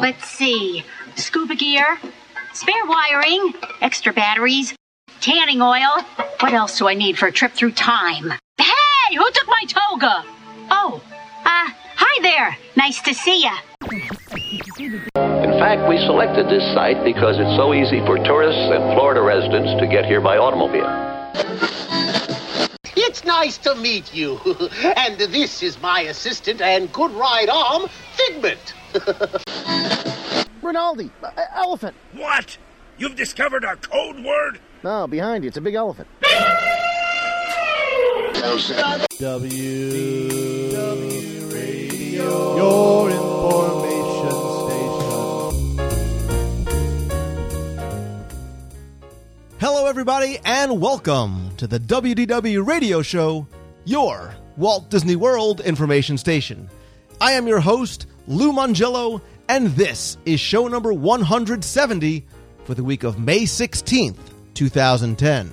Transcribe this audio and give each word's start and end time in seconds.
Let's 0.00 0.28
see. 0.28 0.84
Scuba 1.16 1.56
gear, 1.56 1.98
spare 2.52 2.86
wiring, 2.86 3.52
extra 3.80 4.12
batteries, 4.12 4.74
tanning 5.20 5.60
oil. 5.60 6.04
What 6.38 6.52
else 6.52 6.78
do 6.78 6.86
I 6.86 6.94
need 6.94 7.18
for 7.18 7.26
a 7.26 7.32
trip 7.32 7.52
through 7.52 7.72
time? 7.72 8.32
Hey, 8.58 9.16
who 9.16 9.28
took 9.32 9.48
my 9.48 9.64
toga? 9.66 10.24
Oh, 10.70 11.02
uh, 11.44 11.68
hi 11.96 12.22
there. 12.22 12.56
Nice 12.76 13.00
to 13.02 13.12
see 13.12 13.42
ya. 13.42 13.58
In 15.16 15.58
fact, 15.58 15.88
we 15.88 15.98
selected 15.98 16.46
this 16.46 16.62
site 16.74 17.02
because 17.02 17.36
it's 17.40 17.56
so 17.56 17.74
easy 17.74 17.98
for 18.06 18.18
tourists 18.18 18.70
and 18.70 18.94
Florida 18.94 19.20
residents 19.20 19.80
to 19.80 19.88
get 19.88 20.04
here 20.04 20.20
by 20.20 20.36
automobile. 20.36 20.86
It's 22.96 23.24
nice 23.24 23.58
to 23.58 23.74
meet 23.74 24.14
you. 24.14 24.38
and 24.96 25.18
this 25.18 25.60
is 25.60 25.80
my 25.82 26.02
assistant 26.02 26.60
and 26.60 26.92
good 26.92 27.10
right 27.12 27.48
arm, 27.48 27.88
Figment. 28.12 28.74
Rinaldi, 30.68 31.10
uh, 31.22 31.30
elephant. 31.54 31.96
What? 32.12 32.58
You've 32.98 33.16
discovered 33.16 33.64
our 33.64 33.76
code 33.76 34.22
word? 34.22 34.60
No, 34.84 35.06
behind 35.06 35.42
you. 35.42 35.48
It's 35.48 35.56
a 35.56 35.62
big 35.62 35.72
elephant. 35.72 36.06
W 39.18 40.70
W 40.70 41.46
Radio, 41.46 42.56
your 42.58 43.10
information 43.10 44.68
station. 45.72 45.88
Hello, 49.58 49.86
everybody, 49.86 50.38
and 50.44 50.82
welcome 50.82 51.56
to 51.56 51.66
the 51.66 51.80
WDW 51.80 52.66
Radio 52.66 53.00
Show, 53.00 53.46
your 53.86 54.34
Walt 54.58 54.90
Disney 54.90 55.16
World 55.16 55.62
information 55.62 56.18
station. 56.18 56.68
I 57.22 57.32
am 57.32 57.46
your 57.46 57.60
host, 57.60 58.06
Lou 58.26 58.52
Mongello, 58.52 59.22
and 59.48 59.68
this 59.68 60.18
is 60.26 60.38
show 60.38 60.68
number 60.68 60.92
170 60.92 62.26
for 62.64 62.74
the 62.74 62.84
week 62.84 63.02
of 63.02 63.18
May 63.18 63.40
16th, 63.40 64.18
2010. 64.52 65.50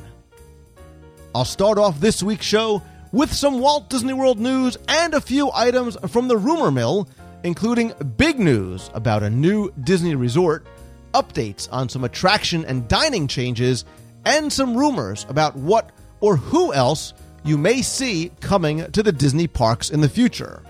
I'll 1.34 1.46
start 1.46 1.78
off 1.78 2.00
this 2.00 2.22
week's 2.22 2.46
show 2.46 2.82
with 3.14 3.34
some 3.34 3.60
Walt 3.60 3.90
Disney 3.90 4.12
World 4.14 4.40
news 4.40 4.78
and 4.90 5.14
a 5.14 5.22
few 5.22 5.50
items 5.54 5.98
from 6.10 6.28
the 6.28 6.38
rumor 6.38 6.72
mill, 6.72 7.08
including 7.44 7.94
big 8.18 8.38
news 8.38 8.90
about 8.94 9.24
a 9.24 9.30
new 9.30 9.72
Disney 9.84 10.16
resort, 10.16 10.68
updates 11.14 11.70
on 11.72 11.88
some 11.88 12.04
attraction 12.04 12.66
and 12.66 12.90
dining 12.90 13.28
changes, 13.28 13.86
and 14.26 14.52
some 14.52 14.76
rumors 14.76 15.26
about 15.30 15.56
what 15.56 15.92
or 16.20 16.36
who 16.36 16.74
else 16.74 17.14
you 17.46 17.58
may 17.58 17.82
see 17.82 18.32
coming 18.42 18.92
to 18.92 19.02
the 19.02 19.12
Disney 19.12 19.48
parks 19.48 19.90
in 19.90 20.02
the 20.02 20.10
future. 20.10 20.62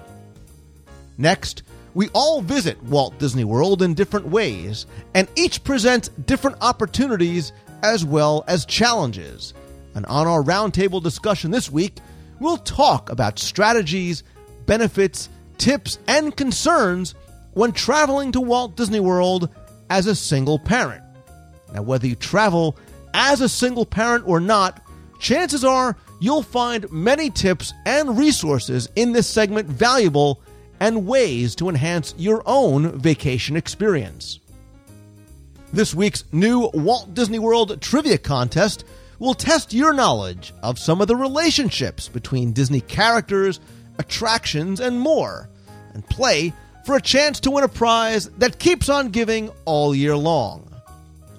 Next, 1.18 1.64
we 1.96 2.10
all 2.10 2.42
visit 2.42 2.84
Walt 2.84 3.18
Disney 3.18 3.46
World 3.46 3.82
in 3.82 3.94
different 3.94 4.28
ways, 4.28 4.86
and 5.16 5.28
each 5.36 5.64
presents 5.64 6.10
different 6.10 6.58
opportunities 6.62 7.54
as 7.82 8.06
well 8.06 8.44
as 8.48 8.66
challenges. 8.66 9.54
And 9.96 10.06
on 10.08 10.28
our 10.28 10.44
roundtable 10.44 11.02
discussion 11.02 11.52
this 11.52 11.72
week, 11.72 11.98
we'll 12.42 12.58
talk 12.58 13.10
about 13.10 13.40
strategies, 13.40 14.24
benefits, 14.66 15.30
tips, 15.58 15.98
and 16.06 16.36
concerns 16.36 17.16
when 17.54 17.72
traveling 17.72 18.34
to 18.34 18.42
Walt 18.42 18.76
Disney 18.76 19.00
World 19.00 19.50
as 19.90 20.06
a 20.06 20.16
single 20.16 20.60
parent. 20.60 21.02
Now, 21.74 21.82
whether 21.82 22.08
you 22.08 22.16
travel 22.16 22.78
as 23.14 23.40
a 23.40 23.48
single 23.48 23.86
parent 23.86 24.28
or 24.28 24.42
not, 24.42 24.82
chances 25.20 25.64
are 25.64 25.96
you'll 26.20 26.44
find 26.44 26.92
many 26.92 27.30
tips 27.30 27.74
and 27.86 28.18
resources 28.18 28.90
in 28.98 29.14
this 29.14 29.28
segment 29.28 29.70
valuable 29.70 30.42
and 30.80 31.08
ways 31.08 31.56
to 31.56 31.70
enhance 31.70 32.14
your 32.18 32.44
own 32.46 33.00
vacation 33.00 33.56
experience. 33.56 34.40
This 35.74 35.94
week's 35.94 36.24
new 36.32 36.70
Walt 36.74 37.14
Disney 37.14 37.40
World 37.40 37.82
Trivia 37.82 38.18
Contest 38.18 38.86
will 39.20 39.34
test 39.34 39.74
your 39.74 39.94
knowledge 39.94 40.54
of 40.64 40.80
some 40.80 41.02
of 41.02 41.08
the 41.08 41.16
relationships 41.16 42.08
between 42.08 42.54
Disney 42.54 42.82
characters, 42.82 43.60
attractions, 43.98 44.80
and 44.80 45.00
more, 45.00 45.50
and 45.94 46.08
play 46.08 46.54
for 46.86 46.96
a 46.96 47.02
chance 47.02 47.40
to 47.42 47.52
win 47.52 47.64
a 47.64 47.68
prize 47.68 48.30
that 48.38 48.60
keeps 48.60 48.90
on 48.90 49.10
giving 49.10 49.50
all 49.66 49.96
year 49.96 50.16
long. 50.16 50.70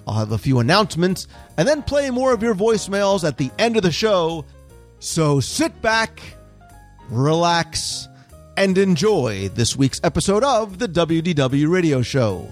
I'll 0.07 0.15
have 0.15 0.31
a 0.31 0.37
few 0.37 0.59
announcements 0.59 1.27
and 1.57 1.67
then 1.67 1.83
play 1.83 2.09
more 2.09 2.33
of 2.33 2.43
your 2.43 2.55
voicemails 2.55 3.27
at 3.27 3.37
the 3.37 3.51
end 3.57 3.75
of 3.75 3.83
the 3.83 3.91
show. 3.91 4.45
So 4.99 5.39
sit 5.39 5.81
back, 5.81 6.21
relax, 7.09 8.07
and 8.57 8.77
enjoy 8.77 9.49
this 9.49 9.75
week's 9.77 10.01
episode 10.03 10.43
of 10.43 10.79
the 10.79 10.87
WDW 10.87 11.69
Radio 11.69 12.01
Show. 12.01 12.49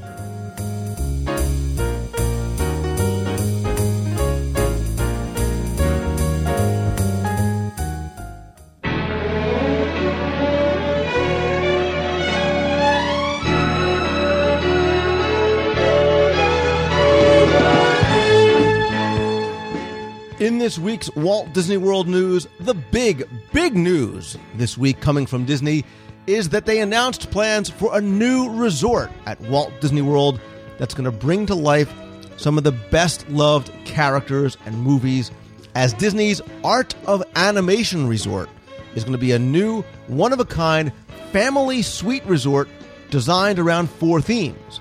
This 20.65 20.79
week's 20.79 21.15
Walt 21.15 21.53
Disney 21.53 21.77
World 21.77 22.07
news, 22.07 22.47
the 22.59 22.73
big, 22.73 23.29
big 23.53 23.75
news 23.75 24.35
this 24.55 24.75
week 24.75 24.99
coming 24.99 25.27
from 25.27 25.45
Disney 25.45 25.85
is 26.25 26.49
that 26.49 26.65
they 26.65 26.79
announced 26.81 27.29
plans 27.29 27.69
for 27.69 27.95
a 27.95 28.01
new 28.01 28.49
resort 28.49 29.11
at 29.27 29.39
Walt 29.41 29.71
Disney 29.79 30.01
World 30.01 30.41
that's 30.79 30.95
going 30.95 31.05
to 31.05 31.11
bring 31.11 31.45
to 31.45 31.53
life 31.53 31.93
some 32.37 32.57
of 32.57 32.63
the 32.63 32.71
best 32.71 33.29
loved 33.29 33.71
characters 33.85 34.57
and 34.65 34.81
movies 34.81 35.29
as 35.75 35.93
Disney's 35.93 36.41
Art 36.63 36.95
of 37.05 37.23
Animation 37.35 38.07
Resort 38.07 38.49
is 38.95 39.03
going 39.03 39.13
to 39.13 39.19
be 39.19 39.33
a 39.33 39.39
new, 39.39 39.83
one 40.07 40.33
of 40.33 40.39
a 40.39 40.45
kind 40.45 40.91
family 41.31 41.83
suite 41.83 42.25
resort 42.25 42.67
designed 43.11 43.59
around 43.59 43.87
four 43.87 44.19
themes 44.19 44.79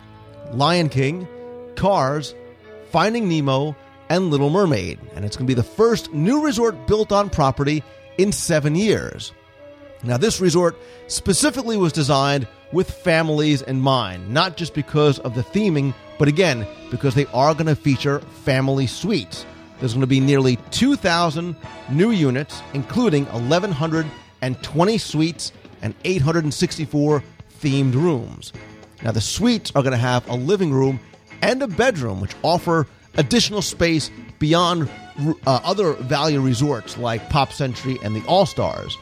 Lion 0.52 0.88
King, 0.88 1.28
Cars, 1.76 2.34
Finding 2.90 3.28
Nemo, 3.28 3.76
and 4.08 4.30
Little 4.30 4.50
Mermaid, 4.50 4.98
and 5.14 5.24
it's 5.24 5.36
going 5.36 5.46
to 5.46 5.50
be 5.50 5.54
the 5.54 5.62
first 5.62 6.12
new 6.12 6.44
resort 6.44 6.86
built 6.86 7.12
on 7.12 7.30
property 7.30 7.82
in 8.18 8.32
seven 8.32 8.74
years. 8.74 9.32
Now, 10.02 10.18
this 10.18 10.40
resort 10.40 10.76
specifically 11.06 11.76
was 11.76 11.92
designed 11.92 12.46
with 12.72 12.90
families 12.90 13.62
in 13.62 13.80
mind, 13.80 14.28
not 14.28 14.56
just 14.56 14.74
because 14.74 15.18
of 15.20 15.34
the 15.34 15.42
theming, 15.42 15.94
but 16.18 16.28
again, 16.28 16.66
because 16.90 17.14
they 17.14 17.26
are 17.26 17.54
going 17.54 17.66
to 17.66 17.76
feature 17.76 18.20
family 18.44 18.86
suites. 18.86 19.46
There's 19.80 19.92
going 19.92 20.02
to 20.02 20.06
be 20.06 20.20
nearly 20.20 20.56
2,000 20.70 21.56
new 21.90 22.10
units, 22.10 22.60
including 22.74 23.26
1,120 23.26 24.98
suites 24.98 25.52
and 25.82 25.94
864 26.04 27.24
themed 27.60 27.94
rooms. 27.94 28.52
Now, 29.02 29.12
the 29.12 29.20
suites 29.20 29.72
are 29.74 29.82
going 29.82 29.92
to 29.92 29.98
have 29.98 30.28
a 30.28 30.34
living 30.34 30.72
room 30.72 31.00
and 31.42 31.62
a 31.62 31.68
bedroom, 31.68 32.20
which 32.20 32.34
offer 32.42 32.86
additional 33.16 33.62
space 33.62 34.10
beyond 34.38 34.88
uh, 35.18 35.60
other 35.64 35.92
value 35.94 36.40
resorts 36.40 36.98
like 36.98 37.28
Pop 37.30 37.52
Century 37.52 37.98
and 38.02 38.14
the 38.14 38.24
All 38.26 38.46
Stars. 38.46 38.96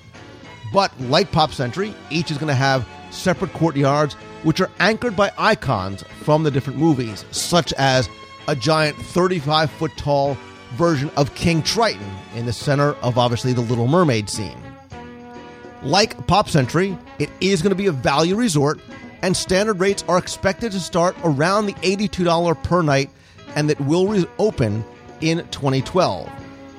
But 0.73 0.99
like 1.01 1.33
Pop 1.33 1.53
Century, 1.53 1.95
each 2.11 2.31
is 2.31 2.39
going 2.39 2.49
to 2.49 2.55
have 2.55 2.87
separate 3.11 3.53
courtyards 3.53 4.15
which 4.43 4.61
are 4.61 4.71
anchored 4.81 5.15
by 5.15 5.33
icons 5.39 6.03
from 6.23 6.43
the 6.43 6.51
different 6.51 6.79
movies, 6.79 7.25
such 7.31 7.73
as 7.75 8.09
a 8.49 8.57
giant 8.57 8.97
35 8.97 9.71
foot 9.71 9.93
tall 9.97 10.37
version 10.75 11.11
of 11.17 11.35
King 11.35 11.63
Triton 11.63 12.11
in 12.35 12.47
the 12.47 12.53
center 12.53 12.93
of 12.95 13.19
obviously 13.19 13.53
the 13.53 13.61
Little 13.61 13.87
Mermaid 13.87 14.29
scene. 14.29 14.59
Like 15.83 16.27
Pop 16.27 16.49
Century, 16.49 16.97
it 17.19 17.31
is 17.41 17.63
going 17.63 17.71
to 17.71 17.77
be 17.77 17.87
a 17.87 17.93
value 17.93 18.37
resort, 18.37 18.81
and 19.23 19.37
standard 19.37 19.81
rates 19.81 20.05
are 20.09 20.19
expected 20.19 20.73
to 20.73 20.81
start 20.81 21.17
around 21.25 21.67
the 21.67 21.75
$82 21.75 22.63
per 22.63 22.83
night 22.83 23.11
and 23.57 23.69
that 23.71 23.81
will 23.81 24.07
reopen 24.09 24.85
in 25.21 25.39
2012. 25.49 26.31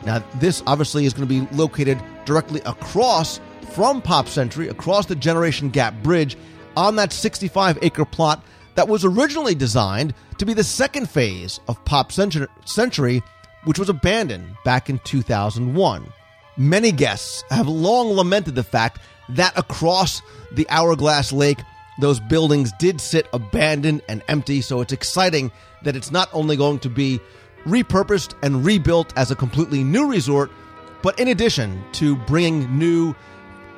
Now, 0.05 0.23
this 0.35 0.61
obviously 0.67 1.05
is 1.05 1.13
going 1.13 1.27
to 1.27 1.41
be 1.41 1.55
located 1.55 2.01
directly 2.25 2.61
across 2.65 3.39
from 3.71 4.01
Pop 4.01 4.27
Century, 4.27 4.67
across 4.67 5.05
the 5.05 5.15
Generation 5.15 5.69
Gap 5.69 5.93
Bridge, 6.03 6.37
on 6.75 6.95
that 6.97 7.13
65 7.13 7.79
acre 7.81 8.05
plot 8.05 8.43
that 8.75 8.87
was 8.87 9.05
originally 9.05 9.55
designed 9.55 10.13
to 10.39 10.45
be 10.45 10.53
the 10.53 10.63
second 10.63 11.09
phase 11.09 11.59
of 11.67 11.83
Pop 11.85 12.11
Century, 12.11 13.23
which 13.65 13.79
was 13.79 13.89
abandoned 13.89 14.55
back 14.65 14.89
in 14.89 14.99
2001. 14.99 16.11
Many 16.57 16.91
guests 16.91 17.43
have 17.49 17.67
long 17.67 18.09
lamented 18.09 18.55
the 18.55 18.63
fact 18.63 18.99
that 19.29 19.57
across 19.57 20.21
the 20.51 20.67
Hourglass 20.69 21.31
Lake, 21.31 21.59
those 21.99 22.19
buildings 22.19 22.71
did 22.79 22.99
sit 22.99 23.27
abandoned 23.33 24.01
and 24.09 24.23
empty, 24.27 24.61
so 24.61 24.81
it's 24.81 24.93
exciting 24.93 25.51
that 25.83 25.95
it's 25.95 26.11
not 26.11 26.29
only 26.33 26.55
going 26.55 26.79
to 26.79 26.89
be 26.89 27.19
repurposed 27.65 28.35
and 28.41 28.65
rebuilt 28.65 29.13
as 29.15 29.31
a 29.31 29.35
completely 29.35 29.83
new 29.83 30.09
resort, 30.09 30.51
but 31.01 31.19
in 31.19 31.27
addition 31.27 31.83
to 31.93 32.15
bringing 32.15 32.77
new, 32.77 33.13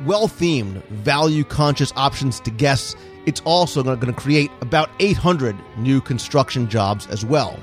well 0.05 0.27
themed, 0.27 0.83
value 0.87 1.43
conscious 1.43 1.91
options 1.95 2.39
to 2.41 2.51
guests, 2.51 2.95
it's 3.25 3.41
also 3.41 3.83
going 3.83 3.99
to 3.99 4.13
create 4.13 4.51
about 4.61 4.89
800 4.99 5.55
new 5.77 5.99
construction 5.99 6.69
jobs 6.69 7.07
as 7.07 7.25
well. 7.25 7.59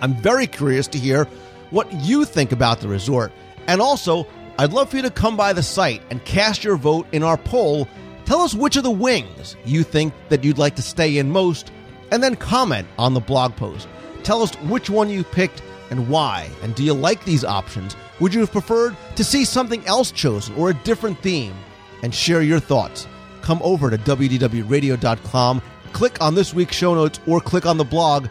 I'm 0.00 0.14
very 0.14 0.46
curious 0.46 0.86
to 0.88 0.98
hear 0.98 1.24
what 1.70 1.90
you 1.92 2.24
think 2.24 2.52
about 2.52 2.80
the 2.80 2.88
resort, 2.88 3.32
and 3.66 3.80
also, 3.80 4.26
I'd 4.58 4.72
love 4.72 4.90
for 4.90 4.96
you 4.96 5.02
to 5.02 5.10
come 5.10 5.36
by 5.36 5.52
the 5.52 5.62
site 5.62 6.02
and 6.10 6.24
cast 6.24 6.64
your 6.64 6.76
vote 6.76 7.06
in 7.12 7.22
our 7.22 7.36
poll. 7.36 7.88
Tell 8.26 8.40
us 8.40 8.54
which 8.54 8.76
of 8.76 8.82
the 8.82 8.90
wings 8.90 9.56
you 9.64 9.84
think 9.84 10.12
that 10.30 10.42
you'd 10.42 10.58
like 10.58 10.74
to 10.76 10.82
stay 10.82 11.18
in 11.18 11.30
most, 11.30 11.70
and 12.10 12.20
then 12.20 12.34
comment 12.34 12.88
on 12.98 13.14
the 13.14 13.20
blog 13.20 13.54
post. 13.54 13.88
Tell 14.24 14.42
us 14.42 14.52
which 14.62 14.90
one 14.90 15.08
you 15.08 15.22
picked 15.22 15.62
and 15.90 16.08
why, 16.08 16.50
and 16.64 16.74
do 16.74 16.82
you 16.82 16.92
like 16.92 17.24
these 17.24 17.44
options? 17.44 17.94
Would 18.18 18.34
you 18.34 18.40
have 18.40 18.50
preferred 18.50 18.96
to 19.14 19.22
see 19.22 19.44
something 19.44 19.86
else 19.86 20.10
chosen 20.10 20.56
or 20.56 20.70
a 20.70 20.74
different 20.74 21.20
theme? 21.22 21.54
And 22.02 22.12
share 22.12 22.42
your 22.42 22.58
thoughts. 22.58 23.06
Come 23.42 23.60
over 23.62 23.90
to 23.90 23.98
WDWRadio.com, 23.98 25.62
click 25.92 26.20
on 26.20 26.34
this 26.34 26.52
week's 26.52 26.74
show 26.74 26.94
notes, 26.94 27.20
or 27.28 27.40
click 27.40 27.64
on 27.64 27.78
the 27.78 27.84
blog. 27.84 28.26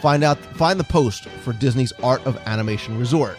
Find 0.00 0.22
out, 0.22 0.38
find 0.38 0.78
the 0.78 0.84
post 0.84 1.26
for 1.42 1.52
Disney's 1.54 1.92
Art 2.04 2.24
of 2.24 2.38
Animation 2.46 2.98
Resort. 2.98 3.36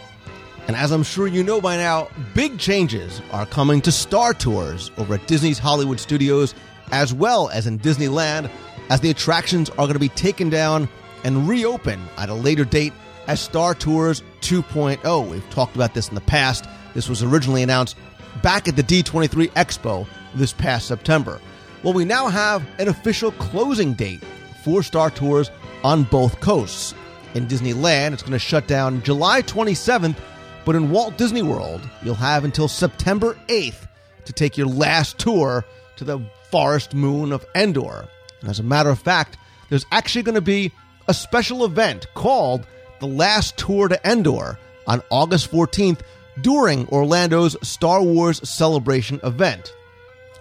And 0.67 0.75
as 0.75 0.91
I'm 0.91 1.03
sure 1.03 1.27
you 1.27 1.43
know 1.43 1.59
by 1.59 1.77
now, 1.77 2.07
big 2.33 2.57
changes 2.57 3.21
are 3.31 3.45
coming 3.45 3.81
to 3.81 3.91
Star 3.91 4.33
Tours 4.33 4.91
over 4.97 5.15
at 5.15 5.27
Disney's 5.27 5.59
Hollywood 5.59 5.99
Studios, 5.99 6.53
as 6.91 7.13
well 7.13 7.49
as 7.49 7.67
in 7.67 7.79
Disneyland, 7.79 8.49
as 8.89 9.01
the 9.01 9.09
attractions 9.09 9.69
are 9.71 9.87
going 9.87 9.93
to 9.93 9.99
be 9.99 10.09
taken 10.09 10.49
down 10.49 10.87
and 11.23 11.47
reopen 11.47 12.01
at 12.17 12.29
a 12.29 12.33
later 12.33 12.65
date 12.65 12.93
as 13.27 13.39
Star 13.39 13.73
Tours 13.73 14.23
2.0. 14.41 15.29
We've 15.29 15.49
talked 15.49 15.75
about 15.75 15.93
this 15.93 16.09
in 16.09 16.15
the 16.15 16.21
past. 16.21 16.65
This 16.93 17.09
was 17.09 17.23
originally 17.23 17.63
announced 17.63 17.97
back 18.41 18.67
at 18.67 18.75
the 18.75 18.83
D23 18.83 19.49
Expo 19.51 20.07
this 20.35 20.53
past 20.53 20.87
September. 20.87 21.41
Well, 21.83 21.93
we 21.93 22.05
now 22.05 22.27
have 22.27 22.63
an 22.79 22.87
official 22.87 23.31
closing 23.33 23.93
date 23.93 24.23
for 24.63 24.83
Star 24.83 25.09
Tours 25.09 25.49
on 25.83 26.03
both 26.03 26.39
coasts. 26.39 26.93
In 27.33 27.47
Disneyland, 27.47 28.13
it's 28.13 28.21
going 28.21 28.33
to 28.33 28.39
shut 28.39 28.67
down 28.67 29.01
July 29.03 29.41
27th, 29.41 30.17
but 30.65 30.75
in 30.75 30.91
Walt 30.91 31.17
Disney 31.17 31.41
World, 31.41 31.81
you'll 32.03 32.15
have 32.15 32.43
until 32.43 32.67
September 32.67 33.37
8th 33.47 33.87
to 34.25 34.33
take 34.33 34.57
your 34.57 34.67
last 34.67 35.17
tour 35.17 35.65
to 35.97 36.03
the 36.03 36.19
forest 36.49 36.93
moon 36.93 37.31
of 37.31 37.45
Endor. 37.55 38.07
And 38.41 38.49
as 38.49 38.59
a 38.59 38.63
matter 38.63 38.89
of 38.89 38.99
fact, 38.99 39.37
there's 39.69 39.85
actually 39.91 40.23
going 40.23 40.35
to 40.35 40.41
be 40.41 40.71
a 41.07 41.13
special 41.13 41.65
event 41.65 42.07
called 42.13 42.65
the 42.99 43.07
Last 43.07 43.57
Tour 43.57 43.87
to 43.87 43.99
Endor 44.09 44.59
on 44.87 45.01
August 45.09 45.51
14th 45.51 46.01
during 46.41 46.87
Orlando's 46.89 47.57
Star 47.67 48.01
Wars 48.01 48.47
Celebration 48.47 49.19
event. 49.23 49.73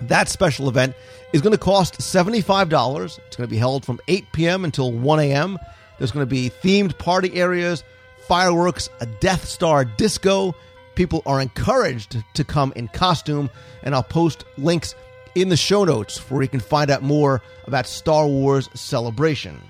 That 0.03 0.29
special 0.29 0.69
event 0.69 0.95
is 1.33 1.43
going 1.43 1.53
to 1.53 1.59
cost 1.59 1.99
$75. 1.99 3.19
It's 3.27 3.37
going 3.37 3.49
to 3.49 3.51
be 3.51 3.57
held 3.57 3.85
from 3.85 4.01
8 4.09 4.33
p.m. 4.33 4.65
until 4.65 4.93
1 4.93 5.21
a.m. 5.21 5.59
There's 5.99 6.11
going 6.11 6.27
to 6.27 6.31
be 6.31 6.51
themed 6.51 6.99
party 6.99 7.35
areas, 7.35 7.85
fireworks, 8.31 8.89
a 9.01 9.07
Death 9.07 9.45
Star 9.45 9.85
disco. 9.85 10.55
People 10.95 11.21
are 11.27 11.41
encouraged 11.41 12.23
to 12.35 12.45
come 12.45 12.73
in 12.77 12.87
costume, 12.87 13.51
and 13.83 13.93
I'll 13.93 14.05
post 14.05 14.45
links 14.57 14.95
in 15.35 15.49
the 15.49 15.57
show 15.57 15.83
notes 15.83 16.17
where 16.31 16.41
you 16.41 16.47
can 16.47 16.61
find 16.61 16.93
out 16.93 17.03
more 17.03 17.43
about 17.67 17.89
Star 17.89 18.29
Wars 18.29 18.69
Celebration. 18.73 19.61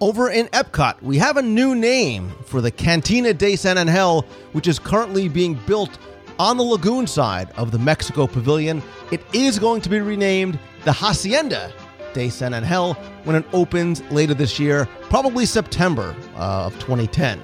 Over 0.00 0.30
in 0.30 0.46
Epcot, 0.46 1.02
we 1.02 1.18
have 1.18 1.36
a 1.36 1.42
new 1.42 1.74
name 1.74 2.32
for 2.46 2.62
the 2.62 2.70
Cantina 2.70 3.34
de 3.34 3.56
San 3.56 3.76
Angel, 3.76 4.22
which 4.52 4.68
is 4.68 4.78
currently 4.78 5.28
being 5.28 5.60
built 5.66 5.98
on 6.38 6.56
the 6.56 6.64
lagoon 6.64 7.06
side 7.06 7.50
of 7.58 7.72
the 7.72 7.78
Mexico 7.78 8.26
Pavilion. 8.26 8.82
It 9.10 9.20
is 9.34 9.58
going 9.58 9.82
to 9.82 9.90
be 9.90 10.00
renamed 10.00 10.58
the 10.84 10.92
Hacienda 10.92 11.70
de 12.14 12.30
San 12.30 12.54
Angel 12.54 12.94
when 13.24 13.36
it 13.36 13.44
opens 13.52 14.00
later 14.10 14.32
this 14.32 14.58
year, 14.58 14.88
probably 15.10 15.44
September 15.44 16.16
uh, 16.36 16.64
of 16.64 16.72
2010. 16.76 17.38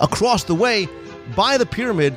Across 0.00 0.44
the 0.44 0.54
way, 0.54 0.88
by 1.36 1.56
the 1.56 1.66
pyramid, 1.66 2.16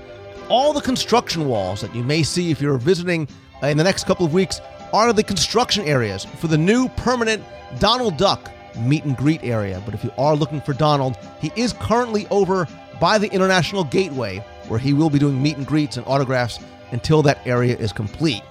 all 0.50 0.74
the 0.74 0.82
construction 0.82 1.48
walls 1.48 1.82
that 1.82 1.94
you 1.94 2.04
may 2.04 2.24
see 2.24 2.52
if 2.52 2.62
you're 2.62 2.78
visiting 2.78 3.28
in 3.62 3.78
the 3.78 3.84
next 3.84 4.06
couple 4.06 4.26
of 4.26 4.34
weeks 4.34 4.62
are 4.94 5.12
the 5.14 5.24
construction 5.24 5.86
areas 5.86 6.26
for 6.26 6.48
the 6.48 6.58
new 6.58 6.88
permanent 6.90 7.44
Donald 7.80 8.18
Duck 8.18 8.52
meet 8.78 9.04
and 9.04 9.18
greet 9.18 9.44
area. 9.44 9.82
But 9.86 9.94
if 9.94 10.04
you 10.04 10.12
are 10.18 10.36
looking 10.36 10.62
for 10.62 10.74
Donald, 10.74 11.18
he 11.40 11.52
is 11.56 11.74
currently 11.74 12.28
over 12.30 12.68
by 13.00 13.18
the 13.18 13.32
International 13.32 13.84
Gateway, 13.84 14.38
where 14.68 14.80
he 14.80 14.94
will 14.94 15.10
be 15.10 15.20
doing 15.20 15.42
meet 15.42 15.58
and 15.58 15.68
greets 15.68 15.98
and 15.98 16.06
autographs 16.08 16.60
until 16.92 17.22
that 17.24 17.46
area 17.46 17.76
is 17.78 17.92
complete. 17.92 18.44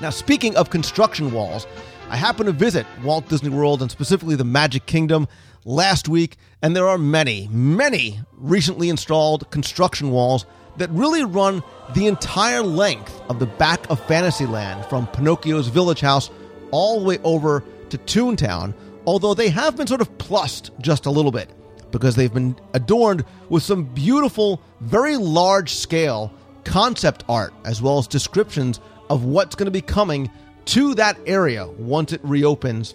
Now, 0.00 0.10
speaking 0.10 0.56
of 0.56 0.70
construction 0.70 1.30
walls, 1.30 1.66
I 2.08 2.16
happened 2.16 2.46
to 2.46 2.52
visit 2.52 2.86
Walt 3.04 3.28
Disney 3.28 3.50
World 3.50 3.82
and 3.82 3.90
specifically 3.90 4.34
the 4.34 4.44
Magic 4.44 4.86
Kingdom 4.86 5.28
last 5.64 6.08
week, 6.08 6.36
and 6.62 6.76
there 6.76 6.88
are 6.88 6.98
many, 6.98 7.48
many 7.50 8.20
recently 8.32 8.88
installed 8.88 9.50
construction 9.50 10.10
walls 10.10 10.46
that 10.76 10.90
really 10.90 11.24
run 11.24 11.62
the 11.94 12.06
entire 12.06 12.62
length 12.62 13.20
of 13.28 13.38
the 13.38 13.46
back 13.46 13.88
of 13.90 14.04
Fantasyland 14.06 14.84
from 14.86 15.06
Pinocchio's 15.08 15.68
Village 15.68 16.00
Haus 16.00 16.30
all 16.70 17.00
the 17.00 17.06
way 17.06 17.18
over 17.24 17.64
to 17.90 17.98
Toontown, 17.98 18.74
although 19.06 19.34
they 19.34 19.48
have 19.48 19.76
been 19.76 19.86
sort 19.86 20.00
of 20.00 20.18
plussed 20.18 20.70
just 20.80 21.06
a 21.06 21.10
little 21.10 21.32
bit 21.32 21.50
because 21.90 22.14
they've 22.14 22.32
been 22.32 22.56
adorned 22.72 23.24
with 23.48 23.62
some 23.62 23.84
beautiful, 23.84 24.62
very 24.80 25.16
large 25.16 25.74
scale 25.74 26.32
concept 26.64 27.24
art 27.28 27.52
as 27.64 27.82
well 27.82 27.98
as 27.98 28.06
descriptions 28.06 28.80
of 29.08 29.24
what's 29.24 29.56
going 29.56 29.66
to 29.66 29.72
be 29.72 29.80
coming 29.80 30.30
to 30.66 30.94
that 30.94 31.18
area 31.26 31.66
once 31.66 32.12
it 32.12 32.20
reopens 32.22 32.94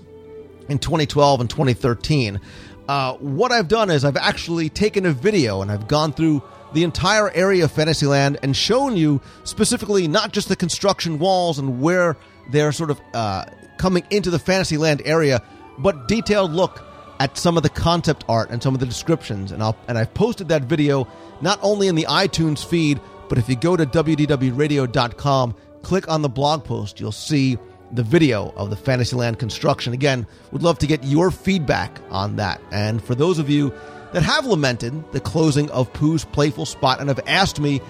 in 0.70 0.80
2012 0.80 1.42
and 1.42 1.50
2013. 1.50 2.40
Uh, 2.88 3.14
what 3.16 3.52
I've 3.52 3.68
done 3.68 3.90
is 3.90 4.06
I've 4.06 4.18
actually 4.18 4.70
taken 4.70 5.06
a 5.06 5.12
video 5.12 5.62
and 5.62 5.72
I've 5.72 5.88
gone 5.88 6.14
through 6.14 6.44
the 6.74 6.84
entire 6.84 7.32
area 7.32 7.64
of 7.64 7.72
Fantasyland 7.72 8.38
and 8.44 8.56
shown 8.56 8.96
you 8.96 9.22
specifically 9.44 10.08
not 10.08 10.34
just 10.34 10.50
the 10.50 10.56
construction 10.56 11.18
walls 11.18 11.58
and 11.58 11.82
where 11.82 12.18
they're 12.52 12.72
sort 12.72 12.92
of 12.92 13.02
uh, 13.14 13.46
coming 13.78 14.04
into 14.10 14.30
the 14.30 14.40
Fantasyland 14.40 15.02
area, 15.06 15.42
but 15.80 16.08
detailed 16.08 16.52
look 16.52 16.84
at 17.20 17.38
some 17.38 17.58
of 17.58 17.64
the 17.64 17.70
concept 17.70 18.26
art 18.28 18.50
and 18.50 18.62
some 18.62 18.74
of 18.74 18.80
the 18.80 18.86
descriptions. 18.86 19.52
And 19.52 19.64
I'll 19.64 19.78
and 19.88 19.98
I've 19.98 20.14
posted 20.14 20.50
that 20.50 20.64
video 20.64 21.08
not 21.42 21.60
only 21.62 21.88
in 21.88 21.96
the 21.96 22.06
iTunes 22.10 22.64
feed, 22.64 23.00
but 23.30 23.38
if 23.38 23.50
you 23.50 23.56
go 23.56 23.76
to 23.76 23.86
wdwradio.com, 23.86 25.56
click 25.82 26.08
on 26.10 26.22
the 26.22 26.30
blog 26.30 26.64
post, 26.64 27.00
you'll 27.00 27.12
see 27.12 27.58
the 27.92 28.04
video 28.04 28.54
of 28.56 28.70
the 28.70 28.76
Fantasyland 28.76 29.40
construction. 29.40 29.94
Again, 29.94 30.26
would 30.52 30.64
love 30.64 30.80
to 30.80 30.88
get 30.88 31.04
your 31.04 31.32
feedback 31.32 32.00
on 32.10 32.38
that. 32.38 32.62
And 32.72 33.04
for 33.04 33.16
those 33.16 33.40
of 33.40 33.50
you 33.50 33.74
that 34.14 34.24
have 34.24 34.46
lamented 34.46 35.12
the 35.12 35.20
closing 35.20 35.70
of 35.72 35.92
Pooh's 35.94 36.26
Playful 36.26 36.66
Spot 36.66 37.00
and 37.00 37.10
have 37.10 37.20
asked 37.28 37.60
me 37.60 37.82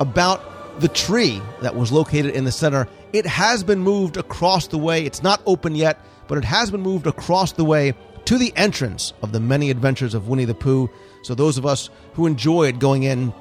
about 0.00 0.80
the 0.80 0.88
tree 0.88 1.40
that 1.62 1.76
was 1.76 1.92
located 1.92 2.34
in 2.34 2.44
the 2.44 2.52
center, 2.52 2.88
it 3.12 3.26
has 3.26 3.62
been 3.62 3.80
moved 3.80 4.16
across 4.16 4.66
the 4.66 4.78
way. 4.78 5.04
It's 5.04 5.22
not 5.22 5.40
open 5.46 5.74
yet, 5.74 5.98
but 6.26 6.38
it 6.38 6.44
has 6.44 6.70
been 6.70 6.80
moved 6.80 7.06
across 7.06 7.52
the 7.52 7.64
way 7.64 7.94
to 8.24 8.38
the 8.38 8.52
entrance 8.56 9.12
of 9.22 9.32
the 9.32 9.40
many 9.40 9.70
adventures 9.70 10.14
of 10.14 10.28
Winnie 10.28 10.46
the 10.46 10.54
Pooh. 10.54 10.90
So 11.22 11.34
those 11.34 11.58
of 11.58 11.66
us 11.66 11.90
who 12.14 12.26
enjoyed 12.26 12.80
going 12.80 13.02
in 13.02 13.32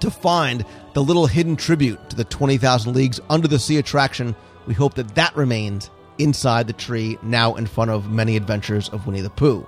to 0.00 0.10
find 0.10 0.64
the 0.94 1.02
little 1.02 1.26
hidden 1.26 1.56
tribute 1.56 2.10
to 2.10 2.16
the 2.16 2.24
20,000 2.24 2.94
Leagues 2.94 3.20
Under 3.28 3.48
the 3.48 3.58
Sea 3.58 3.78
attraction, 3.78 4.36
we 4.68 4.74
hope 4.74 4.94
that 4.94 5.14
that 5.14 5.34
remains 5.34 5.90
inside 6.18 6.66
the 6.66 6.74
tree 6.74 7.18
now 7.22 7.54
in 7.54 7.66
front 7.66 7.90
of 7.90 8.10
many 8.10 8.36
adventures 8.36 8.90
of 8.90 9.06
Winnie 9.06 9.22
the 9.22 9.30
Pooh. 9.30 9.66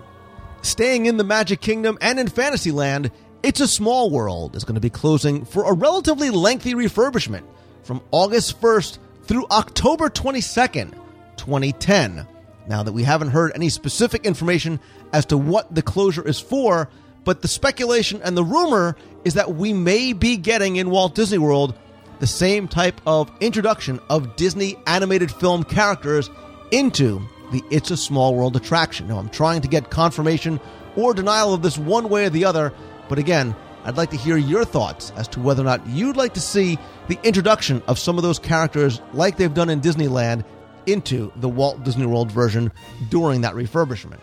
Staying 0.61 1.07
in 1.07 1.16
the 1.16 1.25
Magic 1.25 1.62
Kingdom 1.62 1.97
and 2.02 2.21
in 2.21 2.28
Fantasyland, 2.28 3.11
It's 3.42 3.61
a 3.61 3.66
Small 3.66 4.11
World 4.11 4.54
is 4.54 4.64
going 4.64 4.75
to 4.75 4.80
be 4.80 4.90
closing 4.90 5.47
for 5.47 5.64
a 5.64 5.73
relatively 5.73 6.28
lengthy 6.28 6.75
refurbishment 6.75 7.45
from 7.83 8.02
August 8.11 8.61
1st 8.61 8.99
through 9.23 9.47
October 9.50 10.11
22nd, 10.11 10.92
2010. 11.38 12.26
Now 12.69 12.83
that 12.83 12.92
we 12.92 13.02
haven't 13.02 13.30
heard 13.30 13.52
any 13.54 13.71
specific 13.71 14.26
information 14.26 14.80
as 15.14 15.25
to 15.26 15.38
what 15.38 15.75
the 15.75 15.80
closure 15.80 16.28
is 16.28 16.38
for, 16.38 16.90
but 17.25 17.40
the 17.40 17.49
speculation 17.49 18.21
and 18.23 18.37
the 18.37 18.45
rumor 18.45 18.97
is 19.25 19.33
that 19.33 19.54
we 19.54 19.73
may 19.73 20.12
be 20.12 20.37
getting 20.37 20.76
in 20.76 20.90
Walt 20.90 21.14
Disney 21.14 21.38
World 21.38 21.75
the 22.21 22.27
same 22.27 22.69
type 22.69 23.00
of 23.07 23.33
introduction 23.41 23.99
of 24.09 24.37
Disney 24.37 24.77
animated 24.87 25.33
film 25.33 25.65
characters 25.65 26.31
into 26.71 27.21
the 27.50 27.65
It's 27.71 27.91
a 27.91 27.97
Small 27.97 28.35
World 28.35 28.55
attraction. 28.55 29.09
Now, 29.09 29.19
I'm 29.19 29.31
trying 29.31 29.62
to 29.62 29.69
get 29.69 29.91
confirmation 29.91 30.61
or 30.97 31.15
denial 31.15 31.53
of 31.53 31.62
this 31.62 31.79
one 31.79 32.09
way 32.09 32.27
or 32.27 32.31
the 32.31 32.45
other, 32.45 32.73
but 33.09 33.19
again, 33.19 33.57
I'd 33.85 33.97
like 33.97 34.11
to 34.11 34.17
hear 34.17 34.37
your 34.37 34.65
thoughts 34.67 35.12
as 35.17 35.27
to 35.29 35.41
whether 35.41 35.62
or 35.62 35.65
not 35.65 35.85
you'd 35.87 36.17
like 36.17 36.35
to 36.35 36.41
see 36.41 36.79
the 37.09 37.19
introduction 37.23 37.83
of 37.89 37.99
some 37.99 38.19
of 38.19 38.23
those 38.23 38.39
characters 38.39 39.00
like 39.15 39.37
they've 39.37 39.53
done 39.53 39.71
in 39.71 39.81
Disneyland 39.81 40.45
into 40.87 41.33
the 41.37 41.49
Walt 41.49 41.83
Disney 41.83 42.07
World 42.07 42.31
version 42.31 42.71
during 43.09 43.41
that 43.41 43.55
refurbishment. 43.55 44.21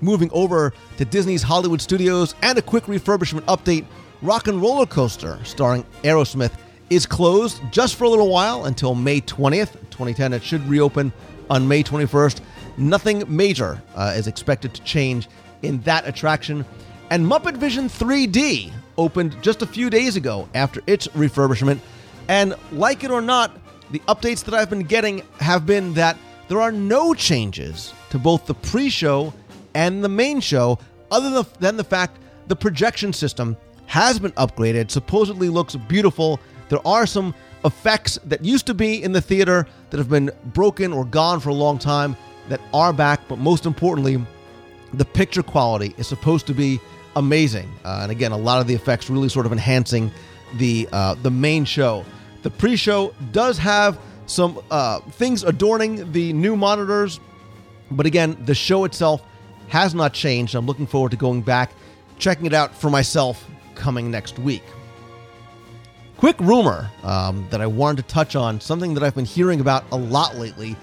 Moving 0.00 0.30
over 0.32 0.72
to 0.96 1.04
Disney's 1.04 1.42
Hollywood 1.42 1.80
Studios 1.80 2.36
and 2.40 2.56
a 2.56 2.62
quick 2.62 2.84
refurbishment 2.84 3.42
update 3.42 3.84
Rock 4.22 4.46
and 4.46 4.60
Roller 4.62 4.86
Coaster, 4.86 5.38
starring 5.44 5.84
Aerosmith, 6.02 6.52
is 6.90 7.06
closed 7.06 7.60
just 7.70 7.96
for 7.96 8.04
a 8.04 8.08
little 8.08 8.28
while 8.28 8.64
until 8.64 8.94
May 8.94 9.20
20th, 9.20 9.72
2010. 9.90 10.32
It 10.32 10.42
should 10.42 10.66
reopen 10.68 11.12
on 11.50 11.66
May 11.68 11.82
21st. 11.82 12.40
Nothing 12.76 13.24
major 13.28 13.82
uh, 13.94 14.14
is 14.16 14.26
expected 14.26 14.74
to 14.74 14.82
change 14.82 15.28
in 15.62 15.80
that 15.82 16.06
attraction. 16.06 16.64
And 17.10 17.26
Muppet 17.26 17.56
Vision 17.56 17.88
3D 17.88 18.72
opened 18.96 19.36
just 19.42 19.62
a 19.62 19.66
few 19.66 19.90
days 19.90 20.16
ago 20.16 20.48
after 20.54 20.80
its 20.86 21.08
refurbishment. 21.08 21.78
And 22.28 22.54
like 22.72 23.04
it 23.04 23.10
or 23.10 23.22
not, 23.22 23.56
the 23.90 24.00
updates 24.00 24.44
that 24.44 24.54
I've 24.54 24.68
been 24.68 24.82
getting 24.82 25.22
have 25.40 25.64
been 25.64 25.94
that 25.94 26.16
there 26.48 26.60
are 26.60 26.72
no 26.72 27.14
changes 27.14 27.92
to 28.10 28.18
both 28.18 28.46
the 28.46 28.54
pre 28.54 28.90
show 28.90 29.32
and 29.74 30.02
the 30.02 30.08
main 30.08 30.40
show, 30.40 30.78
other 31.10 31.42
than 31.60 31.76
the 31.76 31.84
fact 31.84 32.18
the 32.48 32.56
projection 32.56 33.12
system 33.12 33.56
has 33.86 34.18
been 34.18 34.32
upgraded, 34.32 34.90
supposedly 34.90 35.48
looks 35.48 35.76
beautiful. 35.76 36.40
There 36.68 36.86
are 36.86 37.06
some 37.06 37.34
effects 37.64 38.18
that 38.24 38.44
used 38.44 38.66
to 38.66 38.74
be 38.74 39.02
in 39.02 39.12
the 39.12 39.20
theater 39.20 39.66
that 39.90 39.98
have 39.98 40.08
been 40.08 40.30
broken 40.46 40.92
or 40.92 41.04
gone 41.04 41.40
for 41.40 41.50
a 41.50 41.54
long 41.54 41.78
time 41.78 42.16
that 42.48 42.60
are 42.72 42.92
back, 42.92 43.20
but 43.28 43.38
most 43.38 43.66
importantly, 43.66 44.24
the 44.94 45.04
picture 45.04 45.42
quality 45.42 45.94
is 45.98 46.06
supposed 46.06 46.46
to 46.46 46.54
be 46.54 46.80
amazing. 47.16 47.68
Uh, 47.84 48.00
and 48.02 48.12
again, 48.12 48.32
a 48.32 48.36
lot 48.36 48.60
of 48.60 48.66
the 48.66 48.74
effects 48.74 49.10
really 49.10 49.28
sort 49.28 49.46
of 49.46 49.52
enhancing 49.52 50.10
the 50.56 50.88
uh, 50.92 51.14
the 51.22 51.30
main 51.30 51.64
show. 51.64 52.04
The 52.42 52.50
pre-show 52.50 53.12
does 53.32 53.58
have 53.58 53.98
some 54.26 54.60
uh, 54.70 55.00
things 55.00 55.42
adorning 55.42 56.10
the 56.12 56.32
new 56.32 56.56
monitors, 56.56 57.20
but 57.90 58.06
again, 58.06 58.36
the 58.44 58.54
show 58.54 58.84
itself 58.84 59.22
has 59.68 59.94
not 59.94 60.14
changed. 60.14 60.54
I'm 60.54 60.66
looking 60.66 60.86
forward 60.86 61.10
to 61.10 61.16
going 61.16 61.42
back, 61.42 61.72
checking 62.18 62.46
it 62.46 62.54
out 62.54 62.74
for 62.74 62.88
myself 62.88 63.44
coming 63.74 64.10
next 64.10 64.38
week. 64.38 64.62
Quick 66.18 66.40
rumor 66.40 66.90
um, 67.04 67.46
that 67.50 67.60
I 67.60 67.68
wanted 67.68 68.02
to 68.02 68.08
touch 68.12 68.34
on, 68.34 68.60
something 68.60 68.92
that 68.94 69.04
I've 69.04 69.14
been 69.14 69.24
hearing 69.24 69.60
about 69.60 69.84
a 69.92 69.96
lot 69.96 70.34
lately, 70.34 70.74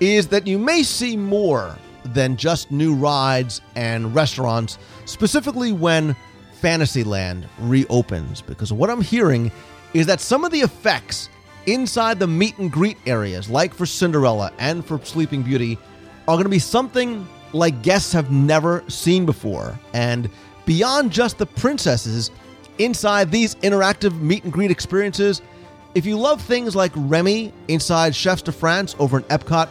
is 0.00 0.26
that 0.28 0.44
you 0.44 0.58
may 0.58 0.82
see 0.82 1.16
more 1.16 1.78
than 2.06 2.36
just 2.36 2.72
new 2.72 2.92
rides 2.92 3.60
and 3.76 4.12
restaurants, 4.12 4.78
specifically 5.04 5.72
when 5.72 6.16
Fantasyland 6.54 7.48
reopens. 7.60 8.42
Because 8.42 8.72
what 8.72 8.90
I'm 8.90 9.00
hearing 9.00 9.52
is 9.94 10.06
that 10.06 10.20
some 10.20 10.44
of 10.44 10.50
the 10.50 10.62
effects 10.62 11.28
inside 11.66 12.18
the 12.18 12.26
meet 12.26 12.58
and 12.58 12.72
greet 12.72 12.98
areas, 13.06 13.48
like 13.48 13.72
for 13.72 13.86
Cinderella 13.86 14.52
and 14.58 14.84
for 14.84 14.98
Sleeping 15.04 15.44
Beauty, 15.44 15.78
are 16.26 16.34
going 16.34 16.42
to 16.42 16.50
be 16.50 16.58
something 16.58 17.24
like 17.52 17.82
guests 17.82 18.12
have 18.12 18.32
never 18.32 18.82
seen 18.88 19.26
before. 19.26 19.78
And 19.92 20.28
beyond 20.66 21.12
just 21.12 21.38
the 21.38 21.46
princesses, 21.46 22.32
inside 22.78 23.30
these 23.30 23.54
interactive 23.56 24.20
meet 24.20 24.44
and 24.44 24.52
greet 24.52 24.70
experiences, 24.70 25.42
if 25.94 26.06
you 26.06 26.18
love 26.18 26.40
things 26.40 26.74
like 26.74 26.92
Remy 26.94 27.52
inside 27.68 28.14
Chefs 28.14 28.42
de 28.42 28.52
France 28.52 28.96
over 28.98 29.18
in 29.18 29.24
Epcot, 29.24 29.68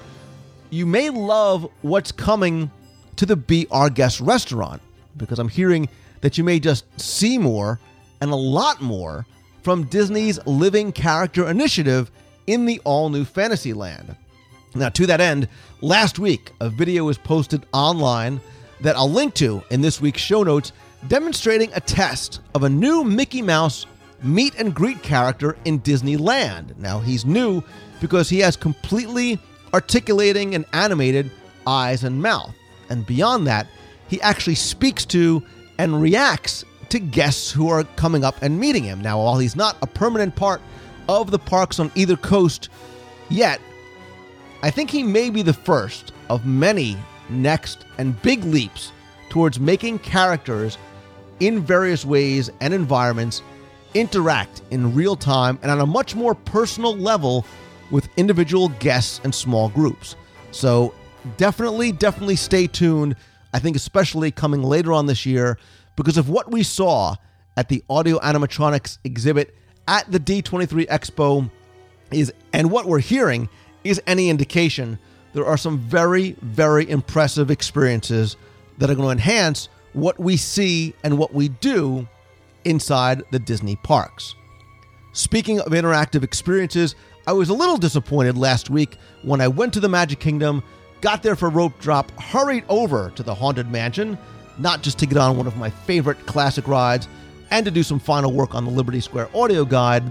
you 0.69 0.85
may 0.85 1.09
love 1.09 1.69
what's 1.81 2.11
coming 2.11 2.71
to 3.15 3.25
the 3.25 3.35
Be 3.35 3.67
Our 3.71 3.89
Guest 3.89 4.21
restaurant 4.21 4.81
because 5.17 5.39
I'm 5.39 5.49
hearing 5.49 5.89
that 6.21 6.37
you 6.37 6.43
may 6.43 6.59
just 6.59 6.85
see 6.99 7.37
more 7.37 7.79
and 8.21 8.31
a 8.31 8.35
lot 8.35 8.81
more 8.81 9.25
from 9.63 9.83
Disney's 9.85 10.39
Living 10.45 10.91
Character 10.91 11.49
Initiative 11.49 12.11
in 12.47 12.65
the 12.65 12.79
all 12.83 13.09
new 13.09 13.25
Fantasyland. 13.25 14.15
Now, 14.73 14.89
to 14.89 15.05
that 15.07 15.21
end, 15.21 15.47
last 15.81 16.19
week 16.19 16.51
a 16.59 16.69
video 16.69 17.03
was 17.03 17.17
posted 17.17 17.65
online 17.73 18.39
that 18.81 18.95
I'll 18.95 19.09
link 19.09 19.33
to 19.35 19.63
in 19.69 19.81
this 19.81 19.99
week's 19.99 20.21
show 20.21 20.43
notes 20.43 20.71
demonstrating 21.07 21.71
a 21.73 21.79
test 21.79 22.41
of 22.53 22.63
a 22.63 22.69
new 22.69 23.03
Mickey 23.03 23.41
Mouse 23.41 23.85
meet 24.23 24.53
and 24.55 24.73
greet 24.73 25.01
character 25.01 25.57
in 25.65 25.79
Disneyland. 25.81 26.77
Now, 26.77 26.99
he's 26.99 27.25
new 27.25 27.63
because 27.99 28.29
he 28.29 28.39
has 28.39 28.55
completely 28.55 29.39
articulating 29.73 30.55
and 30.55 30.65
animated 30.73 31.31
eyes 31.65 32.03
and 32.03 32.21
mouth. 32.21 32.53
And 32.89 33.05
beyond 33.05 33.47
that, 33.47 33.67
he 34.07 34.21
actually 34.21 34.55
speaks 34.55 35.05
to 35.05 35.43
and 35.77 36.01
reacts 36.01 36.65
to 36.89 36.99
guests 36.99 37.51
who 37.51 37.69
are 37.69 37.83
coming 37.95 38.23
up 38.23 38.41
and 38.41 38.59
meeting 38.59 38.83
him. 38.83 39.01
Now, 39.01 39.23
while 39.23 39.39
he's 39.39 39.55
not 39.55 39.77
a 39.81 39.87
permanent 39.87 40.35
part 40.35 40.61
of 41.07 41.31
the 41.31 41.39
parks 41.39 41.79
on 41.79 41.91
either 41.95 42.17
coast 42.17 42.69
yet, 43.29 43.61
I 44.61 44.69
think 44.69 44.91
he 44.91 45.01
may 45.01 45.29
be 45.29 45.41
the 45.41 45.53
first 45.53 46.11
of 46.29 46.45
many 46.45 46.97
next 47.29 47.85
and 47.97 48.21
big 48.21 48.43
leaps 48.43 48.91
towards 49.29 49.59
making 49.59 49.99
characters 49.99 50.77
in 51.41 51.59
various 51.59 52.05
ways 52.05 52.49
and 52.61 52.73
environments 52.73 53.41
interact 53.93 54.61
in 54.71 54.95
real 54.95 55.17
time 55.17 55.59
and 55.61 55.71
on 55.71 55.81
a 55.81 55.85
much 55.85 56.15
more 56.15 56.33
personal 56.33 56.95
level 56.95 57.45
with 57.89 58.07
individual 58.15 58.69
guests 58.79 59.19
and 59.25 59.35
small 59.35 59.67
groups. 59.67 60.15
So 60.51 60.93
definitely, 61.35 61.91
definitely 61.91 62.37
stay 62.37 62.67
tuned. 62.67 63.15
I 63.53 63.59
think, 63.59 63.75
especially 63.75 64.31
coming 64.31 64.63
later 64.63 64.93
on 64.93 65.07
this 65.07 65.25
year, 65.25 65.57
because 65.97 66.17
of 66.17 66.29
what 66.29 66.49
we 66.49 66.63
saw 66.63 67.15
at 67.57 67.67
the 67.67 67.83
audio 67.89 68.17
animatronics 68.19 68.97
exhibit 69.03 69.53
at 69.87 70.09
the 70.09 70.19
D23 70.19 70.87
Expo 70.87 71.49
is 72.11 72.31
and 72.53 72.71
what 72.71 72.85
we're 72.85 72.99
hearing 72.99 73.49
is 73.83 74.01
any 74.05 74.29
indication 74.29 74.99
there 75.33 75.45
are 75.45 75.57
some 75.57 75.77
very 75.77 76.31
very 76.41 76.89
impressive 76.89 77.49
experiences 77.49 78.35
that 78.77 78.89
are 78.89 78.95
going 78.95 79.07
to 79.07 79.11
enhance 79.11 79.69
what 79.93 80.19
we 80.19 80.37
see 80.37 80.93
and 81.03 81.17
what 81.17 81.33
we 81.33 81.49
do 81.49 82.07
inside 82.65 83.23
the 83.31 83.39
Disney 83.39 83.75
parks. 83.77 84.35
Speaking 85.13 85.59
of 85.59 85.73
interactive 85.73 86.23
experiences, 86.23 86.95
I 87.27 87.33
was 87.33 87.49
a 87.49 87.53
little 87.53 87.77
disappointed 87.77 88.37
last 88.37 88.69
week 88.69 88.97
when 89.23 89.41
I 89.41 89.47
went 89.47 89.73
to 89.73 89.79
the 89.79 89.89
Magic 89.89 90.19
Kingdom, 90.19 90.63
got 91.01 91.21
there 91.21 91.35
for 91.35 91.49
rope 91.49 91.77
drop, 91.79 92.11
hurried 92.19 92.63
over 92.69 93.11
to 93.15 93.23
the 93.23 93.35
Haunted 93.35 93.69
Mansion, 93.71 94.17
not 94.57 94.83
just 94.83 94.99
to 94.99 95.05
get 95.05 95.17
on 95.17 95.37
one 95.37 95.47
of 95.47 95.57
my 95.57 95.69
favorite 95.69 96.25
classic 96.25 96.67
rides 96.67 97.07
and 97.51 97.65
to 97.65 97.71
do 97.71 97.83
some 97.83 97.99
final 97.99 98.31
work 98.31 98.55
on 98.55 98.63
the 98.63 98.71
Liberty 98.71 99.01
Square 99.01 99.29
audio 99.35 99.65
guide, 99.65 100.03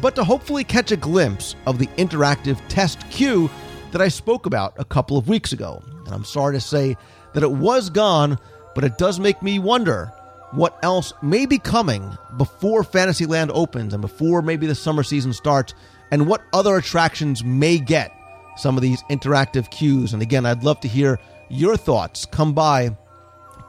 but 0.00 0.14
to 0.16 0.24
hopefully 0.24 0.64
catch 0.64 0.90
a 0.90 0.96
glimpse 0.96 1.54
of 1.66 1.78
the 1.78 1.86
interactive 1.98 2.60
test 2.68 3.08
queue 3.10 3.48
that 3.92 4.02
I 4.02 4.08
spoke 4.08 4.46
about 4.46 4.74
a 4.78 4.84
couple 4.84 5.16
of 5.16 5.28
weeks 5.28 5.52
ago. 5.52 5.82
And 6.04 6.14
I'm 6.14 6.24
sorry 6.24 6.54
to 6.54 6.60
say 6.60 6.96
that 7.34 7.42
it 7.42 7.52
was 7.52 7.90
gone, 7.90 8.38
but 8.74 8.84
it 8.84 8.98
does 8.98 9.20
make 9.20 9.42
me 9.42 9.58
wonder 9.58 10.12
what 10.52 10.78
else 10.82 11.12
may 11.22 11.46
be 11.46 11.58
coming 11.58 12.16
before 12.36 12.82
Fantasyland 12.82 13.50
opens 13.54 13.92
and 13.92 14.00
before 14.00 14.42
maybe 14.42 14.66
the 14.66 14.74
summer 14.74 15.02
season 15.02 15.32
starts, 15.32 15.74
and 16.10 16.26
what 16.26 16.42
other 16.52 16.76
attractions 16.76 17.44
may 17.44 17.78
get 17.78 18.12
some 18.56 18.76
of 18.76 18.82
these 18.82 19.02
interactive 19.04 19.70
cues. 19.70 20.12
And 20.12 20.22
again, 20.22 20.44
I'd 20.44 20.64
love 20.64 20.80
to 20.80 20.88
hear 20.88 21.18
your 21.48 21.76
thoughts. 21.76 22.26
Come 22.26 22.52
by, 22.52 22.96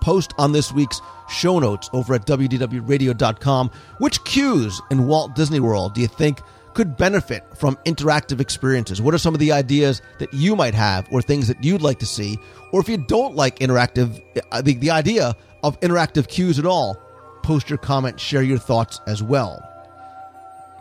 post 0.02 0.34
on 0.38 0.52
this 0.52 0.72
week's 0.72 1.00
show 1.30 1.60
notes 1.60 1.90
over 1.94 2.16
at 2.16 2.26
WDWRadio.com. 2.26 3.72
Which 4.00 4.24
cues 4.24 4.82
in 4.90 5.08
Walt 5.08 5.36
Disney 5.36 5.60
World 5.60 5.94
do 5.94 6.02
you 6.02 6.08
think 6.08 6.42
could 6.74 6.98
benefit 6.98 7.44
from 7.56 7.78
interactive 7.86 8.40
experiences? 8.40 9.02
What 9.02 9.14
are 9.14 9.18
some 9.18 9.34
of 9.34 9.40
the 9.40 9.52
ideas 9.52 10.02
that 10.20 10.34
you 10.34 10.56
might 10.56 10.74
have 10.74 11.08
or 11.12 11.22
things 11.22 11.48
that 11.48 11.64
you'd 11.64 11.82
like 11.82 12.00
to 12.00 12.06
see? 12.06 12.38
Or 12.72 12.80
if 12.80 12.90
you 12.90 12.98
don't 12.98 13.36
like 13.36 13.60
interactive, 13.60 14.22
uh, 14.52 14.62
the, 14.62 14.76
the 14.76 14.92
idea 14.92 15.36
of 15.64 15.80
interactive 15.82 16.28
queues 16.28 16.60
at 16.60 16.66
all, 16.66 16.98
post 17.44 17.70
your 17.70 17.78
comment, 17.78 18.20
share 18.20 18.44
your 18.44 18.58
thoughts 18.58 19.00
as 19.08 19.22
well. 19.22 19.68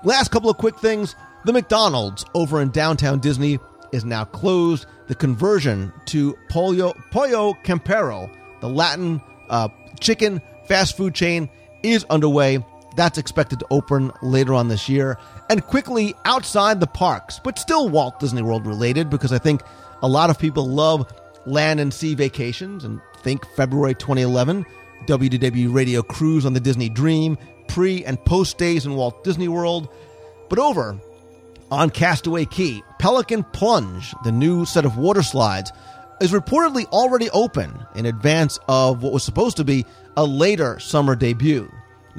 Last 0.04 0.30
couple 0.30 0.50
of 0.50 0.56
quick 0.56 0.78
things. 0.78 1.14
The 1.44 1.52
McDonald's 1.52 2.24
over 2.34 2.60
in 2.60 2.70
downtown 2.70 3.18
Disney 3.18 3.58
is 3.92 4.04
now 4.04 4.24
closed. 4.24 4.86
The 5.08 5.14
conversion 5.14 5.92
to 6.06 6.36
Pollo, 6.48 6.94
Pollo 7.10 7.54
Campero, 7.64 8.30
the 8.60 8.68
Latin 8.68 9.20
uh, 9.48 9.68
chicken 9.98 10.40
fast 10.66 10.96
food 10.96 11.14
chain, 11.14 11.48
is 11.82 12.04
underway. 12.10 12.64
That's 12.96 13.18
expected 13.18 13.60
to 13.60 13.66
open 13.70 14.12
later 14.22 14.54
on 14.54 14.68
this 14.68 14.88
year. 14.88 15.18
And 15.48 15.64
quickly 15.64 16.14
outside 16.24 16.80
the 16.80 16.86
parks, 16.86 17.40
but 17.42 17.58
still 17.58 17.88
Walt 17.88 18.18
Disney 18.20 18.42
World 18.42 18.66
related, 18.66 19.10
because 19.10 19.32
I 19.32 19.38
think 19.38 19.62
a 20.02 20.08
lot 20.08 20.30
of 20.30 20.38
people 20.38 20.68
love 20.68 21.12
land 21.46 21.80
and 21.80 21.92
sea 21.92 22.14
vacations 22.14 22.84
and 22.84 23.00
think 23.22 23.46
February 23.56 23.94
2011, 23.94 24.64
WDW 25.06 25.74
Radio 25.74 26.02
Cruise 26.02 26.44
on 26.44 26.52
the 26.52 26.60
Disney 26.60 26.88
Dream, 26.88 27.38
pre 27.68 28.04
and 28.04 28.22
post 28.24 28.58
days 28.58 28.86
in 28.86 28.96
Walt 28.96 29.22
Disney 29.24 29.48
World. 29.48 29.88
But 30.48 30.58
over 30.58 30.98
on 31.70 31.90
Castaway 31.90 32.44
Cay, 32.44 32.82
Pelican 32.98 33.44
Plunge, 33.44 34.14
the 34.24 34.32
new 34.32 34.64
set 34.64 34.84
of 34.84 34.96
water 34.96 35.22
slides, 35.22 35.70
is 36.20 36.32
reportedly 36.32 36.86
already 36.86 37.30
open 37.30 37.86
in 37.94 38.06
advance 38.06 38.58
of 38.68 39.02
what 39.02 39.12
was 39.12 39.22
supposed 39.22 39.56
to 39.56 39.64
be 39.64 39.86
a 40.16 40.24
later 40.24 40.78
summer 40.78 41.14
debut. 41.14 41.70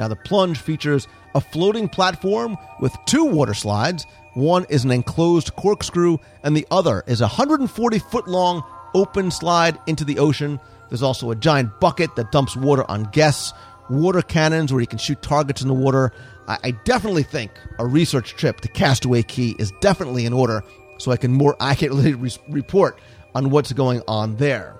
Now, 0.01 0.07
the 0.07 0.15
plunge 0.15 0.57
features 0.57 1.07
a 1.35 1.39
floating 1.39 1.87
platform 1.87 2.57
with 2.79 2.97
two 3.05 3.23
water 3.23 3.53
slides. 3.53 4.07
One 4.33 4.65
is 4.67 4.83
an 4.83 4.89
enclosed 4.89 5.55
corkscrew, 5.55 6.17
and 6.41 6.57
the 6.57 6.65
other 6.71 7.03
is 7.05 7.21
a 7.21 7.25
140 7.25 7.99
foot 7.99 8.27
long 8.27 8.63
open 8.95 9.29
slide 9.29 9.77
into 9.85 10.03
the 10.03 10.17
ocean. 10.17 10.59
There's 10.89 11.03
also 11.03 11.29
a 11.29 11.35
giant 11.35 11.79
bucket 11.79 12.15
that 12.15 12.31
dumps 12.31 12.55
water 12.57 12.83
on 12.89 13.11
guests, 13.11 13.53
water 13.91 14.23
cannons 14.23 14.73
where 14.73 14.81
you 14.81 14.87
can 14.87 14.97
shoot 14.97 15.21
targets 15.21 15.61
in 15.61 15.67
the 15.67 15.75
water. 15.75 16.11
I, 16.47 16.57
I 16.63 16.71
definitely 16.71 17.21
think 17.21 17.51
a 17.77 17.85
research 17.85 18.33
trip 18.33 18.61
to 18.61 18.69
Castaway 18.69 19.21
Cay 19.21 19.53
is 19.59 19.71
definitely 19.81 20.25
in 20.25 20.33
order, 20.33 20.63
so 20.97 21.11
I 21.11 21.17
can 21.17 21.31
more 21.31 21.55
accurately 21.61 22.15
re- 22.15 22.31
report 22.49 22.99
on 23.35 23.51
what's 23.51 23.71
going 23.71 24.01
on 24.07 24.37
there. 24.37 24.75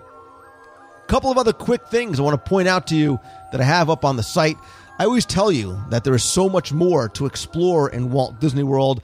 A 1.04 1.08
couple 1.08 1.30
of 1.30 1.38
other 1.38 1.54
quick 1.54 1.88
things 1.90 2.20
I 2.20 2.24
want 2.24 2.44
to 2.44 2.50
point 2.50 2.68
out 2.68 2.88
to 2.88 2.96
you 2.96 3.20
that 3.52 3.62
I 3.62 3.66
have 3.66 3.90
up 3.92 4.04
on 4.04 4.16
the 4.16 4.24
site. 4.24 4.58
I 5.02 5.06
always 5.06 5.26
tell 5.26 5.52
you 5.52 5.84
that 5.90 6.04
there 6.04 6.14
is 6.14 6.24
so 6.24 6.48
much 6.48 6.72
more 6.72 7.10
to 7.10 7.26
explore 7.26 7.90
in 7.90 8.12
Walt 8.12 8.40
Disney 8.40 8.62
World, 8.62 9.02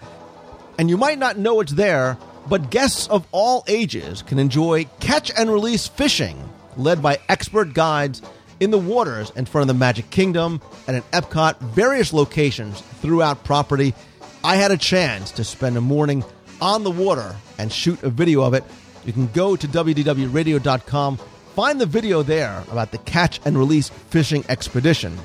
and 0.77 0.92
you 0.92 0.96
might 0.96 1.18
not 1.18 1.39
know 1.39 1.60
it's 1.60 1.72
there, 1.72 2.20
but 2.48 2.70
guests 2.70 3.08
of 3.08 3.25
all 3.32 3.63
ages 3.68 4.22
can 4.22 4.38
enjoy 4.38 4.84
catch 5.00 5.32
and 5.36 5.51
release 5.51 5.88
fishing, 5.88 6.38
led 6.75 7.01
by 7.01 7.18
expert 7.30 7.74
guides 7.74 8.22
in 8.60 8.70
the 8.70 8.77
waters 8.77 9.32
in 9.36 9.48
front 9.48 9.63
of 9.63 9.68
the 9.75 9.80
Magic 9.80 10.08
Kingdom 10.12 10.62
and 10.86 10.98
at 10.98 11.10
Epcot, 11.10 11.60
various 11.62 12.13
locations 12.13 12.80
throughout 13.01 13.44
property. 13.44 13.96
I 14.44 14.58
had 14.58 14.70
a 14.70 14.77
chance 14.77 15.32
to 15.32 15.44
spend 15.44 15.77
a 15.77 15.82
morning 15.82 16.24
on 16.62 16.84
the 16.84 16.92
water 16.92 17.36
and 17.58 17.74
shoot 17.74 18.04
a 18.04 18.12
video 18.12 18.44
of 18.44 18.54
it. 18.54 18.63
You 19.04 19.13
can 19.13 19.32
go 19.32 19.56
to 19.56 19.68
wdwradio.com, 19.68 21.18
find 21.56 21.82
the 21.82 21.88
video 21.88 22.22
there 22.22 22.63
about 22.72 22.92
the 22.92 23.00
catch 23.00 23.39
and 23.46 23.58
release 23.58 23.89
fishing 23.89 24.46
expedition. 24.48 25.18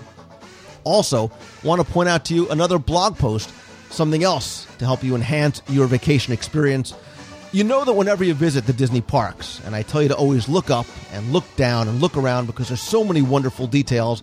Also, 0.84 1.30
want 1.62 1.84
to 1.84 1.92
point 1.92 2.08
out 2.08 2.24
to 2.26 2.34
you 2.34 2.48
another 2.50 2.78
blog 2.78 3.18
post, 3.18 3.52
something 3.90 4.24
else 4.24 4.66
to 4.78 4.84
help 4.84 5.02
you 5.02 5.14
enhance 5.14 5.62
your 5.68 5.86
vacation 5.86 6.32
experience. 6.32 6.94
You 7.52 7.64
know 7.64 7.84
that 7.84 7.92
whenever 7.92 8.24
you 8.24 8.32
visit 8.32 8.66
the 8.66 8.72
Disney 8.72 9.02
parks, 9.02 9.60
and 9.66 9.74
I 9.74 9.82
tell 9.82 10.02
you 10.02 10.08
to 10.08 10.16
always 10.16 10.48
look 10.48 10.70
up 10.70 10.86
and 11.12 11.32
look 11.32 11.44
down 11.56 11.88
and 11.88 12.00
look 12.00 12.16
around 12.16 12.46
because 12.46 12.68
there's 12.68 12.80
so 12.80 13.04
many 13.04 13.20
wonderful 13.20 13.66
details. 13.66 14.22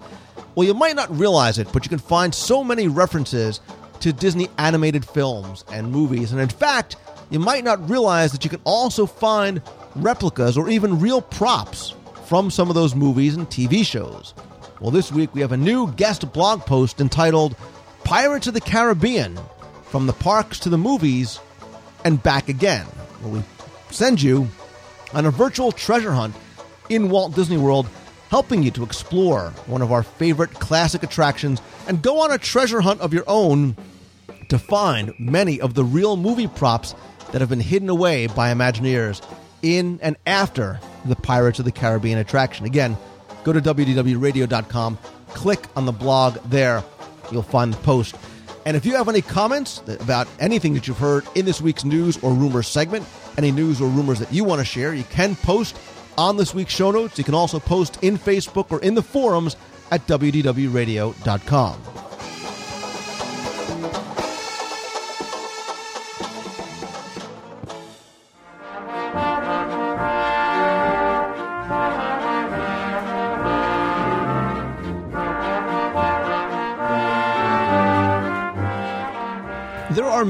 Well, 0.55 0.65
you 0.65 0.73
might 0.73 0.95
not 0.95 1.15
realize 1.15 1.59
it, 1.59 1.71
but 1.71 1.85
you 1.85 1.89
can 1.89 1.99
find 1.99 2.33
so 2.33 2.63
many 2.63 2.87
references 2.87 3.61
to 3.99 4.13
Disney 4.13 4.49
animated 4.57 5.05
films 5.05 5.63
and 5.71 5.91
movies. 5.91 6.31
And 6.31 6.41
in 6.41 6.49
fact, 6.49 6.95
you 7.29 7.39
might 7.39 7.63
not 7.63 7.87
realize 7.89 8.31
that 8.31 8.43
you 8.43 8.49
can 8.49 8.61
also 8.63 9.05
find 9.05 9.61
replicas 9.95 10.57
or 10.57 10.69
even 10.69 10.99
real 10.99 11.21
props 11.21 11.93
from 12.25 12.49
some 12.49 12.69
of 12.69 12.75
those 12.75 12.95
movies 12.95 13.35
and 13.35 13.47
TV 13.47 13.85
shows. 13.85 14.33
Well, 14.79 14.91
this 14.91 15.11
week 15.11 15.35
we 15.35 15.41
have 15.41 15.51
a 15.51 15.57
new 15.57 15.91
guest 15.91 16.31
blog 16.31 16.61
post 16.61 17.01
entitled 17.01 17.57
Pirates 18.05 18.47
of 18.47 18.53
the 18.53 18.61
Caribbean 18.61 19.37
From 19.83 20.07
the 20.07 20.13
Parks 20.13 20.57
to 20.59 20.69
the 20.69 20.77
Movies 20.77 21.41
and 22.05 22.23
Back 22.23 22.47
Again, 22.47 22.85
where 23.21 23.33
we 23.33 23.43
send 23.89 24.21
you 24.21 24.47
on 25.13 25.25
a 25.25 25.31
virtual 25.31 25.73
treasure 25.73 26.13
hunt 26.13 26.33
in 26.87 27.09
Walt 27.09 27.35
Disney 27.35 27.57
World, 27.57 27.89
helping 28.29 28.63
you 28.63 28.71
to 28.71 28.83
explore 28.83 29.49
one 29.67 29.81
of 29.81 29.91
our 29.91 30.01
favorite 30.01 30.53
classic 30.53 31.03
attractions 31.03 31.61
and 31.85 32.01
go 32.01 32.21
on 32.21 32.31
a 32.31 32.37
treasure 32.37 32.79
hunt 32.79 33.01
of 33.01 33.13
your 33.13 33.25
own 33.27 33.75
to 34.47 34.57
find 34.57 35.13
many 35.19 35.59
of 35.59 35.73
the 35.73 35.83
real 35.83 36.15
movie 36.15 36.47
props 36.47 36.95
that 37.33 37.41
have 37.41 37.49
been 37.49 37.59
hidden 37.59 37.89
away 37.89 38.27
by 38.27 38.53
Imagineers 38.53 39.21
in 39.61 39.99
and 40.01 40.15
after 40.25 40.79
the 41.03 41.17
Pirates 41.17 41.59
of 41.59 41.65
the 41.65 41.71
Caribbean 41.73 42.17
attraction. 42.17 42.65
Again, 42.65 42.95
go 43.53 43.59
to 43.59 43.73
wdwradio.com, 43.73 44.97
click 45.29 45.65
on 45.75 45.85
the 45.85 45.91
blog 45.91 46.37
there. 46.45 46.83
You'll 47.31 47.41
find 47.41 47.73
the 47.73 47.77
post. 47.77 48.15
And 48.65 48.75
if 48.75 48.85
you 48.85 48.95
have 48.95 49.09
any 49.09 49.21
comments 49.21 49.81
about 49.87 50.27
anything 50.39 50.73
that 50.73 50.87
you've 50.87 50.97
heard 50.97 51.25
in 51.35 51.45
this 51.45 51.61
week's 51.61 51.85
news 51.85 52.21
or 52.23 52.33
rumors 52.33 52.67
segment, 52.67 53.05
any 53.37 53.51
news 53.51 53.81
or 53.81 53.89
rumors 53.89 54.19
that 54.19 54.31
you 54.31 54.43
want 54.43 54.59
to 54.59 54.65
share, 54.65 54.93
you 54.93 55.03
can 55.05 55.35
post 55.35 55.77
on 56.17 56.37
this 56.37 56.53
week's 56.53 56.73
show 56.73 56.91
notes. 56.91 57.17
You 57.17 57.23
can 57.23 57.33
also 57.33 57.59
post 57.59 58.03
in 58.03 58.17
Facebook 58.17 58.71
or 58.71 58.81
in 58.81 58.95
the 58.95 59.01
forums 59.01 59.55
at 59.91 60.05
wdwradio.com. 60.05 62.08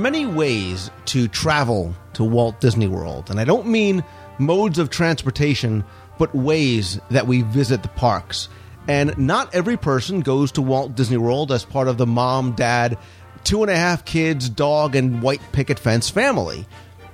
many 0.01 0.25
ways 0.25 0.91
to 1.05 1.27
travel 1.27 1.95
to 2.13 2.23
Walt 2.23 2.59
Disney 2.59 2.87
World, 2.87 3.29
and 3.29 3.39
I 3.39 3.45
don't 3.45 3.67
mean 3.67 4.03
modes 4.37 4.79
of 4.79 4.89
transportation, 4.89 5.83
but 6.17 6.33
ways 6.33 6.99
that 7.11 7.27
we 7.27 7.41
visit 7.43 7.83
the 7.83 7.89
parks. 7.89 8.49
And 8.87 9.17
not 9.17 9.53
every 9.53 9.77
person 9.77 10.21
goes 10.21 10.51
to 10.53 10.61
Walt 10.61 10.95
Disney 10.95 11.17
World 11.17 11.51
as 11.51 11.63
part 11.63 11.87
of 11.87 11.97
the 11.97 12.07
mom, 12.07 12.53
dad, 12.53 12.97
two 13.43 13.61
and 13.61 13.71
a 13.71 13.75
half 13.75 14.05
kids, 14.05 14.49
dog, 14.49 14.95
and 14.95 15.21
white 15.21 15.41
picket 15.51 15.77
fence 15.79 16.09
family. 16.09 16.65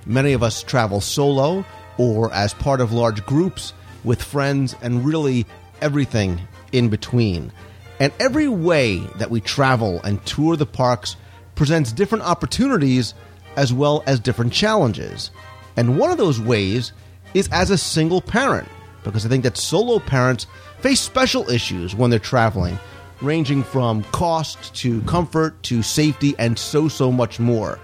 Many 0.06 0.34
of 0.34 0.44
us 0.44 0.64
travel 0.64 1.02
solo 1.02 1.66
or 1.98 2.32
as 2.34 2.54
part 2.54 2.82
of 2.82 2.94
large 2.94 3.26
groups 3.26 3.74
with 4.04 4.22
friends 4.22 4.76
and 4.82 5.06
really 5.06 5.46
everything 5.82 6.42
in 6.72 6.90
between. 6.90 7.52
And 8.00 8.14
every 8.20 8.48
way 8.48 9.00
that 9.18 9.32
we 9.32 9.42
travel 9.42 10.02
and 10.04 10.24
tour 10.26 10.56
the 10.56 10.66
parks 10.66 11.16
presents 11.56 11.92
different 11.92 12.24
opportunities 12.24 13.14
as 13.56 13.74
well 13.74 14.04
as 14.06 14.20
different 14.20 14.54
challenges. 14.54 15.32
And 15.78 15.98
one 15.98 16.12
of 16.12 16.18
those 16.18 16.40
ways 16.40 16.92
is 17.34 17.50
as 17.52 17.70
a 17.70 17.78
single 17.78 18.22
parent, 18.22 18.68
because 19.04 19.26
I 19.26 19.30
think 19.30 19.44
that 19.44 19.58
solo 19.58 20.00
parents 20.00 20.48
face 20.80 21.02
special 21.02 21.50
issues 21.50 21.96
when 21.96 22.10
they're 22.10 22.20
traveling, 22.20 22.78
ranging 23.22 23.64
from 23.64 24.04
cost 24.06 24.76
to 24.76 25.02
comfort 25.04 25.62
to 25.64 25.82
safety 25.82 26.36
and 26.38 26.58
so, 26.60 26.88
so 26.88 27.12
much 27.12 27.40
more. 27.40 27.80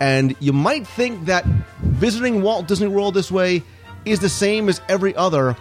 And 0.00 0.36
you 0.40 0.52
might 0.52 0.86
think 0.86 1.24
that 1.26 1.44
visiting 1.80 2.42
Walt 2.42 2.68
Disney 2.68 2.88
World 2.88 3.14
this 3.14 3.30
way 3.30 3.62
is 4.04 4.20
the 4.20 4.28
same 4.28 4.68
as 4.68 4.80
every 4.88 5.14
other, 5.16 5.56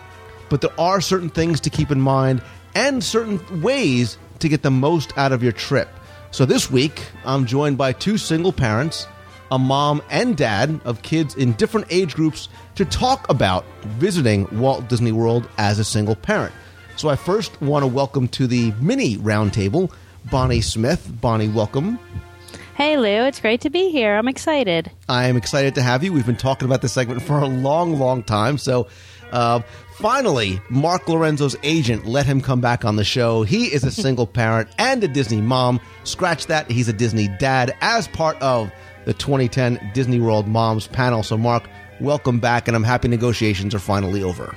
but 0.50 0.62
there 0.62 0.80
are 0.80 1.02
certain 1.02 1.30
things 1.30 1.62
to 1.62 1.70
keep 1.70 1.92
in 1.92 2.02
mind 2.02 2.42
and 2.76 3.04
certain 3.04 3.62
ways 3.62 4.18
to 4.40 4.50
get 4.50 4.62
the 4.62 4.72
most 4.72 5.18
out 5.18 5.32
of 5.32 5.42
your 5.42 5.54
trip. 5.54 5.88
So 6.36 6.46
this 6.46 6.70
week, 6.70 7.02
I'm 7.24 7.46
joined 7.46 7.78
by 7.78 7.94
two 7.94 8.18
single 8.18 8.52
parents, 8.52 9.08
a 9.52 9.58
mom 9.58 10.02
and 10.10 10.36
dad 10.36 10.82
of 10.84 11.02
kids 11.02 11.34
in 11.36 11.54
different 11.54 11.88
age 11.90 12.14
groups 12.14 12.50
to 12.76 12.84
talk 12.84 13.26
about 13.30 13.64
visiting 13.84 14.46
Walt 14.60 14.90
Disney 14.90 15.14
World 15.14 15.48
as 15.58 15.80
a 15.80 15.86
single 15.86 16.18
parent. 16.18 16.54
So 16.98 17.08
I 17.08 17.16
first 17.16 17.62
want 17.62 17.84
to 17.84 17.88
welcome 17.88 18.28
to 18.28 18.48
the 18.48 18.74
mini 18.82 19.16
roundtable 19.16 19.94
Bonnie 20.30 20.60
Smith. 20.60 21.10
Bonnie, 21.22 21.48
welcome. 21.48 21.98
Hey, 22.76 22.98
Lou. 22.98 23.26
It's 23.26 23.40
great 23.40 23.62
to 23.62 23.70
be 23.70 23.90
here. 23.90 24.18
I'm 24.18 24.28
excited. 24.28 24.92
I 25.08 25.28
am 25.28 25.38
excited 25.38 25.74
to 25.76 25.82
have 25.82 26.04
you. 26.04 26.12
We've 26.12 26.26
been 26.26 26.36
talking 26.36 26.66
about 26.66 26.82
this 26.82 26.92
segment 26.92 27.22
for 27.22 27.40
a 27.40 27.48
long, 27.48 27.98
long 27.98 28.24
time. 28.24 28.58
So, 28.58 28.90
uh, 29.32 29.62
finally, 29.94 30.62
Mark 30.70 31.08
Lorenzo's 31.08 31.56
agent 31.64 32.06
let 32.06 32.26
him 32.26 32.42
come 32.42 32.62
back 32.62 32.86
on 32.86 32.96
the 32.96 33.04
show. 33.04 33.44
He 33.44 33.66
is 33.66 33.84
a 33.84 33.92
single 33.92 34.28
parent 34.28 34.70
and 34.78 35.04
a 35.04 35.08
Disney 35.08 35.42
mom. 35.42 35.80
Scratch 36.04 36.48
that, 36.48 36.70
he's 36.70 36.88
a 36.88 36.94
Disney 36.94 37.28
dad 37.40 37.76
as 37.82 38.08
part 38.08 38.42
of 38.42 38.72
the 39.06 39.14
2010 39.14 39.92
Disney 39.94 40.20
World 40.20 40.48
Moms 40.48 40.88
panel. 40.88 41.24
So, 41.24 41.38
Mark, 41.38 41.68
welcome 42.00 42.40
back, 42.40 42.68
and 42.68 42.76
I'm 42.76 42.84
happy 42.84 43.08
negotiations 43.08 43.74
are 43.76 43.80
finally 43.80 44.24
over. 44.24 44.56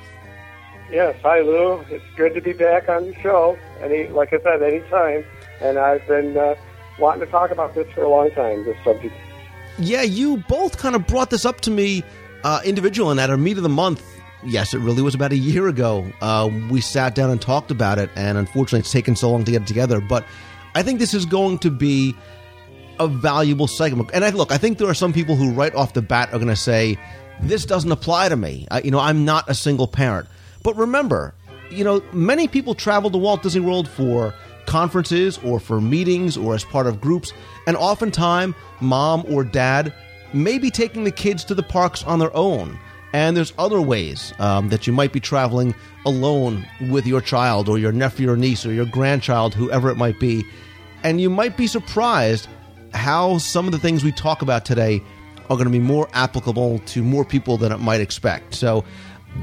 Yes, 0.91 1.17
hi 1.23 1.41
Lou. 1.41 1.85
It's 1.91 2.05
good 2.17 2.35
to 2.35 2.41
be 2.41 2.55
back 2.55 2.89
on 2.89 3.05
the 3.05 3.15
show. 3.21 3.59
Any, 3.83 4.09
like 4.09 4.33
I 4.33 4.41
said, 4.43 4.63
anytime. 4.63 5.25
And 5.61 5.79
I've 5.79 6.07
been 6.07 6.37
uh, 6.37 6.55
wanting 6.99 7.21
to 7.27 7.31
talk 7.31 7.51
about 7.51 7.75
this 7.75 7.91
for 7.93 8.03
a 8.05 8.09
long 8.09 8.31
time. 8.31 8.65
This 8.65 8.77
subject. 8.83 9.15
Yeah, 9.79 10.03
you 10.03 10.39
both 10.49 10.79
kind 10.79 10.97
of 10.97 11.07
brought 11.07 11.31
this 11.31 11.45
up 11.45 11.61
to 11.63 11.71
me 11.71 12.05
uh, 12.43 12.61
individual 12.65 13.11
and 13.11 13.21
at 13.21 13.29
our 13.29 13.37
meet 13.37 13.59
of 13.59 13.63
the 13.63 13.69
month. 13.69 14.03
Yes, 14.45 14.73
it 14.73 14.79
really 14.79 15.03
was 15.03 15.15
about 15.15 15.33
a 15.33 15.37
year 15.37 15.67
ago. 15.67 16.07
Uh, 16.21 16.49
we 16.71 16.81
sat 16.81 17.15
down 17.15 17.31
and 17.31 17.41
talked 17.41 17.71
about 17.71 17.99
it, 17.99 18.09
and 18.15 18.39
unfortunately, 18.39 18.81
it's 18.81 18.93
taken 18.93 19.17
so 19.17 19.31
long 19.31 19.45
to 19.45 19.51
get 19.51 19.63
it 19.63 19.69
together. 19.69 20.01
But 20.01 20.25
I 20.75 20.83
think 20.83 21.01
this 21.01 21.13
is 21.13 21.27
going 21.27 21.59
to 21.59 21.71
be 21.71 22.15
a 23.01 23.09
valuable 23.09 23.67
segment. 23.67 24.11
And 24.15 24.25
I, 24.25 24.31
look, 24.31 24.53
I 24.53 24.59
think 24.59 24.79
there 24.79 24.89
are 24.89 24.95
some 24.95 25.13
people 25.13 25.35
who, 25.35 25.53
right 25.53 25.75
off 25.75 25.95
the 25.95 26.03
bat, 26.03 26.29
are 26.29 26.39
going 26.39 26.49
to 26.49 26.57
say, 26.57 26.97
"This 27.41 27.65
doesn't 27.65 27.91
apply 27.91 28.29
to 28.29 28.37
me." 28.37 28.67
You 28.85 28.93
know, 28.93 29.01
I'm 29.01 29.25
not 29.25 29.49
a 29.49 29.55
single 29.55 29.89
parent. 29.89 30.29
But 30.63 30.77
remember, 30.77 31.35
you 31.71 31.83
know, 31.83 32.03
many 32.13 32.47
people 32.47 32.75
travel 32.75 33.11
to 33.11 33.19
Walt 33.19 33.43
Disney 33.43 33.61
World 33.61 33.89
for 33.89 34.35
conferences 34.67 35.39
or 35.39 35.59
for 35.59 35.81
meetings 35.81 36.37
or 36.37 36.55
as 36.55 36.63
part 36.63 36.87
of 36.87 37.01
groups, 37.01 37.33
and 37.67 37.77
oftentimes, 37.77 38.55
mom 38.81 39.25
or 39.29 39.43
dad 39.43 39.93
may 40.33 40.59
be 40.59 40.71
taking 40.71 41.05
the 41.05 41.11
kids 41.11 41.43
to 41.43 41.55
the 41.55 41.63
parks 41.63 42.05
on 42.05 42.19
their 42.21 42.35
own. 42.37 42.79
And 43.13 43.37
there's 43.37 43.55
other 43.59 43.81
ways 43.81 44.35
um, 44.39 44.69
that 44.69 44.87
you 44.87 44.93
might 44.93 45.13
be 45.13 45.21
traveling 45.21 45.75
alone 46.05 46.67
with 46.91 47.07
your 47.07 47.21
child 47.21 47.69
or 47.69 47.79
your 47.79 47.93
nephew 47.93 48.31
or 48.31 48.37
niece 48.37 48.67
or 48.67 48.73
your 48.73 48.87
grandchild, 48.87 49.55
whoever 49.55 49.91
it 49.91 49.97
might 49.97 50.21
be. 50.21 50.45
And 51.03 51.21
you 51.21 51.31
might 51.31 51.57
be 51.57 51.67
surprised 51.67 52.49
how 52.93 53.39
some 53.39 53.67
of 53.67 53.73
the 53.73 53.79
things 53.79 54.05
we 54.05 54.13
talk 54.13 54.43
about 54.43 54.65
today 54.65 55.03
are 55.49 55.57
going 55.57 55.65
to 55.65 55.71
be 55.71 55.79
more 55.79 56.09
applicable 56.13 56.81
to 56.81 57.03
more 57.03 57.25
people 57.25 57.57
than 57.57 57.73
it 57.73 57.79
might 57.79 58.01
expect. 58.01 58.55
So, 58.55 58.85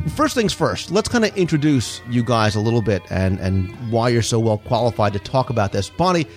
first 0.09 0.35
things 0.35 0.53
first, 0.53 0.91
let's 0.91 1.09
kind 1.09 1.25
of 1.25 1.35
introduce 1.37 2.01
you 2.09 2.23
guys 2.23 2.55
a 2.55 2.59
little 2.59 2.81
bit 2.81 3.01
and, 3.09 3.39
and 3.39 3.69
why 3.91 4.09
you're 4.09 4.21
so 4.21 4.39
well 4.39 4.59
qualified 4.59 5.13
to 5.13 5.19
talk 5.19 5.49
about 5.49 5.71
this. 5.71 5.89
Bonnie, 5.89 6.27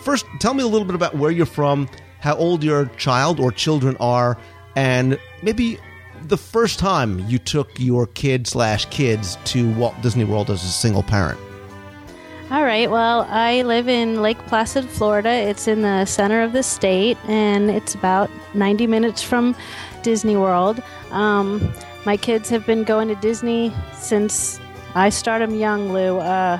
first, 0.00 0.24
tell 0.40 0.54
me 0.54 0.62
a 0.62 0.66
little 0.66 0.86
bit 0.86 0.94
about 0.94 1.16
where 1.16 1.30
you're 1.30 1.46
from, 1.46 1.88
how 2.20 2.36
old 2.36 2.64
your 2.64 2.86
child 2.96 3.40
or 3.40 3.52
children 3.52 3.96
are, 4.00 4.38
and 4.76 5.18
maybe 5.42 5.78
the 6.26 6.36
first 6.36 6.78
time 6.78 7.18
you 7.28 7.38
took 7.38 7.68
your 7.78 8.06
kid 8.06 8.46
slash 8.46 8.84
kids 8.86 9.38
to 9.44 9.72
Walt 9.74 9.94
Disney 10.02 10.24
World 10.24 10.50
as 10.50 10.64
a 10.64 10.68
single 10.68 11.02
parent. 11.02 11.38
All 12.50 12.64
right. 12.64 12.90
Well, 12.90 13.26
I 13.28 13.60
live 13.62 13.88
in 13.88 14.22
Lake 14.22 14.38
Placid, 14.46 14.88
Florida. 14.88 15.30
It's 15.30 15.68
in 15.68 15.82
the 15.82 16.06
center 16.06 16.42
of 16.42 16.52
the 16.52 16.62
state, 16.62 17.18
and 17.28 17.70
it's 17.70 17.94
about 17.94 18.30
90 18.54 18.86
minutes 18.86 19.22
from 19.22 19.54
Disney 20.02 20.34
World. 20.34 20.82
Um, 21.10 21.72
my 22.06 22.16
kids 22.16 22.48
have 22.48 22.64
been 22.64 22.84
going 22.84 23.08
to 23.08 23.14
Disney 23.16 23.70
since 23.92 24.60
I 24.94 25.10
started 25.10 25.50
them 25.50 25.58
young, 25.58 25.92
Lou. 25.92 26.20
Uh, 26.20 26.58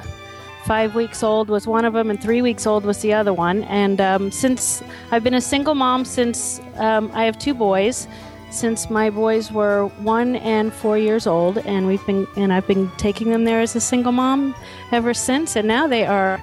five 0.67 0.95
weeks 0.95 1.23
old 1.23 1.49
was 1.49 1.67
one 1.67 1.87
of 1.87 1.95
them, 1.95 2.11
and 2.11 2.23
three 2.23 2.43
weeks 2.43 2.67
old 2.67 2.85
was 2.85 3.01
the 3.01 3.15
other 3.15 3.33
one. 3.33 3.63
And 3.65 3.99
um, 4.03 4.31
since 4.31 4.83
I've 5.11 5.25
been 5.25 5.33
a 5.33 5.41
single 5.41 5.75
mom 5.75 6.05
since 6.05 6.61
um, 6.77 7.11
I 7.15 7.25
have 7.25 7.39
two 7.39 7.55
boys, 7.55 8.07
since 8.51 8.91
my 8.91 9.11
boys 9.11 9.53
were 9.53 9.87
one 9.99 10.37
and 10.37 10.73
four 10.73 10.97
years 10.99 11.27
old, 11.27 11.59
and 11.59 11.87
we've 11.87 12.05
been 12.07 12.27
and 12.37 12.53
I've 12.53 12.67
been 12.67 12.91
taking 12.97 13.31
them 13.31 13.45
there 13.45 13.61
as 13.61 13.77
a 13.77 13.81
single 13.81 14.13
mom 14.13 14.55
ever 14.93 15.15
since, 15.15 15.57
and 15.57 15.69
now 15.69 15.87
they 15.87 16.07
are 16.07 16.41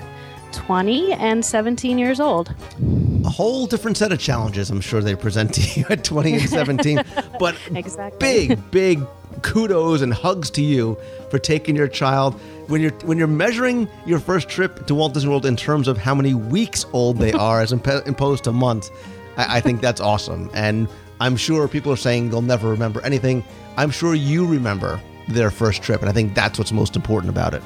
20 0.52 1.13
and 1.13 1.44
17 1.44 1.98
years 1.98 2.20
old. 2.20 2.54
A 3.26 3.30
whole 3.30 3.65
different 3.68 3.98
set 3.98 4.12
of 4.12 4.20
challenges, 4.20 4.70
I'm 4.70 4.82
sure 4.82 5.02
they 5.02 5.15
present 5.15 5.54
to 5.56 5.80
you 5.80 5.86
at 5.89 6.04
20 6.04 6.34
and 6.34 6.50
17. 6.50 7.04
but 7.39 7.56
Exactly. 7.74 8.18
big, 8.20 8.72
big 8.72 9.06
kudos 9.41 10.02
and 10.02 10.13
hugs 10.13 10.50
to 10.52 10.62
you 10.62 10.98
for 11.30 11.39
taking 11.39 11.76
your 11.76 11.88
child. 11.88 12.39
When 12.68 12.82
you're 12.82 12.94
when 13.04 13.18
you're 13.18 13.28
measuring 13.28 13.88
your 14.06 14.20
first 14.20 14.48
trip 14.50 14.88
to 14.88 14.96
Walt 14.96 15.13
Disney 15.13 15.30
World 15.30 15.46
in 15.46 15.56
terms 15.56 15.88
of 15.88 15.98
how 15.98 16.15
many 16.15 16.34
weeks 16.34 16.86
old 16.94 17.18
they 17.18 17.32
are 17.34 17.62
as 17.62 17.72
imp- 17.72 18.08
imposed 18.08 18.44
to 18.46 18.52
months, 18.52 18.89
I, 19.38 19.58
I 19.58 19.62
think 19.62 19.82
that's 19.82 20.02
awesome. 20.02 20.50
And 20.54 20.88
I'm 21.19 21.36
sure 21.38 21.67
people 21.67 21.91
are 21.91 21.97
saying 21.97 22.30
they'll 22.30 22.41
never 22.41 22.69
remember 22.69 23.01
anything. 23.01 23.43
I'm 23.78 23.89
sure 23.91 24.13
you 24.15 24.45
remember 24.45 24.99
their 25.28 25.49
first 25.49 25.82
trip, 25.82 26.01
and 26.01 26.10
I 26.10 26.13
think 26.13 26.34
that's 26.36 26.58
what's 26.60 26.71
most 26.71 26.95
important 26.95 27.30
about 27.32 27.54
it. 27.54 27.63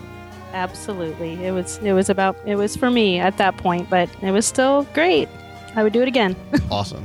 Absolutely. 0.54 1.44
It 1.46 1.52
was 1.52 1.78
it 1.80 1.94
was 1.94 2.10
about 2.10 2.36
it 2.46 2.56
was 2.56 2.76
for 2.76 2.90
me 2.90 3.20
at 3.20 3.38
that 3.38 3.58
point, 3.58 3.90
but 3.90 4.10
it 4.22 4.32
was 4.32 4.46
still 4.46 4.84
great. 4.94 5.30
I 5.76 5.84
would 5.84 5.94
do 5.94 6.02
it 6.02 6.08
again. 6.08 6.36
Awesome. 6.72 7.04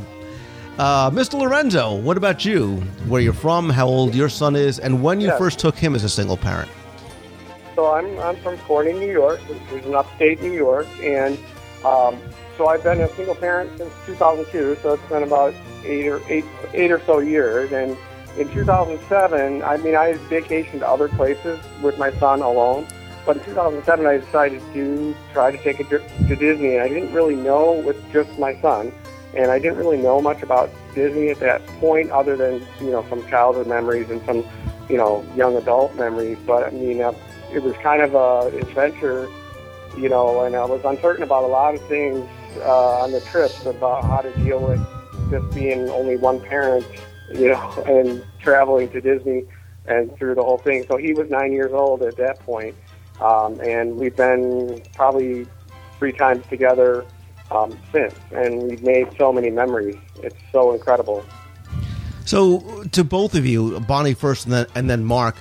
Uh, 0.78 1.08
Mr. 1.10 1.34
Lorenzo, 1.38 1.94
what 1.94 2.16
about 2.16 2.44
you? 2.44 2.76
Where 3.06 3.20
you're 3.20 3.32
from, 3.32 3.70
how 3.70 3.86
old 3.86 4.12
your 4.14 4.28
son 4.28 4.56
is, 4.56 4.78
and 4.80 5.02
when 5.02 5.20
you 5.20 5.28
Yeah. 5.28 5.38
first 5.38 5.58
took 5.60 5.76
him 5.76 5.94
as 5.94 6.02
a 6.04 6.08
single 6.08 6.36
parent? 6.36 6.70
So 7.76 7.92
I'm 7.92 8.18
I'm 8.20 8.36
from 8.36 8.56
Corning, 8.58 8.98
New 8.98 9.10
York, 9.10 9.40
which 9.48 9.58
is 9.80 9.86
in 9.86 9.94
upstate 9.94 10.40
New 10.42 10.52
York, 10.52 10.86
and 11.02 11.38
um, 11.84 12.18
so 12.56 12.68
I've 12.68 12.82
been 12.82 13.00
a 13.00 13.08
single 13.14 13.34
parent 13.34 13.70
since 13.78 13.92
2002. 14.06 14.76
So 14.82 14.94
it's 14.94 15.08
been 15.08 15.22
about 15.22 15.54
eight 15.84 16.06
or 16.06 16.20
eight 16.28 16.44
eight 16.72 16.90
or 16.90 17.00
so 17.04 17.18
years. 17.18 17.72
And 17.72 17.96
in 18.38 18.52
2007, 18.52 19.62
I 19.62 19.76
mean, 19.78 19.94
I 19.94 20.06
had 20.06 20.16
vacationed 20.28 20.80
to 20.80 20.88
other 20.88 21.08
places 21.08 21.58
with 21.82 21.98
my 21.98 22.12
son 22.18 22.40
alone. 22.40 22.86
But 23.26 23.38
in 23.38 23.44
2007, 23.44 24.06
I 24.06 24.18
decided 24.18 24.60
to 24.74 25.14
try 25.32 25.50
to 25.50 25.62
take 25.62 25.80
a 25.80 25.84
trip 25.84 26.06
to 26.28 26.36
Disney, 26.36 26.74
and 26.74 26.82
I 26.82 26.88
didn't 26.88 27.12
really 27.14 27.36
know 27.36 27.72
with 27.72 27.96
just 28.12 28.38
my 28.38 28.60
son, 28.60 28.92
and 29.34 29.50
I 29.50 29.58
didn't 29.58 29.78
really 29.78 29.96
know 29.96 30.20
much 30.20 30.42
about 30.42 30.70
Disney 30.94 31.30
at 31.30 31.40
that 31.40 31.66
point, 31.80 32.10
other 32.10 32.36
than 32.36 32.66
you 32.80 32.90
know 32.90 33.04
some 33.08 33.26
childhood 33.28 33.66
memories 33.66 34.10
and 34.10 34.22
some 34.26 34.44
you 34.90 34.98
know 34.98 35.24
young 35.34 35.56
adult 35.56 35.94
memories. 35.96 36.36
But 36.46 36.66
I 36.66 36.70
mean, 36.70 37.00
uh, 37.00 37.14
it 37.50 37.62
was 37.62 37.74
kind 37.76 38.02
of 38.02 38.14
a 38.14 38.54
adventure, 38.58 39.26
you 39.96 40.10
know, 40.10 40.42
and 40.44 40.54
I 40.54 40.66
was 40.66 40.84
uncertain 40.84 41.22
about 41.22 41.44
a 41.44 41.46
lot 41.46 41.74
of 41.74 41.80
things 41.88 42.28
uh, 42.58 43.02
on 43.02 43.12
the 43.12 43.20
trips 43.20 43.64
about 43.66 44.04
how 44.04 44.20
to 44.20 44.32
deal 44.42 44.60
with 44.60 44.80
just 45.30 45.54
being 45.54 45.88
only 45.90 46.16
one 46.16 46.40
parent, 46.40 46.86
you 47.32 47.48
know, 47.48 47.84
and 47.86 48.24
traveling 48.40 48.88
to 48.90 49.00
Disney 49.00 49.44
and 49.86 50.14
through 50.16 50.34
the 50.34 50.42
whole 50.42 50.58
thing. 50.58 50.84
So 50.88 50.96
he 50.96 51.12
was 51.12 51.28
nine 51.30 51.52
years 51.52 51.72
old 51.72 52.02
at 52.02 52.16
that 52.16 52.38
point, 52.40 52.74
um, 53.20 53.60
and 53.60 53.96
we've 53.96 54.16
been 54.16 54.82
probably 54.94 55.46
three 55.98 56.12
times 56.12 56.44
together 56.46 57.04
um, 57.50 57.78
since, 57.92 58.14
and 58.32 58.62
we've 58.62 58.82
made 58.82 59.08
so 59.18 59.32
many 59.32 59.50
memories. 59.50 59.96
It's 60.22 60.36
so 60.52 60.72
incredible. 60.72 61.24
So, 62.24 62.84
to 62.92 63.04
both 63.04 63.34
of 63.34 63.44
you, 63.44 63.80
Bonnie 63.80 64.14
first, 64.14 64.46
and 64.46 64.52
then 64.54 64.66
and 64.74 64.88
then 64.88 65.04
Mark, 65.04 65.36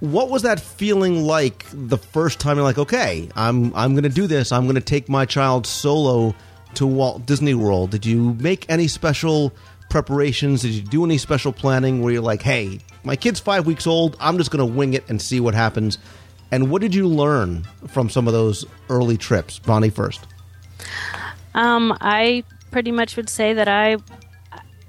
what 0.00 0.30
was 0.30 0.42
that 0.42 0.60
feeling 0.60 1.24
like 1.24 1.64
the 1.72 1.98
first 1.98 2.40
time 2.40 2.56
you're 2.56 2.64
like, 2.64 2.78
okay, 2.78 3.28
I'm 3.36 3.74
I'm 3.74 3.92
going 3.92 4.04
to 4.04 4.08
do 4.08 4.26
this. 4.26 4.52
I'm 4.52 4.64
going 4.64 4.74
to 4.74 4.80
take 4.80 5.08
my 5.08 5.26
child 5.26 5.66
solo 5.66 6.34
to 6.74 6.86
Walt 6.86 7.26
Disney 7.26 7.54
World. 7.54 7.90
Did 7.90 8.06
you 8.06 8.34
make 8.34 8.66
any 8.68 8.88
special 8.88 9.52
preparations? 9.88 10.62
Did 10.62 10.72
you 10.72 10.82
do 10.82 11.04
any 11.04 11.18
special 11.18 11.52
planning 11.52 12.02
where 12.02 12.12
you're 12.12 12.22
like, 12.22 12.42
hey, 12.42 12.80
my 13.04 13.16
kid's 13.16 13.40
five 13.40 13.66
weeks 13.66 13.86
old. 13.86 14.16
I'm 14.20 14.38
just 14.38 14.50
going 14.50 14.66
to 14.66 14.74
wing 14.74 14.94
it 14.94 15.08
and 15.08 15.20
see 15.20 15.40
what 15.40 15.54
happens. 15.54 15.98
And 16.50 16.70
what 16.70 16.82
did 16.82 16.94
you 16.94 17.06
learn 17.06 17.64
from 17.88 18.08
some 18.08 18.26
of 18.26 18.32
those 18.32 18.64
early 18.88 19.16
trips? 19.16 19.58
Bonnie 19.58 19.90
first. 19.90 20.20
Um, 21.54 21.96
I 22.00 22.44
pretty 22.70 22.92
much 22.92 23.16
would 23.16 23.28
say 23.28 23.52
that 23.54 23.68
I, 23.68 23.96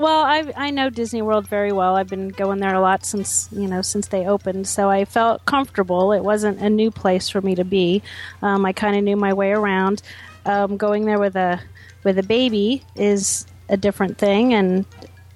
well, 0.01 0.23
I 0.23 0.51
I 0.55 0.69
know 0.71 0.89
Disney 0.89 1.21
World 1.21 1.47
very 1.47 1.71
well. 1.71 1.95
I've 1.95 2.07
been 2.07 2.29
going 2.29 2.59
there 2.59 2.73
a 2.73 2.81
lot 2.81 3.05
since 3.05 3.47
you 3.51 3.67
know 3.67 3.81
since 3.81 4.07
they 4.07 4.25
opened, 4.25 4.67
so 4.67 4.89
I 4.89 5.05
felt 5.05 5.45
comfortable. 5.45 6.11
It 6.11 6.23
wasn't 6.23 6.59
a 6.59 6.69
new 6.69 6.91
place 6.91 7.29
for 7.29 7.41
me 7.41 7.55
to 7.55 7.63
be. 7.63 8.01
Um, 8.41 8.65
I 8.65 8.73
kind 8.73 8.95
of 8.95 9.03
knew 9.03 9.15
my 9.15 9.33
way 9.33 9.51
around. 9.51 10.01
Um, 10.45 10.77
going 10.77 11.05
there 11.05 11.19
with 11.19 11.35
a 11.35 11.61
with 12.03 12.17
a 12.17 12.23
baby 12.23 12.83
is 12.95 13.45
a 13.69 13.77
different 13.77 14.17
thing, 14.17 14.53
and 14.53 14.85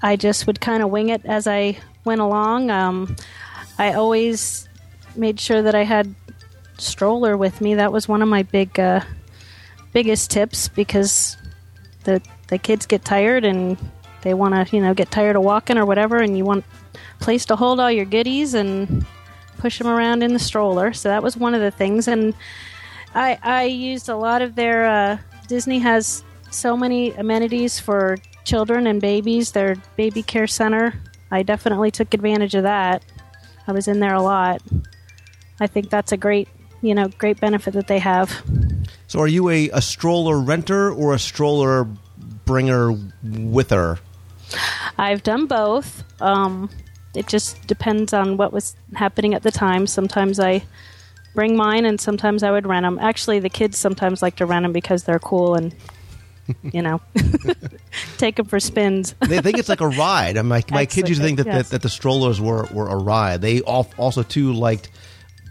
I 0.01 0.15
just 0.15 0.47
would 0.47 0.59
kind 0.59 0.83
of 0.83 0.89
wing 0.89 1.09
it 1.09 1.25
as 1.25 1.47
I 1.47 1.77
went 2.03 2.21
along. 2.21 2.71
Um, 2.71 3.15
I 3.77 3.93
always 3.93 4.67
made 5.15 5.39
sure 5.39 5.61
that 5.61 5.75
I 5.75 5.83
had 5.83 6.13
stroller 6.77 7.37
with 7.37 7.61
me. 7.61 7.75
That 7.75 7.93
was 7.93 8.07
one 8.07 8.21
of 8.21 8.27
my 8.27 8.43
big. 8.43 8.79
Uh, 8.79 9.01
biggest 9.95 10.29
tips 10.29 10.67
because 10.67 11.37
the 12.03 12.21
the 12.49 12.57
kids 12.57 12.85
get 12.85 13.05
tired 13.05 13.45
and 13.45 13.77
they 14.25 14.33
want 14.33 14.53
to 14.53 14.75
you 14.75 14.81
know 14.81 14.93
get 14.93 15.09
tired 15.11 15.37
of 15.37 15.43
walking 15.43 15.77
or 15.77 15.85
whatever 15.85 16.17
and 16.17 16.37
you 16.37 16.43
want 16.43 16.65
place 17.19 17.45
to 17.45 17.55
hold 17.55 17.79
all 17.79 17.91
your 17.91 18.03
goodies 18.03 18.53
and 18.53 19.05
push 19.57 19.77
them 19.77 19.87
around 19.87 20.21
in 20.21 20.33
the 20.33 20.39
stroller. 20.39 20.91
So 20.91 21.07
that 21.07 21.23
was 21.23 21.37
one 21.37 21.53
of 21.53 21.61
the 21.61 21.71
things 21.71 22.09
and 22.09 22.33
i 23.13 23.39
i 23.43 23.63
used 23.63 24.09
a 24.09 24.17
lot 24.17 24.41
of 24.41 24.55
their 24.55 24.85
uh, 24.85 25.17
disney 25.47 25.79
has 25.79 26.23
so 26.51 26.75
many 26.75 27.11
amenities 27.11 27.79
for 27.79 28.17
children 28.43 28.87
and 28.87 29.01
babies 29.01 29.51
their 29.51 29.75
baby 29.95 30.23
care 30.23 30.47
center. 30.47 30.93
I 31.31 31.43
definitely 31.43 31.91
took 31.91 32.13
advantage 32.13 32.55
of 32.55 32.63
that. 32.63 33.03
I 33.67 33.71
was 33.71 33.87
in 33.87 33.99
there 33.99 34.13
a 34.13 34.21
lot. 34.21 34.61
I 35.59 35.67
think 35.67 35.89
that's 35.89 36.11
a 36.11 36.17
great 36.17 36.49
you 36.81 36.95
know 36.95 37.07
great 37.17 37.39
benefit 37.39 37.73
that 37.73 37.87
they 37.87 37.99
have. 37.99 38.43
So, 39.07 39.19
are 39.19 39.27
you 39.27 39.49
a, 39.49 39.69
a 39.69 39.81
stroller 39.81 40.39
renter 40.39 40.91
or 40.91 41.13
a 41.13 41.19
stroller 41.19 41.83
bringer 42.45 42.91
with 43.23 43.69
her? 43.69 43.99
I've 44.97 45.23
done 45.23 45.45
both. 45.47 46.03
Um, 46.21 46.69
it 47.15 47.27
just 47.27 47.65
depends 47.67 48.13
on 48.13 48.37
what 48.37 48.51
was 48.51 48.75
happening 48.93 49.33
at 49.33 49.43
the 49.43 49.51
time. 49.51 49.87
Sometimes 49.87 50.39
I 50.39 50.63
bring 51.33 51.55
mine, 51.55 51.85
and 51.85 51.99
sometimes 51.99 52.43
I 52.43 52.51
would 52.51 52.65
rent 52.65 52.83
them. 52.83 52.99
Actually, 52.99 53.39
the 53.39 53.49
kids 53.49 53.77
sometimes 53.77 54.21
like 54.21 54.37
to 54.37 54.45
rent 54.45 54.63
them 54.63 54.73
because 54.73 55.03
they're 55.03 55.19
cool 55.19 55.55
and 55.55 55.75
you 56.73 56.81
know 56.81 57.01
take 58.17 58.35
them 58.35 58.45
for 58.45 58.59
spins. 58.59 59.15
They 59.19 59.39
think 59.39 59.57
it's 59.57 59.69
like 59.69 59.81
a 59.81 59.87
ride. 59.87 60.35
My 60.43 60.63
my 60.71 60.85
kids 60.85 61.09
used 61.09 61.21
to 61.21 61.25
think 61.25 61.37
that, 61.37 61.47
Excellent, 61.47 61.65
that, 61.67 61.71
that 61.71 61.81
the 61.81 61.89
strollers 61.89 62.39
were, 62.41 62.67
were 62.71 62.87
a 62.87 62.95
ride. 62.95 63.41
They 63.41 63.61
also 63.61 64.23
too 64.23 64.53
liked 64.53 64.89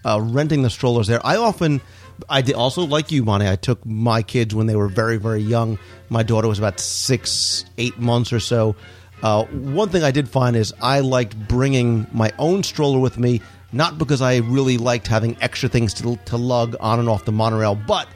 uh, 0.04 0.20
renting 0.20 0.62
the 0.62 0.70
strollers 0.70 1.06
there. 1.06 1.24
I 1.24 1.36
often, 1.36 1.80
I 2.28 2.42
did 2.42 2.54
also 2.54 2.84
like 2.84 3.10
you, 3.10 3.24
Bonnie. 3.24 3.48
I 3.48 3.56
took 3.56 3.84
my 3.84 4.22
kids 4.22 4.54
when 4.54 4.66
they 4.66 4.76
were 4.76 4.88
very 4.88 5.16
very 5.16 5.40
young. 5.40 5.78
My 6.08 6.22
daughter 6.22 6.48
was 6.48 6.58
about 6.58 6.80
six, 6.80 7.64
eight 7.78 7.98
months 7.98 8.32
or 8.32 8.40
so. 8.40 8.76
Uh, 9.22 9.44
one 9.46 9.88
thing 9.88 10.02
I 10.02 10.10
did 10.10 10.28
find 10.28 10.54
is 10.54 10.74
I 10.82 11.00
liked 11.00 11.48
bringing 11.48 12.06
my 12.12 12.30
own 12.38 12.62
stroller 12.62 12.98
with 12.98 13.18
me, 13.18 13.40
not 13.72 13.96
because 13.96 14.20
I 14.20 14.38
really 14.38 14.76
liked 14.76 15.06
having 15.06 15.36
extra 15.40 15.68
things 15.68 15.94
to, 15.94 16.16
to 16.26 16.36
lug 16.36 16.76
on 16.78 16.98
and 16.98 17.08
off 17.08 17.24
the 17.24 17.32
monorail, 17.32 17.74
but 17.74 18.06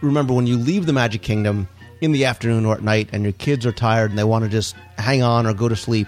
remember 0.00 0.32
when 0.32 0.46
you 0.46 0.56
leave 0.56 0.86
the 0.86 0.92
Magic 0.92 1.22
Kingdom 1.22 1.66
in 2.00 2.12
the 2.12 2.24
afternoon 2.26 2.66
or 2.66 2.74
at 2.74 2.82
night 2.82 3.08
and 3.12 3.24
your 3.24 3.32
kids 3.32 3.66
are 3.66 3.72
tired 3.72 4.10
and 4.10 4.18
they 4.18 4.24
want 4.24 4.44
to 4.44 4.50
just 4.50 4.76
hang 4.98 5.22
on 5.22 5.46
or 5.46 5.54
go 5.54 5.68
to 5.68 5.76
sleep, 5.76 6.06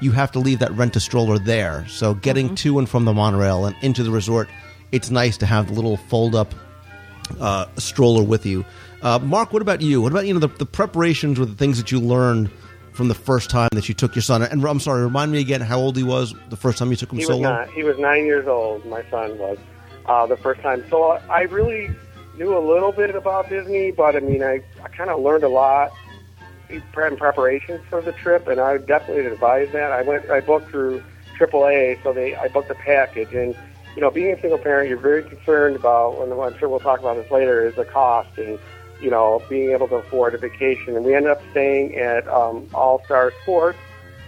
you 0.00 0.12
have 0.12 0.30
to 0.32 0.38
leave 0.38 0.60
that 0.60 0.72
rent 0.72 0.94
a 0.96 1.00
stroller 1.00 1.38
there. 1.38 1.86
So 1.88 2.14
getting 2.14 2.54
to 2.56 2.78
and 2.78 2.88
from 2.88 3.04
the 3.04 3.12
monorail 3.12 3.66
and 3.66 3.76
into 3.82 4.02
the 4.02 4.10
resort, 4.10 4.48
it's 4.92 5.10
nice 5.10 5.36
to 5.38 5.46
have 5.46 5.68
the 5.68 5.72
little 5.72 5.96
fold 5.96 6.34
up 6.34 6.54
uh, 7.40 7.66
stroller 7.76 8.22
with 8.22 8.46
you. 8.46 8.64
Uh, 9.02 9.18
Mark, 9.18 9.52
what 9.52 9.62
about 9.62 9.80
you? 9.80 10.02
What 10.02 10.12
about 10.12 10.26
you 10.26 10.34
know 10.34 10.40
the, 10.40 10.48
the 10.48 10.66
preparations 10.66 11.38
or 11.38 11.46
the 11.46 11.54
things 11.54 11.78
that 11.78 11.90
you 11.90 12.00
learned 12.00 12.50
from 12.92 13.08
the 13.08 13.14
first 13.14 13.50
time 13.50 13.68
that 13.72 13.88
you 13.88 13.94
took 13.94 14.14
your 14.14 14.22
son? 14.22 14.42
And 14.42 14.64
I'm 14.64 14.80
sorry, 14.80 15.02
remind 15.02 15.32
me 15.32 15.40
again 15.40 15.60
how 15.60 15.78
old 15.78 15.96
he 15.96 16.02
was 16.02 16.34
the 16.48 16.56
first 16.56 16.78
time 16.78 16.90
you 16.90 16.96
took 16.96 17.12
him 17.12 17.18
He 17.18 17.26
was 17.26 17.38
not. 17.38 17.70
He 17.70 17.82
was 17.82 17.98
nine 17.98 18.26
years 18.26 18.46
old. 18.46 18.84
My 18.86 19.02
son 19.10 19.38
was 19.38 19.58
uh, 20.06 20.26
the 20.26 20.36
first 20.36 20.60
time. 20.60 20.84
So 20.90 21.12
I 21.12 21.42
really 21.42 21.90
knew 22.36 22.56
a 22.56 22.60
little 22.60 22.92
bit 22.92 23.14
about 23.14 23.48
Disney, 23.48 23.90
but 23.90 24.16
I 24.16 24.20
mean, 24.20 24.42
I, 24.42 24.62
I 24.82 24.88
kind 24.88 25.10
of 25.10 25.20
learned 25.20 25.44
a 25.44 25.48
lot 25.48 25.92
in 26.68 26.82
preparation 27.16 27.80
for 27.88 28.00
the 28.00 28.12
trip, 28.12 28.46
and 28.48 28.60
I 28.60 28.72
would 28.72 28.86
definitely 28.86 29.26
advise 29.26 29.70
that. 29.72 29.92
I 29.92 30.02
went, 30.02 30.30
I 30.30 30.40
booked 30.40 30.70
through 30.70 31.02
AAA, 31.38 32.02
so 32.02 32.12
they, 32.12 32.34
I 32.34 32.48
booked 32.48 32.70
a 32.70 32.74
package, 32.74 33.32
and 33.34 33.56
you 33.94 34.02
know, 34.02 34.10
being 34.10 34.32
a 34.32 34.40
single 34.40 34.58
parent, 34.58 34.88
you're 34.88 34.98
very 34.98 35.22
concerned 35.22 35.76
about, 35.76 36.20
and 36.22 36.32
I'm 36.32 36.56
sure 36.58 36.68
we'll 36.68 36.80
talk 36.80 37.00
about 37.00 37.16
this 37.16 37.30
later, 37.30 37.66
is 37.66 37.74
the 37.74 37.84
cost 37.84 38.30
and 38.38 38.58
you 39.00 39.10
know, 39.10 39.42
being 39.48 39.70
able 39.70 39.88
to 39.88 39.96
afford 39.96 40.34
a 40.34 40.38
vacation. 40.38 40.96
And 40.96 41.04
we 41.04 41.14
ended 41.14 41.30
up 41.30 41.42
staying 41.50 41.96
at 41.96 42.28
um, 42.28 42.68
All 42.74 43.02
Star 43.04 43.32
Sports, 43.42 43.78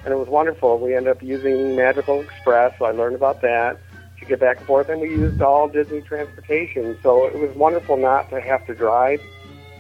and 0.04 0.12
it 0.12 0.16
was 0.16 0.28
wonderful. 0.28 0.78
We 0.78 0.96
ended 0.96 1.16
up 1.16 1.22
using 1.22 1.76
Magical 1.76 2.20
Express, 2.20 2.74
so 2.78 2.86
I 2.86 2.92
learned 2.92 3.16
about 3.16 3.42
that 3.42 3.78
to 4.18 4.24
get 4.24 4.40
back 4.40 4.58
and 4.58 4.66
forth, 4.66 4.88
and 4.88 5.00
we 5.00 5.10
used 5.10 5.40
all 5.42 5.68
Disney 5.68 6.00
transportation. 6.00 6.96
So 7.02 7.26
it 7.26 7.38
was 7.38 7.54
wonderful 7.56 7.96
not 7.96 8.30
to 8.30 8.40
have 8.40 8.66
to 8.66 8.74
drive 8.74 9.20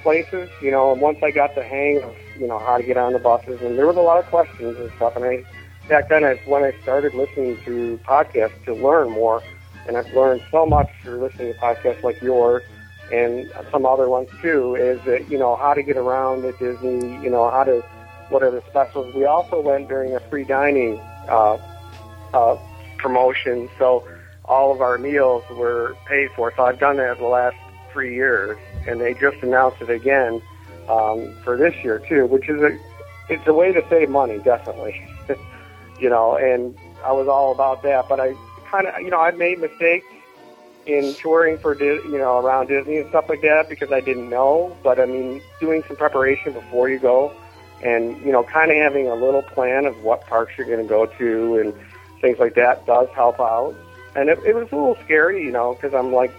places, 0.02 0.50
you 0.60 0.70
know. 0.70 0.92
And 0.92 1.00
once 1.00 1.18
I 1.22 1.30
got 1.30 1.54
the 1.54 1.62
hang 1.62 2.02
of, 2.02 2.14
you 2.38 2.46
know, 2.46 2.58
how 2.58 2.76
to 2.76 2.82
get 2.82 2.96
on 2.96 3.12
the 3.12 3.18
buses, 3.18 3.60
and 3.62 3.78
there 3.78 3.86
was 3.86 3.96
a 3.96 4.00
lot 4.00 4.18
of 4.18 4.26
questions 4.26 4.76
and 4.78 4.90
stuff, 4.96 5.16
and 5.16 5.24
I 5.24 5.44
back 5.88 6.08
then 6.08 6.24
is 6.24 6.38
when 6.46 6.64
I 6.64 6.72
started 6.82 7.14
listening 7.14 7.58
to 7.64 7.98
podcasts 8.04 8.64
to 8.64 8.74
learn 8.74 9.10
more, 9.10 9.42
and 9.86 9.96
I've 9.96 10.12
learned 10.14 10.42
so 10.50 10.66
much 10.66 10.90
through 11.02 11.22
listening 11.22 11.52
to 11.52 11.58
podcasts 11.58 12.02
like 12.02 12.20
yours 12.22 12.62
and 13.12 13.50
some 13.70 13.84
other 13.84 14.08
ones 14.08 14.28
too, 14.40 14.74
is 14.74 15.00
that, 15.04 15.30
you 15.30 15.38
know, 15.38 15.56
how 15.56 15.74
to 15.74 15.82
get 15.82 15.96
around 15.96 16.44
at 16.44 16.58
Disney, 16.58 17.22
you 17.22 17.30
know, 17.30 17.50
how 17.50 17.64
to, 17.64 17.80
what 18.28 18.42
are 18.42 18.50
the 18.50 18.62
specials. 18.70 19.14
We 19.14 19.24
also 19.24 19.60
went 19.60 19.88
during 19.88 20.14
a 20.14 20.20
free 20.20 20.44
dining 20.44 20.98
uh, 21.28 21.58
uh, 22.32 22.56
promotion, 22.98 23.68
so 23.78 24.06
all 24.44 24.72
of 24.72 24.80
our 24.80 24.98
meals 24.98 25.44
were 25.50 25.96
paid 26.06 26.30
for. 26.34 26.52
So 26.56 26.64
I've 26.64 26.78
done 26.78 26.96
that 26.96 27.18
the 27.18 27.26
last 27.26 27.56
three 27.92 28.14
years, 28.14 28.56
and 28.86 29.00
they 29.00 29.14
just 29.14 29.42
announced 29.42 29.82
it 29.82 29.90
again 29.90 30.40
um, 30.88 31.34
for 31.44 31.56
this 31.56 31.74
year 31.84 31.98
too, 32.08 32.26
which 32.26 32.48
is 32.48 32.62
a, 32.62 32.78
it's 33.28 33.46
a 33.46 33.52
way 33.52 33.72
to 33.72 33.84
save 33.90 34.08
money, 34.08 34.38
definitely. 34.38 35.00
you 36.00 36.08
know, 36.08 36.36
and 36.36 36.76
I 37.04 37.12
was 37.12 37.28
all 37.28 37.52
about 37.52 37.82
that, 37.82 38.08
but 38.08 38.20
I 38.20 38.34
kind 38.72 38.88
of, 38.88 39.00
you 39.00 39.10
know, 39.10 39.20
I've 39.20 39.36
made 39.36 39.60
mistakes 39.60 40.06
in 40.86 41.14
touring 41.14 41.58
for 41.58 41.80
you 41.80 42.18
know 42.18 42.44
around 42.44 42.66
Disney 42.66 42.96
and 42.96 43.08
stuff 43.10 43.28
like 43.28 43.42
that 43.42 43.68
because 43.68 43.92
I 43.92 44.00
didn't 44.00 44.28
know. 44.28 44.76
But 44.82 44.98
I 44.98 45.06
mean, 45.06 45.40
doing 45.60 45.84
some 45.86 45.96
preparation 45.96 46.52
before 46.52 46.88
you 46.88 46.98
go, 46.98 47.32
and 47.84 48.20
you 48.22 48.32
know, 48.32 48.42
kind 48.42 48.70
of 48.70 48.76
having 48.76 49.06
a 49.06 49.14
little 49.14 49.42
plan 49.42 49.84
of 49.84 50.02
what 50.02 50.26
parks 50.26 50.54
you're 50.58 50.66
going 50.66 50.82
to 50.82 50.88
go 50.88 51.06
to 51.06 51.58
and 51.58 51.74
things 52.20 52.38
like 52.38 52.54
that 52.54 52.84
does 52.86 53.08
help 53.14 53.38
out. 53.38 53.74
And 54.16 54.28
it, 54.28 54.38
it 54.44 54.54
was 54.54 54.70
a 54.72 54.74
little 54.74 54.98
scary, 55.04 55.42
you 55.44 55.52
know, 55.52 55.74
because 55.74 55.94
I'm 55.94 56.12
like 56.12 56.32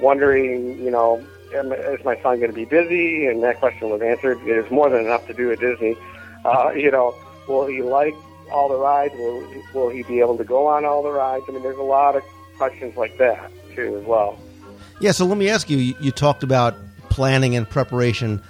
wondering, 0.00 0.78
you 0.82 0.90
know, 0.90 1.24
is 1.52 2.04
my 2.04 2.16
son 2.22 2.38
going 2.38 2.50
to 2.50 2.52
be 2.52 2.64
busy? 2.64 3.26
And 3.26 3.42
that 3.42 3.60
question 3.60 3.90
was 3.90 4.02
answered. 4.02 4.38
There's 4.44 4.70
more 4.70 4.90
than 4.90 5.04
enough 5.04 5.26
to 5.28 5.34
do 5.34 5.52
at 5.52 5.60
Disney. 5.60 5.96
Uh, 6.44 6.70
you 6.70 6.90
know, 6.90 7.14
will 7.46 7.66
he 7.66 7.82
like 7.82 8.14
all 8.54 8.68
the 8.68 8.78
rides? 8.78 9.14
Will 9.14 9.46
will 9.74 9.88
he 9.90 10.02
be 10.04 10.20
able 10.20 10.38
to 10.38 10.44
go 10.44 10.66
on 10.66 10.84
all 10.84 11.02
the 11.02 11.10
rides? 11.12 11.44
I 11.48 11.52
mean, 11.52 11.62
there's 11.62 11.78
a 11.78 11.82
lot 11.82 12.16
of 12.16 12.22
questions 12.56 12.96
like 12.96 13.18
that 13.18 13.50
too 13.74 13.98
as 14.00 14.06
well. 14.06 14.38
Yeah, 15.00 15.12
so 15.12 15.26
let 15.26 15.36
me 15.36 15.48
ask 15.48 15.68
you. 15.68 15.76
You 15.76 16.10
talked 16.12 16.42
about 16.42 16.76
planning 17.10 17.56
and 17.56 17.68
preparation. 17.68 18.40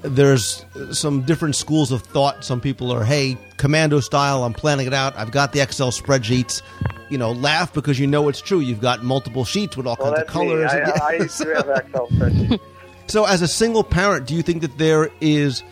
There's 0.00 0.64
some 0.90 1.22
different 1.22 1.54
schools 1.54 1.92
of 1.92 2.02
thought. 2.02 2.44
Some 2.44 2.60
people 2.60 2.90
are, 2.90 3.04
"Hey, 3.04 3.36
commando 3.58 4.00
style. 4.00 4.42
I'm 4.42 4.54
planning 4.54 4.86
it 4.86 4.94
out. 4.94 5.16
I've 5.16 5.30
got 5.30 5.52
the 5.52 5.60
Excel 5.60 5.90
spreadsheets." 5.92 6.62
You 7.10 7.18
know, 7.18 7.32
laugh 7.32 7.74
because 7.74 7.98
you 7.98 8.06
know 8.06 8.28
it's 8.28 8.40
true. 8.40 8.60
You've 8.60 8.80
got 8.80 9.04
multiple 9.04 9.44
sheets 9.44 9.76
with 9.76 9.86
all 9.86 9.96
well, 10.00 10.14
kinds 10.14 10.22
of 10.22 10.28
colors. 10.28 10.72
Me. 10.72 10.80
I, 10.80 10.90
I, 10.90 11.08
I 11.08 11.18
do 11.18 11.50
have 11.50 11.68
Excel 11.68 12.08
spreadsheets. 12.08 12.60
so, 13.06 13.24
as 13.26 13.42
a 13.42 13.48
single 13.48 13.84
parent, 13.84 14.26
do 14.26 14.34
you 14.34 14.42
think 14.42 14.62
that 14.62 14.78
there 14.78 15.10
is 15.20 15.62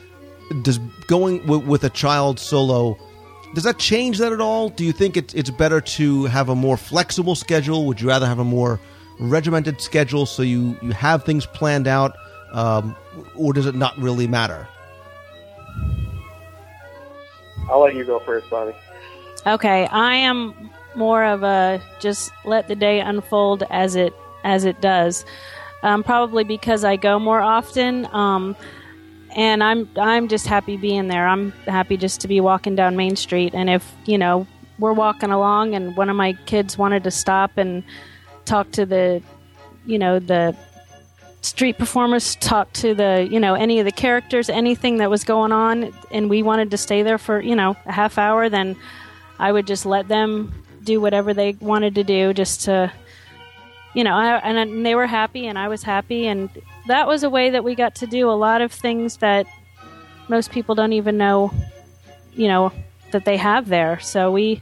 does 0.62 0.78
going 1.06 1.38
w- 1.40 1.66
with 1.66 1.82
a 1.84 1.90
child 1.90 2.38
solo? 2.38 2.98
Does 3.54 3.64
that 3.64 3.78
change 3.78 4.18
that 4.18 4.32
at 4.32 4.40
all? 4.40 4.68
Do 4.68 4.84
you 4.84 4.92
think 4.92 5.16
it's 5.16 5.34
it's 5.34 5.50
better 5.50 5.80
to 5.80 6.24
have 6.26 6.48
a 6.48 6.54
more 6.54 6.76
flexible 6.76 7.34
schedule? 7.34 7.86
Would 7.86 8.00
you 8.00 8.08
rather 8.08 8.26
have 8.26 8.38
a 8.38 8.44
more 8.44 8.80
regimented 9.18 9.80
schedule 9.80 10.24
so 10.26 10.42
you 10.42 10.78
you 10.80 10.92
have 10.92 11.24
things 11.24 11.46
planned 11.46 11.88
out, 11.88 12.14
um, 12.52 12.96
or 13.34 13.52
does 13.52 13.66
it 13.66 13.74
not 13.74 13.98
really 13.98 14.28
matter? 14.28 14.68
I'll 17.68 17.80
let 17.80 17.94
you 17.94 18.04
go 18.04 18.20
first, 18.20 18.48
Bonnie. 18.50 18.74
Okay, 19.46 19.86
I 19.86 20.14
am 20.14 20.70
more 20.94 21.24
of 21.24 21.42
a 21.42 21.82
just 21.98 22.30
let 22.44 22.68
the 22.68 22.76
day 22.76 23.00
unfold 23.00 23.64
as 23.70 23.96
it 23.96 24.14
as 24.44 24.64
it 24.64 24.80
does. 24.80 25.24
Um, 25.82 26.04
probably 26.04 26.44
because 26.44 26.84
I 26.84 26.96
go 26.96 27.18
more 27.18 27.40
often. 27.40 28.06
Um, 28.12 28.54
and 29.36 29.62
I'm 29.62 29.88
I'm 29.96 30.28
just 30.28 30.46
happy 30.46 30.76
being 30.76 31.08
there. 31.08 31.26
I'm 31.26 31.52
happy 31.66 31.96
just 31.96 32.20
to 32.22 32.28
be 32.28 32.40
walking 32.40 32.74
down 32.74 32.96
Main 32.96 33.16
Street, 33.16 33.54
and 33.54 33.70
if 33.70 33.94
you 34.04 34.18
know 34.18 34.46
we're 34.78 34.92
walking 34.92 35.30
along, 35.30 35.74
and 35.74 35.96
one 35.96 36.08
of 36.08 36.16
my 36.16 36.32
kids 36.46 36.78
wanted 36.78 37.04
to 37.04 37.10
stop 37.10 37.58
and 37.58 37.84
talk 38.46 38.70
to 38.72 38.86
the, 38.86 39.22
you 39.84 39.98
know, 39.98 40.18
the 40.18 40.56
street 41.42 41.78
performers, 41.78 42.34
talk 42.36 42.72
to 42.72 42.94
the, 42.94 43.28
you 43.30 43.38
know, 43.38 43.54
any 43.54 43.78
of 43.78 43.84
the 43.84 43.92
characters, 43.92 44.48
anything 44.48 44.96
that 44.96 45.10
was 45.10 45.22
going 45.22 45.52
on, 45.52 45.92
and 46.10 46.30
we 46.30 46.42
wanted 46.42 46.70
to 46.70 46.76
stay 46.76 47.02
there 47.02 47.18
for 47.18 47.40
you 47.40 47.54
know 47.54 47.76
a 47.86 47.92
half 47.92 48.18
hour, 48.18 48.48
then 48.48 48.76
I 49.38 49.52
would 49.52 49.66
just 49.66 49.86
let 49.86 50.08
them 50.08 50.64
do 50.82 51.00
whatever 51.00 51.34
they 51.34 51.52
wanted 51.60 51.94
to 51.96 52.04
do, 52.04 52.32
just 52.32 52.62
to 52.62 52.92
you 53.94 54.04
know, 54.04 54.14
I, 54.14 54.36
and 54.38 54.86
they 54.86 54.94
were 54.94 55.06
happy, 55.06 55.46
and 55.46 55.58
I 55.58 55.68
was 55.68 55.82
happy, 55.82 56.26
and 56.26 56.48
that 56.86 57.06
was 57.06 57.22
a 57.22 57.30
way 57.30 57.50
that 57.50 57.64
we 57.64 57.74
got 57.74 57.94
to 57.96 58.06
do 58.06 58.30
a 58.30 58.32
lot 58.32 58.60
of 58.60 58.72
things 58.72 59.18
that 59.18 59.46
most 60.28 60.50
people 60.50 60.74
don't 60.74 60.92
even 60.92 61.16
know, 61.16 61.52
you 62.32 62.48
know, 62.48 62.72
that 63.12 63.24
they 63.24 63.36
have 63.36 63.68
there. 63.68 63.98
So 64.00 64.30
we, 64.30 64.60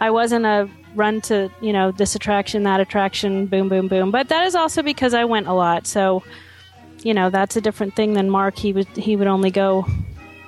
I 0.00 0.10
wasn't 0.10 0.46
a 0.46 0.68
run 0.94 1.20
to, 1.22 1.50
you 1.60 1.72
know, 1.72 1.90
this 1.90 2.14
attraction, 2.14 2.62
that 2.64 2.80
attraction, 2.80 3.46
boom, 3.46 3.68
boom, 3.68 3.88
boom. 3.88 4.10
But 4.10 4.28
that 4.28 4.46
is 4.46 4.54
also 4.54 4.82
because 4.82 5.14
I 5.14 5.24
went 5.24 5.46
a 5.46 5.52
lot. 5.52 5.86
So, 5.86 6.22
you 7.02 7.14
know, 7.14 7.30
that's 7.30 7.56
a 7.56 7.60
different 7.60 7.94
thing 7.96 8.14
than 8.14 8.30
Mark. 8.30 8.56
He 8.58 8.72
would 8.72 8.88
he 8.88 9.16
would 9.16 9.26
only 9.26 9.50
go, 9.50 9.86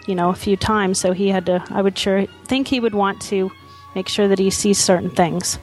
you 0.07 0.15
know, 0.15 0.31
a 0.31 0.35
few 0.35 0.57
times. 0.57 0.99
So 0.99 1.13
he 1.13 1.29
had 1.29 1.47
to. 1.47 1.65
I 1.71 1.83
would 1.83 1.99
sure 1.99 2.27
think 2.47 2.69
he 2.69 2.81
would 2.81 2.95
want 2.95 3.21
to 3.23 3.51
make 3.95 4.09
sure 4.09 4.29
that 4.29 4.39
he 4.39 4.51
sees 4.51 4.79
certain 4.79 5.11
things. 5.11 5.59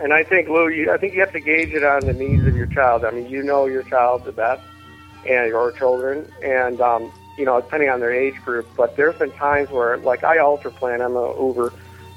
And 0.00 0.12
I 0.12 0.22
think, 0.22 0.48
Lou, 0.48 0.68
you, 0.68 0.92
I 0.92 0.96
think 0.96 1.14
you 1.14 1.20
have 1.20 1.32
to 1.32 1.40
gauge 1.40 1.70
it 1.70 1.82
on 1.82 2.06
the 2.06 2.12
needs 2.12 2.46
of 2.46 2.54
your 2.54 2.66
child. 2.66 3.04
I 3.04 3.10
mean, 3.10 3.28
you 3.28 3.42
know 3.42 3.66
your 3.66 3.82
child 3.82 4.24
the 4.24 4.32
best, 4.32 4.62
and 5.26 5.48
your 5.48 5.72
children, 5.72 6.30
and 6.42 6.80
um, 6.80 7.12
you 7.36 7.44
know, 7.44 7.60
depending 7.60 7.88
on 7.88 7.98
their 8.00 8.12
age 8.12 8.36
group. 8.44 8.68
But 8.76 8.96
there's 8.96 9.16
been 9.16 9.32
times 9.32 9.70
where, 9.70 9.96
like, 9.98 10.22
I 10.22 10.38
ultra 10.38 10.70
plan. 10.70 11.00
I'm 11.00 11.16
a 11.16 11.34
Uber 11.40 11.72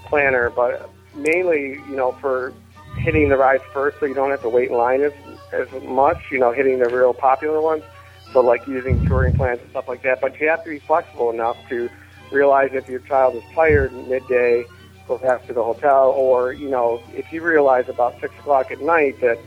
planner, 0.05 0.51
but 0.51 0.91
mainly, 1.15 1.79
you 1.89 1.95
know, 1.95 2.11
for 2.13 2.53
hitting 2.97 3.29
the 3.29 3.37
rides 3.37 3.63
first, 3.73 3.99
so 3.99 4.05
you 4.05 4.13
don't 4.13 4.29
have 4.29 4.41
to 4.41 4.49
wait 4.49 4.69
in 4.69 4.77
line 4.77 5.01
as 5.01 5.13
as 5.51 5.67
much. 5.83 6.19
You 6.31 6.39
know, 6.39 6.51
hitting 6.51 6.79
the 6.79 6.89
real 6.89 7.13
popular 7.15 7.61
ones. 7.61 7.83
So, 8.31 8.41
like 8.41 8.65
using 8.67 9.03
touring 9.07 9.35
plans 9.35 9.59
and 9.59 9.69
stuff 9.71 9.87
like 9.87 10.03
that. 10.03 10.21
But 10.21 10.39
you 10.39 10.47
have 10.49 10.63
to 10.63 10.69
be 10.69 10.79
flexible 10.79 11.31
enough 11.31 11.57
to 11.69 11.89
realize 12.31 12.69
if 12.73 12.87
your 12.87 12.99
child 13.01 13.35
is 13.35 13.43
tired 13.53 13.91
midday 14.07 14.65
go 15.11 15.17
back 15.17 15.45
to 15.45 15.51
the 15.53 15.61
hotel, 15.61 16.13
or 16.15 16.53
you 16.53 16.69
know, 16.69 17.01
if 17.13 17.33
you 17.33 17.43
realize 17.43 17.89
about 17.89 18.19
six 18.21 18.33
o'clock 18.39 18.71
at 18.71 18.79
night 18.81 19.19
that, 19.19 19.37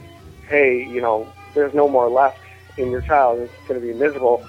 hey, 0.46 0.86
you 0.86 1.00
know, 1.00 1.26
there's 1.54 1.72
no 1.72 1.88
more 1.88 2.10
left 2.10 2.38
in 2.76 2.90
your 2.90 3.00
child, 3.00 3.38
it's 3.40 3.52
going 3.66 3.80
to 3.80 3.86
be 3.86 3.94
miserable, 3.94 4.44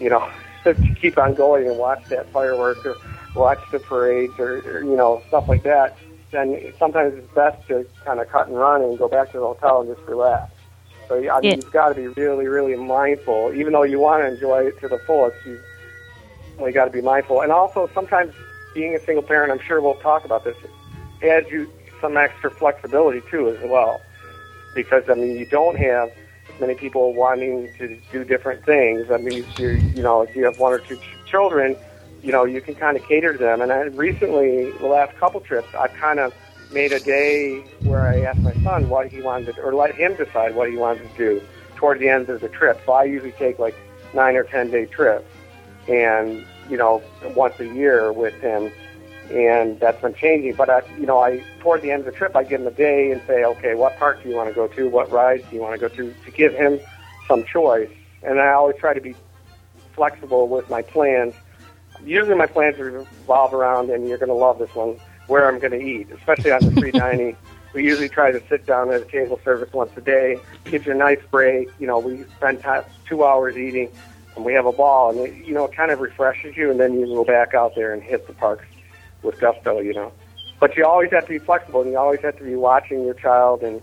you 0.00 0.10
know, 0.10 0.28
to 0.64 0.74
keep 1.00 1.16
on 1.18 1.34
going 1.34 1.68
and 1.68 1.78
watch 1.78 2.02
that 2.08 2.28
fireworks 2.32 2.84
or 2.84 2.96
watch 3.36 3.60
the 3.70 3.78
parades 3.78 4.32
or, 4.40 4.58
or 4.66 4.82
you 4.82 4.96
know 4.96 5.22
stuff 5.28 5.48
like 5.48 5.62
that. 5.62 5.96
Then 6.32 6.72
sometimes 6.80 7.14
it's 7.14 7.32
best 7.32 7.64
to 7.68 7.86
kind 8.04 8.18
of 8.18 8.28
cut 8.28 8.48
and 8.48 8.58
run 8.58 8.82
and 8.82 8.98
go 8.98 9.06
back 9.06 9.30
to 9.32 9.38
the 9.38 9.46
hotel 9.46 9.82
and 9.82 9.94
just 9.94 10.06
relax. 10.08 10.50
So 11.06 11.14
I 11.16 11.40
mean, 11.40 11.44
Yeah. 11.44 11.56
you've 11.56 11.70
got 11.70 11.90
to 11.90 11.94
be 11.94 12.08
really, 12.20 12.48
really 12.48 12.74
mindful. 12.74 13.52
Even 13.54 13.72
though 13.72 13.84
you 13.84 14.00
want 14.00 14.24
to 14.24 14.34
enjoy 14.34 14.66
it 14.66 14.80
to 14.80 14.88
the 14.88 14.98
fullest, 15.06 15.36
you 15.46 15.60
you 16.58 16.72
got 16.72 16.86
to 16.86 16.90
be 16.90 17.02
mindful. 17.02 17.42
And 17.42 17.52
also, 17.52 17.88
sometimes 17.94 18.32
being 18.76 18.94
a 18.94 19.00
single 19.00 19.22
parent, 19.22 19.50
I'm 19.50 19.66
sure 19.66 19.80
we'll 19.80 19.94
talk 19.94 20.24
about 20.24 20.44
this, 20.44 20.56
adds 21.22 21.50
you 21.50 21.68
some 22.00 22.16
extra 22.16 22.50
flexibility 22.50 23.22
too 23.30 23.48
as 23.48 23.58
well. 23.68 24.00
Because 24.74 25.04
I 25.08 25.14
mean, 25.14 25.36
you 25.36 25.46
don't 25.46 25.78
have 25.78 26.12
many 26.60 26.74
people 26.74 27.14
wanting 27.14 27.72
to 27.78 27.98
do 28.12 28.22
different 28.22 28.64
things. 28.64 29.10
I 29.10 29.16
mean, 29.16 29.44
you 29.58 29.68
you 29.96 30.02
know, 30.02 30.20
if 30.20 30.36
you 30.36 30.44
have 30.44 30.58
one 30.58 30.74
or 30.74 30.78
two 30.78 30.96
ch- 30.96 31.26
children, 31.26 31.74
you 32.22 32.32
know, 32.32 32.44
you 32.44 32.60
can 32.60 32.74
kind 32.74 32.98
of 32.98 33.02
cater 33.04 33.32
to 33.32 33.38
them. 33.38 33.62
And 33.62 33.72
I 33.72 33.84
recently, 33.84 34.70
the 34.72 34.86
last 34.86 35.16
couple 35.16 35.40
trips, 35.40 35.68
I've 35.74 35.94
kind 35.94 36.20
of 36.20 36.34
made 36.70 36.92
a 36.92 37.00
day 37.00 37.64
where 37.80 38.02
I 38.02 38.20
asked 38.20 38.40
my 38.40 38.54
son 38.62 38.90
what 38.90 39.08
he 39.08 39.22
wanted 39.22 39.54
to, 39.54 39.62
or 39.62 39.74
let 39.74 39.94
him 39.94 40.14
decide 40.16 40.54
what 40.54 40.68
he 40.70 40.76
wanted 40.76 41.10
to 41.10 41.16
do 41.16 41.42
toward 41.76 41.98
the 41.98 42.10
end 42.10 42.28
of 42.28 42.42
the 42.42 42.48
trip. 42.50 42.78
So 42.84 42.92
I 42.92 43.04
usually 43.04 43.32
take 43.32 43.58
like 43.58 43.74
nine 44.12 44.36
or 44.36 44.44
ten 44.44 44.70
day 44.70 44.84
trips, 44.84 45.30
and 45.88 46.44
you 46.68 46.76
know, 46.76 47.02
once 47.34 47.58
a 47.60 47.66
year 47.66 48.12
with 48.12 48.34
him, 48.40 48.70
and 49.30 49.78
that's 49.80 50.00
been 50.00 50.14
changing. 50.14 50.54
But 50.54 50.70
I, 50.70 50.82
you 50.98 51.06
know, 51.06 51.20
I 51.20 51.42
toward 51.60 51.82
the 51.82 51.90
end 51.90 52.00
of 52.00 52.06
the 52.06 52.12
trip, 52.12 52.36
I 52.36 52.44
give 52.44 52.60
him 52.60 52.66
a 52.66 52.70
day 52.70 53.10
and 53.10 53.20
say, 53.26 53.44
okay, 53.44 53.74
what 53.74 53.96
park 53.98 54.22
do 54.22 54.28
you 54.28 54.36
want 54.36 54.48
to 54.48 54.54
go 54.54 54.68
to? 54.68 54.88
What 54.88 55.10
rides 55.10 55.44
do 55.50 55.56
you 55.56 55.62
want 55.62 55.74
to 55.74 55.88
go 55.88 55.94
to? 55.94 56.14
To 56.24 56.30
give 56.30 56.54
him 56.54 56.78
some 57.26 57.44
choice, 57.44 57.90
and 58.22 58.40
I 58.40 58.52
always 58.52 58.76
try 58.76 58.94
to 58.94 59.00
be 59.00 59.14
flexible 59.94 60.48
with 60.48 60.68
my 60.70 60.82
plans. 60.82 61.34
Usually, 62.04 62.36
my 62.36 62.46
plans 62.46 62.78
revolve 62.78 63.54
around, 63.54 63.90
and 63.90 64.08
you're 64.08 64.18
going 64.18 64.28
to 64.28 64.34
love 64.34 64.58
this 64.58 64.74
one, 64.74 64.98
where 65.26 65.48
I'm 65.48 65.58
going 65.58 65.72
to 65.72 65.82
eat, 65.82 66.10
especially 66.10 66.52
on 66.52 66.64
the 66.64 66.72
free 66.80 66.92
dining. 66.92 67.36
We 67.72 67.84
usually 67.84 68.08
try 68.08 68.32
to 68.32 68.40
sit 68.48 68.64
down 68.64 68.90
at 68.90 69.02
a 69.02 69.04
table 69.04 69.40
service 69.44 69.72
once 69.72 69.90
a 69.96 70.00
day. 70.00 70.38
Gives 70.64 70.86
you 70.86 70.92
a 70.92 70.94
nice 70.94 71.20
break. 71.30 71.68
You 71.78 71.86
know, 71.86 71.98
we 71.98 72.24
spend 72.36 72.60
time, 72.62 72.84
two 73.06 73.24
hours 73.24 73.56
eating, 73.56 73.90
and 74.36 74.44
we 74.44 74.52
have 74.52 74.66
a 74.66 74.72
ball, 74.72 75.10
and 75.10 75.20
it, 75.20 75.44
you 75.44 75.54
know, 75.54 75.64
it 75.64 75.74
kind 75.74 75.90
of 75.90 76.00
refreshes 76.00 76.56
you, 76.56 76.70
and 76.70 76.78
then 76.78 77.00
you 77.00 77.06
go 77.06 77.24
back 77.24 77.54
out 77.54 77.74
there 77.74 77.92
and 77.92 78.02
hit 78.02 78.26
the 78.26 78.34
parks 78.34 78.66
with 79.22 79.40
gusto. 79.40 79.80
You 79.80 79.94
know, 79.94 80.12
but 80.60 80.76
you 80.76 80.84
always 80.84 81.10
have 81.10 81.24
to 81.24 81.30
be 81.30 81.38
flexible, 81.38 81.82
and 81.82 81.90
you 81.90 81.98
always 81.98 82.20
have 82.20 82.36
to 82.38 82.44
be 82.44 82.54
watching 82.54 83.04
your 83.04 83.14
child, 83.14 83.62
and 83.62 83.82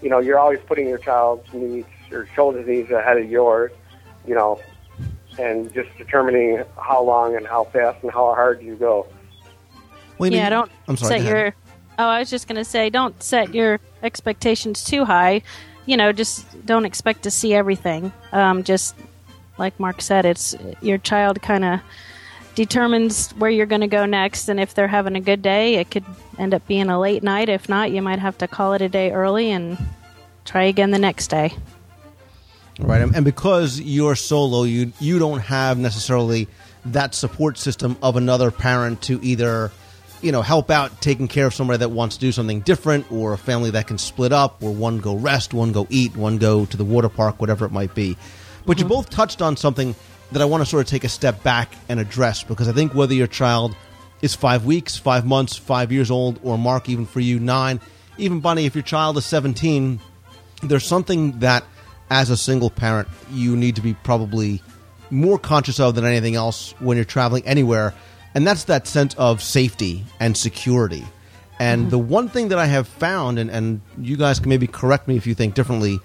you 0.00 0.08
know, 0.08 0.20
you're 0.20 0.38
always 0.38 0.60
putting 0.66 0.88
your 0.88 0.98
child's 0.98 1.52
needs 1.52 1.88
or 2.12 2.24
children's 2.34 2.68
needs 2.68 2.90
ahead 2.90 3.18
of 3.18 3.28
yours. 3.28 3.72
You 4.26 4.34
know, 4.34 4.60
and 5.38 5.72
just 5.72 5.88
determining 5.96 6.62
how 6.80 7.02
long 7.02 7.36
and 7.36 7.46
how 7.46 7.64
fast 7.64 8.02
and 8.02 8.12
how 8.12 8.34
hard 8.34 8.62
you 8.62 8.76
go. 8.76 9.06
Wait, 10.18 10.32
yeah, 10.32 10.48
don't 10.48 10.70
I'm 10.86 10.96
sorry. 10.96 11.20
set 11.20 11.28
your. 11.28 11.54
Oh, 11.98 12.04
I 12.04 12.20
was 12.20 12.30
just 12.30 12.46
going 12.46 12.56
to 12.56 12.64
say, 12.64 12.90
don't 12.90 13.20
set 13.20 13.54
your 13.54 13.80
expectations 14.04 14.84
too 14.84 15.04
high. 15.04 15.42
You 15.84 15.96
know, 15.96 16.12
just 16.12 16.64
don't 16.64 16.84
expect 16.84 17.24
to 17.24 17.30
see 17.30 17.54
everything. 17.54 18.12
Um, 18.30 18.62
just 18.62 18.94
like 19.58 19.78
Mark 19.80 20.00
said, 20.00 20.24
it's 20.24 20.54
your 20.80 20.98
child 20.98 21.42
kind 21.42 21.64
of 21.64 21.80
determines 22.54 23.30
where 23.32 23.50
you're 23.50 23.66
going 23.66 23.82
to 23.82 23.86
go 23.86 24.04
next, 24.04 24.48
and 24.48 24.58
if 24.58 24.74
they're 24.74 24.88
having 24.88 25.14
a 25.14 25.20
good 25.20 25.42
day, 25.42 25.76
it 25.76 25.90
could 25.90 26.04
end 26.38 26.54
up 26.54 26.66
being 26.66 26.88
a 26.88 26.98
late 26.98 27.22
night. 27.22 27.48
If 27.48 27.68
not, 27.68 27.92
you 27.92 28.02
might 28.02 28.18
have 28.18 28.36
to 28.38 28.48
call 28.48 28.72
it 28.72 28.82
a 28.82 28.88
day 28.88 29.12
early 29.12 29.50
and 29.50 29.78
try 30.44 30.64
again 30.64 30.90
the 30.90 30.98
next 30.98 31.28
day. 31.28 31.54
Right, 32.80 33.02
and 33.02 33.24
because 33.24 33.80
you're 33.80 34.16
solo, 34.16 34.62
you 34.62 34.92
you 35.00 35.18
don't 35.18 35.40
have 35.40 35.78
necessarily 35.78 36.48
that 36.86 37.14
support 37.14 37.58
system 37.58 37.96
of 38.02 38.16
another 38.16 38.50
parent 38.52 39.02
to 39.02 39.20
either, 39.22 39.72
you 40.22 40.30
know, 40.30 40.42
help 40.42 40.70
out 40.70 41.00
taking 41.00 41.26
care 41.26 41.46
of 41.46 41.54
somebody 41.54 41.78
that 41.78 41.90
wants 41.90 42.16
to 42.16 42.20
do 42.20 42.32
something 42.32 42.60
different, 42.60 43.10
or 43.10 43.32
a 43.32 43.38
family 43.38 43.70
that 43.70 43.88
can 43.88 43.98
split 43.98 44.32
up, 44.32 44.62
where 44.62 44.70
one 44.70 44.98
go 44.98 45.16
rest, 45.16 45.52
one 45.52 45.72
go 45.72 45.86
eat, 45.90 46.16
one 46.16 46.38
go 46.38 46.66
to 46.66 46.76
the 46.76 46.84
water 46.84 47.08
park, 47.08 47.40
whatever 47.40 47.66
it 47.66 47.72
might 47.72 47.94
be. 47.94 48.16
But 48.68 48.78
you 48.78 48.84
mm-hmm. 48.84 48.92
both 48.92 49.10
touched 49.10 49.42
on 49.42 49.56
something 49.56 49.96
that 50.30 50.42
I 50.42 50.44
want 50.44 50.62
to 50.62 50.68
sort 50.68 50.82
of 50.82 50.90
take 50.90 51.02
a 51.02 51.08
step 51.08 51.42
back 51.42 51.72
and 51.88 51.98
address 51.98 52.44
because 52.44 52.68
I 52.68 52.72
think 52.72 52.94
whether 52.94 53.14
your 53.14 53.26
child 53.26 53.74
is 54.20 54.34
five 54.34 54.66
weeks, 54.66 54.96
five 54.96 55.24
months, 55.24 55.56
five 55.56 55.90
years 55.90 56.10
old, 56.10 56.38
or 56.42 56.58
Mark, 56.58 56.90
even 56.90 57.06
for 57.06 57.20
you, 57.20 57.40
nine, 57.40 57.80
even 58.18 58.40
Bonnie, 58.40 58.66
if 58.66 58.74
your 58.74 58.82
child 58.82 59.16
is 59.16 59.24
17, 59.24 59.98
there's 60.62 60.86
something 60.86 61.38
that 61.38 61.64
as 62.10 62.28
a 62.28 62.36
single 62.36 62.68
parent 62.68 63.08
you 63.30 63.56
need 63.56 63.76
to 63.76 63.80
be 63.80 63.94
probably 63.94 64.62
more 65.10 65.38
conscious 65.38 65.80
of 65.80 65.94
than 65.94 66.04
anything 66.04 66.34
else 66.34 66.74
when 66.78 66.98
you're 66.98 67.04
traveling 67.04 67.46
anywhere 67.46 67.94
and 68.34 68.46
that's 68.46 68.64
that 68.64 68.86
sense 68.86 69.14
of 69.14 69.42
safety 69.42 70.04
and 70.20 70.36
security. 70.36 71.04
And 71.58 71.82
mm-hmm. 71.82 71.90
the 71.90 71.98
one 71.98 72.28
thing 72.28 72.48
that 72.48 72.58
i 72.58 72.66
have 72.66 72.86
found 72.86 73.38
and, 73.38 73.50
and 73.50 73.80
you 73.98 74.16
guys 74.16 74.38
can 74.38 74.48
maybe 74.48 74.66
correct 74.66 75.08
me 75.08 75.16
if 75.16 75.26
you 75.26 75.34
think 75.34 75.54
differently 75.54 75.98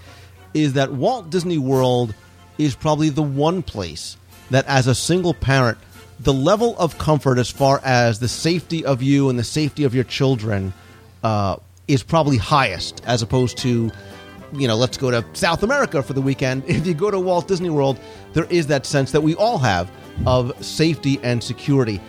is 0.53 0.73
that 0.73 0.91
walt 0.91 1.29
disney 1.29 1.57
world 1.57 2.15
is 2.57 2.75
probably 2.75 3.09
the 3.09 3.23
one 3.23 3.63
place 3.63 4.17
that 4.51 4.65
as 4.67 4.87
a 4.87 4.95
single 4.95 5.33
parent 5.33 5.77
the 6.19 6.33
level 6.33 6.77
of 6.77 6.97
comfort 6.97 7.37
as 7.37 7.49
far 7.49 7.81
as 7.83 8.19
the 8.19 8.27
safety 8.27 8.85
of 8.85 9.01
you 9.01 9.29
and 9.29 9.37
the 9.37 9.43
safety 9.43 9.83
of 9.83 9.93
your 9.93 10.03
children 10.03 10.73
uh, 11.23 11.57
is 11.87 12.03
probably 12.03 12.37
highest 12.37 13.01
as 13.05 13.21
opposed 13.21 13.57
to 13.57 13.91
you 14.55 14.67
know, 14.67 14.75
let's 14.75 14.97
go 14.97 15.09
to 15.09 15.25
South 15.33 15.63
America 15.63 16.03
for 16.03 16.13
the 16.13 16.21
weekend. 16.21 16.63
If 16.67 16.85
you 16.85 16.93
go 16.93 17.11
to 17.11 17.19
Walt 17.19 17.47
Disney 17.47 17.69
World, 17.69 17.99
there 18.33 18.45
is 18.45 18.67
that 18.67 18.85
sense 18.85 19.11
that 19.11 19.21
we 19.21 19.35
all 19.35 19.57
have 19.57 19.91
of 20.25 20.53
safety 20.63 21.19
and 21.23 21.43
security. 21.43 21.99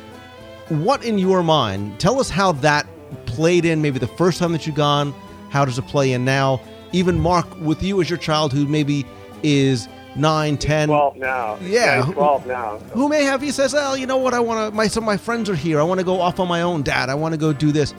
What 0.69 1.05
in 1.05 1.19
your 1.19 1.43
mind, 1.43 1.99
tell 2.01 2.21
us 2.21 2.31
how 2.31 2.53
that 2.53 2.87
played 3.27 3.65
in 3.65 3.83
maybe 3.83 3.99
the 3.99 4.07
first 4.07 4.39
time 4.39 4.53
that 4.53 4.67
you've 4.67 4.77
gone, 4.77 5.15
how 5.51 5.65
does 5.65 5.79
it 5.79 5.87
play 5.87 6.13
in 6.13 6.25
now? 6.25 6.61
Even 6.93 7.19
Mark, 7.19 7.47
with 7.61 7.83
you 7.83 8.01
as 8.01 8.11
your 8.11 8.19
child 8.19 8.53
who 8.53 8.67
maybe 8.67 9.07
is 9.43 9.89
9, 10.17 10.57
10, 10.57 10.89
12 10.89 11.17
now. 11.17 11.59
Yeah. 11.61 12.05
He's 12.05 12.15
12 12.15 12.47
now. 12.47 12.79
who 12.93 13.09
may 13.09 13.25
have 13.25 13.41
he 13.43 13.51
says, 13.51 13.73
"Well, 13.73 13.97
you 13.97 14.07
know 14.07 14.17
what? 14.17 14.35
I 14.35 14.41
want 14.41 14.71
to. 14.71 14.77
My 14.77 14.87
some 14.87 15.05
of 15.05 15.07
my 15.07 15.17
friends 15.17 15.51
are 15.51 15.57
here. 15.57 15.81
I 15.81 15.83
want 15.83 15.99
to 16.01 16.05
go 16.05 16.21
off 16.21 16.39
on 16.41 16.49
my 16.49 16.63
own, 16.63 16.83
Dad. 16.83 17.09
I 17.11 17.15
want 17.15 17.33
to 17.33 17.39
go 17.39 17.53
do 17.53 17.73
this." 17.73 17.95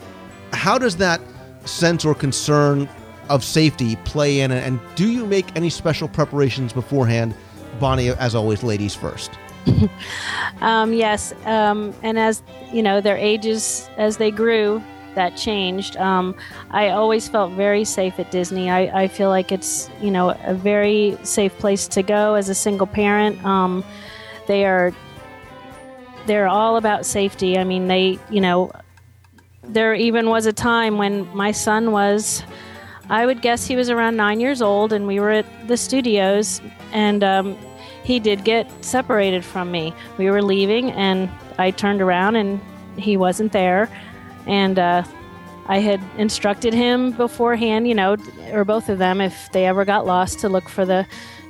How 0.52 0.78
does 0.78 0.96
that 0.96 1.20
sense 1.64 2.04
or 2.04 2.14
concern 2.14 2.88
of 3.28 3.42
safety 3.44 3.96
play 4.04 4.40
in, 4.40 4.50
and 4.52 4.78
do 4.94 5.10
you 5.10 5.26
make 5.26 5.44
any 5.56 5.68
special 5.68 6.08
preparations 6.08 6.72
beforehand? 6.72 7.34
Bonnie, 7.80 8.08
as 8.10 8.34
always, 8.34 8.62
ladies 8.62 8.94
first. 8.94 9.30
Um, 10.62 10.92
yes, 10.94 11.34
um, 11.44 11.92
and 12.02 12.18
as 12.18 12.42
you 12.72 12.82
know, 12.82 13.00
their 13.02 13.16
ages 13.16 13.90
as 13.98 14.16
they 14.16 14.30
grew, 14.30 14.82
that 15.16 15.36
changed. 15.36 15.96
Um, 15.96 16.34
I 16.70 16.90
always 16.90 17.28
felt 17.28 17.52
very 17.52 17.84
safe 17.84 18.18
at 18.20 18.30
Disney. 18.30 18.70
I, 18.70 19.02
I 19.02 19.08
feel 19.08 19.28
like 19.28 19.50
it's 19.50 19.90
you 20.00 20.10
know 20.10 20.30
a 20.44 20.54
very 20.54 21.18
safe 21.24 21.56
place 21.58 21.88
to 21.88 22.02
go 22.02 22.34
as 22.34 22.48
a 22.48 22.54
single 22.54 22.86
parent. 22.86 23.44
Um, 23.44 23.84
they 24.46 24.64
are 24.64 24.92
they're 26.26 26.48
all 26.48 26.76
about 26.76 27.04
safety. 27.04 27.58
I 27.58 27.64
mean, 27.64 27.88
they 27.88 28.18
you 28.30 28.40
know 28.40 28.70
there 29.64 29.94
even 29.94 30.30
was 30.30 30.46
a 30.46 30.52
time 30.52 30.98
when 30.98 31.34
my 31.34 31.50
son 31.50 31.90
was. 31.90 32.42
I 33.08 33.24
would 33.24 33.40
guess 33.40 33.66
he 33.66 33.76
was 33.76 33.88
around 33.88 34.16
nine 34.16 34.40
years 34.40 34.60
old, 34.60 34.92
and 34.92 35.06
we 35.06 35.20
were 35.20 35.30
at 35.30 35.68
the 35.68 35.76
studios, 35.76 36.60
and 36.92 37.22
um, 37.22 37.56
he 38.02 38.18
did 38.18 38.44
get 38.44 38.68
separated 38.84 39.44
from 39.44 39.70
me. 39.70 39.94
We 40.18 40.28
were 40.28 40.42
leaving, 40.42 40.90
and 40.90 41.30
I 41.56 41.70
turned 41.70 42.02
around, 42.02 42.34
and 42.34 42.60
he 42.96 43.16
wasn't 43.16 43.52
there. 43.52 43.88
And 44.46 44.78
uh, 44.78 45.02
I 45.66 45.80
had 45.80 46.00
instructed 46.16 46.72
him 46.72 47.10
beforehand, 47.12 47.88
you 47.88 47.94
know, 47.94 48.16
or 48.52 48.64
both 48.64 48.88
of 48.88 48.98
them, 48.98 49.20
if 49.20 49.50
they 49.52 49.66
ever 49.66 49.84
got 49.84 50.06
lost, 50.06 50.38
to 50.40 50.48
look 50.48 50.68
for 50.68 50.84
the, 50.84 51.06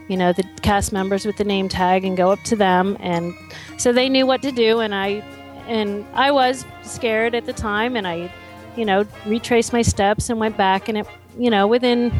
you 0.08 0.16
know, 0.16 0.32
the 0.32 0.44
cast 0.62 0.92
members 0.92 1.26
with 1.26 1.36
the 1.36 1.44
name 1.44 1.68
tag 1.68 2.04
and 2.04 2.16
go 2.16 2.30
up 2.30 2.42
to 2.44 2.56
them, 2.56 2.96
and 3.00 3.34
so 3.76 3.92
they 3.92 4.08
knew 4.08 4.26
what 4.26 4.40
to 4.42 4.52
do. 4.52 4.80
And 4.80 4.94
I, 4.94 5.22
and 5.66 6.06
I 6.14 6.30
was 6.30 6.64
scared 6.82 7.34
at 7.34 7.44
the 7.44 7.52
time, 7.52 7.96
and 7.96 8.06
I, 8.06 8.32
you 8.76 8.84
know, 8.84 9.04
retraced 9.26 9.72
my 9.72 9.82
steps 9.82 10.30
and 10.30 10.40
went 10.40 10.56
back, 10.56 10.88
and 10.88 10.98
it, 10.98 11.06
you 11.38 11.50
know, 11.50 11.66
within 11.66 12.12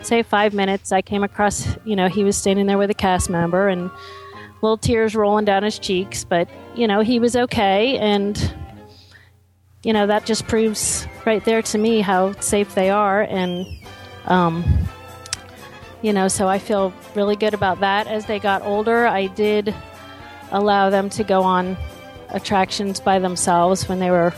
say 0.00 0.22
five 0.22 0.54
minutes, 0.54 0.92
I 0.92 1.02
came 1.02 1.22
across, 1.22 1.76
you 1.84 1.94
know, 1.94 2.08
he 2.08 2.24
was 2.24 2.36
standing 2.36 2.66
there 2.66 2.78
with 2.78 2.90
a 2.90 2.94
cast 2.94 3.28
member 3.28 3.68
and 3.68 3.90
little 4.62 4.78
tears 4.78 5.14
rolling 5.14 5.44
down 5.44 5.62
his 5.62 5.78
cheeks, 5.78 6.24
but, 6.24 6.48
you 6.74 6.86
know, 6.86 7.00
he 7.00 7.18
was 7.18 7.36
okay. 7.36 7.98
And, 7.98 8.54
you 9.82 9.92
know, 9.92 10.06
that 10.06 10.24
just 10.24 10.46
proves 10.46 11.06
right 11.26 11.44
there 11.44 11.62
to 11.62 11.78
me 11.78 12.00
how 12.00 12.32
safe 12.40 12.74
they 12.74 12.90
are. 12.90 13.22
And, 13.22 13.66
um, 14.26 14.64
you 16.02 16.12
know, 16.12 16.28
so 16.28 16.48
I 16.48 16.58
feel 16.58 16.92
really 17.14 17.36
good 17.36 17.54
about 17.54 17.80
that. 17.80 18.06
As 18.06 18.26
they 18.26 18.38
got 18.38 18.62
older, 18.62 19.06
I 19.06 19.26
did 19.26 19.74
allow 20.50 20.90
them 20.90 21.08
to 21.10 21.24
go 21.24 21.42
on 21.42 21.76
attractions 22.28 23.00
by 23.00 23.18
themselves 23.18 23.88
when 23.88 23.98
they 23.98 24.10
were 24.10 24.32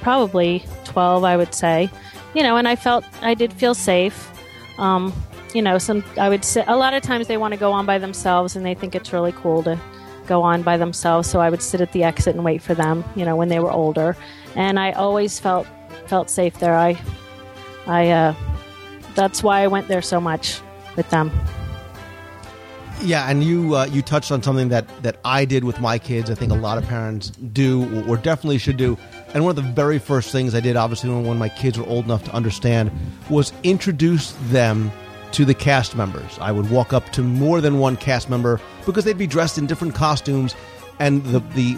probably 0.00 0.64
12, 0.84 1.24
I 1.24 1.36
would 1.36 1.54
say. 1.54 1.90
You 2.34 2.42
know, 2.42 2.56
and 2.56 2.68
I 2.68 2.76
felt 2.76 3.04
I 3.22 3.34
did 3.34 3.52
feel 3.52 3.74
safe. 3.74 4.30
Um, 4.78 5.12
you 5.54 5.62
know, 5.62 5.78
some 5.78 6.04
I 6.18 6.28
would 6.28 6.44
say 6.44 6.62
a 6.66 6.76
lot 6.76 6.92
of 6.92 7.02
times 7.02 7.26
they 7.26 7.38
want 7.38 7.54
to 7.54 7.60
go 7.60 7.72
on 7.72 7.86
by 7.86 7.98
themselves 7.98 8.54
and 8.54 8.64
they 8.64 8.74
think 8.74 8.94
it's 8.94 9.12
really 9.12 9.32
cool 9.32 9.62
to 9.62 9.80
go 10.26 10.42
on 10.42 10.62
by 10.62 10.76
themselves. 10.76 11.28
So 11.28 11.40
I 11.40 11.48
would 11.48 11.62
sit 11.62 11.80
at 11.80 11.92
the 11.92 12.04
exit 12.04 12.34
and 12.34 12.44
wait 12.44 12.62
for 12.62 12.74
them. 12.74 13.02
You 13.16 13.24
know, 13.24 13.34
when 13.34 13.48
they 13.48 13.60
were 13.60 13.72
older, 13.72 14.14
and 14.58 14.78
I 14.78 14.90
always 14.92 15.38
felt 15.38 15.66
felt 16.06 16.28
safe 16.28 16.58
there. 16.58 16.76
I, 16.76 17.00
I, 17.86 18.10
uh, 18.10 18.34
that's 19.14 19.42
why 19.42 19.60
I 19.60 19.68
went 19.68 19.88
there 19.88 20.02
so 20.02 20.20
much 20.20 20.60
with 20.96 21.08
them. 21.10 21.30
Yeah, 23.00 23.30
and 23.30 23.44
you 23.44 23.76
uh, 23.76 23.86
you 23.86 24.02
touched 24.02 24.32
on 24.32 24.42
something 24.42 24.70
that 24.70 24.88
that 25.02 25.18
I 25.24 25.44
did 25.44 25.62
with 25.62 25.80
my 25.80 25.98
kids. 25.98 26.28
I 26.28 26.34
think 26.34 26.50
a 26.50 26.56
lot 26.56 26.76
of 26.78 26.84
parents 26.84 27.30
do, 27.30 28.04
or 28.08 28.16
definitely 28.16 28.58
should 28.58 28.76
do. 28.76 28.98
And 29.32 29.44
one 29.44 29.50
of 29.50 29.56
the 29.56 29.70
very 29.70 30.00
first 30.00 30.32
things 30.32 30.52
I 30.56 30.60
did, 30.60 30.74
obviously, 30.74 31.10
when, 31.10 31.24
when 31.24 31.38
my 31.38 31.48
kids 31.48 31.78
were 31.78 31.86
old 31.86 32.06
enough 32.06 32.24
to 32.24 32.32
understand, 32.34 32.90
was 33.30 33.52
introduce 33.62 34.32
them 34.50 34.90
to 35.30 35.44
the 35.44 35.54
cast 35.54 35.94
members. 35.94 36.36
I 36.40 36.50
would 36.50 36.68
walk 36.70 36.92
up 36.92 37.08
to 37.10 37.22
more 37.22 37.60
than 37.60 37.78
one 37.78 37.96
cast 37.96 38.28
member 38.28 38.60
because 38.84 39.04
they'd 39.04 39.16
be 39.16 39.28
dressed 39.28 39.58
in 39.58 39.66
different 39.66 39.94
costumes, 39.94 40.56
and 40.98 41.22
the 41.22 41.38
the 41.54 41.76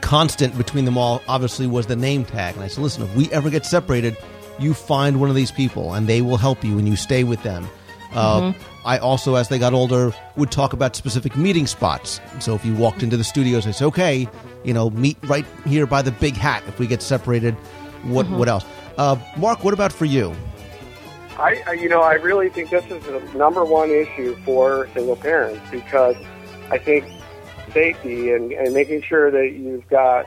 constant 0.00 0.56
between 0.56 0.84
them 0.84 0.98
all 0.98 1.22
obviously 1.28 1.66
was 1.66 1.86
the 1.86 1.96
name 1.96 2.24
tag. 2.24 2.54
And 2.54 2.64
I 2.64 2.68
said, 2.68 2.82
listen, 2.82 3.02
if 3.02 3.14
we 3.14 3.30
ever 3.32 3.50
get 3.50 3.64
separated, 3.66 4.16
you 4.58 4.74
find 4.74 5.20
one 5.20 5.30
of 5.30 5.36
these 5.36 5.52
people, 5.52 5.94
and 5.94 6.06
they 6.06 6.20
will 6.20 6.36
help 6.36 6.64
you, 6.64 6.78
and 6.78 6.88
you 6.88 6.96
stay 6.96 7.24
with 7.24 7.42
them. 7.42 7.68
Uh, 8.12 8.52
I 8.84 8.98
also, 8.98 9.34
as 9.34 9.48
they 9.48 9.58
got 9.58 9.74
older, 9.74 10.12
would 10.36 10.50
talk 10.50 10.72
about 10.72 10.96
specific 10.96 11.36
meeting 11.36 11.66
spots. 11.66 12.20
So 12.40 12.54
if 12.54 12.64
you 12.64 12.74
walked 12.74 13.02
into 13.02 13.16
the 13.16 13.24
studios, 13.24 13.66
I 13.66 13.70
say, 13.72 13.84
okay, 13.86 14.28
you 14.64 14.72
know, 14.72 14.90
meet 14.90 15.18
right 15.24 15.44
here 15.66 15.86
by 15.86 16.02
the 16.02 16.10
big 16.10 16.34
hat. 16.34 16.62
If 16.66 16.78
we 16.78 16.86
get 16.86 17.02
separated, 17.02 17.54
what 18.04 18.28
what 18.30 18.48
else? 18.48 18.64
Uh, 18.96 19.16
Mark, 19.36 19.62
what 19.62 19.74
about 19.74 19.92
for 19.92 20.06
you? 20.06 20.34
I, 21.38 21.62
I, 21.68 21.72
you 21.74 21.88
know, 21.88 22.00
I 22.00 22.14
really 22.14 22.48
think 22.48 22.70
this 22.70 22.84
is 22.86 23.04
the 23.04 23.20
number 23.36 23.64
one 23.64 23.90
issue 23.90 24.34
for 24.44 24.88
single 24.94 25.14
parents 25.16 25.60
because 25.70 26.16
I 26.70 26.78
think 26.78 27.04
safety 27.72 28.32
and, 28.32 28.52
and 28.52 28.74
making 28.74 29.02
sure 29.02 29.30
that 29.30 29.52
you've 29.52 29.88
got, 29.88 30.24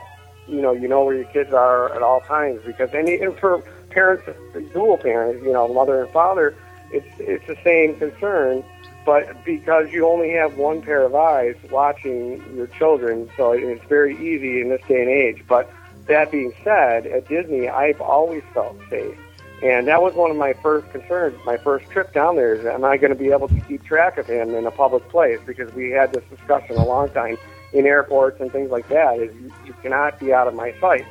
you 0.48 0.60
know, 0.60 0.72
you 0.72 0.88
know 0.88 1.04
where 1.04 1.14
your 1.14 1.26
kids 1.26 1.52
are 1.52 1.94
at 1.94 2.02
all 2.02 2.20
times. 2.22 2.60
Because 2.64 2.92
any 2.94 3.20
and 3.20 3.36
for 3.38 3.62
parents, 3.90 4.24
dual 4.72 4.98
parents, 4.98 5.44
you 5.44 5.52
know, 5.52 5.72
mother 5.72 6.02
and 6.02 6.12
father, 6.12 6.54
it's 6.92 7.06
it's 7.18 7.46
the 7.46 7.56
same 7.64 7.96
concern. 7.98 8.64
But 9.04 9.44
because 9.44 9.90
you 9.90 10.06
only 10.06 10.30
have 10.30 10.56
one 10.56 10.80
pair 10.80 11.02
of 11.02 11.14
eyes 11.14 11.56
watching 11.70 12.42
your 12.54 12.68
children, 12.68 13.28
so 13.36 13.52
it's 13.52 13.84
very 13.86 14.14
easy 14.14 14.60
in 14.60 14.68
this 14.68 14.80
day 14.86 15.02
and 15.02 15.10
age. 15.10 15.44
But 15.48 15.68
that 16.06 16.30
being 16.30 16.52
said, 16.62 17.06
at 17.06 17.28
Disney, 17.28 17.68
I've 17.68 18.00
always 18.00 18.42
felt 18.54 18.76
safe. 18.88 19.18
And 19.62 19.86
that 19.86 20.02
was 20.02 20.14
one 20.14 20.30
of 20.30 20.36
my 20.36 20.54
first 20.54 20.90
concerns. 20.90 21.38
My 21.46 21.56
first 21.56 21.88
trip 21.90 22.12
down 22.12 22.34
there 22.34 22.54
is, 22.54 22.66
am 22.66 22.84
I 22.84 22.96
going 22.96 23.12
to 23.12 23.18
be 23.18 23.30
able 23.30 23.46
to 23.46 23.60
keep 23.60 23.84
track 23.84 24.18
of 24.18 24.26
him 24.26 24.54
in 24.54 24.66
a 24.66 24.72
public 24.72 25.08
place? 25.08 25.38
Because 25.46 25.72
we 25.72 25.90
had 25.90 26.12
this 26.12 26.24
discussion 26.30 26.76
a 26.76 26.84
long 26.84 27.10
time 27.10 27.36
in 27.72 27.86
airports 27.86 28.40
and 28.40 28.50
things 28.50 28.70
like 28.70 28.88
that. 28.88 29.18
Is 29.18 29.34
you, 29.36 29.52
you 29.66 29.72
cannot 29.80 30.18
be 30.18 30.32
out 30.32 30.48
of 30.48 30.54
my 30.54 30.74
sight 30.80 31.06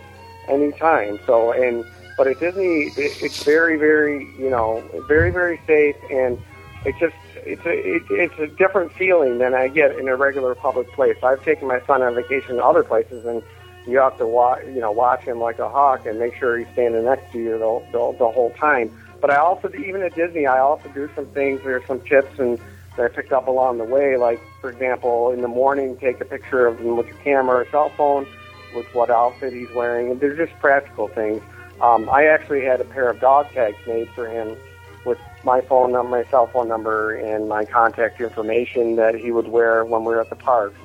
anytime. 0.49 1.17
So, 1.25 1.53
and 1.53 1.85
but 2.17 2.27
at 2.27 2.39
Disney, 2.41 2.91
it, 2.97 3.23
it's 3.23 3.43
very, 3.43 3.77
very, 3.77 4.25
you 4.37 4.49
know, 4.49 4.83
very, 5.07 5.31
very 5.31 5.59
safe, 5.65 5.95
and 6.11 6.37
it 6.85 6.95
just 6.99 7.15
it's 7.35 7.65
a 7.65 7.71
it, 7.71 8.03
it's 8.09 8.39
a 8.39 8.47
different 8.57 8.91
feeling 8.93 9.37
than 9.37 9.53
I 9.53 9.69
get 9.69 9.97
in 9.97 10.09
a 10.09 10.15
regular 10.17 10.55
public 10.55 10.91
place. 10.91 11.15
I've 11.23 11.43
taken 11.43 11.67
my 11.67 11.79
son 11.87 12.01
on 12.01 12.15
vacation 12.15 12.57
to 12.57 12.65
other 12.65 12.83
places, 12.83 13.25
and 13.25 13.41
you 13.87 13.97
have 13.97 14.17
to 14.17 14.27
watch 14.27 14.63
you 14.65 14.79
know 14.79 14.91
watch 14.91 15.21
him 15.21 15.39
like 15.39 15.59
a 15.59 15.69
hawk 15.69 16.05
and 16.05 16.19
make 16.19 16.35
sure 16.35 16.57
he's 16.57 16.67
standing 16.73 17.05
next 17.05 17.31
to 17.31 17.39
you 17.39 17.51
the, 17.57 17.85
the, 17.91 18.15
the 18.19 18.29
whole 18.29 18.51
time. 18.51 18.91
But 19.19 19.31
I 19.31 19.37
also 19.37 19.71
even 19.73 20.01
at 20.01 20.15
Disney, 20.15 20.45
I 20.45 20.59
also 20.59 20.89
do 20.89 21.09
some 21.15 21.27
things. 21.27 21.61
There's 21.63 21.85
some 21.85 22.01
tips 22.01 22.39
and 22.39 22.59
that 22.97 23.11
I 23.11 23.15
picked 23.15 23.31
up 23.31 23.47
along 23.47 23.77
the 23.77 23.83
way. 23.83 24.17
Like 24.17 24.41
for 24.59 24.69
example, 24.69 25.31
in 25.31 25.41
the 25.41 25.47
morning, 25.47 25.97
take 25.97 26.21
a 26.21 26.25
picture 26.25 26.67
of 26.67 26.79
him 26.79 26.97
with 26.97 27.07
your 27.07 27.17
camera 27.17 27.57
or 27.57 27.67
cell 27.69 27.89
phone, 27.89 28.27
with 28.75 28.85
what 28.93 29.09
outfit 29.09 29.53
he's 29.53 29.71
wearing, 29.71 30.11
and 30.11 30.19
they're 30.19 30.35
just 30.35 30.57
practical 30.59 31.07
things. 31.07 31.41
Um, 31.81 32.09
I 32.09 32.25
actually 32.25 32.63
had 32.63 32.79
a 32.79 32.83
pair 32.83 33.09
of 33.09 33.19
dog 33.19 33.49
tags 33.53 33.77
made 33.87 34.07
for 34.09 34.27
him 34.27 34.55
with 35.03 35.17
my 35.43 35.61
phone 35.61 35.91
number, 35.91 36.23
my 36.23 36.29
cell 36.29 36.45
phone 36.47 36.67
number, 36.67 37.15
and 37.15 37.49
my 37.49 37.65
contact 37.65 38.21
information 38.21 38.97
that 38.97 39.15
he 39.15 39.31
would 39.31 39.47
wear 39.47 39.83
when 39.83 40.01
we 40.01 40.13
were 40.13 40.21
at 40.21 40.29
the 40.29 40.35
parks. 40.35 40.77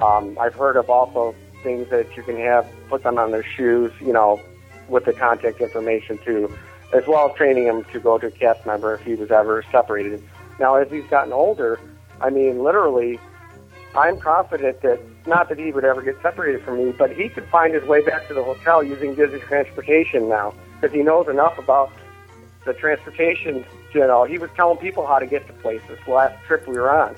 Um, 0.00 0.38
I've 0.40 0.54
heard 0.54 0.76
of 0.76 0.88
also 0.88 1.34
things 1.62 1.88
that 1.90 2.16
you 2.16 2.22
can 2.22 2.36
have 2.36 2.66
put 2.88 3.02
them 3.02 3.18
on 3.18 3.30
their 3.30 3.44
shoes, 3.44 3.92
you 4.00 4.12
know, 4.12 4.40
with 4.88 5.04
the 5.04 5.12
contact 5.12 5.60
information 5.60 6.18
too, 6.24 6.52
as 6.94 7.06
well 7.06 7.30
as 7.30 7.36
training 7.36 7.64
him 7.64 7.84
to 7.92 8.00
go 8.00 8.18
to 8.18 8.28
a 8.28 8.30
cast 8.30 8.64
member 8.66 8.94
if 8.94 9.02
he 9.02 9.14
was 9.14 9.30
ever 9.30 9.64
separated. 9.70 10.22
Now, 10.58 10.76
as 10.76 10.90
he's 10.90 11.04
gotten 11.06 11.32
older, 11.32 11.78
I 12.20 12.30
mean, 12.30 12.62
literally, 12.62 13.20
I'm 13.94 14.18
confident 14.18 14.80
that 14.82 15.00
not 15.26 15.48
that 15.48 15.58
he 15.58 15.72
would 15.72 15.84
ever 15.84 16.02
get 16.02 16.20
separated 16.22 16.62
from 16.62 16.78
me, 16.78 16.92
but 16.92 17.12
he 17.12 17.28
could 17.28 17.46
find 17.46 17.74
his 17.74 17.84
way 17.84 18.02
back 18.02 18.26
to 18.28 18.34
the 18.34 18.42
hotel 18.42 18.82
using 18.82 19.14
Disney 19.14 19.40
transportation 19.40 20.28
now 20.28 20.54
because 20.80 20.94
he 20.94 21.02
knows 21.02 21.28
enough 21.28 21.58
about 21.58 21.92
the 22.64 22.72
transportation. 22.74 23.64
You 23.94 24.00
know, 24.00 24.24
he 24.24 24.38
was 24.38 24.50
telling 24.56 24.78
people 24.78 25.06
how 25.06 25.18
to 25.18 25.26
get 25.26 25.46
to 25.46 25.52
places 25.54 25.98
last 26.06 26.42
trip 26.44 26.66
we 26.66 26.74
were 26.74 26.90
on. 26.90 27.16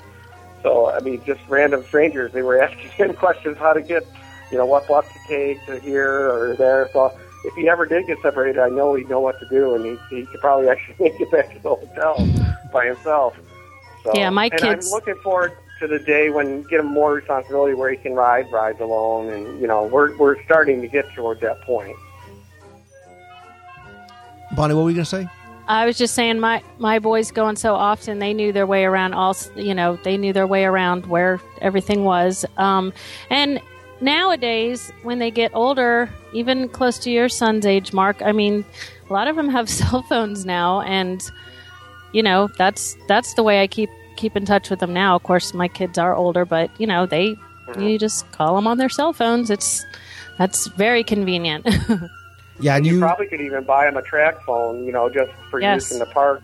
So, 0.63 0.91
I 0.91 0.99
mean, 0.99 1.23
just 1.25 1.41
random 1.47 1.83
strangers, 1.85 2.31
they 2.33 2.41
were 2.41 2.61
asking 2.63 2.89
him 2.91 3.13
questions 3.13 3.57
how 3.57 3.73
to 3.73 3.81
get, 3.81 4.05
you 4.51 4.57
know, 4.57 4.65
what 4.65 4.87
bus 4.87 5.05
to 5.13 5.19
take 5.27 5.65
to 5.65 5.79
here 5.79 6.29
or 6.31 6.55
there. 6.55 6.89
So, 6.93 7.17
if 7.43 7.53
he 7.55 7.67
ever 7.69 7.85
did 7.85 8.05
get 8.05 8.21
separated, 8.21 8.59
I 8.59 8.69
know 8.69 8.93
he'd 8.93 9.09
know 9.09 9.19
what 9.19 9.39
to 9.39 9.47
do, 9.49 9.73
and 9.75 9.83
he, 9.83 9.97
he 10.09 10.25
could 10.27 10.39
probably 10.41 10.69
actually 10.69 10.95
make 10.99 11.19
it 11.19 11.31
back 11.31 11.53
to 11.53 11.59
the 11.59 11.75
hotel 11.75 12.27
by 12.71 12.85
himself. 12.85 13.35
So, 14.03 14.11
Yeah, 14.13 14.29
my 14.29 14.45
and 14.51 14.59
kids- 14.61 14.87
I'm 14.87 14.91
looking 14.91 15.15
forward 15.23 15.53
to 15.79 15.87
the 15.87 15.99
day 15.99 16.29
when 16.29 16.61
get 16.63 16.79
him 16.79 16.87
more 16.87 17.13
responsibility 17.13 17.73
where 17.73 17.89
he 17.89 17.97
can 17.97 18.13
ride 18.13 18.51
rides 18.51 18.79
alone, 18.79 19.29
and 19.29 19.59
you 19.59 19.67
know, 19.67 19.85
we're 19.85 20.15
we're 20.17 20.41
starting 20.43 20.81
to 20.81 20.87
get 20.87 21.11
toward 21.13 21.39
that 21.41 21.61
point. 21.61 21.95
Bonnie, 24.55 24.73
what 24.75 24.83
were 24.83 24.89
you 24.89 24.95
going 24.95 25.05
to 25.05 25.09
say? 25.09 25.27
I 25.67 25.85
was 25.85 25.97
just 25.97 26.13
saying, 26.13 26.39
my 26.39 26.61
my 26.79 26.99
boys 26.99 27.31
going 27.31 27.55
so 27.55 27.75
often, 27.75 28.19
they 28.19 28.33
knew 28.33 28.51
their 28.51 28.67
way 28.67 28.83
around. 28.83 29.13
All 29.13 29.35
you 29.55 29.73
know, 29.73 29.95
they 30.03 30.17
knew 30.17 30.33
their 30.33 30.47
way 30.47 30.65
around 30.65 31.05
where 31.05 31.39
everything 31.61 32.03
was. 32.03 32.45
Um, 32.57 32.91
and 33.29 33.61
nowadays, 34.01 34.91
when 35.03 35.19
they 35.19 35.31
get 35.31 35.51
older, 35.53 36.09
even 36.33 36.69
close 36.69 36.99
to 36.99 37.11
your 37.11 37.29
son's 37.29 37.65
age, 37.65 37.93
Mark, 37.93 38.21
I 38.21 38.31
mean, 38.31 38.65
a 39.09 39.13
lot 39.13 39.27
of 39.27 39.35
them 39.35 39.49
have 39.49 39.69
cell 39.79 40.01
phones 40.03 40.45
now, 40.45 40.81
and 40.81 41.21
you 42.11 42.23
know, 42.23 42.49
that's 42.57 42.97
that's 43.07 43.33
the 43.35 43.43
way 43.43 43.61
I 43.61 43.67
keep 43.67 43.89
keep 44.17 44.35
in 44.35 44.45
touch 44.45 44.69
with 44.69 44.79
them 44.79 44.93
now. 44.93 45.15
Of 45.15 45.23
course, 45.23 45.53
my 45.53 45.67
kids 45.67 45.97
are 45.97 46.15
older, 46.15 46.45
but 46.45 46.69
you 46.79 46.87
know, 46.87 47.05
they 47.05 47.23
you 47.23 47.37
mm-hmm. 47.67 47.97
just 47.97 48.29
call 48.31 48.55
them 48.55 48.67
on 48.67 48.77
their 48.77 48.89
cell 48.89 49.13
phones. 49.13 49.49
It's 49.49 49.85
that's 50.37 50.67
very 50.67 51.03
convenient. 51.03 51.67
Yeah, 52.61 52.75
and 52.75 52.85
You 52.85 52.93
you, 52.93 52.99
probably 52.99 53.25
could 53.27 53.41
even 53.41 53.63
buy 53.63 53.85
them 53.85 53.97
a 53.97 54.01
TracFone, 54.01 54.85
you 54.85 54.91
know, 54.91 55.09
just 55.09 55.31
for 55.49 55.59
Yes. 55.59 55.89
use 55.89 55.91
in 55.93 55.99
the 55.99 56.05
parks 56.05 56.43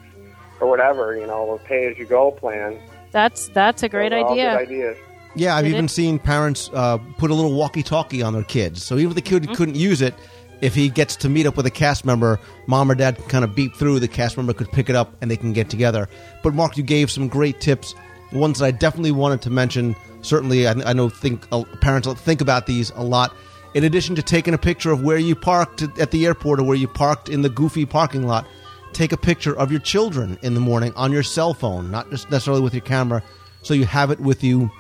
or 0.60 0.68
whatever, 0.68 1.16
you 1.16 1.28
know, 1.28 1.44
or 1.44 1.60
pay 1.60 1.86
as 1.86 1.98
you 1.98 2.06
go 2.06 2.32
plan. 2.32 2.80
that's 3.12 3.50
that's 3.50 3.84
a 3.84 3.90
great 3.90 4.10
Those 4.12 4.24
are 4.24 4.26
all 4.26 4.32
idea. 4.32 4.52
Good 4.52 4.62
ideas. 4.62 4.98
Yeah, 5.38 5.56
I've 5.56 5.66
It 5.66 5.70
even 5.70 5.86
is- 5.86 5.92
seen 5.92 6.20
parents 6.20 6.70
uh, 6.74 6.98
put 7.18 7.32
a 7.32 7.34
little 7.34 7.54
walkie-talkie 7.54 8.22
on 8.22 8.34
their 8.34 8.44
kids. 8.44 8.84
So 8.84 8.96
even 8.98 9.10
if 9.10 9.16
the 9.16 9.22
kid 9.22 9.44
Mm-hmm. 9.44 9.54
couldn't 9.54 9.76
use 9.76 10.02
it, 10.02 10.14
if 10.62 10.74
he 10.74 10.90
gets 10.90 11.16
to 11.18 11.30
meet 11.30 11.46
up 11.46 11.56
with 11.56 11.66
a 11.68 11.72
cast 11.72 12.04
member, 12.04 12.40
mom 12.66 12.90
or 12.90 12.96
dad 12.96 13.16
can 13.18 13.26
kind 13.28 13.44
of 13.44 13.56
beep 13.56 13.76
through. 13.76 14.00
The 14.00 14.08
cast 14.08 14.38
member 14.38 14.54
could 14.54 14.72
pick 14.72 14.90
it 14.90 14.96
up, 14.96 15.14
and 15.22 15.30
they 15.30 15.38
can 15.38 15.54
get 15.54 15.70
together. 15.70 16.10
But 16.44 16.54
Mark, 16.56 16.78
you 16.78 16.84
gave 16.84 17.12
some 17.12 17.28
great 17.28 17.62
tips. 17.62 17.94
Ones 18.32 18.60
that 18.60 18.66
I 18.66 18.72
definitely 18.72 19.12
wanted 19.12 19.42
to 19.44 19.50
mention. 19.52 19.96
Certainly, 20.22 20.68
I, 20.68 20.72
I 20.72 20.94
know 20.94 21.10
think 21.10 21.46
uh, 21.52 21.64
parents 21.80 22.12
think 22.22 22.42
about 22.42 22.66
these 22.66 22.92
a 22.96 23.04
lot. 23.04 23.34
In 23.76 23.84
addition 23.84 24.16
to 24.16 24.24
taking 24.24 24.56
a 24.56 24.58
picture 24.58 24.92
of 24.92 25.04
where 25.04 25.20
you 25.20 25.36
parked 25.36 25.84
at 26.00 26.10
the 26.10 26.26
airport 26.26 26.60
or 26.60 26.64
where 26.64 26.76
you 26.76 26.88
parked 26.88 27.30
in 27.30 27.44
the 27.44 27.50
goofy 27.50 27.86
parking 27.86 28.26
lot, 28.26 28.48
take 28.94 29.12
a 29.12 29.18
picture 29.18 29.56
of 29.56 29.70
your 29.72 29.80
children 29.82 30.40
in 30.42 30.56
the 30.56 30.60
morning 30.60 30.92
on 30.96 31.12
your 31.12 31.22
cell 31.22 31.54
phone, 31.54 31.92
not 31.92 32.10
just 32.10 32.32
necessarily 32.32 32.64
with 32.64 32.74
your 32.74 32.82
camera, 32.82 33.22
so 33.62 33.76
you 33.76 33.86
have 33.86 34.10
it 34.10 34.20
with 34.20 34.44
you 34.44 34.72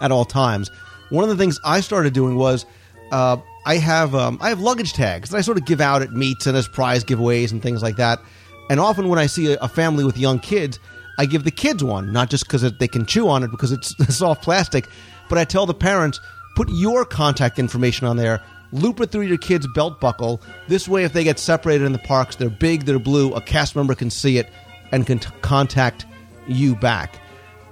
at 0.00 0.12
all 0.12 0.24
times. 0.24 0.70
One 1.10 1.24
of 1.24 1.30
the 1.30 1.36
things 1.36 1.58
I 1.64 1.80
started 1.80 2.12
doing 2.12 2.36
was 2.36 2.64
uh, 3.12 3.36
I 3.66 3.76
have 3.76 4.14
um, 4.14 4.38
I 4.40 4.48
have 4.48 4.60
luggage 4.60 4.92
tags 4.92 5.30
that 5.30 5.36
I 5.38 5.40
sort 5.40 5.58
of 5.58 5.64
give 5.66 5.80
out 5.80 6.02
at 6.02 6.12
meets 6.12 6.46
and 6.46 6.56
as 6.56 6.68
prize 6.68 7.04
giveaways 7.04 7.52
and 7.52 7.62
things 7.62 7.82
like 7.82 7.96
that. 7.96 8.20
And 8.68 8.78
often 8.78 9.08
when 9.08 9.18
I 9.18 9.26
see 9.26 9.52
a, 9.52 9.58
a 9.60 9.68
family 9.68 10.04
with 10.04 10.16
young 10.16 10.38
kids, 10.38 10.78
I 11.18 11.26
give 11.26 11.44
the 11.44 11.50
kids 11.50 11.82
one, 11.82 12.12
not 12.12 12.30
just 12.30 12.44
because 12.44 12.62
they 12.78 12.88
can 12.88 13.04
chew 13.04 13.28
on 13.28 13.42
it 13.42 13.50
because 13.50 13.72
it's 13.72 13.94
soft 14.16 14.42
plastic, 14.42 14.86
but 15.28 15.38
I 15.38 15.44
tell 15.44 15.66
the 15.66 15.74
parents 15.74 16.20
put 16.54 16.68
your 16.70 17.04
contact 17.04 17.58
information 17.58 18.06
on 18.06 18.16
there. 18.16 18.40
Loop 18.72 19.00
it 19.00 19.10
through 19.10 19.22
your 19.22 19.36
kid's 19.38 19.66
belt 19.74 20.00
buckle. 20.00 20.40
This 20.68 20.86
way, 20.86 21.02
if 21.02 21.12
they 21.12 21.24
get 21.24 21.40
separated 21.40 21.84
in 21.84 21.92
the 21.92 21.98
parks, 21.98 22.36
they're 22.36 22.48
big, 22.48 22.84
they're 22.84 23.00
blue. 23.00 23.34
A 23.34 23.40
cast 23.40 23.74
member 23.74 23.96
can 23.96 24.10
see 24.10 24.38
it 24.38 24.48
and 24.92 25.04
can 25.04 25.18
t- 25.18 25.28
contact 25.42 26.06
you 26.46 26.76
back. 26.76 27.20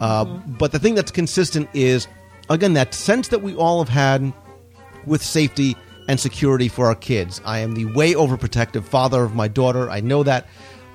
Uh, 0.00 0.24
But 0.24 0.72
the 0.72 0.80
thing 0.80 0.96
that's 0.96 1.12
consistent 1.12 1.68
is, 1.72 2.08
again, 2.48 2.74
that 2.74 2.94
sense 2.94 3.28
that 3.28 3.42
we 3.42 3.54
all 3.54 3.82
have 3.82 3.92
had 3.92 4.32
with 5.06 5.22
safety 5.22 5.76
and 6.08 6.18
security 6.18 6.68
for 6.68 6.86
our 6.86 6.94
kids. 6.94 7.40
I 7.44 7.58
am 7.58 7.74
the 7.74 7.84
way 7.86 8.14
overprotective 8.14 8.84
father 8.84 9.22
of 9.22 9.34
my 9.34 9.48
daughter. 9.48 9.90
I 9.90 10.00
know 10.00 10.22
that. 10.22 10.46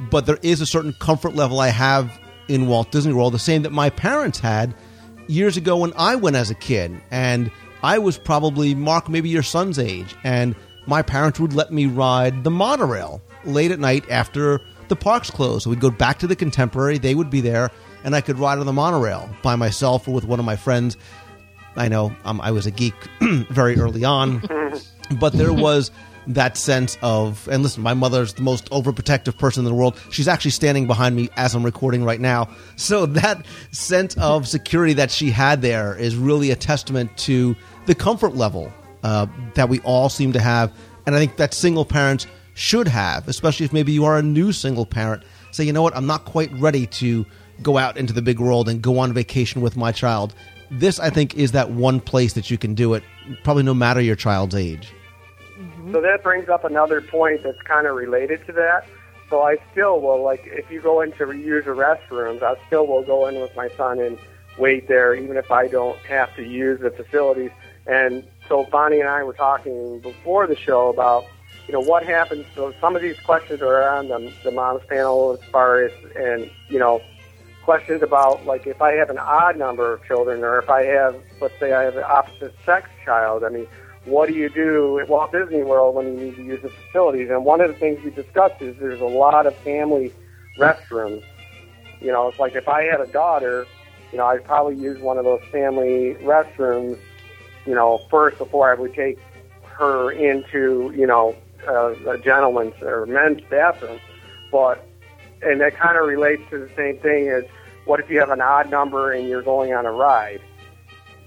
But 0.10 0.26
there 0.26 0.40
is 0.42 0.60
a 0.60 0.66
certain 0.66 0.94
comfort 0.94 1.36
level 1.36 1.60
I 1.60 1.70
have 1.70 2.20
in 2.48 2.68
Walt 2.68 2.92
Disney 2.92 3.14
World, 3.14 3.34
the 3.34 3.40
same 3.40 3.62
that 3.62 3.72
my 3.72 3.90
parents 3.90 4.40
had 4.40 4.74
years 5.28 5.56
ago 5.56 5.78
when 5.78 5.94
I 5.96 6.16
went 6.16 6.36
as 6.36 6.50
a 6.50 6.56
kid. 6.56 7.00
And 7.12 7.52
I 7.84 8.00
was 8.00 8.18
probably, 8.18 8.76
Mark, 8.76 9.08
maybe 9.08 9.30
your 9.30 9.44
son's 9.44 9.78
age. 9.78 10.16
And 10.24 10.56
my 10.88 11.02
parents 11.02 11.40
would 11.40 11.54
let 11.54 11.72
me 11.72 11.86
ride 11.86 12.44
the 12.44 12.52
monorail 12.52 13.22
late 13.46 13.72
at 13.72 13.80
night 13.80 14.10
after 14.10 14.60
the 14.88 14.96
parks 14.96 15.30
closed. 15.30 15.64
So 15.64 15.70
we'd 15.70 15.80
go 15.80 15.92
back 15.92 16.20
to 16.20 16.28
the 16.28 16.36
contemporary, 16.36 16.98
they 16.98 17.16
would 17.16 17.30
be 17.30 17.42
there, 17.42 17.72
and 18.04 18.16
I 18.16 18.22
could 18.22 18.40
ride 18.40 18.60
on 18.60 18.66
the 18.66 18.74
monorail 18.74 19.30
by 19.42 19.56
myself 19.56 20.08
or 20.08 20.14
with 20.14 20.26
one 20.26 20.40
of 20.40 20.46
my 20.46 20.56
friends. 20.56 20.98
I 21.76 21.88
know 21.88 22.16
um, 22.26 22.40
I 22.42 22.52
was 22.52 22.66
a 22.66 22.72
geek 22.72 22.94
very 23.22 23.78
early 23.78 24.04
on, 24.04 24.42
but 25.20 25.34
there 25.34 25.54
was 25.54 25.92
that 26.28 26.58
sense 26.58 26.98
of, 27.02 27.48
and 27.50 27.64
listen, 27.64 27.84
my 27.84 27.94
mother's 27.94 28.34
the 28.34 28.42
most 28.42 28.70
overprotective 28.70 29.38
person 29.38 29.66
in 29.66 29.66
the 29.66 29.74
world. 29.74 30.00
She's 30.10 30.28
actually 30.28 30.52
standing 30.52 30.88
behind 30.88 31.16
me 31.16 31.30
as 31.36 31.54
I'm 31.56 31.64
recording 31.64 32.04
right 32.04 32.20
now. 32.20 32.50
So 32.76 33.06
that 33.08 33.46
sense 33.72 34.16
of 34.18 34.48
security 34.48 34.94
that 34.94 35.12
she 35.12 35.32
had 35.32 35.62
there 35.62 35.96
is 35.96 36.16
really 36.16 36.52
a 36.52 36.56
testament 36.56 37.16
to 37.20 37.56
the 37.86 37.96
comfort 37.96 38.36
level 38.36 38.72
uh, 39.04 39.28
that 39.56 39.70
we 39.70 39.80
all 39.82 40.10
seem 40.10 40.34
to 40.34 40.40
have. 40.40 40.72
And 41.06 41.16
I 41.16 41.20
think 41.20 41.38
that 41.38 41.54
single 41.54 41.86
parents 41.86 42.28
should 42.54 42.88
have, 42.88 43.28
especially 43.28 43.66
if 43.66 43.74
maybe 43.74 43.92
you 43.92 44.06
are 44.06 44.18
a 44.18 44.22
new 44.24 44.52
single 44.52 44.86
parent. 44.86 45.24
Say, 45.52 45.66
you 45.66 45.74
know 45.74 45.82
what, 45.82 45.96
I'm 45.96 46.08
not 46.08 46.26
quite 46.26 46.52
ready 46.54 46.88
to 46.88 47.26
go 47.62 47.78
out 47.78 47.98
into 47.98 48.14
the 48.14 48.22
big 48.22 48.40
world 48.40 48.68
and 48.70 48.82
go 48.82 49.00
on 49.00 49.14
vacation 49.14 49.62
with 49.62 49.76
my 49.78 49.92
child. 49.92 50.34
This, 50.74 51.00
I 51.00 51.10
think, 51.10 51.36
is 51.36 51.52
that 51.52 51.72
one 51.72 52.00
place 52.00 52.34
that 52.34 52.50
you 52.50 52.58
can 52.58 52.74
do 52.74 52.94
it, 52.94 53.04
probably 53.44 53.64
no 53.64 53.74
matter 53.74 54.02
your 54.02 54.16
child's 54.16 54.56
age. 54.56 54.92
So 55.92 56.02
that 56.02 56.24
brings 56.24 56.50
up 56.50 56.64
another 56.64 57.02
point 57.02 57.44
that's 57.44 57.62
kind 57.64 57.86
of 57.86 57.96
related 57.96 58.46
to 58.48 58.54
that. 58.54 58.86
So 59.30 59.42
I 59.42 59.58
still 59.72 60.00
will 60.02 60.24
like 60.24 60.42
if 60.46 60.70
you 60.72 60.82
go 60.82 61.02
into 61.02 61.32
use 61.32 61.66
the 61.66 61.72
restrooms, 61.72 62.42
I 62.42 62.56
still 62.68 62.88
will 62.88 63.04
go 63.04 63.28
in 63.28 63.40
with 63.40 63.56
my 63.56 63.70
son 63.78 64.00
and 64.00 64.18
wait 64.58 64.88
there, 64.88 65.14
even 65.16 65.38
if 65.38 65.52
I 65.52 65.68
don't 65.68 65.98
have 66.00 66.36
to 66.36 66.44
use 66.44 66.80
the 66.80 66.92
facilities. 66.92 67.52
And 67.86 68.24
so 68.48 68.66
Bonnie 68.72 69.00
and 69.00 69.10
I 69.10 69.24
were 69.24 69.34
talking 69.34 70.00
before 70.00 70.48
the 70.48 70.56
show 70.56 70.90
about, 70.90 71.26
you 71.68 71.74
know, 71.74 71.82
what 71.82 72.04
happens. 72.04 72.46
So 72.56 72.74
some 72.80 72.96
of 72.96 73.02
these 73.02 73.20
questions 73.22 73.62
are 73.62 73.88
on 73.90 74.08
the, 74.08 74.32
the 74.44 74.52
mom's 74.52 74.84
panel 74.88 75.34
as 75.34 75.50
far 75.50 75.84
as, 75.84 75.92
and, 76.16 76.50
you 76.70 76.80
know, 76.80 77.02
questions 77.64 78.02
about 78.04 78.46
like 78.46 78.68
if 78.68 78.82
I 78.82 78.94
have 78.94 79.10
an 79.10 79.18
odd 79.18 79.58
number 79.58 79.94
of 79.94 80.04
children 80.06 80.44
or 80.44 80.60
if 80.60 80.70
I 80.70 80.84
have, 80.84 81.16
let's 81.42 81.58
say 81.60 81.74
I 81.74 81.84
have 81.84 81.96
an 81.96 82.04
opposite 82.06 82.54
sex 82.66 82.90
child. 83.06 83.44
I 83.44 83.50
mean, 83.50 83.68
what 84.06 84.28
do 84.28 84.36
you 84.36 84.50
do 84.50 85.00
at 85.00 85.08
Walt 85.08 85.32
Disney 85.32 85.64
World 85.64 85.96
when 85.96 86.08
you 86.08 86.26
need 86.26 86.36
to 86.36 86.44
use 86.44 86.62
the 86.62 86.70
facilities? 86.70 87.30
And 87.30 87.46
one 87.46 87.62
of 87.62 87.70
the 87.70 87.76
things 87.76 88.04
we 88.04 88.12
discussed 88.12 88.62
is 88.62 88.76
there's 88.80 89.00
a 89.00 89.06
lot 89.06 89.46
of 89.46 89.56
family 89.58 90.12
restrooms. 90.60 91.24
You 92.02 92.12
know, 92.12 92.28
it's 92.28 92.40
like 92.40 92.56
if 92.56 92.68
I 92.68 92.84
had 92.84 93.00
a 93.00 93.08
daughter, 93.08 93.66
you 94.12 94.18
know, 94.18 94.26
I'd 94.26 94.44
probably 94.44 94.76
use 94.76 95.02
one 95.02 95.18
of 95.18 95.24
those 95.24 95.42
family 95.52 96.16
restrooms, 96.22 96.98
you 97.66 97.74
know, 97.74 98.00
first 98.10 98.38
before 98.38 98.72
I 98.72 98.76
would 98.76 98.94
take 98.94 99.20
her 99.64 100.12
into, 100.12 100.94
you 100.96 101.08
know, 101.08 101.36
uh, 101.68 101.94
a 102.10 102.18
gentleman's 102.18 102.76
or 102.82 103.06
men's 103.06 103.42
bathroom. 103.50 104.00
But, 104.52 104.86
and 105.44 105.62
that 105.62 105.76
kind 105.78 105.98
of 105.98 106.08
relates 106.08 106.42
to 106.50 106.60
the 106.60 106.70
same 106.76 106.98
thing 107.00 107.30
as 107.30 107.44
what 107.86 108.00
if 108.00 108.10
you 108.10 108.20
have 108.20 108.30
an 108.30 108.42
odd 108.42 108.70
number 108.70 109.12
and 109.12 109.28
you're 109.28 109.42
going 109.42 109.74
on 109.74 109.86
a 109.86 109.92
ride? 109.92 110.42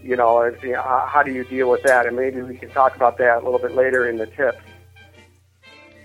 You 0.03 0.17
know, 0.17 0.41
if, 0.41 0.63
you 0.63 0.73
know 0.73 0.83
how, 0.83 1.23
do 1.23 1.33
you 1.33 1.45
deal 1.45 1.71
with 1.71 1.83
that? 1.83 2.07
And 2.07 2.17
maybe 2.17 2.41
we 2.43 2.57
can 2.57 2.71
talk 2.71 2.95
about 2.95 3.19
that 3.19 3.43
a 3.43 3.45
little 3.45 3.59
bit 3.59 3.75
later 3.75 4.09
in 4.09 4.19
the 4.19 4.27
tips. 4.27 4.59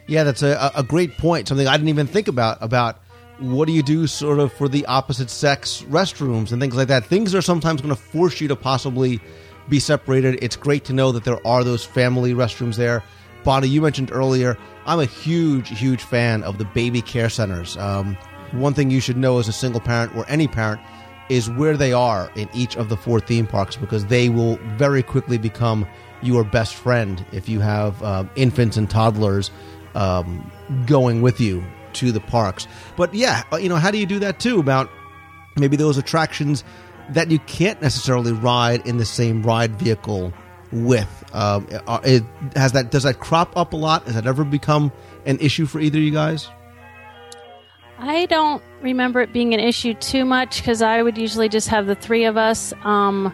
Yeah, 0.07 0.23
that's 0.23 0.41
a, 0.41 0.71
a 0.75 0.83
great 0.83 1.17
point. 1.17 1.47
Something 1.47 1.67
I 1.67 1.77
didn't 1.77 1.89
even 1.89 2.07
think 2.07 2.27
about 2.27 2.57
about 2.61 3.01
what 3.39 3.65
do 3.65 3.71
you 3.71 3.83
do 3.83 4.07
sort 4.07 4.39
of 4.39 4.51
for 4.53 4.67
the 4.67 4.85
opposite 4.85 5.29
sex 5.29 5.83
restrooms 5.89 6.51
and 6.51 6.61
things 6.61 6.75
like 6.75 6.89
that. 6.89 7.05
Things 7.05 7.33
are 7.33 7.41
sometimes 7.41 7.81
going 7.81 7.95
to 7.95 8.01
force 8.01 8.41
you 8.41 8.47
to 8.49 8.55
possibly 8.55 9.19
be 9.69 9.79
separated. 9.79 10.43
It's 10.43 10.55
great 10.55 10.85
to 10.85 10.93
know 10.93 11.11
that 11.11 11.23
there 11.23 11.45
are 11.45 11.63
those 11.63 11.83
family 11.83 12.33
restrooms 12.33 12.75
there. 12.75 13.03
Bonnie, 13.43 13.67
you 13.67 13.81
mentioned 13.81 14.11
earlier, 14.11 14.57
I'm 14.85 14.99
a 14.99 15.05
huge, 15.05 15.69
huge 15.69 16.03
fan 16.03 16.43
of 16.43 16.57
the 16.57 16.65
baby 16.65 17.01
care 17.01 17.29
centers. 17.29 17.77
Um, 17.77 18.17
one 18.51 18.73
thing 18.73 18.91
you 18.91 18.99
should 18.99 19.17
know 19.17 19.39
as 19.39 19.47
a 19.47 19.53
single 19.53 19.81
parent 19.81 20.15
or 20.15 20.25
any 20.27 20.47
parent 20.47 20.81
is 21.29 21.49
where 21.49 21.77
they 21.77 21.93
are 21.93 22.29
in 22.35 22.49
each 22.53 22.75
of 22.75 22.89
the 22.89 22.97
four 22.97 23.19
theme 23.19 23.47
parks 23.47 23.77
because 23.77 24.05
they 24.07 24.27
will 24.29 24.57
very 24.75 25.01
quickly 25.01 25.37
become 25.37 25.87
your 26.21 26.43
best 26.43 26.75
friend 26.75 27.25
if 27.31 27.47
you 27.47 27.59
have 27.61 28.01
um, 28.03 28.29
infants 28.35 28.77
and 28.77 28.89
toddlers 28.89 29.49
um, 29.95 30.51
going 30.85 31.21
with 31.21 31.39
you 31.39 31.63
to 31.93 32.11
the 32.11 32.19
parks. 32.19 32.67
But 32.95 33.13
yeah, 33.13 33.43
uh, 33.51 33.57
you 33.57 33.69
know, 33.69 33.77
how 33.77 33.91
do 33.91 33.97
you 33.97 34.05
do 34.05 34.19
that 34.19 34.39
too? 34.39 34.59
About 34.59 34.89
maybe 35.57 35.77
those 35.77 35.97
attractions 35.97 36.63
that 37.09 37.31
you 37.31 37.39
can't 37.39 37.81
necessarily 37.81 38.31
ride 38.31 38.85
in 38.85 38.97
the 38.97 39.05
same 39.05 39.41
ride 39.41 39.75
vehicle 39.75 40.33
with. 40.71 41.23
Um, 41.33 41.67
uh, 41.87 41.99
it, 42.03 42.23
has 42.55 42.73
that 42.73 42.91
does 42.91 43.03
that 43.03 43.19
crop 43.19 43.55
up 43.55 43.73
a 43.73 43.77
lot? 43.77 44.05
Has 44.05 44.15
that 44.15 44.27
ever 44.27 44.43
become 44.43 44.91
an 45.25 45.39
issue 45.39 45.65
for 45.65 45.79
either 45.79 45.97
of 45.97 46.03
you 46.03 46.11
guys? 46.11 46.49
I 47.99 48.25
don't 48.25 48.63
remember 48.81 49.21
it 49.21 49.31
being 49.31 49.53
an 49.53 49.59
issue 49.59 49.93
too 49.93 50.25
much 50.25 50.57
because 50.57 50.81
I 50.81 51.03
would 51.03 51.17
usually 51.17 51.49
just 51.49 51.67
have 51.67 51.85
the 51.85 51.93
three 51.93 52.25
of 52.25 52.35
us, 52.35 52.73
um, 52.83 53.31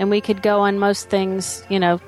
and 0.00 0.10
we 0.10 0.20
could 0.20 0.42
go 0.42 0.60
on 0.60 0.80
most 0.80 1.08
things, 1.08 1.64
you 1.68 1.78
know, 1.78 2.00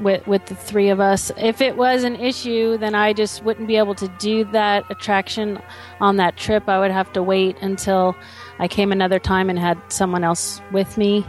with 0.00 0.26
with 0.26 0.44
the 0.46 0.54
three 0.54 0.90
of 0.90 1.00
us. 1.00 1.32
If 1.38 1.60
it 1.60 1.76
was 1.76 2.04
an 2.04 2.16
issue, 2.16 2.76
then 2.76 2.94
I 2.94 3.12
just 3.12 3.42
wouldn't 3.44 3.66
be 3.66 3.76
able 3.76 3.94
to 3.96 4.08
do 4.18 4.44
that 4.52 4.84
attraction 4.90 5.60
on 6.00 6.16
that 6.16 6.36
trip. 6.36 6.68
I 6.68 6.78
would 6.78 6.90
have 6.90 7.12
to 7.14 7.22
wait 7.22 7.56
until 7.62 8.14
I 8.58 8.68
came 8.68 8.92
another 8.92 9.18
time 9.18 9.48
and 9.48 9.58
had 9.58 9.78
someone 9.88 10.24
else 10.24 10.60
with 10.70 10.98
me. 10.98 11.26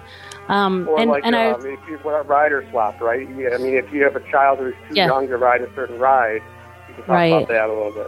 Um, 0.50 0.88
Or 0.90 1.00
and 1.00 1.10
like 1.10 1.24
and 1.26 1.36
I, 1.36 1.52
um, 1.52 1.66
if 1.66 1.80
you 1.90 1.98
want 2.04 2.18
a 2.26 2.28
rider 2.28 2.66
swap, 2.70 3.00
right? 3.02 3.28
I 3.28 3.58
mean, 3.58 3.76
if 3.76 3.92
you 3.94 4.04
have 4.04 4.16
a 4.16 4.20
child 4.32 4.60
who's 4.60 4.74
too 4.90 4.96
Yeah. 4.96 5.06
young 5.08 5.28
to 5.30 5.38
ride 5.38 5.62
a 5.62 5.74
certain 5.74 6.00
ride, 6.00 6.42
you 6.90 6.96
can 6.96 7.04
talk 7.06 7.10
Right. 7.14 7.34
about 7.34 7.48
that 7.48 7.70
a 7.70 7.74
little 7.74 7.92
bit. 7.94 8.08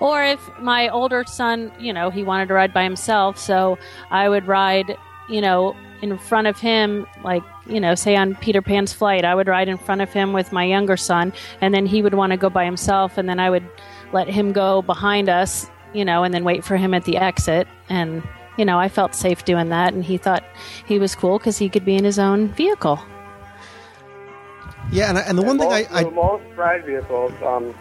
Or 0.00 0.24
if 0.24 0.40
my 0.60 0.88
older 0.88 1.24
son, 1.26 1.70
you 1.78 1.92
know, 1.92 2.10
he 2.10 2.22
wanted 2.24 2.48
to 2.48 2.54
ride 2.54 2.72
by 2.72 2.82
himself, 2.82 3.38
so 3.38 3.78
I 4.10 4.28
would 4.28 4.46
ride, 4.48 4.96
you 5.28 5.40
know, 5.40 5.74
in 6.00 6.16
front 6.16 6.46
of 6.46 6.58
him, 6.58 7.06
like, 7.22 7.42
you 7.66 7.80
know, 7.80 7.94
say 7.94 8.16
on 8.16 8.34
Peter 8.36 8.62
Pan's 8.62 8.92
flight, 8.92 9.24
I 9.24 9.34
would 9.34 9.46
ride 9.48 9.68
in 9.68 9.76
front 9.76 10.00
of 10.00 10.12
him 10.12 10.32
with 10.32 10.52
my 10.52 10.64
younger 10.64 10.96
son, 10.96 11.32
and 11.60 11.74
then 11.74 11.86
he 11.86 12.02
would 12.02 12.14
want 12.14 12.30
to 12.32 12.36
go 12.36 12.48
by 12.48 12.64
himself, 12.64 13.18
and 13.18 13.28
then 13.28 13.38
I 13.38 13.50
would 13.50 13.64
let 14.12 14.28
him 14.28 14.52
go 14.52 14.80
behind 14.82 15.28
us, 15.28 15.70
you 15.92 16.04
know, 16.04 16.22
and 16.24 16.32
then 16.32 16.44
wait 16.44 16.64
for 16.64 16.76
him 16.76 16.94
at 16.94 17.04
the 17.04 17.16
exit. 17.18 17.68
And, 17.88 18.22
you 18.58 18.64
know, 18.64 18.78
I 18.78 18.88
felt 18.88 19.14
safe 19.14 19.44
doing 19.44 19.68
that, 19.70 19.94
and 19.94 20.04
he 20.04 20.18
thought 20.18 20.44
he 20.84 20.98
was 20.98 21.14
cool 21.14 21.38
because 21.38 21.56
he 21.56 21.68
could 21.68 21.84
be 21.84 21.94
in 21.94 22.04
his 22.04 22.18
own 22.18 22.48
vehicle. 22.48 23.00
Yeah, 24.90 25.08
and, 25.10 25.18
and 25.18 25.38
the 25.38 25.42
one 25.42 25.58
thing 25.58 25.72
I, 25.72 25.82
most, 25.82 25.92
I 25.92 26.02
so 26.02 26.10
most 26.10 26.44
ride 26.56 26.84
vehicles, 26.84 27.32
um, 27.44 27.74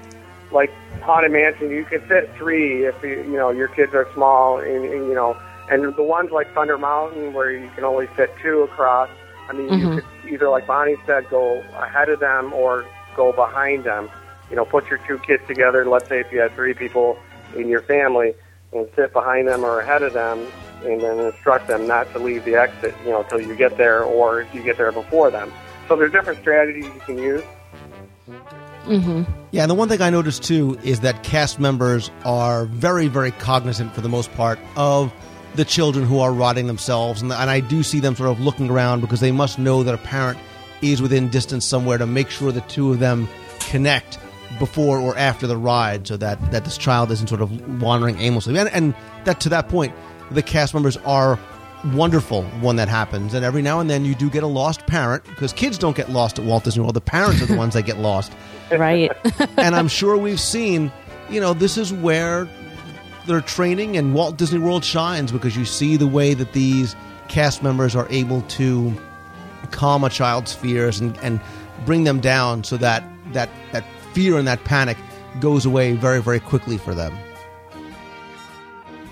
like 0.51 0.71
Haunted 1.01 1.31
Mansion, 1.31 1.71
you 1.71 1.83
can 1.85 2.01
fit 2.01 2.29
three 2.37 2.85
if 2.85 3.01
you, 3.01 3.09
you 3.09 3.37
know 3.37 3.49
your 3.49 3.69
kids 3.69 3.93
are 3.93 4.07
small, 4.13 4.59
and, 4.59 4.85
and 4.85 5.07
you 5.07 5.13
know, 5.15 5.35
and 5.69 5.95
the 5.95 6.03
ones 6.03 6.31
like 6.31 6.53
Thunder 6.53 6.77
Mountain 6.77 7.33
where 7.33 7.51
you 7.51 7.69
can 7.75 7.83
only 7.83 8.07
fit 8.07 8.31
two 8.41 8.61
across. 8.61 9.09
I 9.49 9.53
mean, 9.53 9.79
you 9.79 9.87
Mhm. 9.87 9.95
could 9.95 10.05
either, 10.29 10.49
like 10.49 10.67
Bonnie 10.67 10.97
said, 11.05 11.29
go 11.29 11.63
ahead 11.79 12.09
of 12.09 12.19
them 12.19 12.53
or 12.53 12.85
go 13.15 13.31
behind 13.31 13.85
them. 13.85 14.09
You 14.49 14.57
know, 14.57 14.65
put 14.65 14.89
your 14.89 14.99
two 15.07 15.17
kids 15.19 15.41
together. 15.47 15.85
Let's 15.85 16.07
say 16.09 16.19
if 16.19 16.31
you 16.31 16.39
had 16.41 16.53
three 16.53 16.73
people 16.73 17.17
in 17.55 17.67
your 17.69 17.81
family, 17.81 18.33
and 18.73 18.87
sit 18.95 19.13
behind 19.13 19.47
them 19.47 19.63
or 19.63 19.79
ahead 19.79 20.03
of 20.03 20.13
them, 20.13 20.45
and 20.83 21.01
then 21.01 21.19
instruct 21.19 21.67
them 21.67 21.87
not 21.87 22.11
to 22.13 22.19
leave 22.19 22.45
the 22.45 22.55
exit. 22.55 22.95
You 23.03 23.11
know, 23.11 23.23
till 23.23 23.41
you 23.41 23.55
get 23.55 23.77
there, 23.77 24.03
or 24.03 24.41
if 24.41 24.53
you 24.53 24.63
get 24.63 24.77
there 24.77 24.91
before 24.91 25.31
them. 25.31 25.51
So 25.87 25.95
there's 25.95 26.11
different 26.11 26.39
strategies 26.39 26.85
you 26.85 27.01
can 27.05 27.17
use. 27.17 27.43
Mm-hmm. 28.85 29.23
Yeah, 29.51 29.63
and 29.63 29.71
the 29.71 29.75
one 29.75 29.89
thing 29.89 30.01
I 30.01 30.09
noticed 30.09 30.43
too 30.43 30.77
is 30.83 31.01
that 31.01 31.23
cast 31.23 31.59
members 31.59 32.09
are 32.23 32.65
very, 32.65 33.07
very 33.07 33.31
cognizant 33.31 33.93
for 33.93 34.01
the 34.01 34.09
most 34.09 34.31
part 34.33 34.59
of 34.77 35.13
the 35.55 35.65
children 35.65 36.05
who 36.05 36.19
are 36.19 36.31
riding 36.31 36.67
themselves, 36.67 37.21
and, 37.21 37.31
and 37.31 37.49
I 37.49 37.59
do 37.59 37.83
see 37.83 37.99
them 37.99 38.15
sort 38.15 38.29
of 38.29 38.39
looking 38.39 38.69
around 38.69 39.01
because 39.01 39.19
they 39.19 39.31
must 39.31 39.59
know 39.59 39.83
that 39.83 39.93
a 39.93 39.97
parent 39.97 40.37
is 40.81 41.01
within 41.01 41.29
distance 41.29 41.65
somewhere 41.65 41.97
to 41.97 42.05
make 42.05 42.29
sure 42.29 42.51
the 42.51 42.61
two 42.61 42.91
of 42.91 42.99
them 42.99 43.27
connect 43.59 44.19
before 44.59 44.99
or 44.99 45.17
after 45.17 45.47
the 45.47 45.57
ride, 45.57 46.07
so 46.07 46.17
that 46.17 46.51
that 46.51 46.65
this 46.65 46.77
child 46.77 47.11
isn't 47.11 47.27
sort 47.27 47.41
of 47.41 47.81
wandering 47.81 48.19
aimlessly. 48.19 48.57
And, 48.57 48.69
and 48.69 48.95
that 49.25 49.39
to 49.41 49.49
that 49.49 49.69
point, 49.69 49.93
the 50.31 50.41
cast 50.41 50.73
members 50.73 50.97
are 50.97 51.39
wonderful 51.93 52.43
when 52.61 52.75
that 52.77 52.87
happens. 52.87 53.33
And 53.33 53.45
every 53.45 53.61
now 53.61 53.79
and 53.79 53.89
then 53.89 54.03
you 54.03 54.15
do 54.15 54.29
get 54.29 54.43
a 54.43 54.47
lost 54.47 54.85
parent 54.87 55.23
because 55.25 55.53
kids 55.53 55.77
don't 55.77 55.95
get 55.95 56.09
lost 56.09 56.39
at 56.39 56.45
Walt 56.45 56.63
Disney 56.63 56.81
World. 56.81 56.95
The 56.95 57.01
parents 57.01 57.41
are 57.41 57.45
the 57.45 57.55
ones 57.55 57.75
that 57.75 57.83
get 57.83 57.97
lost 57.97 58.33
Right. 58.71 59.11
and 59.57 59.75
I'm 59.75 59.87
sure 59.87 60.17
we've 60.17 60.39
seen, 60.39 60.91
you 61.29 61.39
know, 61.39 61.53
this 61.53 61.77
is 61.77 61.93
where 61.93 62.47
their 63.25 63.41
training 63.41 63.97
and 63.97 64.13
Walt 64.13 64.37
Disney 64.37 64.59
World 64.59 64.83
shines 64.83 65.31
because 65.31 65.55
you 65.55 65.65
see 65.65 65.97
the 65.97 66.07
way 66.07 66.33
that 66.33 66.53
these 66.53 66.95
cast 67.27 67.63
members 67.63 67.95
are 67.95 68.07
able 68.09 68.41
to 68.43 68.93
calm 69.71 70.03
a 70.03 70.09
child's 70.09 70.53
fears 70.53 70.99
and, 70.99 71.17
and 71.19 71.41
bring 71.85 72.03
them 72.03 72.19
down 72.19 72.63
so 72.63 72.77
that, 72.77 73.03
that 73.33 73.49
that 73.71 73.83
fear 74.17 74.35
and 74.35 74.47
that 74.47 74.63
panic 74.63 74.97
goes 75.39 75.63
away 75.63 75.93
very, 75.93 76.19
very 76.19 76.39
quickly 76.39 76.75
for 76.75 76.95
them. 76.95 77.15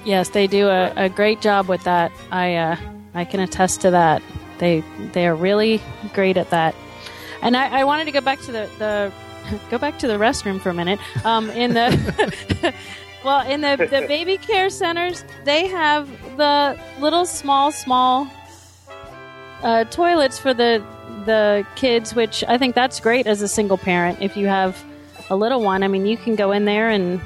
Yes, 0.04 0.30
they 0.30 0.48
do 0.48 0.68
a, 0.68 0.92
a 0.96 1.10
great 1.10 1.42
job 1.42 1.68
with 1.68 1.84
that. 1.84 2.12
I 2.32 2.56
uh, 2.56 2.76
I 3.14 3.24
can 3.24 3.40
attest 3.40 3.82
to 3.82 3.92
that. 3.92 4.24
They 4.58 4.84
they 5.14 5.28
are 5.28 5.36
really 5.36 5.80
great 6.16 6.38
at 6.38 6.50
that. 6.50 6.74
And 7.44 7.56
I, 7.56 7.82
I 7.82 7.84
wanted 7.84 8.06
to 8.06 8.12
go 8.12 8.22
back 8.22 8.40
to 8.42 8.52
the, 8.52 8.68
the 8.80 9.14
go 9.70 9.78
back 9.78 10.00
to 10.00 10.08
the 10.08 10.16
restroom 10.16 10.60
for 10.60 10.72
a 10.72 10.74
minute. 10.74 11.00
Um, 11.24 11.52
in 11.52 11.76
the 11.76 12.74
well, 13.24 13.48
in 13.48 13.62
the, 13.62 13.78
the 13.78 14.08
baby 14.08 14.38
care 14.38 14.72
centers, 14.72 15.24
they 15.44 15.68
have 15.68 16.10
the 16.36 16.80
little 17.00 17.28
small 17.28 17.72
small 17.72 18.28
uh, 19.62 19.84
toilets 19.86 20.40
for 20.40 20.52
the 20.52 20.84
the 21.26 21.64
kids, 21.76 22.16
which 22.16 22.44
I 22.48 22.58
think 22.58 22.74
that's 22.74 23.00
great 23.00 23.28
as 23.28 23.44
a 23.44 23.48
single 23.48 23.78
parent. 23.78 24.20
If 24.20 24.36
you 24.36 24.48
have 24.48 24.84
a 25.30 25.36
little 25.36 25.62
one, 25.62 25.84
I 25.84 25.88
mean, 25.88 26.06
you 26.06 26.18
can 26.18 26.36
go 26.36 26.52
in 26.52 26.66
there 26.66 26.90
and 26.90 27.22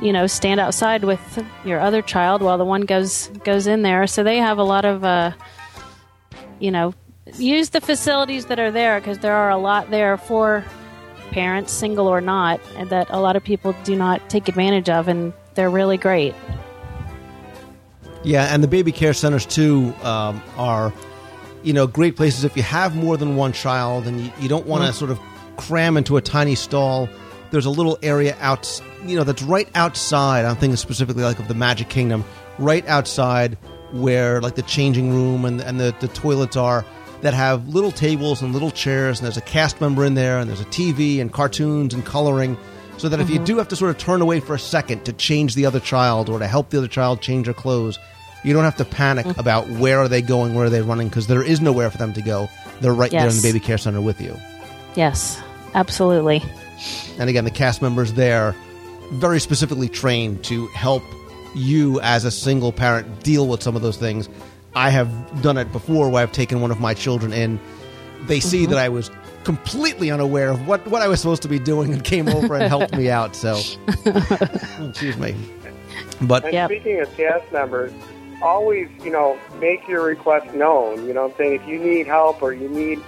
you 0.00 0.12
know 0.12 0.26
stand 0.26 0.60
outside 0.60 1.04
with 1.04 1.44
your 1.64 1.78
other 1.78 2.00
child 2.00 2.42
while 2.42 2.56
the 2.58 2.64
one 2.64 2.82
goes 2.82 3.28
goes 3.44 3.66
in 3.66 3.82
there. 3.82 4.06
So 4.06 4.22
they 4.22 4.38
have 4.38 4.58
a 4.58 4.64
lot 4.64 4.84
of 4.84 5.04
uh 5.04 5.32
you 6.58 6.70
know 6.70 6.94
use 7.36 7.70
the 7.70 7.80
facilities 7.80 8.46
that 8.46 8.58
are 8.58 8.70
there 8.70 9.00
because 9.00 9.18
there 9.18 9.34
are 9.34 9.50
a 9.50 9.58
lot 9.58 9.90
there 9.90 10.16
for 10.16 10.64
parents 11.30 11.72
single 11.72 12.08
or 12.08 12.20
not 12.20 12.60
and 12.76 12.90
that 12.90 13.08
a 13.10 13.20
lot 13.20 13.36
of 13.36 13.44
people 13.44 13.74
do 13.84 13.94
not 13.94 14.28
take 14.28 14.48
advantage 14.48 14.88
of 14.88 15.06
and 15.06 15.32
they're 15.54 15.70
really 15.70 15.96
great. 15.96 16.34
Yeah, 18.22 18.52
and 18.52 18.62
the 18.62 18.68
baby 18.68 18.92
care 18.92 19.14
centers 19.14 19.46
too 19.46 19.94
um, 20.02 20.42
are, 20.56 20.92
you 21.62 21.72
know, 21.72 21.86
great 21.86 22.16
places. 22.16 22.44
If 22.44 22.56
you 22.56 22.62
have 22.62 22.94
more 22.94 23.16
than 23.16 23.36
one 23.36 23.52
child 23.52 24.06
and 24.06 24.20
you, 24.20 24.32
you 24.40 24.48
don't 24.48 24.66
want 24.66 24.84
to 24.84 24.92
sort 24.92 25.10
of 25.10 25.18
cram 25.56 25.96
into 25.96 26.16
a 26.16 26.20
tiny 26.20 26.54
stall. 26.54 27.08
There's 27.50 27.66
a 27.66 27.70
little 27.70 27.98
area 28.02 28.36
out, 28.40 28.80
you 29.04 29.16
know, 29.16 29.24
that's 29.24 29.42
right 29.42 29.68
outside. 29.74 30.44
I'm 30.44 30.56
thinking 30.56 30.76
specifically 30.76 31.22
like 31.22 31.38
of 31.38 31.48
the 31.48 31.54
Magic 31.54 31.88
Kingdom, 31.88 32.24
right 32.58 32.86
outside 32.86 33.56
where 33.92 34.40
like 34.40 34.54
the 34.54 34.62
changing 34.62 35.12
room 35.12 35.44
and 35.44 35.60
and 35.60 35.80
the, 35.80 35.94
the 36.00 36.08
toilets 36.08 36.56
are 36.56 36.84
that 37.22 37.34
have 37.34 37.68
little 37.68 37.90
tables 37.90 38.40
and 38.40 38.52
little 38.52 38.70
chairs 38.70 39.18
and 39.18 39.24
there's 39.24 39.36
a 39.36 39.42
cast 39.42 39.80
member 39.80 40.04
in 40.04 40.14
there 40.14 40.38
and 40.38 40.48
there's 40.48 40.60
a 40.60 40.66
TV 40.66 41.20
and 41.20 41.32
cartoons 41.32 41.92
and 41.92 42.06
coloring 42.06 42.56
so 42.98 43.08
that 43.08 43.18
if 43.18 43.28
you 43.28 43.36
mm-hmm. 43.36 43.44
do 43.44 43.58
have 43.58 43.66
to 43.66 43.76
sort 43.76 43.90
of 43.90 43.98
turn 43.98 44.22
away 44.22 44.38
for 44.38 44.54
a 44.54 44.58
second 44.58 45.04
to 45.04 45.12
change 45.12 45.54
the 45.54 45.66
other 45.66 45.80
child 45.80 46.28
or 46.28 46.38
to 46.38 46.46
help 46.46 46.70
the 46.70 46.78
other 46.78 46.86
child 46.86 47.20
change 47.20 47.46
their 47.46 47.54
clothes 47.54 47.98
you 48.44 48.52
don't 48.52 48.64
have 48.64 48.76
to 48.76 48.84
panic 48.84 49.26
mm-hmm. 49.26 49.40
about 49.40 49.68
where 49.68 49.98
are 49.98 50.08
they 50.08 50.22
going 50.22 50.54
where 50.54 50.66
are 50.66 50.70
they 50.70 50.82
running 50.82 51.08
because 51.08 51.26
there 51.26 51.42
is 51.42 51.60
nowhere 51.60 51.90
for 51.90 51.98
them 51.98 52.12
to 52.12 52.22
go 52.22 52.48
they're 52.80 52.94
right 52.94 53.10
there 53.10 53.28
in 53.28 53.34
the 53.34 53.42
baby 53.42 53.58
care 53.58 53.78
center 53.78 54.00
with 54.00 54.20
you 54.20 54.36
Yes, 54.94 55.40
absolutely. 55.74 56.42
And 57.18 57.28
again 57.28 57.44
the 57.44 57.50
cast 57.50 57.82
members 57.82 58.12
there 58.14 58.54
very 59.12 59.40
specifically 59.40 59.88
trained 59.88 60.42
to 60.44 60.66
help 60.68 61.02
you 61.54 62.00
as 62.00 62.24
a 62.24 62.30
single 62.30 62.72
parent 62.72 63.22
deal 63.22 63.46
with 63.48 63.62
some 63.62 63.76
of 63.76 63.82
those 63.82 63.96
things 63.96 64.28
i 64.74 64.90
have 64.90 65.42
done 65.42 65.56
it 65.56 65.70
before 65.72 66.08
where 66.08 66.22
i've 66.22 66.32
taken 66.32 66.60
one 66.60 66.70
of 66.70 66.80
my 66.80 66.94
children 66.94 67.32
in 67.32 67.60
they 68.26 68.40
see 68.40 68.62
mm-hmm. 68.62 68.72
that 68.72 68.78
i 68.78 68.88
was 68.88 69.10
completely 69.44 70.10
unaware 70.10 70.50
of 70.50 70.66
what, 70.68 70.86
what 70.88 71.02
i 71.02 71.08
was 71.08 71.18
supposed 71.20 71.42
to 71.42 71.48
be 71.48 71.58
doing 71.58 71.92
and 71.92 72.04
came 72.04 72.28
over 72.28 72.54
and 72.54 72.64
helped 72.64 72.94
me 72.94 73.10
out 73.10 73.34
so 73.34 73.58
excuse 74.80 75.16
me 75.16 75.34
but 76.20 76.44
And 76.44 76.52
Yep. 76.52 76.70
speaking 76.70 77.00
of 77.00 77.16
cast 77.16 77.50
members, 77.52 77.92
always, 78.42 78.88
you 79.02 79.10
know, 79.10 79.38
make 79.58 79.86
your 79.88 80.02
request 80.02 80.54
known. 80.54 81.06
You 81.06 81.14
know 81.14 81.26
I'm 81.26 81.36
saying? 81.36 81.60
If 81.60 81.66
you 81.66 81.78
need 81.78 82.06
help 82.06 82.42
or 82.42 82.52
you 82.52 82.68
need 82.68 83.00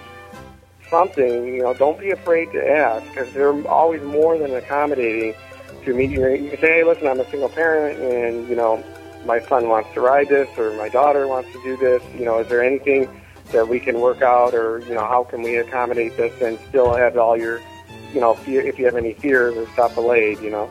something, 0.92 1.46
you 1.46 1.62
know, 1.62 1.72
don't 1.72 1.98
be 1.98 2.10
afraid 2.10 2.52
to 2.52 2.70
ask 2.70 3.02
because 3.08 3.32
they're 3.32 3.66
always 3.66 4.02
more 4.02 4.36
than 4.36 4.54
accommodating 4.54 5.34
to 5.84 5.94
meet 5.94 6.10
your. 6.10 6.32
You 6.34 6.50
can 6.50 6.60
say, 6.60 6.72
hey, 6.74 6.84
listen, 6.84 7.06
I'm 7.08 7.18
a 7.18 7.28
single 7.30 7.48
parent 7.48 7.98
and, 7.98 8.46
you 8.48 8.54
know, 8.54 8.84
my 9.24 9.40
son 9.40 9.68
wants 9.68 9.88
to 9.94 10.02
ride 10.02 10.28
this 10.28 10.48
or 10.58 10.76
my 10.76 10.90
daughter 10.90 11.26
wants 11.26 11.50
to 11.52 11.62
do 11.62 11.76
this. 11.78 12.02
You 12.14 12.26
know, 12.26 12.40
is 12.40 12.48
there 12.48 12.62
anything 12.62 13.08
that 13.52 13.66
we 13.66 13.80
can 13.80 14.00
work 14.00 14.20
out 14.20 14.54
or, 14.54 14.80
you 14.80 14.94
know, 14.94 15.06
how 15.06 15.24
can 15.24 15.40
we 15.40 15.56
accommodate 15.56 16.16
this 16.18 16.40
and 16.42 16.58
still 16.68 16.94
have 16.94 17.16
all 17.16 17.38
your, 17.38 17.60
you 18.12 18.20
know, 18.20 18.34
fear, 18.34 18.60
if 18.60 18.78
you 18.78 18.84
have 18.84 18.96
any 18.96 19.14
fears 19.14 19.56
or 19.56 19.66
stuff 19.70 19.96
allayed, 19.96 20.40
you 20.40 20.50
know? 20.50 20.70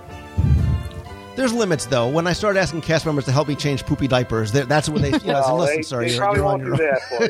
there's 1.38 1.54
limits 1.54 1.86
though 1.86 2.10
when 2.10 2.28
i 2.28 2.34
started 2.34 2.60
asking 2.60 2.82
cast 2.82 3.06
members 3.06 3.24
to 3.24 3.32
help 3.32 3.48
me 3.48 3.56
change 3.56 3.86
poopy 3.86 4.06
diapers 4.06 4.52
that's 4.52 4.90
when 4.90 5.02
they 5.02 5.12
you 5.12 5.20
know, 5.28 5.42
Well, 5.46 5.60
listen 5.60 5.78
they, 5.78 5.82
sir 5.82 6.02
they 6.02 6.14
you're, 6.14 6.36
you're 6.36 6.46
on 6.46 6.60
your 6.60 6.74
own 6.74 6.78
that 6.78 7.02
for 7.08 7.24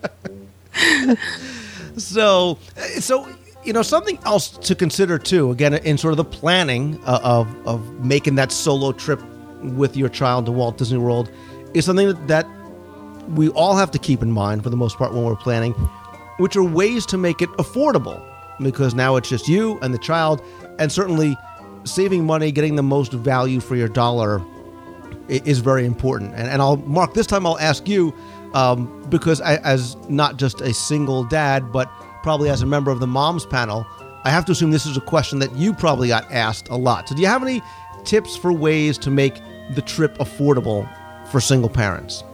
you. 0.00 1.14
So, 1.98 2.58
so 2.98 3.28
you 3.64 3.72
know, 3.72 3.82
something 3.82 4.18
else 4.24 4.50
to 4.50 4.74
consider 4.74 5.18
too. 5.18 5.50
Again, 5.50 5.74
in 5.74 5.98
sort 5.98 6.12
of 6.12 6.16
the 6.16 6.24
planning 6.24 7.00
uh, 7.04 7.20
of 7.22 7.66
of 7.66 8.04
making 8.04 8.36
that 8.36 8.52
solo 8.52 8.92
trip 8.92 9.20
with 9.62 9.96
your 9.96 10.08
child 10.08 10.46
to 10.46 10.52
Walt 10.52 10.78
Disney 10.78 10.98
World 10.98 11.30
is 11.74 11.84
something 11.84 12.08
that, 12.08 12.28
that 12.28 12.46
we 13.30 13.48
all 13.50 13.76
have 13.76 13.90
to 13.90 13.98
keep 13.98 14.22
in 14.22 14.30
mind 14.30 14.62
for 14.62 14.70
the 14.70 14.76
most 14.76 14.96
part 14.96 15.12
when 15.12 15.24
we're 15.24 15.36
planning, 15.36 15.72
which 16.38 16.56
are 16.56 16.62
ways 16.62 17.04
to 17.06 17.18
make 17.18 17.42
it 17.42 17.50
affordable. 17.58 18.24
Because 18.60 18.94
now 18.94 19.16
it's 19.16 19.28
just 19.28 19.46
you 19.46 19.78
and 19.82 19.94
the 19.94 19.98
child, 19.98 20.42
and 20.78 20.90
certainly 20.90 21.36
saving 21.84 22.24
money, 22.24 22.50
getting 22.50 22.74
the 22.74 22.82
most 22.82 23.12
value 23.12 23.60
for 23.60 23.76
your 23.76 23.88
dollar 23.88 24.42
is 25.28 25.58
very 25.60 25.84
important. 25.84 26.34
And, 26.34 26.48
and 26.48 26.60
I'll 26.62 26.76
mark 26.78 27.14
this 27.14 27.26
time. 27.26 27.46
I'll 27.46 27.58
ask 27.58 27.86
you 27.86 28.14
um, 28.54 29.04
because 29.08 29.40
I, 29.40 29.56
as 29.56 29.96
not 30.08 30.36
just 30.36 30.60
a 30.60 30.72
single 30.72 31.24
dad, 31.24 31.72
but 31.72 31.90
probably 32.22 32.50
as 32.50 32.62
a 32.62 32.66
member 32.66 32.90
of 32.90 33.00
the 33.00 33.06
moms 33.06 33.46
panel, 33.46 33.86
I 34.24 34.30
have 34.30 34.44
to 34.46 34.52
assume 34.52 34.70
this 34.70 34.86
is 34.86 34.96
a 34.96 35.02
question 35.02 35.38
that 35.38 35.54
you 35.54 35.72
probably 35.72 36.08
got 36.08 36.30
asked 36.30 36.68
a 36.68 36.76
lot. 36.76 37.08
So, 37.08 37.14
do 37.14 37.22
you 37.22 37.28
have 37.28 37.42
any 37.42 37.62
tips 38.04 38.36
for 38.36 38.52
ways 38.52 38.98
to 38.98 39.10
make 39.10 39.40
the 39.74 39.82
trip 39.82 40.16
affordable 40.18 40.88
for 41.30 41.40
single 41.40 41.68
parents? 41.68 42.24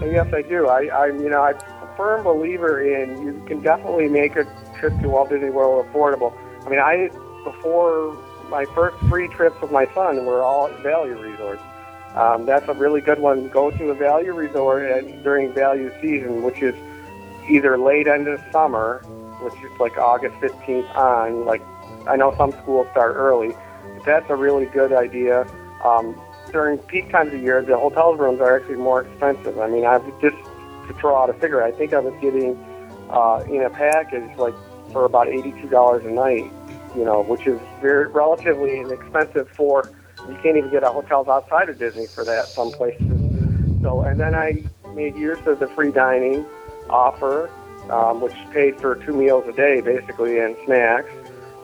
Yes, 0.00 0.32
I 0.32 0.42
do. 0.42 0.68
I, 0.68 1.06
I'm, 1.06 1.20
you 1.20 1.28
know, 1.28 1.42
I'm 1.42 1.56
a 1.56 1.94
firm 1.96 2.24
believer 2.24 2.80
in 2.80 3.22
you 3.22 3.42
can 3.46 3.60
definitely 3.60 4.08
make 4.08 4.36
a 4.36 4.44
trip 4.78 4.98
to 5.00 5.08
Walt 5.08 5.30
Disney 5.30 5.50
World 5.50 5.86
affordable. 5.86 6.32
I 6.64 6.68
mean, 6.68 6.80
I 6.80 7.08
before 7.44 8.16
my 8.48 8.64
first 8.66 8.98
three 9.06 9.28
trips 9.28 9.60
with 9.60 9.70
my 9.70 9.86
son 9.94 10.24
were 10.24 10.42
all 10.42 10.68
value 10.82 11.18
resorts. 11.18 11.62
Um, 12.16 12.46
that's 12.46 12.66
a 12.68 12.72
really 12.72 13.02
good 13.02 13.18
one. 13.18 13.48
Go 13.48 13.70
to 13.70 13.90
a 13.90 13.94
value 13.94 14.32
resort 14.32 14.84
at, 14.84 15.22
during 15.22 15.52
value 15.52 15.92
season, 16.00 16.42
which 16.42 16.62
is 16.62 16.74
either 17.48 17.76
late 17.78 18.08
end 18.08 18.26
of 18.26 18.40
summer, 18.50 19.00
which 19.42 19.54
is 19.62 19.78
like 19.78 19.98
August 19.98 20.34
15th 20.36 20.96
on. 20.96 21.44
Like 21.44 21.62
I 22.08 22.16
know 22.16 22.34
some 22.36 22.52
schools 22.52 22.88
start 22.92 23.16
early, 23.16 23.54
but 23.94 24.04
that's 24.04 24.30
a 24.30 24.34
really 24.34 24.64
good 24.66 24.92
idea. 24.92 25.46
Um, 25.84 26.18
during 26.52 26.78
peak 26.78 27.10
times 27.10 27.34
of 27.34 27.42
year, 27.42 27.60
the 27.60 27.76
hotel 27.76 28.14
rooms 28.14 28.40
are 28.40 28.56
actually 28.56 28.76
more 28.76 29.02
expensive. 29.02 29.58
I 29.58 29.68
mean, 29.68 29.84
I've 29.84 30.04
just 30.20 30.36
to 30.88 30.94
throw 30.94 31.16
out 31.20 31.28
a 31.28 31.34
figure. 31.34 31.62
I 31.62 31.72
think 31.72 31.92
I 31.92 31.98
was 31.98 32.14
getting 32.22 32.56
uh, 33.10 33.44
in 33.46 33.62
a 33.62 33.70
package 33.70 34.36
like 34.38 34.54
for 34.90 35.04
about 35.04 35.28
eighty-two 35.28 35.68
dollars 35.68 36.04
a 36.06 36.10
night. 36.10 36.50
You 36.96 37.04
know, 37.04 37.20
which 37.22 37.46
is 37.46 37.60
very 37.82 38.06
relatively 38.06 38.80
inexpensive 38.80 39.50
for. 39.50 39.90
You 40.28 40.36
can't 40.42 40.56
even 40.56 40.70
get 40.70 40.82
a 40.82 40.88
hotels 40.88 41.28
outside 41.28 41.68
of 41.68 41.78
Disney 41.78 42.06
for 42.06 42.24
that. 42.24 42.46
Some 42.46 42.72
places. 42.72 43.06
So, 43.82 44.02
and 44.02 44.18
then 44.18 44.34
I 44.34 44.62
made 44.94 45.16
use 45.16 45.38
of 45.46 45.60
the 45.60 45.68
free 45.68 45.92
dining 45.92 46.44
offer, 46.88 47.50
um, 47.90 48.20
which 48.20 48.34
paid 48.52 48.80
for 48.80 48.96
two 48.96 49.14
meals 49.14 49.46
a 49.48 49.52
day 49.52 49.80
basically 49.80 50.38
and 50.38 50.56
snacks. 50.64 51.10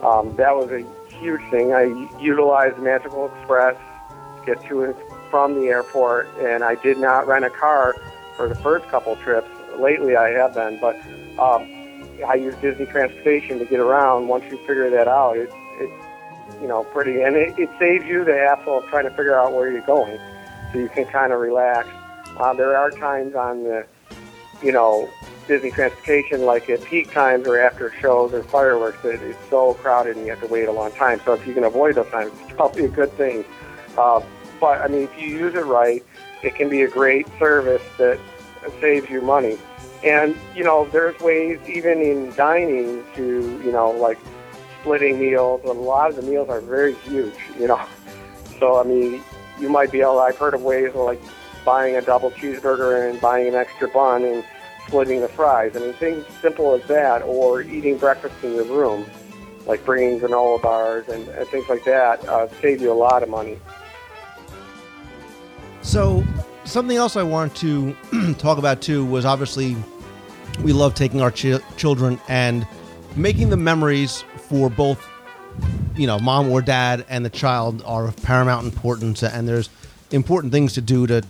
Um, 0.03 0.35
that 0.37 0.55
was 0.55 0.71
a 0.71 0.85
huge 1.17 1.43
thing. 1.51 1.73
I 1.73 1.85
utilized 2.21 2.79
Magical 2.79 3.33
Express 3.35 3.77
to 3.77 4.43
get 4.47 4.65
to 4.69 4.85
and 4.85 4.95
from 5.31 5.55
the 5.55 5.69
airport, 5.69 6.29
and 6.39 6.63
I 6.63 6.75
did 6.75 6.99
not 6.99 7.27
rent 7.27 7.45
a 7.45 7.51
car 7.51 7.97
for 8.37 8.49
the 8.49 8.55
first 8.57 8.87
couple 8.89 9.17
trips. 9.17 9.49
Lately, 9.79 10.15
I 10.15 10.29
have 10.31 10.55
been, 10.55 10.79
but 10.79 10.97
um, 11.39 11.67
I 12.27 12.35
use 12.35 12.55
Disney 12.57 12.85
Transportation 12.85 13.59
to 13.59 13.65
get 13.65 13.81
around. 13.81 14.29
Once 14.29 14.45
you 14.51 14.59
figure 14.59 14.91
that 14.91 15.09
out, 15.09 15.39
it, 15.39 15.51
it's 15.79 16.05
you 16.63 16.69
know 16.69 16.85
pretty, 16.85 17.23
and 17.23 17.37
it, 17.37 17.59
it 17.59 17.69
saves 17.79 18.05
you 18.07 18.25
the 18.25 18.35
hassle 18.35 18.79
of 18.79 18.87
trying 18.87 19.05
to 19.05 19.11
figure 19.11 19.39
out 19.39 19.53
where 19.53 19.71
you're 19.71 19.83
going, 19.83 20.19
so 20.73 20.79
you 20.79 20.89
can 20.89 21.05
kind 21.07 21.33
of 21.33 21.41
relax. 21.41 21.89
Uh, 22.39 22.55
there 22.55 22.77
are 22.77 22.91
times 22.91 23.35
on 23.35 23.65
the 23.65 23.85
you 24.63 24.73
know 24.73 25.11
Disney 25.49 25.71
Transportation, 25.71 26.47
like 26.47 26.71
at 26.71 26.83
peak 26.85 27.11
times 27.11 27.47
or 27.47 27.59
after 27.61 27.93
shows 28.01 28.33
or 28.33 28.43
fireworks, 28.45 29.03
that 29.03 29.21
it's 29.23 29.39
so 29.51 29.75
crowded 29.75 30.17
and 30.17 30.25
you 30.25 30.31
have 30.31 30.41
to 30.41 30.47
wait 30.47 30.69
a 30.69 30.73
long 30.73 30.93
time. 30.93 31.21
So 31.25 31.33
if 31.33 31.47
you 31.47 31.53
can 31.53 31.65
avoid 31.65 31.97
those 31.97 32.11
times, 32.11 32.33
it's 32.41 32.53
probably 32.53 32.85
a 32.85 32.89
good 32.89 33.13
thing. 33.15 33.45
Uh, 33.99 34.23
but 34.61 34.81
I 34.81 34.89
mean, 34.89 35.03
if 35.03 35.21
you 35.21 35.29
use 35.29 35.55
it 35.55 35.67
right, 35.67 36.05
it 36.43 36.55
can 36.55 36.69
be 36.69 36.83
a 36.83 36.89
great 36.89 37.27
service 37.39 37.83
that 37.99 38.19
saves 38.81 39.11
you 39.11 39.21
money. 39.21 39.59
And 40.05 40.37
you 40.55 40.65
know, 40.65 40.89
there's 40.93 41.19
ways 41.21 41.59
even 41.69 42.01
in 42.01 42.35
dining 42.35 43.05
to 43.17 43.61
you 43.65 43.73
know 43.73 43.91
like 43.91 44.19
splitting 44.83 45.19
meals. 45.19 45.63
A 45.65 45.73
lot 45.73 46.11
of 46.11 46.17
the 46.17 46.23
meals 46.23 46.49
are 46.49 46.61
very 46.61 46.95
huge. 46.95 47.35
You 47.59 47.69
know, 47.69 47.81
so 48.59 48.79
I 48.79 48.85
mean, 48.85 49.23
you 49.59 49.69
might 49.69 49.91
be 49.91 50.01
able. 50.01 50.19
I've 50.21 50.37
heard 50.37 50.55
of 50.55 50.63
ways 50.63 50.91
of 50.91 50.97
like 50.97 51.21
buying 51.65 51.97
a 51.97 52.03
double 52.03 52.31
cheeseburger 52.33 53.09
and 53.09 53.21
buying 53.21 53.49
an 53.49 53.55
extra 53.55 53.89
bun 53.89 54.25
and 54.25 54.45
splitting 54.87 55.21
the 55.21 55.29
fries. 55.29 55.77
I 55.77 55.81
mean, 55.81 55.95
things 55.95 56.25
simple 56.41 56.75
as 56.75 56.83
that, 56.89 57.23
or 57.23 57.63
eating 57.63 57.99
breakfast 57.99 58.35
in 58.43 58.55
your 58.55 58.65
room, 58.65 59.07
like 59.67 59.85
bringing 59.85 60.21
granola 60.21 60.61
bars 60.61 61.09
and, 61.09 61.29
and 61.29 61.49
things 61.49 61.69
like 61.69 61.85
that, 61.85 62.27
uh, 62.29 62.49
save 62.61 62.81
you 62.83 62.93
a 62.93 62.95
lot 62.95 63.23
of 63.23 63.29
money. 63.29 63.59
So, 65.83 66.25
something 66.65 66.97
else 66.97 67.17
I 67.17 67.23
wanted 67.23 67.57
to 68.11 68.35
talk 68.39 68.59
about 68.59 68.83
too 68.83 69.05
was 69.05 69.25
obviously 69.25 69.77
we 70.63 70.73
love 70.73 70.95
taking 70.95 71.21
our 71.21 71.31
ch- 71.31 71.61
children 71.77 72.21
and 72.29 72.67
making 73.17 73.51
the 73.51 73.57
memories 73.57 74.25
for 74.53 74.69
both, 74.69 75.09
you 75.97 76.07
know, 76.07 76.19
mom 76.19 76.51
or 76.51 76.61
dad 76.61 77.07
and 77.09 77.25
the 77.25 77.31
child 77.31 77.83
are 77.87 78.07
of 78.07 78.23
paramount 78.23 78.67
importance, 78.67 79.23
and 79.23 79.49
there's 79.49 79.71
important 80.11 80.53
things 80.53 80.75
to 80.75 80.83
do 80.83 81.07
to 81.07 81.23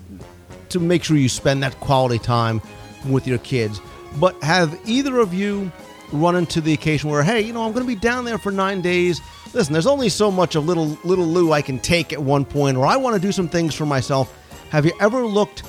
to 0.70 0.81
make 0.81 1.05
sure 1.05 1.16
you 1.16 1.29
spend 1.29 1.62
that 1.62 1.79
quality 1.79 2.18
time 2.18 2.61
with 3.07 3.29
your 3.29 3.39
kids. 3.39 3.81
But 4.18 4.43
have 4.43 4.77
either 4.89 5.18
of 5.20 5.33
you 5.33 5.70
run 6.12 6.35
into 6.35 6.61
the 6.61 6.73
occasion 6.73 7.11
where, 7.11 7.23
hey, 7.23 7.43
you 7.43 7.53
know, 7.53 7.62
I'm 7.62 7.73
going 7.73 7.87
to 7.87 7.95
be 7.95 8.01
down 8.01 8.25
there 8.25 8.39
for 8.39 8.51
nine 8.51 8.81
days. 8.81 9.20
Listen, 9.55 9.73
there's 9.73 9.87
only 9.87 10.09
so 10.09 10.29
much 10.29 10.57
of 10.57 10.66
little 10.66 10.99
little 11.05 11.27
Lou 11.27 11.53
I 11.53 11.62
can 11.62 11.79
take 11.79 12.12
at 12.12 12.20
one 12.20 12.45
point, 12.45 12.77
or 12.77 12.85
I 12.85 12.97
want 12.97 13.14
to 13.14 13.23
do 13.23 13.31
some 13.31 13.49
things 13.49 13.73
for 13.73 13.87
myself. 13.87 14.37
Have 14.70 14.85
you 14.85 14.93
ever 15.01 15.25
looked 15.25 15.62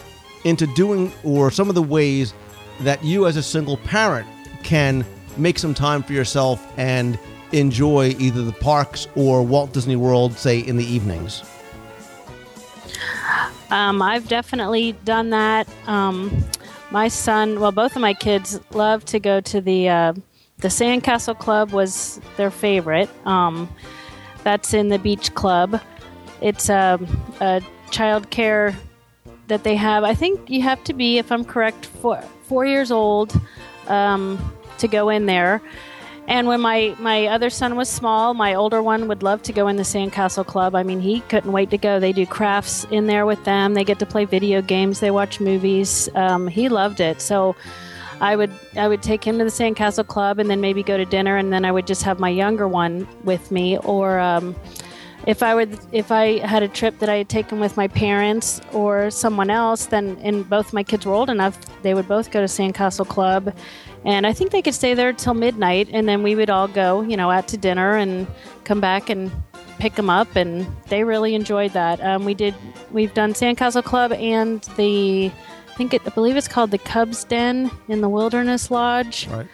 into 0.43 0.65
doing 0.73 1.11
or 1.23 1.51
some 1.51 1.69
of 1.69 1.75
the 1.75 1.83
ways 1.83 2.33
that 2.79 3.03
you, 3.03 3.27
as 3.27 3.37
a 3.37 3.43
single 3.43 3.77
parent, 3.77 4.27
can 4.63 5.05
make 5.37 5.59
some 5.59 5.75
time 5.75 6.01
for 6.01 6.13
yourself 6.13 6.65
and 6.77 7.19
enjoy 7.53 8.15
either 8.19 8.43
the 8.43 8.51
parks 8.51 9.07
or 9.15 9.43
Walt 9.43 9.71
Disney 9.73 9.95
World, 9.95 10.33
say 10.33 10.59
in 10.59 10.77
the 10.77 10.85
evenings? 10.85 11.43
Um, 13.69 14.01
I've 14.01 14.27
definitely 14.27 14.91
done 15.03 15.31
that. 15.31 15.67
Um, 15.87 16.45
my 16.91 17.07
son, 17.07 17.59
well, 17.59 17.71
both 17.71 17.95
of 17.95 18.01
my 18.01 18.13
kids 18.13 18.59
love 18.71 19.03
to 19.05 19.19
go 19.19 19.41
to 19.41 19.61
the 19.61 19.89
uh, 19.89 20.13
the 20.59 20.67
Sandcastle 20.67 21.37
Club 21.37 21.71
was 21.71 22.21
their 22.37 22.51
favorite. 22.51 23.09
Um, 23.25 23.67
that's 24.43 24.73
in 24.73 24.89
the 24.89 24.99
Beach 24.99 25.33
Club. 25.33 25.81
It's 26.41 26.69
a, 26.69 26.99
a 27.39 27.61
child 27.91 28.29
care 28.29 28.75
that 29.47 29.63
they 29.63 29.75
have. 29.75 30.03
I 30.03 30.13
think 30.13 30.49
you 30.49 30.61
have 30.61 30.83
to 30.85 30.93
be, 30.93 31.17
if 31.17 31.31
I'm 31.31 31.43
correct, 31.43 31.85
four 31.85 32.21
four 32.43 32.65
years 32.65 32.91
old 32.91 33.39
um, 33.87 34.53
to 34.77 34.87
go 34.87 35.09
in 35.09 35.25
there. 35.25 35.61
And 36.27 36.47
when 36.47 36.61
my, 36.61 36.95
my 36.99 37.27
other 37.27 37.49
son 37.49 37.75
was 37.75 37.89
small, 37.89 38.33
my 38.33 38.53
older 38.53 38.81
one 38.81 39.07
would 39.07 39.23
love 39.23 39.41
to 39.43 39.53
go 39.53 39.67
in 39.67 39.75
the 39.75 39.83
Sandcastle 39.83 40.45
Club. 40.45 40.73
I 40.73 40.83
mean, 40.83 41.01
he 41.01 41.19
couldn't 41.21 41.51
wait 41.51 41.69
to 41.71 41.77
go. 41.77 41.99
They 41.99 42.13
do 42.13 42.25
crafts 42.25 42.85
in 42.91 43.07
there 43.07 43.25
with 43.25 43.43
them. 43.43 43.73
They 43.73 43.83
get 43.83 43.99
to 43.99 44.05
play 44.05 44.25
video 44.25 44.61
games. 44.61 45.01
They 45.01 45.11
watch 45.11 45.39
movies. 45.39 46.07
Um, 46.15 46.47
he 46.47 46.69
loved 46.69 47.01
it. 47.01 47.21
So 47.21 47.55
I 48.21 48.37
would 48.37 48.51
I 48.77 48.87
would 48.87 49.03
take 49.03 49.21
him 49.23 49.37
to 49.39 49.43
the 49.43 49.49
Sandcastle 49.49 50.07
Club 50.07 50.39
and 50.39 50.49
then 50.49 50.61
maybe 50.61 50.81
go 50.81 50.95
to 50.95 51.03
dinner, 51.03 51.35
and 51.35 51.51
then 51.51 51.65
I 51.65 51.71
would 51.71 51.85
just 51.85 52.03
have 52.03 52.19
my 52.19 52.29
younger 52.29 52.69
one 52.69 53.05
with 53.25 53.51
me. 53.51 53.77
Or 53.79 54.19
um, 54.19 54.55
if 55.27 55.43
I 55.43 55.53
would 55.53 55.77
if 55.91 56.09
I 56.09 56.37
had 56.39 56.63
a 56.63 56.69
trip 56.69 56.99
that 56.99 57.09
I 57.09 57.17
had 57.17 57.27
taken 57.27 57.59
with 57.59 57.75
my 57.75 57.89
parents 57.89 58.61
or 58.71 59.11
someone 59.11 59.49
else, 59.49 59.87
then 59.87 60.17
and 60.21 60.47
both 60.49 60.71
my 60.71 60.83
kids 60.83 61.05
were 61.05 61.13
old 61.13 61.29
enough, 61.29 61.59
they 61.81 61.93
would 61.93 62.07
both 62.07 62.31
go 62.31 62.39
to 62.39 62.47
Sandcastle 62.47 63.07
Club 63.07 63.53
and 64.05 64.27
I 64.27 64.33
think 64.33 64.51
they 64.51 64.61
could 64.61 64.73
stay 64.73 64.93
there 64.93 65.13
till 65.13 65.33
midnight, 65.33 65.89
and 65.91 66.07
then 66.07 66.23
we 66.23 66.35
would 66.35 66.49
all 66.49 66.67
go, 66.67 67.01
you 67.01 67.17
know, 67.17 67.31
out 67.31 67.47
to 67.49 67.57
dinner 67.57 67.95
and 67.95 68.27
come 68.63 68.79
back 68.81 69.09
and 69.09 69.31
pick 69.79 69.95
them 69.95 70.09
up, 70.09 70.35
and 70.35 70.65
they 70.87 71.03
really 71.03 71.35
enjoyed 71.35 71.71
that. 71.73 72.01
Um, 72.01 72.25
we 72.25 72.33
did, 72.33 72.53
we've 72.91 73.13
done 73.13 73.33
Sandcastle 73.33 73.83
Club 73.83 74.11
and 74.13 74.61
the, 74.77 75.31
I 75.69 75.75
think 75.75 75.93
it, 75.93 76.01
I 76.05 76.09
believe 76.09 76.37
it's 76.37 76.47
called 76.47 76.71
the 76.71 76.77
Cubs 76.77 77.23
Den 77.23 77.71
in 77.87 78.01
the 78.01 78.09
Wilderness 78.09 78.71
Lodge. 78.71 79.27
Right. 79.27 79.47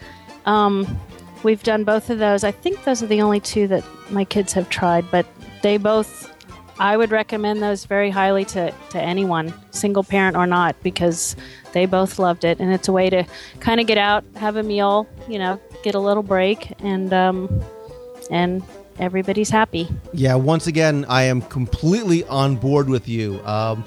Um, 0.46 1.00
we've 1.44 1.64
done 1.64 1.84
both 1.84 2.10
of 2.10 2.20
those. 2.20 2.44
I 2.44 2.52
think 2.52 2.84
those 2.84 3.02
are 3.02 3.08
the 3.08 3.22
only 3.22 3.40
two 3.40 3.68
that 3.68 3.84
my 4.12 4.26
kids 4.26 4.54
have 4.54 4.70
tried, 4.70 5.10
but 5.10 5.26
they 5.62 5.78
both. 5.78 6.34
I 6.80 6.96
would 6.96 7.12
recommend 7.12 7.62
those 7.62 7.86
very 7.86 8.10
highly 8.10 8.46
to, 8.46 8.74
to 8.92 9.02
anyone, 9.02 9.54
single 9.72 10.04
parent 10.04 10.38
or 10.38 10.48
not, 10.48 10.76
because 10.82 11.36
they 11.74 11.86
both 11.86 12.18
loved 12.20 12.46
it, 12.46 12.60
and 12.60 12.72
it's 12.74 12.88
a 12.88 12.92
way 12.94 13.10
to 13.10 13.26
kind 13.60 13.82
of 13.82 13.88
get 13.88 13.98
out, 13.98 14.24
have 14.36 14.56
a 14.56 14.64
meal, 14.64 15.08
you 15.28 15.38
know, 15.38 15.60
get 15.84 15.94
a 15.94 16.00
little 16.00 16.24
break, 16.24 16.74
and 16.82 17.14
um, 17.14 17.64
and 18.32 18.64
everybody's 18.98 19.50
happy. 19.50 19.88
Yeah, 20.14 20.36
once 20.36 20.68
again, 20.68 21.06
I 21.10 21.24
am 21.24 21.42
completely 21.42 22.24
on 22.26 22.56
board 22.56 22.90
with 22.90 23.08
you. 23.10 23.42
Um, 23.46 23.84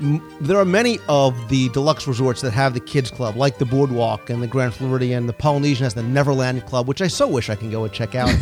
m- 0.00 0.36
there 0.40 0.58
are 0.58 0.64
many 0.64 0.98
of 1.08 1.48
the 1.48 1.68
deluxe 1.70 2.06
resorts 2.08 2.40
that 2.42 2.50
have 2.52 2.74
the 2.74 2.80
kids 2.80 3.10
club, 3.10 3.36
like 3.36 3.58
the 3.58 3.66
Boardwalk 3.66 4.30
and 4.30 4.42
the 4.42 4.46
Grand 4.48 4.74
Floridian. 4.74 5.26
The 5.26 5.32
Polynesian 5.32 5.84
has 5.84 5.94
the 5.94 6.02
Neverland 6.02 6.66
Club, 6.66 6.88
which 6.88 7.00
I 7.02 7.06
so 7.06 7.28
wish 7.28 7.50
I 7.50 7.54
can 7.54 7.70
go 7.70 7.84
and 7.84 7.92
check 7.92 8.14
out. 8.14 8.34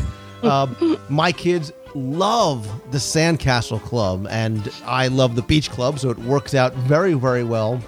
um, 0.42 0.98
my 1.11 1.32
kids 1.32 1.72
love 1.95 2.91
the 2.93 2.99
Sandcastle 2.99 3.82
Club, 3.82 4.26
and 4.30 4.72
I 4.84 5.09
love 5.09 5.34
the 5.34 5.43
Beach 5.43 5.70
Club, 5.70 5.99
so 5.99 6.11
it 6.11 6.18
works 6.18 6.55
out 6.55 6.74
very, 6.74 7.14
very 7.14 7.45
well. 7.45 7.80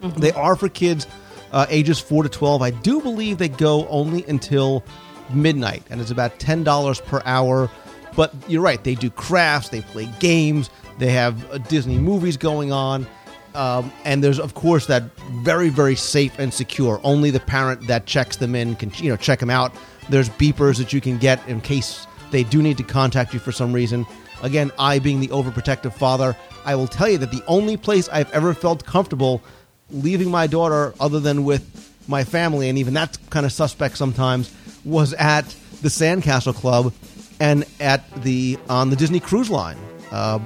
They 0.00 0.32
are 0.32 0.56
for 0.56 0.68
kids 0.68 1.06
uh, 1.52 1.66
ages 1.68 1.98
4 1.98 2.24
to 2.24 2.28
12. 2.28 2.62
I 2.62 2.70
do 2.70 3.00
believe 3.00 3.38
they 3.38 3.48
go 3.48 3.86
only 3.88 4.24
until 4.26 4.84
midnight, 5.32 5.82
and 5.90 6.00
it's 6.00 6.10
about 6.10 6.38
$10 6.38 7.04
per 7.04 7.22
hour. 7.24 7.70
But 8.16 8.34
you're 8.48 8.62
right, 8.62 8.82
they 8.82 8.94
do 8.94 9.10
crafts, 9.10 9.68
they 9.68 9.80
play 9.80 10.08
games, 10.18 10.70
they 10.98 11.10
have 11.10 11.50
uh, 11.50 11.58
Disney 11.58 11.98
movies 11.98 12.36
going 12.36 12.72
on. 12.72 13.06
Um, 13.54 13.92
and 14.04 14.22
there's 14.22 14.38
of 14.38 14.54
course 14.54 14.86
that 14.86 15.04
very 15.42 15.68
very 15.68 15.96
safe 15.96 16.38
and 16.38 16.52
secure. 16.52 17.00
Only 17.02 17.30
the 17.30 17.40
parent 17.40 17.86
that 17.86 18.06
checks 18.06 18.36
them 18.36 18.54
in 18.54 18.76
can 18.76 18.92
you 18.96 19.10
know 19.10 19.16
check 19.16 19.40
them 19.40 19.50
out. 19.50 19.74
There's 20.10 20.28
beepers 20.28 20.76
that 20.78 20.92
you 20.92 21.00
can 21.00 21.18
get 21.18 21.46
in 21.48 21.60
case 21.60 22.06
they 22.30 22.44
do 22.44 22.62
need 22.62 22.76
to 22.78 22.82
contact 22.82 23.34
you 23.34 23.40
for 23.40 23.52
some 23.52 23.72
reason. 23.72 24.06
Again, 24.42 24.70
I 24.78 24.98
being 24.98 25.20
the 25.20 25.28
overprotective 25.28 25.94
father, 25.94 26.36
I 26.64 26.74
will 26.74 26.86
tell 26.86 27.08
you 27.08 27.18
that 27.18 27.30
the 27.30 27.42
only 27.46 27.76
place 27.76 28.08
I've 28.08 28.30
ever 28.32 28.54
felt 28.54 28.84
comfortable 28.84 29.42
leaving 29.90 30.30
my 30.30 30.46
daughter, 30.46 30.94
other 31.00 31.20
than 31.20 31.44
with 31.44 31.94
my 32.06 32.24
family, 32.24 32.68
and 32.68 32.78
even 32.78 32.94
that's 32.94 33.16
kind 33.30 33.46
of 33.46 33.52
suspect 33.52 33.96
sometimes, 33.96 34.54
was 34.84 35.12
at 35.14 35.44
the 35.82 35.88
Sandcastle 35.88 36.54
Club 36.54 36.92
and 37.40 37.64
at 37.80 38.10
the 38.22 38.58
on 38.68 38.90
the 38.90 38.96
Disney 38.96 39.20
Cruise 39.20 39.50
Line. 39.50 39.78
Uh, 40.10 40.38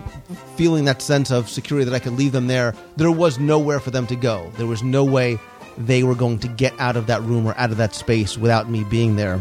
feeling 0.57 0.87
that 0.87 1.01
sense 1.01 1.31
of 1.31 1.49
security 1.49 1.85
that 1.89 1.95
I 1.95 2.01
could 2.01 2.15
leave 2.15 2.33
them 2.33 2.49
there. 2.49 2.75
There 2.97 3.13
was 3.13 3.39
nowhere 3.39 3.79
for 3.79 3.93
them 3.93 4.09
to 4.09 4.17
go. 4.17 4.51
There 4.57 4.67
was 4.67 4.83
no 4.83 5.05
way 5.05 5.39
they 5.79 6.03
were 6.03 6.17
going 6.17 6.41
to 6.41 6.49
get 6.49 6.79
out 6.81 6.97
of 6.97 7.07
that 7.07 7.23
room 7.23 7.47
or 7.47 7.57
out 7.57 7.71
of 7.71 7.77
that 7.77 7.95
space 7.95 8.37
without 8.37 8.69
me 8.69 8.83
being 8.83 9.15
there. 9.15 9.39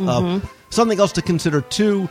Uh, 0.00 0.40
something 0.76 1.00
else 1.00 1.12
to 1.12 1.22
consider 1.22 1.62
too, 1.62 2.08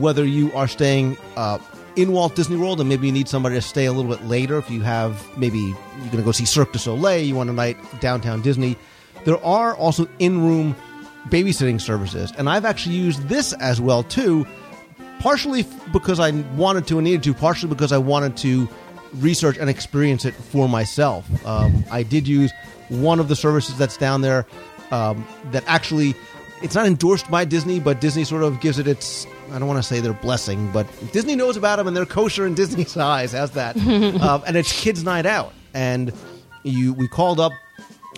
whether 0.00 0.24
you 0.24 0.52
are 0.54 0.66
staying 0.66 1.16
uh, 1.36 1.58
in 1.94 2.12
Walt 2.12 2.34
Disney 2.34 2.56
World 2.56 2.80
and 2.80 2.88
maybe 2.88 3.06
you 3.06 3.12
need 3.12 3.28
somebody 3.28 3.54
to 3.54 3.62
stay 3.62 3.84
a 3.84 3.92
little 3.92 4.10
bit 4.10 4.24
later. 4.24 4.58
If 4.58 4.70
you 4.70 4.80
have 4.80 5.24
maybe 5.38 5.58
you're 5.58 6.10
going 6.10 6.16
to 6.18 6.22
go 6.22 6.32
see 6.32 6.44
Cirque 6.44 6.72
du 6.72 6.78
Soleil, 6.78 7.24
you 7.24 7.34
want 7.36 7.50
a 7.50 7.52
night 7.52 7.76
downtown 8.00 8.42
Disney. 8.42 8.76
There 9.24 9.42
are 9.44 9.76
also 9.76 10.08
in-room 10.18 10.74
babysitting 11.28 11.80
services, 11.80 12.32
and 12.38 12.48
I've 12.48 12.64
actually 12.64 12.96
used 12.96 13.28
this 13.28 13.52
as 13.54 13.80
well 13.80 14.02
too. 14.02 14.46
Partially 15.20 15.66
because 15.92 16.20
I 16.20 16.30
wanted 16.54 16.86
to 16.86 16.98
and 16.98 17.04
needed 17.04 17.24
to, 17.24 17.34
partially 17.34 17.68
because 17.68 17.90
I 17.90 17.98
wanted 17.98 18.36
to 18.38 18.68
research 19.14 19.58
and 19.58 19.68
experience 19.68 20.24
it 20.24 20.34
for 20.34 20.68
myself. 20.68 21.26
Um, 21.44 21.84
I 21.90 22.04
did 22.04 22.28
use 22.28 22.52
one 22.88 23.18
of 23.18 23.28
the 23.28 23.34
services 23.34 23.76
that's 23.76 23.96
down 23.96 24.20
there 24.20 24.46
um, 24.92 25.26
that 25.50 25.64
actually 25.66 26.14
it's 26.62 26.74
not 26.74 26.86
endorsed 26.86 27.30
by 27.30 27.44
Disney, 27.44 27.80
but 27.80 28.00
Disney 28.00 28.24
sort 28.24 28.42
of 28.42 28.60
gives 28.60 28.78
it 28.78 28.86
its 28.86 29.26
I 29.50 29.58
don't 29.58 29.68
want 29.68 29.78
to 29.78 29.82
say 29.88 30.00
their 30.00 30.12
blessing, 30.12 30.70
but 30.72 30.86
Disney 31.12 31.34
knows 31.34 31.56
about 31.56 31.76
them 31.76 31.86
and 31.86 31.96
they're 31.96 32.06
kosher 32.06 32.46
in 32.46 32.54
Disney's 32.54 32.96
eyes. 32.96 33.32
How's 33.32 33.52
that? 33.52 33.76
um, 34.20 34.42
and 34.46 34.56
it's 34.56 34.78
Kids 34.80 35.04
Night 35.04 35.26
Out, 35.26 35.52
and 35.74 36.12
you 36.62 36.92
we 36.92 37.08
called 37.08 37.40
up, 37.40 37.52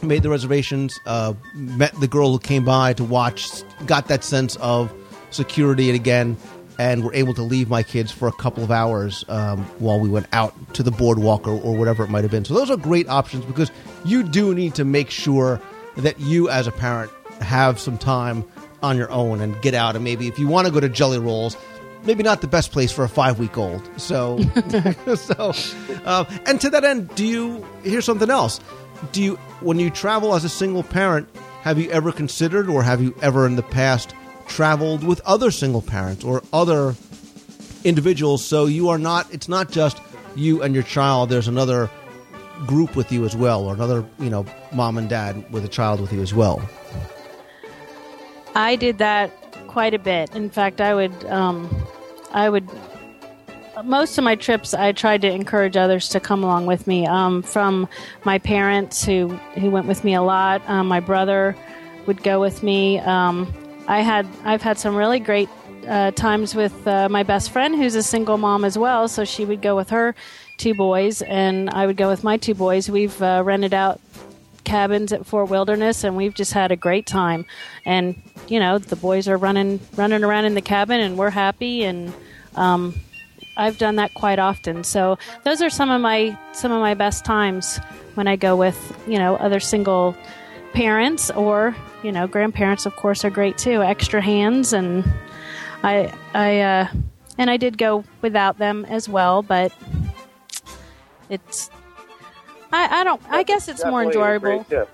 made 0.02 0.22
the 0.22 0.30
reservations, 0.30 0.98
uh, 1.06 1.34
met 1.54 1.92
the 2.00 2.08
girl 2.08 2.32
who 2.32 2.38
came 2.38 2.64
by 2.64 2.92
to 2.94 3.04
watch, 3.04 3.48
got 3.86 4.08
that 4.08 4.24
sense 4.24 4.56
of 4.56 4.92
security 5.30 5.88
and 5.88 5.96
again, 5.96 6.36
and 6.78 7.04
were 7.04 7.14
able 7.14 7.34
to 7.34 7.42
leave 7.42 7.68
my 7.68 7.82
kids 7.82 8.10
for 8.10 8.26
a 8.26 8.32
couple 8.32 8.64
of 8.64 8.70
hours 8.70 9.24
um, 9.28 9.58
while 9.78 10.00
we 10.00 10.08
went 10.08 10.26
out 10.32 10.54
to 10.74 10.82
the 10.82 10.90
boardwalk 10.90 11.46
or, 11.46 11.60
or 11.60 11.76
whatever 11.76 12.02
it 12.02 12.10
might 12.10 12.24
have 12.24 12.30
been. 12.30 12.44
So 12.44 12.54
those 12.54 12.70
are 12.70 12.76
great 12.76 13.08
options 13.08 13.44
because 13.44 13.70
you 14.04 14.22
do 14.22 14.54
need 14.54 14.74
to 14.76 14.84
make 14.84 15.10
sure 15.10 15.60
that 15.98 16.18
you 16.18 16.48
as 16.48 16.66
a 16.66 16.72
parent 16.72 17.10
have 17.40 17.78
some 17.78 17.98
time 17.98 18.44
on 18.82 18.96
your 18.96 19.10
own 19.10 19.40
and 19.40 19.60
get 19.62 19.74
out 19.74 19.94
and 19.94 20.04
maybe 20.04 20.26
if 20.26 20.38
you 20.38 20.46
want 20.46 20.66
to 20.66 20.72
go 20.72 20.80
to 20.80 20.88
Jelly 20.88 21.18
Rolls, 21.18 21.56
maybe 22.04 22.22
not 22.22 22.40
the 22.40 22.46
best 22.46 22.72
place 22.72 22.90
for 22.92 23.04
a 23.04 23.08
five 23.08 23.38
week 23.38 23.58
old. 23.58 23.88
So, 24.00 24.38
so, 25.16 25.52
uh, 26.04 26.24
and 26.46 26.60
to 26.60 26.70
that 26.70 26.84
end, 26.84 27.14
do 27.14 27.26
you 27.26 27.66
here's 27.82 28.04
something 28.04 28.30
else? 28.30 28.60
Do 29.12 29.22
you 29.22 29.36
when 29.60 29.78
you 29.78 29.90
travel 29.90 30.34
as 30.34 30.44
a 30.44 30.48
single 30.48 30.82
parent, 30.82 31.28
have 31.62 31.78
you 31.78 31.90
ever 31.90 32.12
considered 32.12 32.68
or 32.68 32.82
have 32.82 33.02
you 33.02 33.14
ever 33.22 33.46
in 33.46 33.56
the 33.56 33.62
past 33.62 34.14
traveled 34.46 35.04
with 35.04 35.20
other 35.24 35.50
single 35.50 35.82
parents 35.82 36.24
or 36.24 36.42
other 36.52 36.94
individuals? 37.84 38.44
So 38.44 38.66
you 38.66 38.88
are 38.88 38.98
not. 38.98 39.32
It's 39.32 39.48
not 39.48 39.70
just 39.70 40.00
you 40.36 40.62
and 40.62 40.74
your 40.74 40.84
child. 40.84 41.28
There's 41.28 41.48
another 41.48 41.90
group 42.66 42.94
with 42.94 43.10
you 43.10 43.24
as 43.24 43.34
well, 43.34 43.64
or 43.64 43.74
another 43.74 44.04
you 44.18 44.30
know 44.30 44.46
mom 44.72 44.98
and 44.98 45.08
dad 45.08 45.50
with 45.52 45.64
a 45.64 45.68
child 45.68 46.00
with 46.00 46.12
you 46.12 46.22
as 46.22 46.34
well. 46.34 46.66
I 48.54 48.76
did 48.76 48.98
that 48.98 49.30
quite 49.66 49.94
a 49.94 49.98
bit. 49.98 50.34
In 50.34 50.50
fact, 50.50 50.80
I 50.80 50.94
would, 50.94 51.24
um, 51.26 51.68
I 52.32 52.48
would. 52.48 52.68
Most 53.84 54.18
of 54.18 54.24
my 54.24 54.34
trips, 54.34 54.74
I 54.74 54.92
tried 54.92 55.22
to 55.22 55.30
encourage 55.30 55.76
others 55.76 56.08
to 56.10 56.20
come 56.20 56.44
along 56.44 56.66
with 56.66 56.86
me. 56.86 57.06
Um, 57.06 57.42
from 57.42 57.88
my 58.24 58.38
parents, 58.38 59.04
who 59.04 59.28
who 59.58 59.70
went 59.70 59.86
with 59.86 60.04
me 60.04 60.14
a 60.14 60.22
lot. 60.22 60.60
Um, 60.68 60.88
my 60.88 61.00
brother 61.00 61.56
would 62.06 62.22
go 62.22 62.40
with 62.40 62.62
me. 62.62 62.98
Um, 62.98 63.52
I 63.86 64.00
had, 64.02 64.26
I've 64.44 64.62
had 64.62 64.78
some 64.78 64.94
really 64.94 65.18
great 65.18 65.48
uh, 65.88 66.10
times 66.12 66.54
with 66.54 66.86
uh, 66.86 67.08
my 67.08 67.22
best 67.22 67.50
friend, 67.50 67.74
who's 67.74 67.94
a 67.94 68.02
single 68.02 68.36
mom 68.36 68.64
as 68.64 68.76
well. 68.76 69.08
So 69.08 69.24
she 69.24 69.44
would 69.44 69.62
go 69.62 69.74
with 69.76 69.90
her 69.90 70.14
two 70.58 70.74
boys, 70.74 71.22
and 71.22 71.70
I 71.70 71.86
would 71.86 71.96
go 71.96 72.08
with 72.08 72.22
my 72.22 72.36
two 72.36 72.54
boys. 72.54 72.90
We've 72.90 73.20
uh, 73.22 73.42
rented 73.44 73.72
out 73.72 74.00
cabins 74.64 75.12
at 75.12 75.26
Fort 75.26 75.48
Wilderness, 75.48 76.04
and 76.04 76.16
we've 76.16 76.34
just 76.34 76.52
had 76.52 76.72
a 76.72 76.76
great 76.76 77.06
time. 77.06 77.44
And 77.84 78.20
you 78.48 78.60
know, 78.60 78.78
the 78.78 78.96
boys 78.96 79.28
are 79.28 79.36
running 79.36 79.80
running 79.96 80.24
around 80.24 80.44
in 80.44 80.54
the 80.54 80.62
cabin, 80.62 81.00
and 81.00 81.16
we're 81.16 81.30
happy. 81.30 81.84
And 81.84 82.12
um, 82.56 82.94
I've 83.56 83.78
done 83.78 83.96
that 83.96 84.14
quite 84.14 84.38
often. 84.38 84.84
So 84.84 85.18
those 85.44 85.62
are 85.62 85.70
some 85.70 85.90
of 85.90 86.00
my 86.00 86.38
some 86.52 86.72
of 86.72 86.80
my 86.80 86.94
best 86.94 87.24
times 87.24 87.78
when 88.14 88.26
I 88.26 88.36
go 88.36 88.56
with 88.56 88.96
you 89.06 89.18
know 89.18 89.36
other 89.36 89.60
single 89.60 90.16
parents 90.72 91.30
or 91.30 91.76
you 92.02 92.12
know 92.12 92.26
grandparents. 92.26 92.86
Of 92.86 92.96
course, 92.96 93.24
are 93.24 93.30
great 93.30 93.58
too. 93.58 93.82
Extra 93.82 94.20
hands, 94.20 94.72
and 94.72 95.04
I 95.82 96.12
I 96.34 96.60
uh, 96.60 96.88
and 97.38 97.50
I 97.50 97.56
did 97.56 97.78
go 97.78 98.04
without 98.22 98.58
them 98.58 98.84
as 98.86 99.08
well, 99.08 99.42
but 99.42 99.72
it's 101.28 101.70
I, 102.72 103.00
I 103.00 103.04
don't. 103.04 103.20
I 103.28 103.42
guess 103.42 103.68
it's 103.68 103.84
more 103.84 104.02
enjoyable. 104.02 104.64
Great 104.64 104.68
tip. 104.68 104.90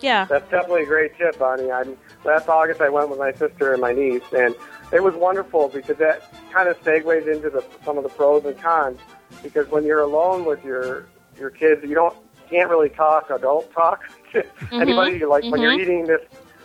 Yeah. 0.00 0.26
That's 0.26 0.48
definitely 0.50 0.82
a 0.82 0.86
great 0.86 1.16
tip, 1.16 1.38
Bonnie. 1.38 1.72
I'm, 1.72 1.96
last 2.24 2.48
August, 2.48 2.80
I 2.80 2.90
went 2.90 3.08
with 3.08 3.18
my 3.18 3.32
sister 3.32 3.72
and 3.72 3.80
my 3.80 3.92
niece, 3.92 4.22
and 4.36 4.54
it 4.92 5.02
was 5.02 5.14
wonderful 5.14 5.68
because 5.68 5.96
that 5.96 6.32
kind 6.52 6.68
of 6.68 6.78
segues 6.82 7.26
into 7.26 7.48
the, 7.48 7.64
some 7.84 7.96
of 7.96 8.02
the 8.04 8.10
pros 8.10 8.44
and 8.44 8.58
cons. 8.58 9.00
Because 9.42 9.68
when 9.70 9.84
you're 9.84 10.00
alone 10.00 10.44
with 10.44 10.62
your 10.64 11.06
your 11.38 11.50
kids. 11.50 11.82
You 11.84 11.94
don't 11.94 12.16
can't 12.48 12.70
really 12.70 12.88
talk 12.88 13.30
adult 13.30 13.72
talk 13.72 14.02
to 14.32 14.44
anybody. 14.72 15.24
Like 15.24 15.44
when 15.44 15.60
you're 15.60 15.72
mhm. 15.72 15.82
eating 15.82 16.06
this 16.06 16.22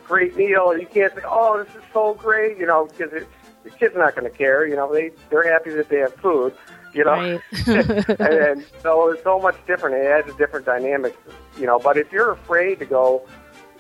great 0.08 0.36
meal, 0.36 0.78
you 0.78 0.88
can't 0.88 1.14
say, 1.14 1.22
"Oh, 1.26 1.64
this 1.64 1.76
is 1.76 1.84
so 1.94 2.14
great," 2.14 2.58
you 2.58 2.66
know, 2.66 2.86
because 2.86 3.14
it, 3.14 3.28
the 3.64 3.70
kid's 3.70 3.96
not 3.96 4.16
going 4.16 4.30
to 4.30 4.36
care. 4.36 4.66
You 4.68 4.76
know, 4.76 4.92
they 4.94 5.12
they're 5.30 5.50
happy 5.52 5.72
that 5.72 5.90
they 5.90 6.00
have 6.00 6.14
food. 6.16 6.54
You 6.94 7.06
know, 7.06 7.12
Right. 7.12 7.42
and, 7.68 8.10
and 8.20 8.66
so 8.82 9.10
it's 9.12 9.24
so 9.24 9.40
much 9.40 9.56
different. 9.68 9.96
It 9.96 10.06
adds 10.08 10.30
a 10.30 10.38
different 10.38 10.66
dynamic. 10.66 11.18
You 11.58 11.66
know, 11.66 11.80
but 11.80 11.98
if 11.98 12.12
you're 12.12 12.32
afraid 12.32 12.80
to 12.80 12.86
go, 12.86 13.26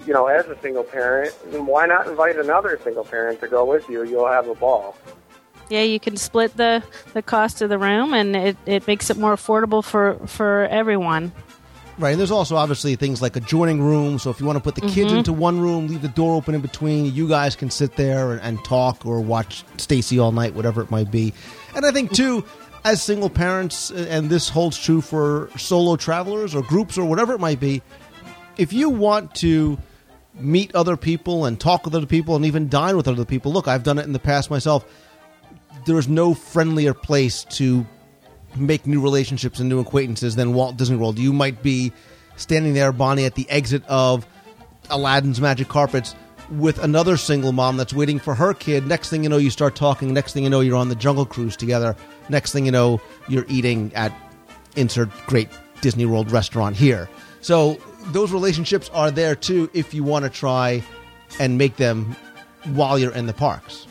you 0.05 0.14
know, 0.14 0.28
as 0.28 0.45
a 0.47 0.57
single 0.62 0.84
parent, 0.84 1.34
then 1.51 1.66
why 1.66 1.86
not 1.86 2.07
invite 2.07 2.38
another 2.38 2.80
single 2.84 3.03
parent 3.03 3.39
to 3.41 3.47
go 3.47 3.66
with 3.66 3.88
you? 3.89 4.03
You'll 4.03 4.28
have 4.28 4.47
a 4.47 4.55
ball. 4.55 4.97
Yeah, 5.70 5.84
you 5.84 5.99
can 6.01 6.18
split 6.18 6.57
the, 6.57 6.84
the 7.14 7.22
cost 7.22 7.62
of 7.62 7.70
the 7.70 7.78
room, 7.78 8.14
and 8.14 8.36
it, 8.36 8.57
it 8.66 8.88
makes 8.88 9.09
it 9.09 9.18
more 9.18 9.34
affordable 9.36 9.82
for, 9.84 10.16
for 10.28 10.66
everyone. 10.66 11.32
Right, 11.97 12.12
and 12.12 12.20
there's 12.20 12.32
also 12.32 12.55
obviously 12.55 12.95
things 12.95 13.22
like 13.22 13.36
adjoining 13.38 13.82
rooms. 13.82 14.24
So 14.24 14.32
if 14.32 14.39
you 14.39 14.45
want 14.45 14.57
to 14.57 14.64
put 14.64 14.76
the 14.76 14.82
kids 14.82 15.14
Mhm. 15.14 15.18
into 15.20 15.32
one 15.34 15.62
room, 15.62 15.88
leave 15.88 16.01
the 16.01 16.07
door 16.09 16.36
open 16.36 16.55
in 16.55 16.62
between, 16.62 17.14
you 17.14 17.28
guys 17.28 17.55
can 17.55 17.70
sit 17.70 17.95
there 17.95 18.32
and, 18.32 18.41
and 18.41 18.66
talk 18.66 19.05
or 19.05 19.22
watch 19.22 19.64
Stacy 19.78 20.18
all 20.20 20.32
night, 20.32 20.55
whatever 20.55 20.82
it 20.82 20.89
might 20.91 21.12
be. 21.12 21.34
And 21.76 21.86
I 21.86 21.91
think 21.91 22.12
too, 22.12 22.43
as 22.84 23.01
single 23.01 23.29
parents, 23.29 23.91
uh, 23.91 24.07
and 24.09 24.29
this 24.29 24.49
holds 24.49 24.77
true 24.77 25.01
for 25.01 25.49
solo 25.57 25.95
travelers 25.95 26.55
or 26.55 26.63
groups 26.63 26.97
or 26.97 27.05
whatever 27.05 27.34
it 27.34 27.39
might 27.39 27.59
be, 27.59 27.82
if 28.57 28.73
you 28.73 28.89
want 28.89 29.36
to 29.36 29.77
meet 30.36 30.73
other 30.75 30.97
people 30.97 31.45
and 31.45 31.59
talk 31.59 31.86
with 31.86 31.93
other 31.93 32.05
people 32.05 32.36
and 32.36 32.45
even 32.45 32.69
dine 32.69 32.97
with 32.97 33.07
other 33.07 33.25
people, 33.25 33.51
look, 33.51 33.67
I've 33.67 33.84
done 33.84 33.97
it 33.97 34.05
in 34.05 34.13
the 34.13 34.19
past 34.19 34.49
myself. 34.49 34.86
There's 35.86 36.07
no 36.07 36.34
friendlier 36.34 36.93
place 36.93 37.43
to 37.45 37.86
make 38.55 38.86
new 38.86 39.01
relationships 39.01 39.59
and 39.59 39.69
new 39.69 39.79
acquaintances 39.79 40.36
than 40.36 40.53
Walt 40.53 40.77
Disney 40.77 40.97
World. 40.97 41.17
You 41.19 41.34
might 41.34 41.63
be 41.63 41.91
standing 42.36 42.73
there, 42.73 42.91
Bonnie, 42.91 43.25
at 43.25 43.36
the 43.36 43.49
exit 43.49 43.84
of 43.88 44.25
Aladdin's 44.89 45.39
Magic 45.39 45.67
Carpets 45.67 46.15
with 46.49 46.84
another 46.84 47.15
single 47.15 47.53
mom 47.53 47.77
that's 47.77 47.93
waiting 47.93 48.19
for 48.19 48.36
her 48.36 48.53
kid. 48.53 48.86
Next 48.86 49.09
thing 49.09 49.23
you 49.23 49.29
know, 49.29 49.38
you 49.38 49.49
start 49.49 49.75
talking. 49.75 50.13
Next 50.13 50.34
thing 50.34 50.43
you 50.43 50.49
know, 50.49 50.59
you're 50.59 50.75
on 50.75 50.89
the 50.89 50.95
Jungle 50.95 51.25
Cruise 51.25 51.55
together. 51.55 51.95
Next 52.32 52.53
thing 52.53 52.65
you 52.65 52.71
know, 52.71 53.01
you're 53.27 53.45
eating 53.49 53.91
at 53.93 54.13
insert 54.75 55.09
great 55.27 55.49
Disney 55.82 56.05
World 56.05 56.32
restaurant 56.32 56.77
here. 56.77 57.09
So 57.41 57.77
those 58.07 58.32
relationships 58.32 58.89
are 58.93 59.11
there 59.11 59.36
too 59.36 59.69
if 59.73 59.93
you 59.93 60.03
want 60.03 60.23
to 60.23 60.29
try 60.29 60.82
and 61.39 61.57
make 61.57 61.75
them 61.75 62.15
while 62.73 62.97
you're 62.97 63.13
in 63.13 63.25
the 63.25 63.34
parks. 63.34 63.86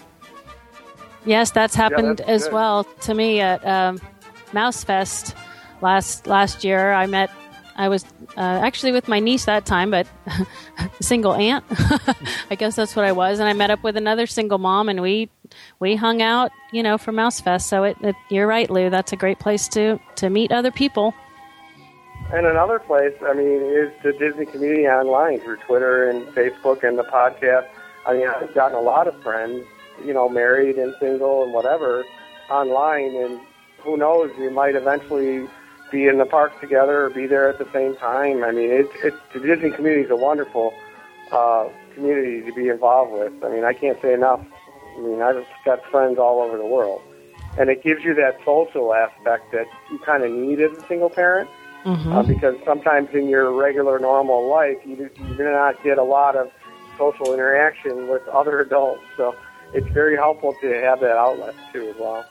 Yes, 1.26 1.50
that's 1.50 1.74
happened 1.74 2.18
that's 2.18 2.30
as 2.30 2.44
good. 2.44 2.54
well 2.54 2.84
to 3.02 3.14
me 3.14 3.40
at 3.40 3.64
um, 3.66 4.00
Mouse 4.54 4.82
Fest 4.84 5.36
last 5.82 6.26
last 6.26 6.64
year. 6.64 6.92
I 6.92 7.06
met. 7.06 7.30
I 7.80 7.88
was 7.88 8.04
uh, 8.36 8.40
actually 8.40 8.92
with 8.92 9.08
my 9.08 9.20
niece 9.20 9.46
that 9.46 9.64
time, 9.64 9.90
but 9.90 10.06
single 11.00 11.32
aunt. 11.32 11.64
I 12.50 12.54
guess 12.54 12.76
that's 12.76 12.94
what 12.94 13.06
I 13.06 13.12
was, 13.12 13.38
and 13.38 13.48
I 13.48 13.54
met 13.54 13.70
up 13.70 13.82
with 13.82 13.96
another 13.96 14.26
single 14.26 14.58
mom, 14.58 14.90
and 14.90 15.00
we 15.00 15.30
we 15.78 15.96
hung 15.96 16.20
out, 16.20 16.52
you 16.72 16.82
know, 16.82 16.98
for 16.98 17.10
Mouse 17.10 17.40
Fest. 17.40 17.68
So 17.68 17.84
it, 17.84 17.96
it, 18.02 18.14
you're 18.28 18.46
right, 18.46 18.68
Lou. 18.68 18.90
That's 18.90 19.14
a 19.14 19.16
great 19.16 19.38
place 19.38 19.66
to 19.68 19.98
to 20.16 20.28
meet 20.28 20.52
other 20.52 20.70
people. 20.70 21.14
And 22.34 22.46
another 22.46 22.78
place, 22.78 23.14
I 23.26 23.32
mean, 23.32 23.62
is 23.62 23.90
the 24.02 24.12
Disney 24.12 24.44
community 24.44 24.86
online 24.86 25.40
through 25.40 25.56
Twitter 25.56 26.10
and 26.10 26.26
Facebook 26.34 26.86
and 26.86 26.98
the 26.98 27.04
podcast. 27.04 27.66
I 28.06 28.12
mean, 28.12 28.28
I've 28.28 28.54
gotten 28.54 28.76
a 28.76 28.82
lot 28.82 29.08
of 29.08 29.20
friends, 29.22 29.64
you 30.04 30.12
know, 30.12 30.28
married 30.28 30.76
and 30.76 30.94
single 31.00 31.44
and 31.44 31.54
whatever, 31.54 32.04
online. 32.50 33.16
And 33.16 33.40
who 33.78 33.96
knows, 33.96 34.30
you 34.38 34.50
might 34.50 34.76
eventually 34.76 35.48
be 35.90 36.06
in 36.06 36.18
the 36.18 36.26
park 36.26 36.58
together 36.60 37.04
or 37.04 37.10
be 37.10 37.26
there 37.26 37.48
at 37.48 37.58
the 37.58 37.70
same 37.72 37.96
time. 37.96 38.44
I 38.44 38.52
mean, 38.52 38.70
it's 38.70 38.92
it's 39.02 39.16
the 39.32 39.40
Disney 39.40 39.70
community 39.70 40.04
is 40.04 40.10
a 40.10 40.16
wonderful 40.16 40.72
uh, 41.32 41.68
community 41.94 42.42
to 42.42 42.52
be 42.52 42.68
involved 42.68 43.12
with. 43.12 43.44
I 43.44 43.50
mean, 43.50 43.64
I 43.64 43.72
can't 43.72 44.00
say 44.00 44.14
enough. 44.14 44.40
I 44.96 45.00
mean, 45.00 45.22
I've 45.22 45.44
got 45.64 45.84
friends 45.90 46.18
all 46.18 46.40
over 46.40 46.56
the 46.56 46.66
world. 46.66 47.02
And 47.58 47.68
it 47.68 47.82
gives 47.82 48.04
you 48.04 48.14
that 48.14 48.38
social 48.44 48.94
aspect 48.94 49.52
that 49.52 49.66
you 49.90 49.98
kind 49.98 50.22
of 50.22 50.30
need 50.30 50.60
as 50.60 50.76
a 50.78 50.86
single 50.86 51.10
parent 51.10 51.50
uh, 51.84 52.22
because 52.22 52.56
sometimes 52.64 53.08
in 53.12 53.28
your 53.28 53.52
regular 53.52 53.98
normal 53.98 54.48
life 54.48 54.76
you 54.84 54.96
do, 54.96 55.10
you 55.16 55.36
do 55.36 55.44
not 55.44 55.82
get 55.82 55.98
a 55.98 56.02
lot 56.02 56.36
of 56.36 56.50
social 56.98 57.32
interaction 57.32 58.08
with 58.08 58.26
other 58.28 58.60
adults. 58.60 59.02
So 59.16 59.34
it's 59.72 59.88
very 59.88 60.16
helpful 60.16 60.54
to 60.60 60.68
have 60.82 61.00
that 61.00 61.16
outlet 61.16 61.54
too 61.72 61.88
as 61.88 61.96
well. 61.98 62.24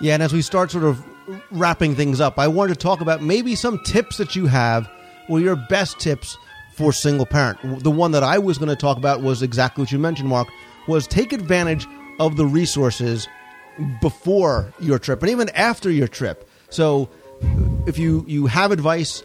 Yeah, 0.00 0.14
and 0.14 0.22
as 0.22 0.32
we 0.32 0.40
start 0.42 0.70
sort 0.70 0.84
of 0.84 1.04
wrapping 1.50 1.94
things 1.94 2.20
up, 2.20 2.38
I 2.38 2.48
wanted 2.48 2.74
to 2.74 2.80
talk 2.80 3.00
about 3.00 3.22
maybe 3.22 3.54
some 3.54 3.78
tips 3.84 4.16
that 4.18 4.36
you 4.36 4.46
have, 4.46 4.90
or 5.28 5.40
your 5.40 5.56
best 5.56 5.98
tips 5.98 6.36
for 6.74 6.92
single 6.92 7.26
parent. 7.26 7.82
The 7.82 7.90
one 7.90 8.12
that 8.12 8.22
I 8.22 8.38
was 8.38 8.58
going 8.58 8.68
to 8.68 8.76
talk 8.76 8.96
about 8.96 9.22
was 9.22 9.42
exactly 9.42 9.82
what 9.82 9.92
you 9.92 9.98
mentioned, 9.98 10.28
Mark, 10.28 10.48
was 10.88 11.06
take 11.06 11.32
advantage 11.32 11.86
of 12.18 12.36
the 12.36 12.46
resources 12.46 13.28
before 14.00 14.72
your 14.80 14.98
trip 14.98 15.22
and 15.22 15.30
even 15.30 15.48
after 15.50 15.90
your 15.90 16.08
trip. 16.08 16.48
So 16.68 17.08
if 17.86 17.98
you, 17.98 18.24
you 18.26 18.46
have 18.46 18.72
advice 18.72 19.22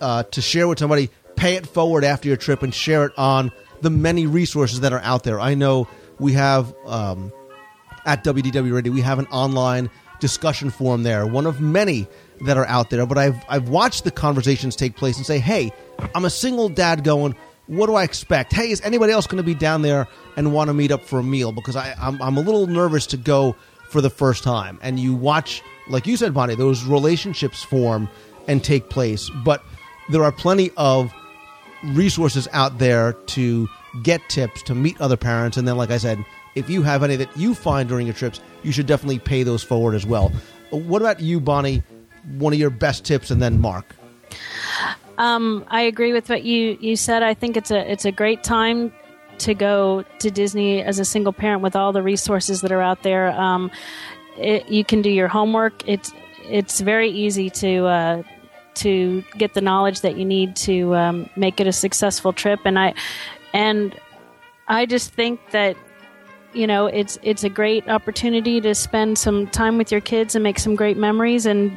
uh, 0.00 0.24
to 0.24 0.42
share 0.42 0.68
with 0.68 0.78
somebody, 0.78 1.10
pay 1.36 1.54
it 1.54 1.66
forward 1.66 2.04
after 2.04 2.28
your 2.28 2.36
trip 2.36 2.62
and 2.62 2.74
share 2.74 3.04
it 3.04 3.12
on 3.16 3.52
the 3.80 3.90
many 3.90 4.26
resources 4.26 4.80
that 4.80 4.92
are 4.92 5.00
out 5.00 5.22
there. 5.24 5.40
I 5.40 5.54
know 5.54 5.88
we 6.18 6.32
have 6.32 6.74
um, 6.86 7.32
at 8.04 8.24
WDW 8.24 8.72
Radio, 8.72 8.92
we 8.92 9.00
have 9.02 9.18
an 9.18 9.26
online 9.26 9.90
discussion 10.20 10.70
forum 10.70 11.02
there, 11.02 11.26
one 11.26 11.46
of 11.46 11.60
many 11.60 12.06
that 12.42 12.56
are 12.56 12.66
out 12.66 12.90
there. 12.90 13.06
But 13.06 13.18
I've 13.18 13.42
I've 13.48 13.68
watched 13.68 14.04
the 14.04 14.10
conversations 14.10 14.76
take 14.76 14.96
place 14.96 15.16
and 15.16 15.26
say, 15.26 15.38
hey, 15.38 15.72
I'm 16.14 16.24
a 16.24 16.30
single 16.30 16.68
dad 16.68 17.04
going. 17.04 17.34
What 17.66 17.86
do 17.86 17.96
I 17.96 18.04
expect? 18.04 18.52
Hey, 18.52 18.70
is 18.70 18.80
anybody 18.82 19.12
else 19.12 19.26
going 19.26 19.38
to 19.38 19.42
be 19.42 19.54
down 19.54 19.82
there 19.82 20.06
and 20.36 20.52
want 20.52 20.68
to 20.68 20.74
meet 20.74 20.92
up 20.92 21.02
for 21.02 21.18
a 21.18 21.22
meal? 21.22 21.50
Because 21.50 21.74
I, 21.74 21.96
I'm, 22.00 22.22
I'm 22.22 22.36
a 22.36 22.40
little 22.40 22.68
nervous 22.68 23.06
to 23.08 23.16
go 23.16 23.56
for 23.88 24.00
the 24.00 24.10
first 24.10 24.44
time. 24.44 24.78
And 24.82 25.00
you 25.00 25.14
watch, 25.14 25.62
like 25.88 26.06
you 26.06 26.16
said, 26.16 26.32
Bonnie, 26.32 26.54
those 26.54 26.84
relationships 26.84 27.64
form 27.64 28.08
and 28.46 28.62
take 28.62 28.88
place. 28.88 29.28
But 29.44 29.64
there 30.08 30.22
are 30.22 30.30
plenty 30.30 30.70
of 30.76 31.12
resources 31.82 32.48
out 32.52 32.78
there 32.78 33.12
to 33.12 33.68
get 34.02 34.20
tips 34.28 34.62
to 34.62 34.74
meet 34.74 35.00
other 35.00 35.16
parents 35.16 35.56
and 35.56 35.66
then 35.66 35.76
like 35.76 35.90
i 35.90 35.96
said 35.96 36.22
if 36.56 36.68
you 36.68 36.82
have 36.82 37.04
any 37.04 37.14
that 37.14 37.34
you 37.36 37.54
find 37.54 37.88
during 37.88 38.06
your 38.06 38.14
trips 38.14 38.40
you 38.64 38.72
should 38.72 38.86
definitely 38.86 39.20
pay 39.20 39.44
those 39.44 39.62
forward 39.62 39.94
as 39.94 40.04
well 40.04 40.32
what 40.70 41.00
about 41.00 41.20
you 41.20 41.38
bonnie 41.38 41.82
one 42.38 42.52
of 42.52 42.58
your 42.58 42.70
best 42.70 43.04
tips 43.04 43.30
and 43.30 43.40
then 43.40 43.60
mark 43.60 43.94
Um, 45.18 45.64
I 45.68 45.80
agree 45.82 46.12
with 46.12 46.28
what 46.28 46.44
you, 46.44 46.76
you 46.78 46.94
said. 46.94 47.22
I 47.22 47.32
think 47.32 47.56
it's 47.56 47.70
a 47.70 47.90
it's 47.90 48.04
a 48.04 48.12
great 48.12 48.42
time 48.42 48.92
to 49.38 49.54
go 49.54 50.04
to 50.18 50.30
Disney 50.30 50.82
as 50.82 50.98
a 50.98 51.04
single 51.04 51.32
parent 51.32 51.62
with 51.62 51.74
all 51.74 51.92
the 51.92 52.02
resources 52.02 52.60
that 52.60 52.72
are 52.72 52.82
out 52.82 53.02
there. 53.02 53.30
Um, 53.30 53.70
it, 54.36 54.68
you 54.68 54.84
can 54.84 55.02
do 55.02 55.10
your 55.10 55.28
homework. 55.28 55.88
It's 55.88 56.12
it's 56.44 56.80
very 56.80 57.10
easy 57.10 57.48
to 57.50 57.86
uh, 57.86 58.22
to 58.74 59.24
get 59.38 59.54
the 59.54 59.60
knowledge 59.62 60.02
that 60.02 60.16
you 60.18 60.24
need 60.24 60.54
to 60.56 60.94
um, 60.94 61.30
make 61.36 61.60
it 61.60 61.66
a 61.66 61.72
successful 61.72 62.34
trip. 62.34 62.60
And 62.64 62.78
I 62.78 62.92
and 63.54 63.98
I 64.68 64.84
just 64.84 65.12
think 65.12 65.40
that 65.52 65.76
you 66.56 66.66
know 66.66 66.86
it's 66.86 67.18
it's 67.22 67.44
a 67.44 67.48
great 67.48 67.88
opportunity 67.88 68.60
to 68.60 68.74
spend 68.74 69.18
some 69.18 69.46
time 69.48 69.78
with 69.78 69.92
your 69.92 70.00
kids 70.00 70.34
and 70.34 70.42
make 70.42 70.58
some 70.58 70.74
great 70.74 70.96
memories 70.96 71.46
and 71.46 71.70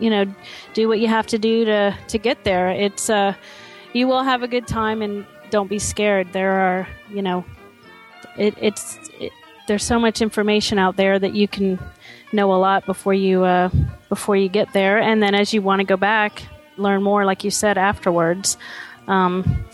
you 0.00 0.10
know 0.10 0.26
do 0.74 0.88
what 0.88 0.98
you 0.98 1.08
have 1.08 1.26
to 1.28 1.38
do 1.38 1.64
to 1.64 1.96
to 2.08 2.18
get 2.18 2.44
there. 2.44 2.68
It's 2.70 3.08
uh 3.08 3.34
you 3.92 4.08
will 4.08 4.24
have 4.24 4.42
a 4.42 4.48
good 4.48 4.66
time 4.66 5.02
and 5.02 5.24
don't 5.50 5.68
be 5.68 5.78
scared. 5.78 6.32
There 6.32 6.52
are 6.52 6.88
you 7.10 7.22
know 7.22 7.44
it, 8.36 8.54
it's 8.60 8.98
it, 9.20 9.32
there's 9.68 9.84
so 9.84 9.98
much 9.98 10.20
information 10.20 10.78
out 10.78 10.96
there 10.96 11.18
that 11.18 11.34
you 11.34 11.48
can 11.48 11.78
know 12.32 12.52
a 12.52 12.58
lot 12.58 12.84
before 12.86 13.14
you 13.14 13.44
uh 13.44 13.70
before 14.08 14.36
you 14.36 14.48
get 14.48 14.72
there. 14.72 14.98
And 14.98 15.22
then 15.22 15.34
as 15.34 15.54
you 15.54 15.62
want 15.62 15.80
to 15.80 15.84
go 15.84 15.96
back 15.96 16.42
learn 16.76 17.02
more 17.02 17.24
like 17.24 17.44
you 17.44 17.50
said 17.50 17.78
afterwards 17.78 18.56
um 19.06 19.64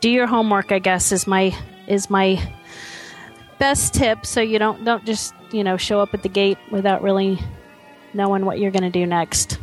do 0.00 0.10
your 0.10 0.26
homework 0.26 0.72
i 0.72 0.78
guess 0.78 1.12
is 1.12 1.26
my 1.26 1.54
is 1.86 2.08
my 2.08 2.40
best 3.58 3.94
tip 3.94 4.26
so 4.26 4.40
you 4.40 4.58
don't 4.58 4.84
don't 4.84 5.04
just 5.04 5.34
you 5.50 5.64
know 5.64 5.76
show 5.76 6.00
up 6.00 6.14
at 6.14 6.22
the 6.22 6.28
gate 6.28 6.58
without 6.70 7.02
really 7.02 7.38
knowing 8.12 8.44
what 8.44 8.58
you're 8.58 8.70
going 8.70 8.82
to 8.82 8.90
do 8.90 9.06
next. 9.06 9.58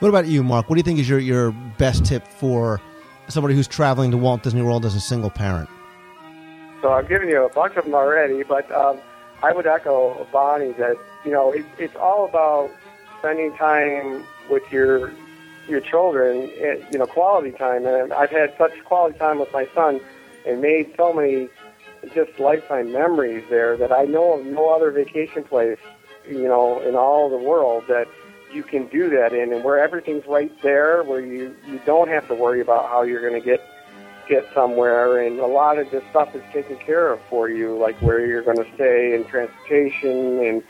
What 0.00 0.08
about 0.08 0.26
you 0.26 0.42
mark? 0.42 0.68
What 0.68 0.76
do 0.76 0.80
you 0.80 0.82
think 0.82 0.98
is 0.98 1.08
your, 1.08 1.18
your 1.18 1.52
best 1.78 2.06
tip 2.06 2.26
for 2.26 2.80
somebody 3.28 3.54
who's 3.54 3.68
traveling 3.68 4.10
to 4.10 4.16
walt 4.16 4.42
disney 4.42 4.62
world 4.62 4.84
as 4.84 4.94
a 4.94 5.00
single 5.00 5.30
parent? 5.30 5.68
So 6.80 6.92
I've 6.92 7.08
given 7.08 7.28
you 7.28 7.44
a 7.44 7.50
bunch 7.50 7.76
of 7.76 7.84
them 7.84 7.94
already, 7.94 8.42
but 8.42 8.70
um, 8.72 8.98
I 9.42 9.52
would 9.52 9.66
echo 9.66 10.26
Bonnie 10.32 10.72
that 10.72 10.96
you 11.24 11.30
know 11.30 11.52
it, 11.52 11.64
it's 11.78 11.96
all 11.96 12.24
about 12.24 12.70
spending 13.18 13.54
time 13.56 14.24
with 14.48 14.62
your 14.72 15.12
your 15.68 15.80
children, 15.80 16.50
eh, 16.58 16.76
you 16.90 16.98
know, 16.98 17.06
quality 17.06 17.52
time. 17.52 17.86
And 17.86 18.12
I've 18.12 18.30
had 18.30 18.54
such 18.58 18.72
quality 18.84 19.18
time 19.18 19.38
with 19.38 19.52
my 19.52 19.68
son 19.74 20.00
and 20.46 20.60
made 20.60 20.92
so 20.96 21.12
many 21.12 21.48
just 22.14 22.38
lifetime 22.38 22.92
memories 22.92 23.44
there 23.50 23.76
that 23.76 23.92
I 23.92 24.04
know 24.04 24.38
of 24.38 24.46
no 24.46 24.70
other 24.70 24.90
vacation 24.90 25.44
place, 25.44 25.78
you 26.28 26.48
know, 26.48 26.80
in 26.80 26.94
all 26.94 27.28
the 27.30 27.36
world 27.36 27.84
that 27.88 28.06
you 28.52 28.62
can 28.62 28.88
do 28.88 29.08
that 29.10 29.32
in, 29.32 29.52
and 29.52 29.62
where 29.62 29.78
everything's 29.78 30.26
right 30.26 30.50
there, 30.62 31.02
where 31.04 31.20
you 31.20 31.54
you 31.66 31.80
don't 31.86 32.08
have 32.08 32.26
to 32.28 32.34
worry 32.34 32.60
about 32.60 32.88
how 32.88 33.02
you're 33.02 33.20
going 33.20 33.40
to 33.40 33.46
get 33.46 33.60
get 34.28 34.46
somewhere, 34.54 35.24
and 35.24 35.40
a 35.40 35.46
lot 35.46 35.78
of 35.78 35.90
this 35.90 36.02
stuff 36.10 36.34
is 36.34 36.42
taken 36.52 36.76
care 36.78 37.12
of 37.12 37.20
for 37.28 37.48
you, 37.48 37.76
like 37.76 38.00
where 38.00 38.24
you're 38.24 38.42
going 38.42 38.56
to 38.56 38.74
stay 38.74 39.14
and 39.14 39.26
transportation 39.26 40.38
and 40.40 40.62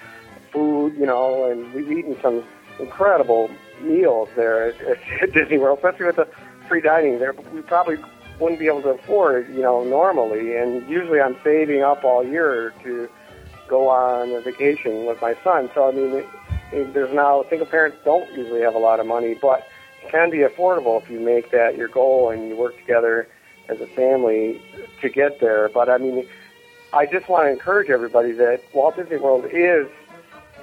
food, 0.53 0.95
you 0.99 1.07
know, 1.07 1.51
and 1.51 1.73
we've 1.73 1.91
eaten 1.91 2.17
some 2.23 2.43
incredible 2.79 3.51
meals 3.83 4.29
there 4.37 4.69
at, 4.69 4.81
at 5.23 5.33
Disney 5.33 5.59
World, 5.59 5.79
especially 5.79 6.07
with 6.07 6.17
the 6.17 6.29
free 6.69 6.81
dining 6.81 7.19
there. 7.19 7.33
We 7.53 7.63
probably 7.63 7.97
wouldn't 8.41 8.59
be 8.59 8.67
able 8.67 8.83
to 8.83 8.91
afford, 8.91 9.49
you 9.49 9.61
know, 9.61 9.85
normally. 9.85 10.57
And 10.57 10.89
usually 10.89 11.21
I'm 11.21 11.37
saving 11.45 11.83
up 11.83 12.05
all 12.05 12.25
year 12.27 12.73
to 12.83 13.09
go 13.69 13.89
on 13.89 14.33
a 14.33 14.41
vacation 14.41 15.07
with 15.07 15.21
my 15.21 15.37
son. 15.45 15.71
So 15.75 15.89
I 15.89 15.93
mean, 15.93 16.13
it, 16.15 16.29
it, 16.73 16.95
there's 16.95 17.15
now 17.15 17.45
single 17.49 17.67
parents 17.67 17.99
don't 18.05 18.33
usually 18.33 18.63
have 18.63 18.75
a 18.75 18.79
lot 18.79 18.99
of 18.99 19.07
money, 19.07 19.35
but 19.35 19.67
it 20.03 20.11
can 20.11 20.31
be 20.31 20.39
affordable 20.39 21.01
if 21.03 21.11
you 21.11 21.21
make 21.21 21.51
that 21.51 21.77
your 21.77 21.89
goal 21.89 22.31
and 22.31 22.49
you 22.49 22.57
work 22.57 22.77
together 22.79 23.29
as 23.69 23.81
a 23.81 23.87
family 23.87 24.61
to 25.01 25.09
get 25.09 25.41
there. 25.41 25.69
But 25.69 25.89
I 25.89 25.99
mean, 25.99 26.27
I 26.93 27.07
just 27.07 27.29
want 27.29 27.45
to 27.47 27.51
encourage 27.51 27.91
everybody 27.91 28.33
that 28.33 28.63
Walt 28.73 28.97
Disney 28.97 29.19
World 29.19 29.45
is 29.53 29.87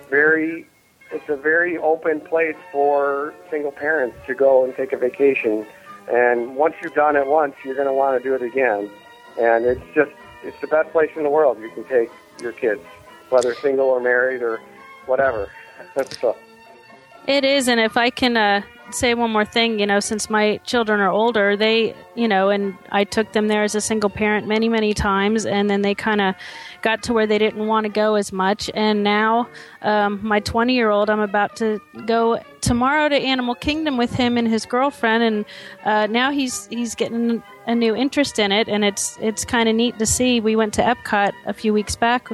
very 0.09 0.67
it's 1.11 1.29
a 1.29 1.37
very 1.37 1.77
open 1.77 2.19
place 2.19 2.55
for 2.71 3.33
single 3.49 3.71
parents 3.71 4.17
to 4.27 4.35
go 4.35 4.65
and 4.65 4.75
take 4.75 4.91
a 4.91 4.97
vacation. 4.97 5.65
And 6.07 6.55
once 6.55 6.75
you've 6.81 6.93
done 6.93 7.15
it 7.15 7.27
once, 7.27 7.55
you're 7.63 7.75
going 7.75 7.87
to 7.87 7.93
want 7.93 8.21
to 8.21 8.23
do 8.27 8.33
it 8.33 8.41
again. 8.41 8.89
And 9.39 9.65
it's 9.65 9.83
just, 9.93 10.11
it's 10.43 10.59
the 10.61 10.67
best 10.67 10.91
place 10.91 11.11
in 11.15 11.23
the 11.23 11.29
world 11.29 11.59
you 11.59 11.69
can 11.69 11.83
take 11.85 12.09
your 12.41 12.53
kids, 12.53 12.81
whether 13.29 13.53
single 13.55 13.87
or 13.87 13.99
married 13.99 14.41
or 14.41 14.61
whatever. 15.05 15.51
so. 16.19 16.35
It 17.27 17.43
is, 17.43 17.67
and 17.67 17.79
if 17.79 17.97
I 17.97 18.09
can 18.09 18.37
uh, 18.37 18.61
say 18.91 19.13
one 19.13 19.31
more 19.31 19.43
thing, 19.43 19.79
you 19.79 19.85
know, 19.85 19.99
since 19.99 20.29
my 20.29 20.57
children 20.63 21.01
are 21.01 21.09
older, 21.09 21.57
they, 21.57 21.93
you 22.15 22.27
know, 22.27 22.49
and 22.49 22.77
I 22.89 23.03
took 23.03 23.33
them 23.33 23.49
there 23.49 23.63
as 23.63 23.75
a 23.75 23.81
single 23.81 24.09
parent 24.09 24.47
many, 24.47 24.69
many 24.69 24.93
times, 24.93 25.45
and 25.45 25.69
then 25.69 25.81
they 25.81 25.93
kind 25.93 26.21
of 26.21 26.35
got 26.87 27.03
to 27.03 27.11
where 27.11 27.27
they 27.27 27.37
didn't 27.37 27.67
want 27.67 27.83
to 27.83 27.89
go 27.89 28.15
as 28.15 28.31
much. 28.31 28.71
And 28.73 29.03
now, 29.03 29.49
um, 29.81 30.21
my 30.23 30.39
20 30.39 30.73
year 30.73 30.89
old, 30.89 31.09
I'm 31.09 31.19
about 31.19 31.57
to 31.57 31.81
go 32.05 32.41
tomorrow 32.61 33.09
to 33.09 33.15
Animal 33.15 33.55
Kingdom 33.55 33.97
with 33.97 34.13
him 34.13 34.37
and 34.37 34.47
his 34.47 34.65
girlfriend, 34.65 35.21
and 35.21 35.45
uh, 35.83 36.07
now 36.07 36.31
he's 36.31 36.65
he's 36.67 36.95
getting 36.95 37.43
a 37.65 37.75
new 37.75 37.93
interest 37.93 38.39
in 38.39 38.53
it, 38.53 38.69
and 38.69 38.85
it's 38.85 39.17
it's 39.19 39.43
kind 39.43 39.67
of 39.67 39.75
neat 39.75 39.99
to 39.99 40.05
see. 40.05 40.39
We 40.39 40.55
went 40.55 40.73
to 40.75 40.81
Epcot 40.81 41.33
a 41.45 41.53
few 41.53 41.73
weeks 41.73 41.97
back 41.97 42.29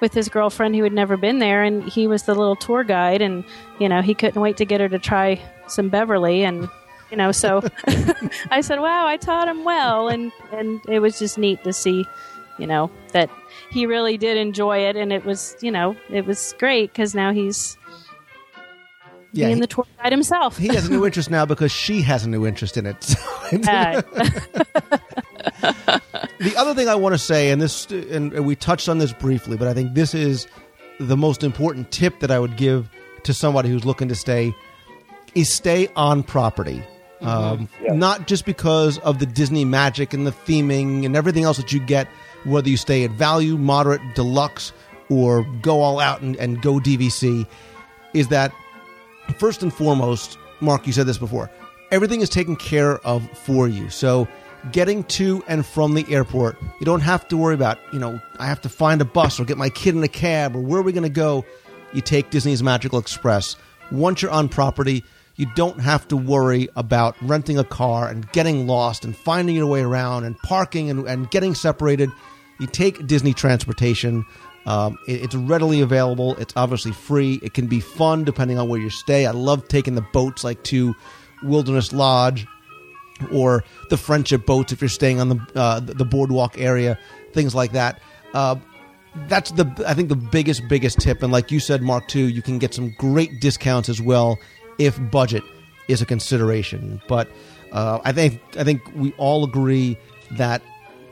with 0.00 0.12
his 0.12 0.28
girlfriend 0.28 0.74
who 0.74 0.82
had 0.82 0.92
never 0.92 1.16
been 1.16 1.38
there, 1.38 1.62
and 1.62 1.84
he 1.84 2.08
was 2.08 2.24
the 2.24 2.34
little 2.34 2.56
tour 2.56 2.82
guide, 2.82 3.22
and 3.22 3.44
you 3.78 3.88
know 3.88 4.02
he 4.02 4.14
couldn't 4.14 4.42
wait 4.42 4.56
to 4.56 4.64
get 4.64 4.80
her 4.80 4.88
to 4.88 4.98
try 4.98 5.40
some 5.68 5.90
Beverly, 5.90 6.42
and 6.42 6.68
you 7.12 7.16
know 7.16 7.30
so 7.30 7.62
I 8.50 8.62
said, 8.62 8.80
"Wow, 8.80 9.06
I 9.06 9.16
taught 9.16 9.46
him 9.46 9.62
well," 9.62 10.08
and 10.08 10.32
and 10.50 10.80
it 10.88 10.98
was 10.98 11.20
just 11.20 11.38
neat 11.38 11.62
to 11.62 11.72
see, 11.72 12.04
you 12.58 12.66
know, 12.66 12.90
that 13.12 13.30
he 13.72 13.86
really 13.86 14.16
did 14.18 14.36
enjoy 14.36 14.78
it, 14.88 14.96
and 14.96 15.12
it 15.12 15.24
was 15.24 15.56
you 15.60 15.70
know 15.70 15.96
it 16.10 16.26
was 16.26 16.54
great 16.58 16.92
because 16.92 17.14
now 17.14 17.32
he's 17.32 17.76
Yeah, 19.32 19.46
being 19.46 19.56
he- 19.56 19.60
the 19.62 19.66
tour 19.66 19.86
guide 20.02 20.12
himself. 20.12 20.56
He 20.58 20.68
has 20.68 20.86
a 20.86 20.90
new 20.90 21.04
interest 21.06 21.30
now 21.30 21.46
because 21.46 21.72
she 21.72 22.02
has 22.02 22.24
a 22.24 22.28
new 22.28 22.46
interest 22.46 22.76
in 22.76 22.86
it. 22.86 23.14
Uh, 23.68 24.00
the 26.38 26.54
other 26.56 26.74
thing 26.74 26.88
I 26.88 26.94
want 26.94 27.14
to 27.14 27.18
say, 27.18 27.50
and 27.50 27.60
this, 27.60 27.84
and 27.90 28.32
we 28.46 28.56
touched 28.56 28.88
on 28.88 28.96
this 28.96 29.12
briefly, 29.12 29.58
but 29.58 29.68
I 29.68 29.74
think 29.74 29.92
this 29.94 30.14
is 30.14 30.46
the 30.98 31.18
most 31.18 31.44
important 31.44 31.90
tip 31.90 32.20
that 32.20 32.30
I 32.30 32.38
would 32.38 32.56
give 32.56 32.88
to 33.24 33.34
somebody 33.34 33.68
who's 33.68 33.84
looking 33.84 34.08
to 34.08 34.14
stay 34.14 34.54
is 35.34 35.52
stay 35.52 35.88
on 35.96 36.22
property. 36.22 36.82
Um, 37.20 37.68
Not 37.82 38.26
just 38.26 38.46
because 38.46 38.98
of 39.00 39.18
the 39.18 39.26
Disney 39.26 39.64
magic 39.64 40.12
and 40.14 40.26
the 40.26 40.32
theming 40.32 41.04
and 41.04 41.14
everything 41.14 41.44
else 41.44 41.56
that 41.58 41.72
you 41.72 41.78
get, 41.80 42.08
whether 42.44 42.68
you 42.68 42.76
stay 42.76 43.04
at 43.04 43.10
value, 43.10 43.56
moderate, 43.56 44.00
deluxe, 44.14 44.72
or 45.08 45.44
go 45.60 45.80
all 45.80 46.00
out 46.00 46.20
and, 46.20 46.36
and 46.36 46.62
go 46.62 46.78
DVC, 46.78 47.46
is 48.14 48.28
that 48.28 48.52
first 49.38 49.62
and 49.62 49.72
foremost, 49.72 50.38
Mark, 50.60 50.86
you 50.86 50.92
said 50.92 51.06
this 51.06 51.18
before, 51.18 51.50
everything 51.90 52.20
is 52.20 52.28
taken 52.28 52.56
care 52.56 52.98
of 53.06 53.28
for 53.38 53.68
you. 53.68 53.88
So 53.90 54.28
getting 54.70 55.04
to 55.04 55.42
and 55.48 55.66
from 55.66 55.94
the 55.94 56.06
airport, 56.08 56.56
you 56.78 56.86
don't 56.86 57.00
have 57.00 57.26
to 57.28 57.36
worry 57.36 57.54
about, 57.54 57.78
you 57.92 57.98
know, 57.98 58.20
I 58.38 58.46
have 58.46 58.60
to 58.62 58.68
find 58.68 59.00
a 59.00 59.04
bus 59.04 59.40
or 59.40 59.44
get 59.44 59.58
my 59.58 59.68
kid 59.68 59.94
in 59.94 60.02
a 60.02 60.08
cab 60.08 60.56
or 60.56 60.60
where 60.60 60.80
are 60.80 60.84
we 60.84 60.92
going 60.92 61.02
to 61.02 61.08
go? 61.08 61.44
You 61.92 62.00
take 62.00 62.30
Disney's 62.30 62.62
Magical 62.62 62.98
Express. 62.98 63.56
Once 63.90 64.22
you're 64.22 64.30
on 64.30 64.48
property, 64.48 65.04
you 65.36 65.46
don't 65.54 65.80
have 65.80 66.06
to 66.08 66.16
worry 66.16 66.68
about 66.76 67.16
renting 67.22 67.58
a 67.58 67.64
car 67.64 68.08
and 68.08 68.30
getting 68.32 68.66
lost 68.66 69.04
and 69.04 69.16
finding 69.16 69.56
your 69.56 69.66
way 69.66 69.82
around 69.82 70.24
and 70.24 70.38
parking 70.38 70.90
and, 70.90 71.06
and 71.06 71.30
getting 71.30 71.54
separated. 71.54 72.10
You 72.62 72.68
take 72.68 73.06
Disney 73.06 73.34
transportation. 73.34 74.24
Um, 74.66 74.96
it- 75.08 75.22
it's 75.24 75.34
readily 75.34 75.80
available. 75.80 76.36
It's 76.38 76.54
obviously 76.56 76.92
free. 76.92 77.40
It 77.42 77.52
can 77.54 77.66
be 77.66 77.80
fun 77.80 78.22
depending 78.24 78.58
on 78.58 78.68
where 78.68 78.80
you 78.80 78.88
stay. 78.90 79.26
I 79.26 79.32
love 79.32 79.66
taking 79.68 79.96
the 79.96 80.06
boats 80.12 80.44
like 80.44 80.62
to 80.64 80.94
Wilderness 81.42 81.92
Lodge 81.92 82.46
or 83.32 83.64
the 83.90 83.96
friendship 83.96 84.46
boats 84.46 84.72
if 84.72 84.80
you're 84.80 84.88
staying 84.88 85.20
on 85.20 85.28
the 85.28 85.40
uh, 85.56 85.80
the 85.80 86.04
boardwalk 86.04 86.58
area, 86.58 86.96
things 87.32 87.54
like 87.54 87.72
that. 87.72 88.00
Uh, 88.32 88.54
that's 89.28 89.50
the 89.50 89.66
I 89.86 89.94
think 89.94 90.08
the 90.08 90.16
biggest 90.16 90.68
biggest 90.68 91.00
tip. 91.00 91.22
And 91.22 91.32
like 91.32 91.50
you 91.50 91.58
said, 91.60 91.82
Mark, 91.82 92.06
too, 92.08 92.26
you 92.28 92.42
can 92.42 92.58
get 92.58 92.72
some 92.74 92.94
great 92.98 93.40
discounts 93.40 93.88
as 93.88 94.00
well 94.00 94.38
if 94.78 94.98
budget 95.10 95.42
is 95.88 96.00
a 96.00 96.06
consideration. 96.06 97.00
But 97.08 97.28
uh, 97.72 97.98
I 98.04 98.12
think 98.12 98.40
I 98.56 98.62
think 98.64 98.80
we 98.94 99.12
all 99.18 99.42
agree 99.44 99.96
that 100.32 100.62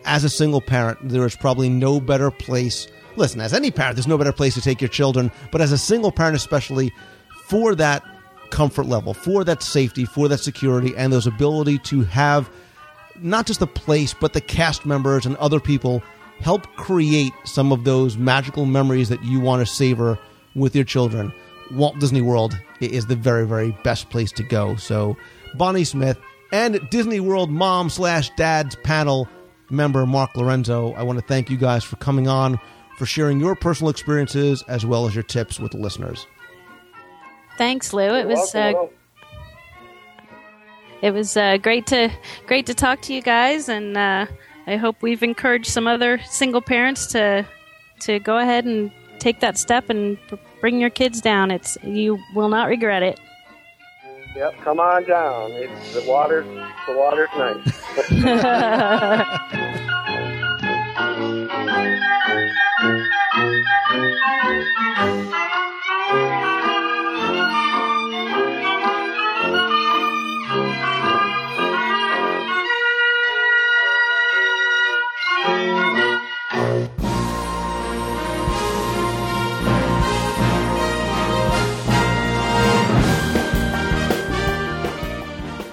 as 0.04 0.24
a 0.24 0.30
single 0.30 0.60
parent, 0.60 0.98
there 1.02 1.26
is 1.26 1.36
probably 1.36 1.68
no 1.68 2.00
better 2.00 2.30
place. 2.30 2.86
Listen, 3.16 3.40
as 3.40 3.52
any 3.52 3.70
parent, 3.70 3.96
there's 3.96 4.06
no 4.06 4.18
better 4.18 4.32
place 4.32 4.54
to 4.54 4.60
take 4.60 4.80
your 4.80 4.88
children. 4.88 5.30
But 5.50 5.60
as 5.60 5.72
a 5.72 5.78
single 5.78 6.12
parent, 6.12 6.36
especially 6.36 6.92
for 7.44 7.74
that 7.74 8.04
comfort 8.50 8.86
level, 8.86 9.14
for 9.14 9.44
that 9.44 9.62
safety, 9.62 10.04
for 10.04 10.28
that 10.28 10.38
security, 10.38 10.94
and 10.96 11.12
those 11.12 11.26
ability 11.26 11.78
to 11.78 12.02
have 12.02 12.50
not 13.20 13.46
just 13.46 13.60
the 13.60 13.66
place, 13.66 14.14
but 14.14 14.32
the 14.32 14.40
cast 14.40 14.86
members 14.86 15.26
and 15.26 15.36
other 15.36 15.60
people 15.60 16.02
help 16.40 16.66
create 16.76 17.32
some 17.44 17.72
of 17.72 17.84
those 17.84 18.16
magical 18.16 18.64
memories 18.64 19.08
that 19.08 19.22
you 19.22 19.40
want 19.40 19.66
to 19.66 19.72
savor 19.72 20.18
with 20.54 20.74
your 20.74 20.84
children. 20.84 21.32
Walt 21.72 21.98
Disney 21.98 22.22
World 22.22 22.58
is 22.80 23.06
the 23.06 23.16
very, 23.16 23.46
very 23.46 23.76
best 23.84 24.10
place 24.10 24.32
to 24.32 24.42
go. 24.42 24.76
So, 24.76 25.16
Bonnie 25.54 25.84
Smith 25.84 26.18
and 26.52 26.80
Disney 26.90 27.20
World 27.20 27.50
mom 27.50 27.90
slash 27.90 28.30
dad's 28.36 28.74
panel 28.76 29.28
member 29.70 30.06
Mark 30.06 30.36
Lorenzo, 30.36 30.92
I 30.94 31.02
want 31.02 31.18
to 31.18 31.24
thank 31.24 31.50
you 31.50 31.56
guys 31.56 31.84
for 31.84 31.96
coming 31.96 32.28
on, 32.28 32.58
for 32.96 33.06
sharing 33.06 33.40
your 33.40 33.54
personal 33.54 33.90
experiences 33.90 34.62
as 34.68 34.84
well 34.84 35.06
as 35.06 35.14
your 35.14 35.24
tips 35.24 35.58
with 35.58 35.72
the 35.72 35.78
listeners. 35.78 36.26
Thanks, 37.56 37.92
Lou. 37.92 38.14
It 38.14 38.26
was 38.26 38.52
Welcome, 38.54 38.86
uh, 38.86 38.96
it 41.02 41.12
was 41.12 41.36
uh, 41.36 41.56
great 41.58 41.86
to 41.88 42.10
great 42.46 42.66
to 42.66 42.74
talk 42.74 43.02
to 43.02 43.14
you 43.14 43.22
guys, 43.22 43.68
and 43.68 43.96
uh, 43.96 44.26
I 44.66 44.76
hope 44.76 44.96
we've 45.00 45.22
encouraged 45.22 45.66
some 45.66 45.86
other 45.86 46.18
single 46.26 46.60
parents 46.60 47.06
to 47.08 47.46
to 48.00 48.18
go 48.18 48.38
ahead 48.38 48.64
and 48.64 48.90
take 49.18 49.40
that 49.40 49.58
step 49.58 49.90
and 49.90 50.18
b- 50.30 50.38
bring 50.60 50.80
your 50.80 50.90
kids 50.90 51.20
down. 51.20 51.50
It's 51.50 51.76
you 51.82 52.18
will 52.34 52.48
not 52.48 52.68
regret 52.68 53.02
it. 53.02 53.18
Yep, 54.36 54.54
come 54.62 54.78
on 54.80 55.04
down. 55.04 55.52
It's 55.52 55.94
the 55.94 56.02
water. 56.08 56.42
The 56.86 56.96
water's 56.96 57.28
nice. 57.36 58.46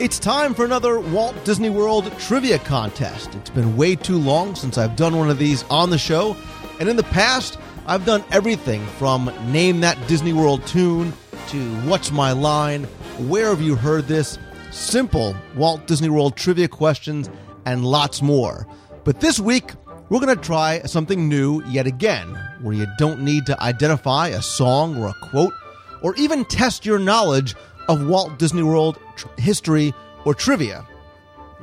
It's 0.07 0.19
time 0.19 0.53
for 0.53 0.63
another 0.63 1.01
Walt 1.01 1.35
Disney 1.43 1.69
World 1.69 2.09
trivia 2.17 2.59
contest. 2.59 3.35
It's 3.35 3.49
been 3.49 3.75
way 3.75 3.93
too 3.93 4.17
long 4.17 4.55
since 4.55 4.77
I've 4.77 4.95
done 4.95 5.17
one 5.17 5.29
of 5.29 5.37
these 5.37 5.63
on 5.63 5.89
the 5.89 5.97
show, 5.97 6.33
and 6.79 6.87
in 6.87 6.95
the 6.95 7.03
past, 7.03 7.59
I've 7.87 8.05
done 8.05 8.23
everything 8.31 8.85
from 8.97 9.29
Name 9.51 9.81
That 9.81 9.97
Disney 10.07 10.31
World 10.31 10.65
Tune 10.65 11.11
to 11.49 11.75
What's 11.81 12.09
My 12.09 12.31
Line, 12.31 12.85
Where 13.27 13.49
Have 13.49 13.61
You 13.61 13.75
Heard 13.75 14.07
This, 14.07 14.39
simple 14.71 15.35
Walt 15.57 15.87
Disney 15.87 16.07
World 16.07 16.37
trivia 16.37 16.69
questions, 16.69 17.29
and 17.65 17.83
lots 17.83 18.21
more. 18.21 18.65
But 19.03 19.19
this 19.19 19.41
week, 19.41 19.73
we're 20.07 20.21
going 20.21 20.33
to 20.33 20.41
try 20.41 20.79
something 20.83 21.27
new 21.27 21.61
yet 21.65 21.85
again, 21.85 22.33
where 22.61 22.73
you 22.73 22.87
don't 22.97 23.23
need 23.23 23.45
to 23.47 23.61
identify 23.61 24.29
a 24.29 24.41
song 24.41 24.95
or 25.03 25.09
a 25.09 25.29
quote 25.29 25.53
or 26.01 26.15
even 26.15 26.45
test 26.45 26.85
your 26.85 26.99
knowledge 26.99 27.55
of 27.87 28.05
Walt 28.05 28.37
Disney 28.39 28.63
World 28.63 28.99
tr- 29.15 29.27
history 29.37 29.93
or 30.25 30.33
trivia. 30.33 30.85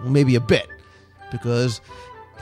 Maybe 0.04 0.34
a 0.34 0.40
bit, 0.40 0.68
because 1.30 1.80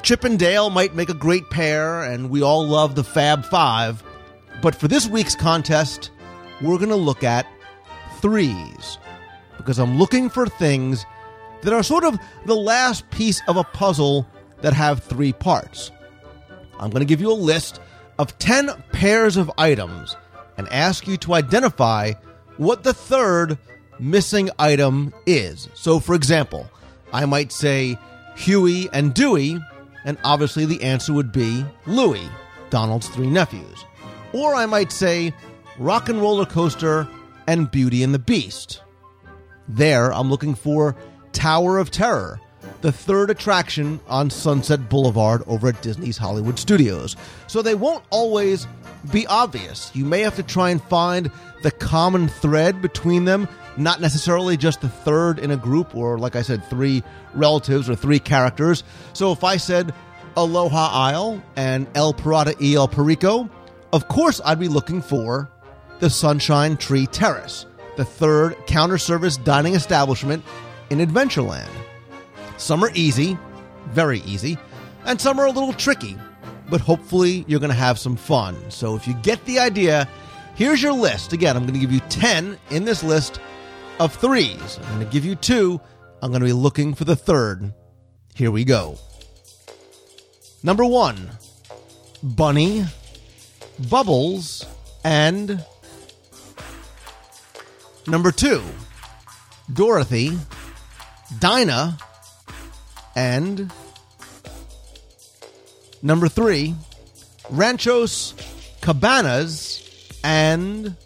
Chip 0.02 0.24
and 0.24 0.38
Dale 0.38 0.70
might 0.70 0.94
make 0.94 1.08
a 1.08 1.14
great 1.14 1.50
pair, 1.50 2.02
and 2.02 2.30
we 2.30 2.42
all 2.42 2.66
love 2.66 2.94
the 2.94 3.04
Fab 3.04 3.44
Five. 3.44 4.02
But 4.60 4.74
for 4.74 4.88
this 4.88 5.08
week's 5.08 5.36
contest, 5.36 6.10
we're 6.60 6.78
going 6.78 6.88
to 6.88 6.96
look 6.96 7.22
at 7.24 7.46
threes, 8.20 8.98
because 9.56 9.78
I'm 9.78 9.98
looking 9.98 10.28
for 10.28 10.46
things 10.46 11.04
that 11.62 11.72
are 11.72 11.82
sort 11.82 12.04
of 12.04 12.18
the 12.46 12.56
last 12.56 13.08
piece 13.10 13.40
of 13.48 13.56
a 13.56 13.64
puzzle 13.64 14.26
that 14.62 14.72
have 14.72 15.02
three 15.02 15.32
parts. 15.32 15.90
I'm 16.78 16.90
going 16.90 17.00
to 17.00 17.06
give 17.06 17.20
you 17.20 17.30
a 17.30 17.34
list 17.34 17.80
of 18.18 18.38
10 18.38 18.70
pairs 18.92 19.36
of 19.36 19.50
items 19.58 20.16
and 20.56 20.68
ask 20.68 21.06
you 21.06 21.16
to 21.18 21.34
identify 21.34 22.12
what 22.56 22.82
the 22.82 22.94
third 22.94 23.58
missing 23.98 24.50
item 24.58 25.12
is. 25.26 25.68
So, 25.74 26.00
for 26.00 26.14
example, 26.14 26.68
I 27.12 27.26
might 27.26 27.52
say 27.52 27.98
Huey 28.36 28.88
and 28.92 29.14
Dewey, 29.14 29.58
and 30.04 30.18
obviously 30.24 30.64
the 30.64 30.82
answer 30.82 31.12
would 31.12 31.32
be 31.32 31.64
Louie, 31.86 32.28
Donald's 32.70 33.08
three 33.08 33.30
nephews. 33.30 33.84
Or 34.32 34.54
I 34.54 34.66
might 34.66 34.90
say 34.92 35.32
Rock 35.78 36.08
and 36.08 36.20
Roller 36.20 36.46
Coaster 36.46 37.06
and 37.46 37.70
Beauty 37.70 38.02
and 38.02 38.14
the 38.14 38.18
Beast. 38.18 38.82
There, 39.68 40.12
I'm 40.12 40.30
looking 40.30 40.54
for 40.54 40.96
Tower 41.32 41.78
of 41.78 41.90
Terror, 41.90 42.40
the 42.82 42.92
third 42.92 43.30
attraction 43.30 44.00
on 44.08 44.28
Sunset 44.28 44.88
Boulevard 44.88 45.42
over 45.46 45.68
at 45.68 45.80
Disney's 45.82 46.18
Hollywood 46.18 46.58
Studios. 46.58 47.16
So 47.46 47.62
they 47.62 47.76
won't 47.76 48.04
always 48.10 48.66
be 49.12 49.26
obvious. 49.28 49.90
You 49.94 50.04
may 50.04 50.20
have 50.20 50.36
to 50.36 50.42
try 50.42 50.70
and 50.70 50.82
find 50.82 51.30
the 51.62 51.70
common 51.70 52.28
thread 52.28 52.82
between 52.82 53.24
them, 53.24 53.48
not 53.76 54.00
necessarily 54.00 54.56
just 54.56 54.80
the 54.80 54.88
third 54.88 55.38
in 55.38 55.50
a 55.52 55.56
group, 55.56 55.94
or 55.94 56.18
like 56.18 56.36
I 56.36 56.42
said, 56.42 56.64
three 56.68 57.02
relatives 57.34 57.88
or 57.88 57.94
three 57.94 58.18
characters. 58.18 58.82
So 59.12 59.32
if 59.32 59.44
I 59.44 59.56
said 59.56 59.94
Aloha 60.36 60.90
Isle 60.92 61.42
and 61.56 61.86
El 61.94 62.12
Pirata 62.12 62.56
y 62.60 62.74
El 62.74 62.88
Perico, 62.88 63.48
of 63.92 64.08
course 64.08 64.40
I'd 64.44 64.58
be 64.58 64.68
looking 64.68 65.02
for 65.02 65.50
the 66.00 66.10
Sunshine 66.10 66.76
Tree 66.76 67.06
Terrace, 67.06 67.64
the 67.96 68.04
third 68.04 68.56
counter 68.66 68.98
service 68.98 69.36
dining 69.36 69.74
establishment 69.74 70.44
in 70.90 70.98
Adventureland. 70.98 71.70
Some 72.62 72.84
are 72.84 72.92
easy, 72.94 73.36
very 73.86 74.20
easy, 74.20 74.56
and 75.04 75.20
some 75.20 75.40
are 75.40 75.46
a 75.46 75.50
little 75.50 75.72
tricky, 75.72 76.16
but 76.70 76.80
hopefully 76.80 77.44
you're 77.48 77.58
going 77.58 77.72
to 77.72 77.76
have 77.76 77.98
some 77.98 78.14
fun. 78.14 78.56
So 78.70 78.94
if 78.94 79.08
you 79.08 79.14
get 79.14 79.44
the 79.46 79.58
idea, 79.58 80.08
here's 80.54 80.80
your 80.80 80.92
list. 80.92 81.32
Again, 81.32 81.56
I'm 81.56 81.64
going 81.64 81.74
to 81.74 81.80
give 81.80 81.90
you 81.90 81.98
10 82.08 82.56
in 82.70 82.84
this 82.84 83.02
list 83.02 83.40
of 83.98 84.14
threes. 84.14 84.78
I'm 84.80 84.94
going 84.94 85.04
to 85.04 85.12
give 85.12 85.24
you 85.24 85.34
two. 85.34 85.80
I'm 86.22 86.30
going 86.30 86.40
to 86.40 86.46
be 86.46 86.52
looking 86.52 86.94
for 86.94 87.02
the 87.02 87.16
third. 87.16 87.74
Here 88.32 88.52
we 88.52 88.62
go. 88.62 88.96
Number 90.62 90.84
one 90.84 91.30
Bunny, 92.22 92.84
Bubbles, 93.90 94.64
and. 95.02 95.64
Number 98.06 98.30
two 98.30 98.62
Dorothy, 99.72 100.38
Dinah, 101.40 101.98
and. 103.14 103.72
Number 106.02 106.28
three 106.28 106.74
Ranchos, 107.50 108.34
Cabanas, 108.80 110.18
and. 110.24 110.96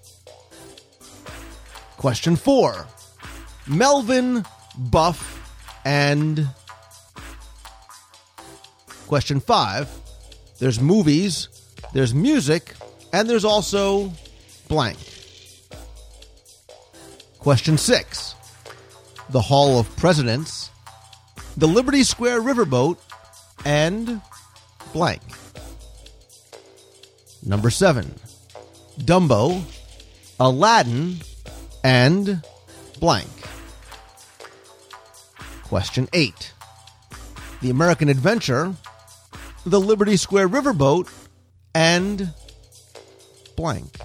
Question 1.96 2.36
four 2.36 2.86
Melvin, 3.66 4.44
Buff, 4.76 5.80
and. 5.84 6.48
Question 9.06 9.40
five 9.40 9.88
There's 10.58 10.80
movies, 10.80 11.48
there's 11.92 12.12
music, 12.12 12.74
and 13.12 13.28
there's 13.28 13.44
also 13.44 14.12
blank. 14.68 14.98
Question 17.38 17.78
six 17.78 18.34
The 19.30 19.40
Hall 19.40 19.78
of 19.78 19.96
Presidents, 19.96 20.65
the 21.56 21.66
Liberty 21.66 22.02
Square 22.02 22.42
Riverboat, 22.42 22.98
and 23.64 24.20
blank. 24.92 25.22
Number 27.44 27.70
seven 27.70 28.14
Dumbo, 28.98 29.62
Aladdin, 30.38 31.16
and 31.82 32.42
blank. 33.00 33.28
Question 35.64 36.08
8. 36.12 36.52
The 37.60 37.70
American 37.70 38.08
Adventure, 38.08 38.74
The 39.64 39.80
Liberty 39.80 40.16
Square 40.16 40.50
Riverboat, 40.50 41.10
and 41.74 42.32
blank. 43.56 43.98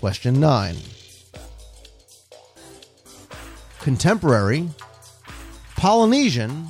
Question 0.00 0.40
9. 0.40 0.76
Contemporary, 3.80 4.70
Polynesian, 5.76 6.68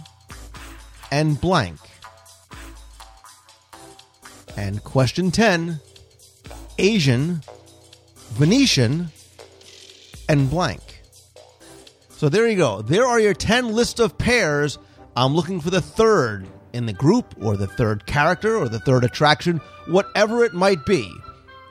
and 1.10 1.40
blank. 1.40 1.78
And 4.56 4.82
question 4.82 5.30
10. 5.30 5.80
Asian, 6.78 7.42
Venetian, 8.30 9.08
and 10.28 10.48
blank. 10.48 11.02
So 12.10 12.28
there 12.28 12.48
you 12.48 12.56
go. 12.56 12.82
There 12.82 13.06
are 13.06 13.20
your 13.20 13.34
10 13.34 13.72
list 13.72 14.00
of 14.00 14.16
pairs. 14.16 14.78
I'm 15.16 15.34
looking 15.34 15.60
for 15.60 15.70
the 15.70 15.80
third 15.80 16.46
in 16.72 16.86
the 16.86 16.92
group, 16.92 17.34
or 17.42 17.56
the 17.56 17.66
third 17.66 18.06
character, 18.06 18.56
or 18.56 18.68
the 18.68 18.78
third 18.78 19.04
attraction, 19.04 19.60
whatever 19.86 20.44
it 20.44 20.54
might 20.54 20.86
be. 20.86 21.12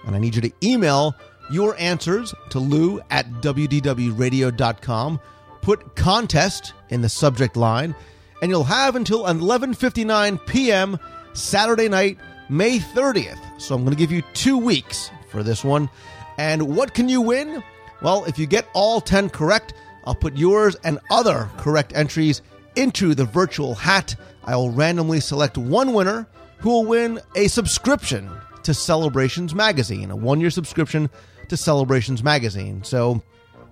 And 0.05 0.15
I 0.15 0.19
need 0.19 0.35
you 0.35 0.41
to 0.41 0.51
email 0.63 1.15
your 1.49 1.75
answers 1.77 2.33
to 2.49 2.59
lou 2.59 3.01
at 3.09 3.27
wdwradio.com. 3.41 5.19
Put 5.61 5.95
contest 5.95 6.73
in 6.89 7.01
the 7.01 7.09
subject 7.09 7.55
line, 7.55 7.95
and 8.41 8.49
you'll 8.49 8.63
have 8.63 8.95
until 8.95 9.23
11.59 9.23 10.45
p.m. 10.47 10.99
Saturday 11.33 11.87
night, 11.87 12.17
May 12.49 12.79
30th. 12.79 13.39
So 13.61 13.75
I'm 13.75 13.81
going 13.83 13.95
to 13.95 13.99
give 13.99 14.11
you 14.11 14.23
two 14.33 14.57
weeks 14.57 15.11
for 15.29 15.43
this 15.43 15.63
one. 15.63 15.89
And 16.37 16.75
what 16.75 16.93
can 16.93 17.07
you 17.07 17.21
win? 17.21 17.63
Well, 18.01 18.25
if 18.25 18.39
you 18.39 18.47
get 18.47 18.67
all 18.73 18.99
10 18.99 19.29
correct, 19.29 19.73
I'll 20.05 20.15
put 20.15 20.35
yours 20.35 20.75
and 20.83 20.99
other 21.09 21.49
correct 21.57 21.93
entries 21.95 22.41
into 22.75 23.13
the 23.13 23.25
virtual 23.25 23.75
hat. 23.75 24.15
I 24.43 24.55
will 24.55 24.71
randomly 24.71 25.19
select 25.19 25.57
one 25.57 25.93
winner 25.93 26.27
who 26.57 26.69
will 26.69 26.85
win 26.85 27.19
a 27.35 27.47
subscription 27.47 28.29
to 28.63 28.73
Celebrations 28.73 29.53
Magazine, 29.53 30.11
a 30.11 30.15
one 30.15 30.39
year 30.41 30.49
subscription 30.49 31.09
to 31.49 31.57
Celebrations 31.57 32.23
Magazine. 32.23 32.83
So, 32.83 33.21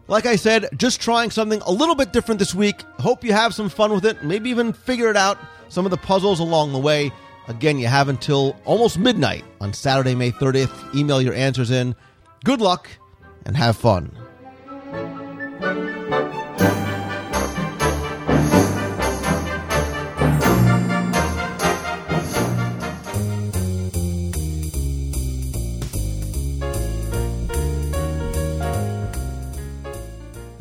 like 0.09 0.25
I 0.25 0.35
said, 0.35 0.67
just 0.75 0.99
trying 0.99 1.31
something 1.31 1.61
a 1.61 1.71
little 1.71 1.95
bit 1.95 2.11
different 2.11 2.39
this 2.39 2.53
week. 2.53 2.81
Hope 2.99 3.23
you 3.23 3.31
have 3.31 3.53
some 3.53 3.69
fun 3.69 3.93
with 3.93 4.05
it, 4.05 4.23
maybe 4.23 4.49
even 4.49 4.73
figure 4.73 5.09
it 5.09 5.15
out 5.15 5.37
some 5.69 5.85
of 5.85 5.91
the 5.91 5.97
puzzles 5.97 6.39
along 6.39 6.73
the 6.73 6.79
way. 6.79 7.11
Again, 7.47 7.77
you 7.79 7.87
have 7.87 8.09
until 8.09 8.59
almost 8.65 8.97
midnight 8.97 9.45
on 9.61 9.71
Saturday, 9.71 10.15
May 10.15 10.31
30th. 10.31 10.95
Email 10.95 11.21
your 11.21 11.33
answers 11.33 11.71
in. 11.71 11.95
Good 12.43 12.59
luck 12.59 12.89
and 13.45 13.55
have 13.55 13.77
fun. 13.77 14.18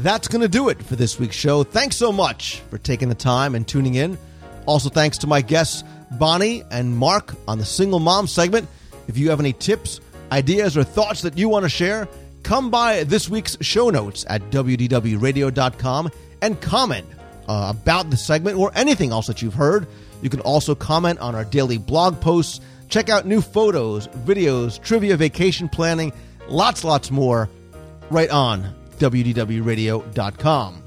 That's 0.09 0.27
going 0.27 0.41
to 0.41 0.49
do 0.49 0.71
it 0.71 0.83
for 0.83 0.97
this 0.97 1.19
week's 1.19 1.37
show. 1.37 1.65
Thanks 1.65 1.95
so 1.95 2.11
much 2.11 2.61
for 2.71 2.79
taking 2.79 3.11
the 3.11 3.15
time 3.15 3.55
and 3.55 3.69
tuning 3.69 3.97
in. 3.97 4.17
Also, 4.65 4.89
thanks 4.89 5.19
to 5.19 5.27
my 5.27 5.43
guests, 5.43 5.85
Bonnie 6.13 6.63
and 6.71 6.97
Mark, 6.97 7.35
on 7.47 7.59
the 7.59 7.67
Single 7.67 7.99
Mom 7.99 8.27
segment. 8.27 8.67
If 9.07 9.19
you 9.19 9.29
have 9.29 9.39
any 9.39 9.53
tips, 9.53 10.01
ideas, 10.33 10.79
or 10.79 10.83
thoughts 10.83 11.21
that 11.21 11.37
you 11.37 11.51
want 11.51 11.65
to 11.65 11.69
share, 11.69 12.09
come 12.43 12.71
by 12.71 13.05
this 13.05 13.29
week's 13.29 13.59
show 13.61 13.91
notes 13.91 14.25
at 14.31 14.41
wdwradio.com 14.51 16.11
and 16.41 16.59
comment 16.63 17.07
uh, 17.47 17.75
about 17.79 18.09
the 18.09 18.17
segment 18.17 18.57
or 18.57 18.73
anything 18.75 19.13
else 19.13 19.27
that 19.27 19.43
you've 19.43 19.53
heard. 19.53 19.87
You 20.23 20.31
can 20.31 20.41
also 20.41 20.75
comment 20.75 21.19
on 21.19 21.35
our 21.35 21.45
daily 21.45 21.77
blog 21.77 22.19
posts, 22.19 22.63
check 22.89 23.11
out 23.11 23.27
new 23.27 23.43
photos, 23.43 24.09
videos, 24.09 24.83
trivia, 24.83 25.19
vacation 25.19 25.69
planning, 25.69 26.15
lots, 26.49 26.83
lots 26.83 27.11
more 27.11 27.51
right 28.11 28.31
on 28.31 28.75
wdwradio.com. 28.99 30.83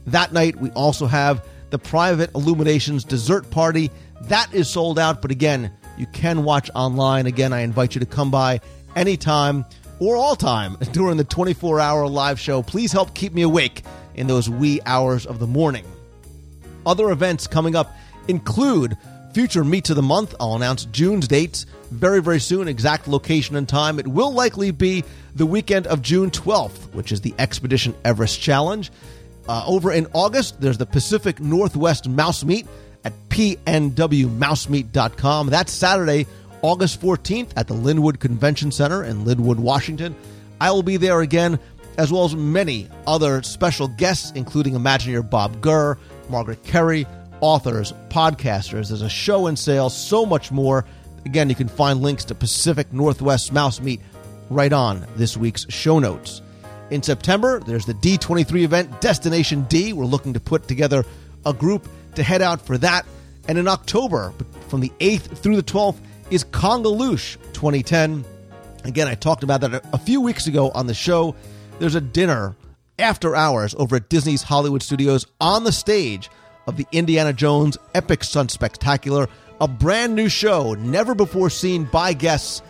That 0.08 0.32
night, 0.32 0.56
we 0.56 0.70
also 0.72 1.06
have 1.06 1.46
the 1.70 1.80
private 1.80 2.34
Illuminations 2.34 3.04
dessert 3.04 3.50
party. 3.52 3.92
That 4.22 4.54
is 4.54 4.70
sold 4.70 4.98
out, 4.98 5.22
but 5.22 5.32
again, 5.32 5.72
you 5.98 6.08
can 6.08 6.44
watch 6.44 6.70
online. 6.74 7.26
Again, 7.26 7.52
I 7.52 7.62
invite 7.62 7.96
you 7.96 8.00
to 8.00 8.06
come 8.06 8.32
by 8.32 8.62
anytime 8.96 9.66
or 10.00 10.16
all 10.16 10.36
time 10.36 10.78
during 10.92 11.18
the 11.18 11.24
24 11.24 11.80
hour 11.80 12.08
live 12.08 12.40
show. 12.40 12.62
Please 12.62 12.92
help 12.92 13.14
keep 13.14 13.34
me 13.34 13.42
awake 13.42 13.84
in 14.16 14.28
those 14.28 14.50
wee 14.50 14.80
hours 14.86 15.26
of 15.26 15.40
the 15.40 15.48
morning. 15.48 15.86
Other 16.86 17.12
events 17.12 17.48
coming 17.48 17.76
up 17.76 17.94
include 18.28 18.98
future 19.34 19.64
Meets 19.64 19.90
of 19.90 19.96
the 19.96 20.02
Month. 20.02 20.36
I'll 20.40 20.56
announce 20.56 20.86
June's 20.86 21.28
dates 21.28 21.66
very, 21.92 22.22
very 22.22 22.40
soon, 22.40 22.68
exact 22.68 23.08
location 23.08 23.56
and 23.56 23.68
time. 23.68 24.00
It 24.00 24.08
will 24.08 24.32
likely 24.32 24.72
be 24.72 25.04
the 25.36 25.46
weekend 25.46 25.88
of 25.88 26.02
June 26.02 26.32
12th, 26.32 26.94
which 26.94 27.12
is 27.12 27.22
the 27.22 27.34
Expedition 27.38 27.94
Everest 28.04 28.42
Challenge. 28.42 28.92
Uh, 29.48 29.64
over 29.66 29.92
in 29.92 30.08
August, 30.14 30.62
there's 30.62 30.78
the 30.78 30.86
Pacific 30.86 31.40
Northwest 31.40 32.08
Mouse 32.08 32.44
Meet 32.44 32.68
at 33.04 33.14
pnwmousemeet.com. 33.30 35.48
That's 35.48 35.72
Saturday, 35.72 36.28
August 36.62 37.02
14th 37.02 37.52
at 37.56 37.68
the 37.68 37.74
Lynnwood 37.74 38.20
Convention 38.20 38.72
Center 38.72 39.04
in 39.04 39.24
Lynnwood, 39.24 39.58
Washington. 39.58 40.16
I 40.60 40.72
will 40.72 40.84
be 40.84 40.98
there 40.98 41.22
again, 41.22 41.58
as 41.98 42.12
well 42.12 42.26
as 42.26 42.36
many 42.36 42.90
other 43.08 43.42
special 43.44 43.88
guests, 43.88 44.32
including 44.36 44.74
Imagineer 44.74 45.28
Bob 45.30 45.62
Gurr, 45.62 45.98
Margaret 46.30 46.64
Kerry, 46.64 47.08
authors, 47.42 47.94
podcasters. 48.10 48.90
There's 48.90 49.02
a 49.02 49.10
show 49.10 49.48
and 49.48 49.58
sale, 49.58 49.90
so 49.90 50.26
much 50.26 50.52
more. 50.52 50.86
Again, 51.26 51.50
you 51.50 51.56
can 51.56 51.70
find 51.70 52.02
links 52.02 52.26
to 52.26 52.36
Pacific 52.36 52.92
Northwest 52.92 53.54
Mouse 53.54 53.80
Meet 53.80 54.02
right 54.50 54.74
on 54.74 55.06
this 55.16 55.38
week's 55.38 55.66
show 55.70 56.00
notes. 56.00 56.42
In 56.90 57.04
September, 57.04 57.60
there's 57.60 57.86
the 57.86 57.94
D23 57.94 58.64
event, 58.64 59.00
Destination 59.00 59.64
D. 59.70 59.94
We're 59.94 60.06
looking 60.06 60.34
to 60.34 60.40
put 60.40 60.68
together 60.68 61.06
a 61.46 61.54
group 61.54 61.88
to 62.16 62.24
head 62.24 62.42
out 62.42 62.60
for 62.60 62.78
that. 62.80 63.06
And 63.48 63.58
in 63.58 63.68
October, 63.68 64.34
from 64.68 64.82
the 64.82 64.92
8th 65.00 65.38
through 65.38 65.56
the 65.56 65.64
12th, 65.64 65.98
is 66.30 66.44
Congaloosh 66.46 67.38
2010. 67.54 68.24
Again, 68.84 69.08
I 69.08 69.16
talked 69.16 69.44
about 69.44 69.62
that 69.62 69.84
a 69.94 69.98
few 69.98 70.22
weeks 70.22 70.48
ago 70.48 70.72
on 70.72 70.88
the 70.88 70.94
show. 70.94 71.36
There's 71.80 71.96
a 71.96 72.02
dinner 72.02 72.56
after 72.98 73.36
hours 73.36 73.76
over 73.78 73.98
at 73.98 74.10
Disney's 74.10 74.44
Hollywood 74.44 74.84
Studios 74.84 75.26
on 75.42 75.64
the 75.64 75.72
stage 75.72 76.30
of 76.68 76.78
the 76.78 76.86
Indiana 76.92 77.34
Jones 77.34 77.78
Epic 77.96 78.24
Stunt 78.24 78.52
Spectacular, 78.52 79.28
a 79.60 79.68
brand 79.68 80.16
new 80.16 80.30
show 80.30 80.74
never 80.76 81.16
before 81.16 81.50
seen 81.50 81.86
by 81.86 82.14
guests 82.14 82.62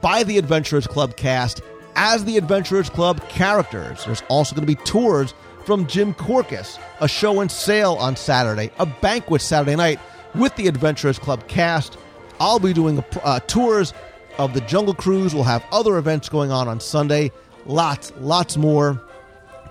by 0.00 0.22
the 0.24 0.36
Adventurers 0.38 0.86
Club 0.86 1.16
cast 1.16 1.62
as 1.94 2.24
the 2.24 2.36
Adventurers 2.36 2.90
Club 2.90 3.26
characters. 3.28 4.04
There's 4.04 4.22
also 4.28 4.54
going 4.54 4.66
to 4.66 4.74
be 4.74 4.82
tours 4.84 5.32
from 5.64 5.86
Jim 5.86 6.12
Korkis, 6.14 6.78
a 7.00 7.08
show 7.08 7.40
and 7.40 7.50
sale 7.50 7.94
on 7.94 8.16
Saturday, 8.16 8.70
a 8.78 8.86
banquet 8.86 9.42
Saturday 9.42 9.76
night 9.76 9.98
with 10.34 10.54
the 10.56 10.68
Adventurers 10.68 11.18
Club 11.18 11.46
cast. 11.48 11.96
I'll 12.40 12.58
be 12.58 12.72
doing 12.72 13.04
uh, 13.22 13.40
tours 13.40 13.92
of 14.38 14.54
the 14.54 14.60
Jungle 14.62 14.94
Cruise. 14.94 15.34
We'll 15.34 15.44
have 15.44 15.64
other 15.72 15.98
events 15.98 16.28
going 16.28 16.50
on 16.50 16.68
on 16.68 16.80
Sunday. 16.80 17.32
Lots, 17.64 18.12
lots 18.18 18.56
more. 18.56 19.02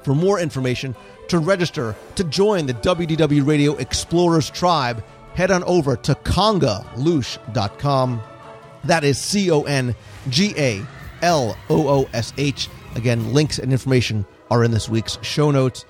For 0.04 0.14
more 0.14 0.40
information, 0.40 0.96
to 1.30 1.40
register 1.40 1.96
to 2.16 2.24
join 2.24 2.68
the 2.68 2.74
WDW 2.76 3.46
Radio 3.46 3.76
Explorers 3.76 4.50
Tribe, 4.50 5.04
head 5.34 5.52
on 5.52 5.64
over 5.64 5.96
to 5.98 6.16
congaloosh.com. 6.16 8.22
That 8.84 9.04
is 9.04 9.18
C 9.18 9.52
O 9.52 9.64
N 9.64 9.96
G 10.30 10.54
A 10.58 10.86
L 11.22 11.58
O 11.70 11.88
O 11.88 12.10
S 12.14 12.34
H. 12.38 12.70
Again, 12.96 13.34
links 13.34 13.60
and 13.60 13.72
information 13.72 14.26
are 14.52 14.64
in 14.64 14.72
this 14.72 14.88
week's 14.88 15.18
show 15.22 15.52
notes. 15.52 15.86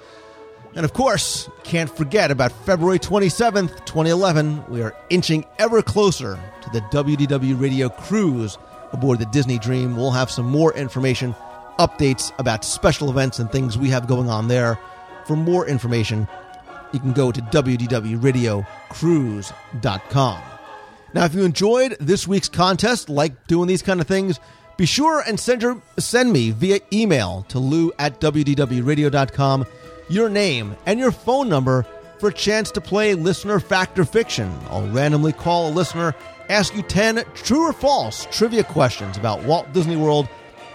And 0.76 0.84
of 0.84 0.91
course, 0.91 1.49
can't 1.64 1.89
forget 1.89 2.31
about 2.31 2.52
February 2.52 2.99
27th, 2.99 3.85
2011. 3.85 4.65
We 4.68 4.81
are 4.81 4.93
inching 5.10 5.45
ever 5.57 5.81
closer 5.81 6.38
to 6.64 6.69
the 6.72 6.81
WDW 6.81 7.57
Radio 7.60 7.88
cruise 7.88 8.57
aboard 8.91 9.19
the 9.19 9.26
Disney 9.27 9.57
Dream. 9.57 9.95
We'll 9.95 10.11
have 10.11 10.30
some 10.30 10.45
more 10.45 10.73
information, 10.73 11.34
updates 11.80 12.38
about 12.39 12.65
special 12.65 13.10
events 13.10 13.39
and 13.39 13.49
things 13.49 13.77
we 13.77 13.88
have 13.89 14.06
going 14.06 14.30
on 14.30 14.49
there. 14.49 14.77
For 15.26 15.38
more 15.38 15.65
information, 15.65 16.27
you 16.91 16.99
can 16.99 17.14
go 17.14 17.31
to 17.31 17.41
WDWRadioCruise.com. 17.41 20.41
Now, 21.14 21.23
if 21.23 21.34
you 21.34 21.45
enjoyed 21.45 21.95
this 22.02 22.27
week's 22.27 22.49
contest, 22.49 23.10
like 23.10 23.47
doing 23.47 23.69
these 23.69 23.81
kind 23.81 24.02
of 24.02 24.07
things, 24.07 24.41
be 24.76 24.85
sure 24.85 25.23
and 25.26 25.39
send, 25.39 25.61
your, 25.61 25.81
send 25.97 26.34
me 26.34 26.52
via 26.52 26.81
email 26.91 27.45
to 27.47 27.60
lou 27.60 27.93
at 27.97 28.19
WDWRadio.com 28.19 29.65
your 30.07 30.30
name 30.30 30.76
and 30.86 30.99
your 30.99 31.11
phone 31.11 31.49
number 31.49 31.86
for 32.19 32.30
a 32.30 32.34
chance 32.34 32.72
to 32.72 32.82
play 32.82 33.14
Listener 33.14 33.60
Fact 33.60 33.99
or 33.99 34.06
Fiction. 34.06 34.52
I'll 34.69 34.88
randomly 34.88 35.34
call 35.34 35.69
a 35.69 35.72
listener, 35.72 36.15
ask 36.49 36.76
you 36.76 36.82
10 36.82 37.23
true 37.34 37.69
or 37.69 37.73
false 37.73 38.27
trivia 38.32 38.64
questions 38.64 39.18
about 39.18 39.44
Walt 39.44 39.72
Disney 39.73 39.95
World 39.95 40.30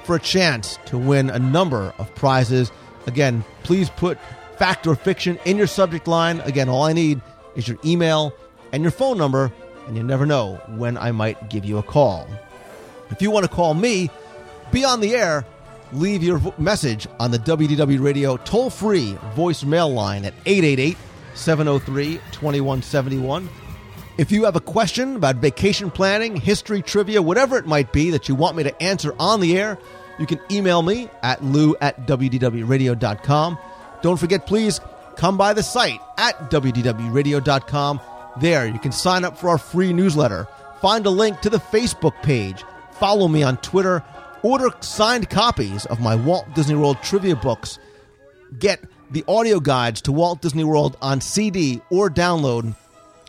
for 0.05 0.17
a 0.17 0.21
chance 0.21 0.79
to 0.87 0.99
win 0.99 1.31
a 1.31 1.39
number 1.39 1.95
of 1.99 2.15
prizes. 2.15 2.73
Again, 3.07 3.45
please 3.63 3.91
put 3.91 4.19
fact 4.59 4.87
or 4.87 4.95
fiction 4.95 5.39
in 5.45 5.57
your 5.57 5.67
subject 5.67 6.07
line. 6.07 6.41
Again, 6.41 6.69
all 6.69 6.83
I 6.83 6.93
need 6.93 7.21
is 7.55 7.67
your 7.67 7.79
email 7.85 8.35
and 8.73 8.83
your 8.83 8.93
phone 8.93 9.17
number, 9.17 9.53
and 9.87 9.97
you 9.97 10.03
never 10.03 10.27
know 10.27 10.61
when 10.77 10.99
I 10.99 11.13
might 11.13 11.49
give 11.49 11.65
you 11.65 11.79
a 11.79 11.83
call. 11.83 12.29
If 13.11 13.23
you 13.23 13.31
want 13.31 13.45
to 13.47 13.51
call 13.51 13.75
me, 13.75 14.11
be 14.71 14.85
on 14.85 15.01
the 15.01 15.15
air 15.15 15.45
leave 15.93 16.23
your 16.23 16.39
vo- 16.39 16.55
message 16.59 17.07
on 17.19 17.31
the 17.31 17.39
WDW 17.39 18.03
Radio 18.03 18.37
toll 18.39 18.71
free 18.71 19.17
voicemail 19.35 19.93
line 19.93 20.25
at 20.25 20.35
888 20.47 20.97
703 21.35 22.15
2171. 22.33 23.49
If 24.19 24.31
you 24.33 24.45
have 24.45 24.57
a 24.57 24.61
question 24.61 25.17
about 25.17 25.37
vacation 25.37 25.91
planning, 25.91 26.37
history, 26.37 26.83
trivia, 26.83 27.23
whatever 27.23 27.57
it 27.57 27.67
might 27.67 27.93
be 27.93 28.11
that 28.11 28.29
you 28.29 28.35
want 28.35 28.57
me 28.57 28.63
to 28.65 28.83
answer 28.83 29.15
on 29.19 29.41
the 29.41 29.59
air, 29.59 29.79
you 30.19 30.27
can 30.27 30.39
email 30.51 30.83
me 30.83 31.09
at 31.23 31.43
lou 31.43 31.75
at 31.81 32.07
WDWRadio.com. 32.07 33.59
Don't 34.03 34.19
forget, 34.19 34.47
please 34.47 34.81
come 35.17 35.39
by 35.39 35.55
the 35.55 35.63
site 35.63 36.01
at 36.19 36.51
WDWRadio.com. 36.51 38.01
There, 38.41 38.67
you 38.67 38.79
can 38.79 38.93
sign 38.93 39.25
up 39.25 39.39
for 39.39 39.49
our 39.49 39.59
free 39.59 39.93
newsletter, 39.93 40.47
find 40.81 41.05
a 41.07 41.11
link 41.11 41.41
to 41.41 41.51
the 41.51 41.59
Facebook 41.59 42.15
page, 42.23 42.63
follow 42.93 43.27
me 43.29 43.43
on 43.43 43.57
Twitter 43.59 44.05
Order 44.43 44.71
signed 44.81 45.29
copies 45.29 45.85
of 45.87 46.01
my 46.01 46.17
Walt 46.17 46.47
Disney 46.55 46.75
World 46.75 46.97
trivia 47.03 47.37
books. 47.37 47.79
Get 48.59 48.83
the 49.11 49.23
audio 49.29 49.61
guides 49.61 50.01
to 50.03 50.13
Walt 50.13 50.41
Disney 50.41 50.65
World 50.65 50.97
on 51.03 51.21
CD 51.21 51.83
or 51.91 52.09
download. 52.09 52.75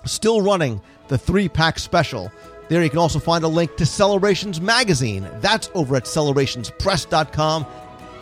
Still 0.06 0.42
running 0.42 0.80
the 1.10 1.18
three 1.18 1.50
pack 1.50 1.80
special. 1.80 2.32
There 2.70 2.82
you 2.82 2.90
can 2.90 3.00
also 3.00 3.20
find 3.20 3.44
a 3.44 3.50
link 3.50 3.76
to 3.76 3.86
Celebrations 3.86 4.62
Magazine. 4.62 5.28
That's 5.42 5.70
over 5.76 5.98
at 5.98 6.06
celebrationspress.com. 6.06 7.66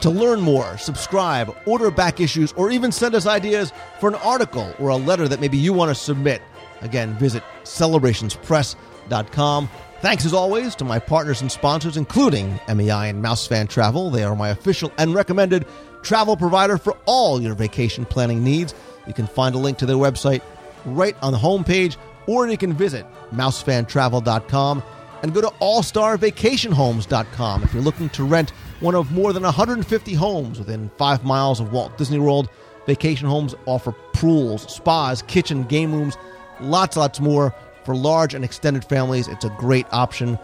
To 0.02 0.10
learn 0.10 0.41
more, 0.41 0.76
subscribe, 0.78 1.56
order 1.66 1.91
back 1.91 2.20
issues, 2.20 2.53
or 2.53 2.72
even 2.72 2.91
send 2.91 3.14
us 3.14 3.28
ideas 3.28 3.72
for 3.99 4.10
an 4.10 4.16
article 4.16 4.74
or 4.80 4.90
a 4.90 4.95
letter 4.95 5.28
that 5.28 5.41
maybe 5.41 5.57
you 5.57 5.74
want 5.74 5.90
to 5.90 5.95
submit. 5.95 6.41
Again, 6.82 7.14
visit 7.16 7.44
celebrationspress.com. 7.64 9.70
Thanks 10.02 10.26
as 10.26 10.34
always 10.34 10.76
to 10.76 10.86
my 10.86 10.98
partners 10.98 11.42
and 11.42 11.52
sponsors, 11.52 11.98
including 11.98 12.58
MEI 12.74 13.10
and 13.10 13.22
Mousefan 13.22 13.68
Travel. 13.68 14.10
They 14.10 14.24
are 14.24 14.34
my 14.34 14.48
official 14.50 14.94
and 14.98 15.14
recommended 15.14 15.66
travel 16.04 16.38
provider 16.38 16.78
for 16.78 16.96
all 17.06 17.42
your 17.42 17.54
vacation 17.54 18.06
planning 18.06 18.42
needs. 18.42 18.74
You 19.08 19.14
can 19.14 19.28
find 19.28 19.56
a 19.56 19.58
link 19.58 19.78
to 19.80 19.86
their 19.86 19.98
website 19.98 20.42
right 20.86 21.18
on 21.22 21.34
the 21.34 21.38
homepage, 21.38 21.98
or 22.28 22.48
you 22.48 22.58
can 22.58 22.72
visit 22.72 23.06
mousefantravel.com 23.34 24.84
and 25.22 25.34
go 25.34 25.42
to 25.42 25.48
allstarvacationhomes.com 25.48 27.64
if 27.64 27.74
you're 27.74 27.84
looking 27.84 28.08
to 28.10 28.24
rent 28.24 28.52
one 28.80 28.96
of 28.96 29.12
more 29.12 29.34
than 29.34 29.44
150 29.44 30.14
homes 30.14 30.60
within 30.60 30.90
five 30.98 31.26
miles 31.26 31.60
of 31.60 31.74
Walt 31.74 31.98
Disney 31.98 32.20
World. 32.20 32.48
Vacation 32.86 33.28
homes 33.28 33.54
offer 33.66 33.92
pools, 34.14 34.74
spas, 34.74 35.22
kitchen, 35.24 35.64
game 35.64 35.94
rooms, 35.94 36.16
lots, 36.62 36.96
lots 36.96 37.20
more. 37.20 37.54
For 37.90 37.95
large 37.95 38.36
and 38.36 38.45
extended 38.45 38.86
families, 38.86 39.28
it's 39.28 39.45
a 39.45 39.49
great 39.49 39.88
option. 39.91 40.38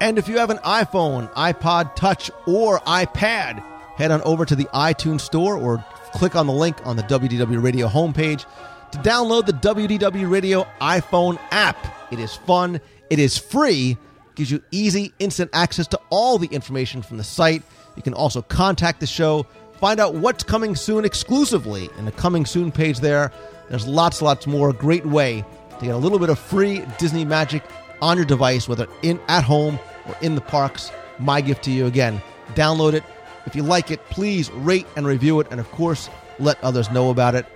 And 0.00 0.16
if 0.16 0.28
you 0.28 0.38
have 0.38 0.48
an 0.48 0.56
iPhone, 0.64 1.30
iPod 1.34 1.94
Touch, 1.94 2.30
or 2.46 2.80
iPad, 2.80 3.62
head 3.96 4.10
on 4.10 4.22
over 4.22 4.46
to 4.46 4.56
the 4.56 4.64
iTunes 4.72 5.20
Store 5.20 5.58
or 5.58 5.84
click 6.14 6.34
on 6.34 6.46
the 6.46 6.54
link 6.54 6.78
on 6.86 6.96
the 6.96 7.02
WDW 7.02 7.62
Radio 7.62 7.86
homepage 7.86 8.46
to 8.92 8.98
download 9.00 9.44
the 9.44 9.52
WDW 9.52 10.30
Radio 10.30 10.66
iPhone 10.80 11.38
app. 11.50 11.76
It 12.10 12.18
is 12.18 12.34
fun, 12.34 12.80
it 13.10 13.18
is 13.18 13.36
free, 13.36 13.98
gives 14.34 14.50
you 14.50 14.62
easy, 14.70 15.12
instant 15.18 15.50
access 15.52 15.86
to 15.88 16.00
all 16.08 16.38
the 16.38 16.48
information 16.48 17.02
from 17.02 17.18
the 17.18 17.24
site. 17.24 17.62
You 17.94 18.02
can 18.02 18.14
also 18.14 18.40
contact 18.40 19.00
the 19.00 19.06
show, 19.06 19.44
find 19.80 20.00
out 20.00 20.14
what's 20.14 20.44
coming 20.44 20.74
soon 20.76 21.04
exclusively 21.04 21.90
in 21.98 22.06
the 22.06 22.12
coming 22.12 22.46
soon 22.46 22.72
page 22.72 23.00
there. 23.00 23.32
There's 23.68 23.86
lots, 23.86 24.22
lots 24.22 24.46
more. 24.46 24.72
Great 24.72 25.04
way 25.04 25.44
to 25.80 25.86
get 25.86 25.94
a 25.94 25.98
little 25.98 26.18
bit 26.18 26.28
of 26.28 26.38
free 26.38 26.84
Disney 26.98 27.24
magic 27.24 27.64
on 28.00 28.16
your 28.16 28.26
device, 28.26 28.68
whether 28.68 28.86
in 29.02 29.18
at 29.28 29.42
home 29.44 29.78
or 30.06 30.14
in 30.20 30.34
the 30.34 30.40
parks. 30.40 30.92
My 31.18 31.40
gift 31.40 31.64
to 31.64 31.70
you 31.70 31.86
again. 31.86 32.22
Download 32.54 32.94
it. 32.94 33.04
If 33.46 33.54
you 33.56 33.62
like 33.62 33.90
it, 33.90 34.04
please 34.06 34.50
rate 34.52 34.86
and 34.96 35.06
review 35.06 35.40
it, 35.40 35.48
and 35.50 35.60
of 35.60 35.70
course, 35.70 36.08
let 36.38 36.62
others 36.62 36.90
know 36.90 37.10
about 37.10 37.34
it. 37.34 37.46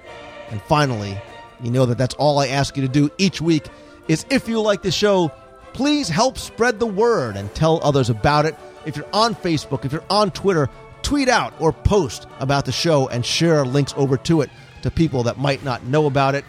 And 0.50 0.60
finally, 0.62 1.18
you 1.62 1.70
know 1.70 1.86
that 1.86 1.98
that's 1.98 2.14
all 2.16 2.38
I 2.38 2.48
ask 2.48 2.76
you 2.76 2.82
to 2.82 2.88
do 2.88 3.10
each 3.18 3.40
week 3.40 3.68
is 4.08 4.26
if 4.30 4.48
you 4.48 4.60
like 4.60 4.82
the 4.82 4.90
show, 4.90 5.32
please 5.72 6.08
help 6.08 6.38
spread 6.38 6.78
the 6.78 6.86
word 6.86 7.36
and 7.36 7.52
tell 7.54 7.80
others 7.82 8.10
about 8.10 8.46
it. 8.46 8.54
If 8.84 8.96
you're 8.96 9.08
on 9.12 9.34
Facebook, 9.34 9.84
if 9.84 9.92
you're 9.92 10.04
on 10.10 10.30
Twitter, 10.30 10.68
tweet 11.02 11.28
out 11.28 11.54
or 11.58 11.72
post 11.72 12.26
about 12.38 12.64
the 12.64 12.72
show 12.72 13.08
and 13.08 13.24
share 13.24 13.64
links 13.64 13.94
over 13.96 14.16
to 14.18 14.42
it 14.42 14.50
to 14.82 14.90
people 14.90 15.22
that 15.24 15.38
might 15.38 15.64
not 15.64 15.84
know 15.84 16.06
about 16.06 16.34
it. 16.34 16.44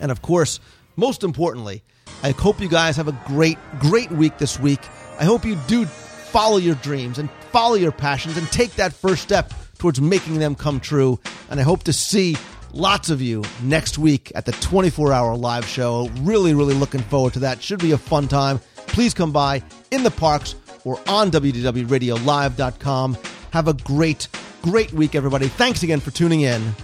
And 0.00 0.10
of 0.10 0.22
course, 0.22 0.60
most 0.96 1.22
importantly, 1.22 1.82
I 2.22 2.30
hope 2.32 2.60
you 2.60 2.68
guys 2.68 2.96
have 2.96 3.08
a 3.08 3.18
great, 3.26 3.58
great 3.78 4.10
week 4.10 4.38
this 4.38 4.58
week. 4.60 4.80
I 5.18 5.24
hope 5.24 5.44
you 5.44 5.56
do 5.66 5.86
follow 5.86 6.58
your 6.58 6.74
dreams 6.76 7.18
and 7.18 7.30
follow 7.50 7.74
your 7.74 7.92
passions 7.92 8.36
and 8.36 8.46
take 8.52 8.74
that 8.76 8.92
first 8.92 9.22
step 9.22 9.52
towards 9.78 10.00
making 10.00 10.38
them 10.38 10.54
come 10.54 10.80
true. 10.80 11.18
And 11.50 11.58
I 11.58 11.62
hope 11.62 11.82
to 11.84 11.92
see 11.92 12.36
lots 12.72 13.10
of 13.10 13.20
you 13.20 13.42
next 13.62 13.98
week 13.98 14.30
at 14.34 14.44
the 14.44 14.52
24 14.52 15.12
hour 15.12 15.36
live 15.36 15.66
show. 15.66 16.08
Really, 16.20 16.54
really 16.54 16.74
looking 16.74 17.00
forward 17.00 17.32
to 17.34 17.40
that. 17.40 17.62
Should 17.62 17.80
be 17.80 17.92
a 17.92 17.98
fun 17.98 18.28
time. 18.28 18.60
Please 18.86 19.14
come 19.14 19.32
by 19.32 19.62
in 19.90 20.02
the 20.02 20.10
parks 20.10 20.54
or 20.84 20.98
on 21.06 21.30
WDWRadioLive.com. 21.30 23.18
Have 23.52 23.68
a 23.68 23.74
great, 23.74 24.28
great 24.62 24.92
week, 24.92 25.14
everybody. 25.14 25.48
Thanks 25.48 25.82
again 25.82 26.00
for 26.00 26.10
tuning 26.10 26.42
in. 26.42 26.74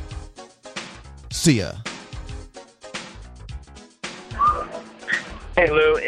See 1.30 1.58
ya. 1.58 1.72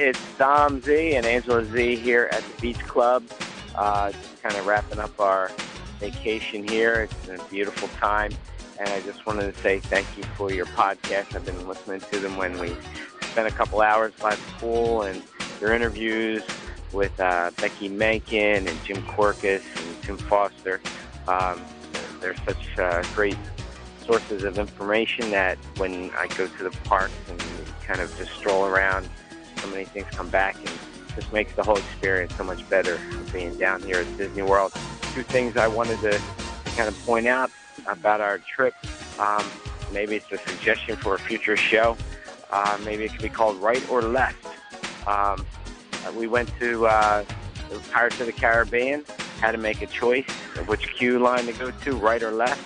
It's 0.09 0.39
Dom 0.39 0.80
Z 0.80 1.16
and 1.16 1.26
Angela 1.26 1.62
Z 1.66 1.97
here 1.97 2.30
at 2.32 2.43
the 2.43 2.62
Beach 2.62 2.78
Club. 2.78 3.22
Uh, 3.74 4.10
just 4.10 4.43
kind 4.43 4.56
of 4.56 4.66
wrapping 4.66 4.98
up 4.98 5.20
our 5.20 5.51
vacation 6.01 6.66
here. 6.66 7.02
It's 7.02 7.26
been 7.26 7.39
a 7.39 7.44
beautiful 7.44 7.89
time, 7.89 8.32
and 8.80 8.89
I 8.89 9.02
just 9.02 9.26
wanted 9.26 9.55
to 9.55 9.60
say 9.60 9.80
thank 9.80 10.06
you 10.16 10.24
for 10.35 10.51
your 10.51 10.64
podcast. 10.64 11.36
I've 11.36 11.44
been 11.44 11.68
listening 11.68 12.01
to 12.01 12.18
them 12.20 12.39
when 12.39 12.59
we 12.59 12.74
spent 13.20 13.47
a 13.47 13.51
couple 13.51 13.82
hours 13.82 14.14
by 14.18 14.35
the 14.35 14.43
pool, 14.59 15.02
and 15.02 15.22
your 15.60 15.74
interviews 15.74 16.43
with 16.94 17.20
uh, 17.20 17.51
Becky 17.60 17.90
Menken 17.90 18.66
and 18.66 18.85
Jim 18.85 19.02
Korkis 19.02 19.62
and 19.76 20.02
Tim 20.02 20.16
Foster. 20.16 20.80
Um, 21.26 21.60
they're 22.20 22.36
such 22.47 22.78
uh, 22.78 23.05
great 23.14 23.36
sources 24.06 24.43
of 24.43 24.59
information 24.59 25.30
that 25.32 25.59
when 25.76 26.10
I 26.16 26.28
go 26.28 26.47
to 26.47 26.64
the 26.64 26.70
parks 26.85 27.12
and 27.28 27.39
kind 27.85 28.01
of 28.01 28.16
just 28.16 28.32
stroll 28.32 28.64
around, 28.64 29.06
so 29.60 29.68
many 29.68 29.85
things 29.85 30.06
come 30.12 30.28
back 30.28 30.56
and 30.56 30.70
just 31.14 31.32
makes 31.32 31.55
the 31.55 31.62
whole 31.62 31.76
experience 31.76 32.35
so 32.36 32.44
much 32.44 32.68
better 32.68 32.98
being 33.32 33.56
down 33.59 33.82
here 33.82 33.98
at 33.98 34.16
Disney 34.16 34.43
World. 34.43 34.72
Two 35.14 35.22
things 35.22 35.56
I 35.56 35.68
wanted 35.68 35.98
to, 36.01 36.20
kind 36.76 36.89
of 36.89 36.98
point 37.05 37.26
out 37.26 37.51
about 37.86 38.20
our 38.20 38.39
trip. 38.39 38.74
Um, 39.18 39.44
maybe 39.93 40.16
it's 40.16 40.30
a 40.30 40.39
suggestion 40.39 40.97
for 40.97 41.14
a 41.14 41.18
future 41.18 41.56
show. 41.56 41.97
Uh, 42.51 42.78
maybe 42.85 43.05
it 43.05 43.12
could 43.12 43.22
be 43.22 43.28
called 43.28 43.56
Right 43.56 43.86
or 43.90 44.02
Left. 44.02 44.47
Um, 45.06 45.44
we 46.14 46.26
went 46.26 46.51
to 46.59 46.86
uh, 46.86 47.24
Pirates 47.90 48.20
of 48.20 48.26
the 48.26 48.32
Caribbean, 48.32 49.05
had 49.40 49.52
to 49.52 49.59
make 49.59 49.82
a 49.82 49.86
choice 49.86 50.28
of 50.56 50.68
which 50.68 50.93
queue 50.94 51.18
line 51.18 51.47
to 51.47 51.52
go 51.52 51.70
to, 51.70 51.97
right 51.97 52.22
or 52.22 52.32
left. 52.32 52.62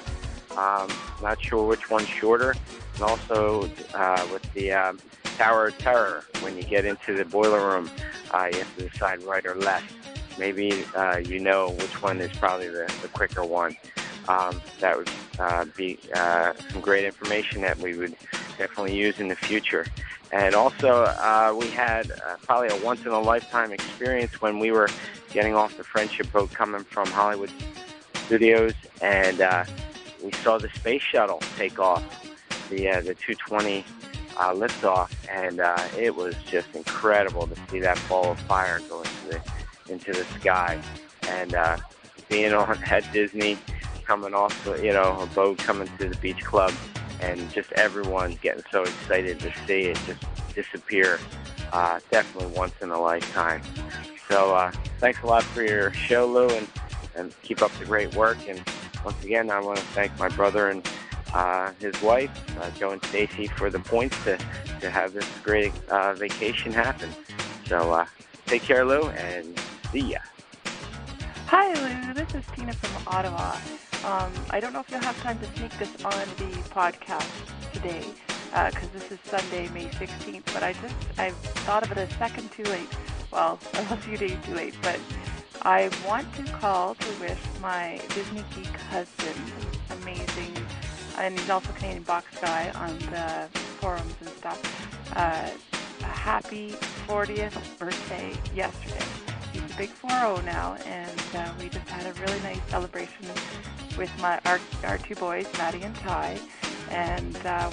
Um, 0.56 0.88
not 1.22 1.42
sure 1.42 1.66
which 1.66 1.90
one's 1.90 2.08
shorter. 2.08 2.54
And 2.94 3.02
also 3.02 3.70
uh, 3.94 4.26
with 4.32 4.52
the 4.52 4.72
um, 4.72 4.98
Tower 5.36 5.68
of 5.68 5.78
Terror, 5.78 6.24
when 6.40 6.56
you 6.56 6.62
get 6.62 6.84
into 6.84 7.14
the 7.14 7.24
boiler 7.24 7.66
room, 7.66 7.90
uh, 8.32 8.48
you 8.50 8.58
have 8.58 8.76
to 8.76 8.88
decide 8.88 9.22
right 9.22 9.44
or 9.44 9.54
left. 9.54 9.92
Maybe 10.38 10.84
uh, 10.94 11.18
you 11.18 11.38
know 11.38 11.70
which 11.70 12.02
one 12.02 12.20
is 12.20 12.32
probably 12.38 12.68
the, 12.68 12.92
the 13.02 13.08
quicker 13.08 13.44
one. 13.44 13.76
Um, 14.28 14.60
that 14.80 14.96
would 14.96 15.10
uh, 15.38 15.64
be 15.76 15.98
uh, 16.14 16.52
some 16.70 16.80
great 16.80 17.04
information 17.04 17.60
that 17.62 17.78
we 17.78 17.96
would 17.96 18.16
definitely 18.56 18.96
use 18.96 19.18
in 19.18 19.28
the 19.28 19.36
future. 19.36 19.86
And 20.30 20.54
also, 20.54 21.02
uh, 21.02 21.54
we 21.58 21.66
had 21.68 22.10
uh, 22.10 22.36
probably 22.42 22.68
a 22.68 22.76
once 22.82 23.02
in 23.02 23.08
a 23.08 23.20
lifetime 23.20 23.72
experience 23.72 24.40
when 24.40 24.58
we 24.58 24.70
were 24.70 24.88
getting 25.32 25.54
off 25.54 25.76
the 25.76 25.84
friendship 25.84 26.32
boat 26.32 26.52
coming 26.52 26.84
from 26.84 27.08
Hollywood 27.08 27.50
Studios, 28.26 28.72
and 29.02 29.40
uh, 29.40 29.64
we 30.22 30.32
saw 30.32 30.56
the 30.56 30.70
space 30.70 31.02
shuttle 31.02 31.40
take 31.56 31.78
off, 31.78 32.02
the 32.70 32.88
uh, 32.88 33.00
the 33.00 33.14
220 33.14 33.84
uh, 34.36 34.52
liftoff, 34.52 35.10
and 35.30 35.60
uh, 35.60 35.82
it 35.98 36.14
was 36.14 36.34
just 36.48 36.74
incredible 36.74 37.46
to 37.46 37.56
see 37.70 37.80
that 37.80 38.00
ball 38.08 38.32
of 38.32 38.38
fire 38.40 38.80
go 38.88 39.02
into 39.02 39.28
the 39.28 39.92
into 39.92 40.12
the 40.12 40.24
sky, 40.38 40.80
and 41.28 41.54
uh, 41.54 41.76
being 42.28 42.52
on 42.54 42.82
at 42.84 43.10
Disney, 43.12 43.58
coming 44.04 44.34
off 44.34 44.68
you 44.82 44.92
know 44.92 45.20
a 45.20 45.26
boat 45.34 45.58
coming 45.58 45.88
to 45.98 46.08
the 46.08 46.16
beach 46.16 46.42
club, 46.44 46.72
and 47.20 47.50
just 47.52 47.72
everyone 47.72 48.38
getting 48.42 48.64
so 48.70 48.82
excited 48.82 49.40
to 49.40 49.52
see 49.66 49.82
it 49.82 49.98
just 50.06 50.24
disappear. 50.54 51.18
Uh, 51.72 52.00
definitely 52.10 52.54
once 52.54 52.74
in 52.82 52.90
a 52.90 53.00
lifetime. 53.00 53.62
So 54.28 54.54
uh, 54.54 54.70
thanks 54.98 55.22
a 55.22 55.26
lot 55.26 55.42
for 55.42 55.62
your 55.62 55.92
show, 55.92 56.26
Lou, 56.26 56.48
and, 56.48 56.68
and 57.14 57.42
keep 57.42 57.62
up 57.62 57.72
the 57.78 57.86
great 57.86 58.14
work. 58.14 58.36
And 58.46 58.62
once 59.04 59.22
again, 59.24 59.50
I 59.50 59.60
want 59.60 59.78
to 59.78 59.84
thank 59.86 60.16
my 60.18 60.28
brother 60.28 60.68
and 60.68 60.86
uh, 61.32 61.72
his 61.78 62.00
wife, 62.02 62.30
uh, 62.60 62.70
Joe 62.78 62.90
and 62.90 63.04
Stacy, 63.06 63.46
for 63.46 63.70
the 63.70 63.78
points 63.78 64.16
to, 64.24 64.38
to 64.80 64.90
have 64.90 65.12
this 65.12 65.26
great 65.42 65.72
uh, 65.88 66.14
vacation 66.14 66.72
happen. 66.72 67.10
So 67.66 67.92
uh, 67.92 68.06
take 68.46 68.62
care, 68.62 68.84
Lou, 68.84 69.08
and 69.10 69.58
see 69.90 70.12
ya. 70.12 70.18
Hi, 71.46 71.72
Lou. 71.74 72.14
This 72.14 72.34
is 72.34 72.44
Tina 72.54 72.72
from 72.72 73.06
Ottawa. 73.06 73.56
Um, 74.04 74.32
I 74.50 74.58
don't 74.58 74.72
know 74.72 74.80
if 74.80 74.90
you'll 74.90 75.00
have 75.00 75.20
time 75.22 75.38
to 75.38 75.46
sneak 75.56 75.78
this 75.78 76.04
on 76.04 76.12
the 76.12 76.50
podcast 76.70 77.30
today 77.72 78.04
because 78.52 78.88
uh, 78.88 78.98
this 78.98 79.12
is 79.12 79.18
Sunday, 79.24 79.68
May 79.68 79.86
16th. 79.86 80.44
But 80.52 80.62
I 80.62 80.72
just 80.74 80.94
I 81.18 81.30
thought 81.64 81.82
of 81.82 81.92
it 81.92 81.98
a 81.98 82.10
second 82.14 82.50
too 82.50 82.64
late. 82.64 82.88
Well, 83.30 83.58
a 83.74 83.96
few 83.96 84.18
days 84.18 84.36
too 84.44 84.54
late. 84.54 84.74
But 84.82 84.98
I 85.62 85.90
want 86.06 86.32
to 86.34 86.42
call 86.44 86.94
to 86.96 87.20
wish 87.20 87.38
my 87.60 88.00
Disney 88.14 88.44
geek 88.54 88.76
husband, 88.90 89.52
amazing, 89.90 90.54
and 91.18 91.38
he's 91.38 91.50
also 91.50 91.72
Canadian 91.72 92.02
box 92.02 92.26
guy 92.40 92.70
on 92.74 92.98
the 92.98 93.48
forums 93.80 94.14
and 94.20 94.28
stuff. 94.30 95.16
Uh, 95.16 95.50
a 96.00 96.04
happy 96.04 96.70
40th 97.06 97.78
birthday 97.78 98.32
yesterday. 98.54 99.04
He's 99.52 99.62
a 99.62 99.76
big 99.76 99.90
4-0 99.90 100.44
now, 100.44 100.76
and 100.86 101.22
uh, 101.34 101.52
we 101.60 101.68
just 101.68 101.88
had 101.88 102.06
a 102.06 102.20
really 102.20 102.40
nice 102.40 102.60
celebration 102.68 103.26
with 103.96 104.10
my 104.20 104.40
our, 104.44 104.58
our 104.84 104.98
two 104.98 105.14
boys, 105.14 105.46
Maddie 105.58 105.82
and 105.82 105.94
Ty, 105.96 106.38
and 106.90 107.36
uh, 107.44 107.70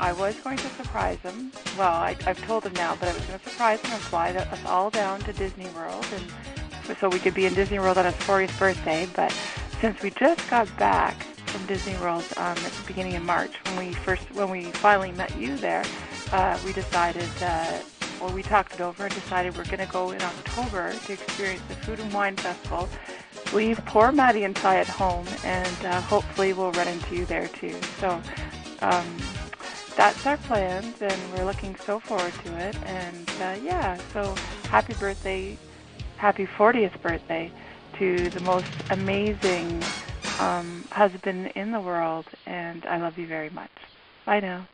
I 0.00 0.12
was 0.12 0.36
going 0.40 0.56
to 0.58 0.68
surprise 0.70 1.18
him. 1.18 1.52
Well, 1.76 1.92
I, 1.92 2.16
I've 2.26 2.40
told 2.46 2.64
him 2.64 2.72
now, 2.74 2.96
but 2.98 3.08
I 3.08 3.12
was 3.12 3.24
going 3.26 3.38
to 3.38 3.48
surprise 3.48 3.80
him 3.80 3.92
and 3.92 4.00
fly 4.00 4.30
us 4.30 4.64
all 4.64 4.90
down 4.90 5.20
to 5.20 5.32
Disney 5.32 5.68
World, 5.68 6.06
and 6.14 6.96
so 6.98 7.08
we 7.08 7.18
could 7.18 7.34
be 7.34 7.46
in 7.46 7.54
Disney 7.54 7.78
World 7.78 7.98
on 7.98 8.06
his 8.06 8.14
40th 8.14 8.58
birthday. 8.58 9.06
But 9.14 9.32
since 9.80 10.00
we 10.02 10.10
just 10.10 10.48
got 10.48 10.74
back 10.78 11.14
from 11.58 11.66
Disney 11.66 11.96
World 11.96 12.24
um, 12.36 12.56
at 12.56 12.72
the 12.72 12.84
beginning 12.86 13.16
of 13.16 13.22
March, 13.22 13.52
when 13.64 13.88
we 13.88 13.92
first 13.92 14.22
when 14.34 14.50
we 14.50 14.64
finally 14.64 15.12
met 15.12 15.36
you 15.36 15.56
there, 15.56 15.84
uh, 16.32 16.58
we 16.64 16.72
decided. 16.72 17.28
Uh, 17.40 17.80
well, 18.20 18.32
we 18.32 18.42
talked 18.42 18.74
it 18.74 18.80
over 18.80 19.04
and 19.04 19.14
decided 19.14 19.56
we're 19.56 19.64
going 19.64 19.78
to 19.78 19.92
go 19.92 20.10
in 20.10 20.20
October 20.20 20.92
to 20.92 21.12
experience 21.12 21.62
the 21.68 21.74
Food 21.76 22.00
and 22.00 22.12
Wine 22.12 22.34
Festival. 22.34 22.88
Leave 23.52 23.78
poor 23.86 24.10
Maddie 24.10 24.42
and 24.42 24.56
Ty 24.56 24.78
at 24.78 24.88
home, 24.88 25.24
and 25.44 25.86
uh, 25.86 26.00
hopefully 26.00 26.52
we'll 26.52 26.72
run 26.72 26.88
into 26.88 27.14
you 27.14 27.24
there 27.26 27.46
too. 27.46 27.76
So 28.00 28.20
um, 28.82 29.16
that's 29.96 30.26
our 30.26 30.36
plans, 30.36 31.00
and 31.00 31.16
we're 31.32 31.44
looking 31.44 31.76
so 31.76 32.00
forward 32.00 32.32
to 32.44 32.58
it. 32.58 32.76
And 32.86 33.30
uh, 33.40 33.56
yeah, 33.62 33.96
so 34.12 34.34
happy 34.64 34.94
birthday, 34.94 35.56
happy 36.16 36.46
40th 36.46 37.00
birthday 37.00 37.52
to 37.98 38.30
the 38.30 38.40
most 38.40 38.72
amazing 38.90 39.80
um, 40.38 40.84
husband 40.90 41.50
in 41.54 41.72
the 41.72 41.80
world, 41.80 42.26
and 42.46 42.84
I 42.86 42.98
love 42.98 43.14
you 43.16 43.26
very 43.26 43.50
much. 43.50 43.70
Bye 44.26 44.40
now. 44.40 44.68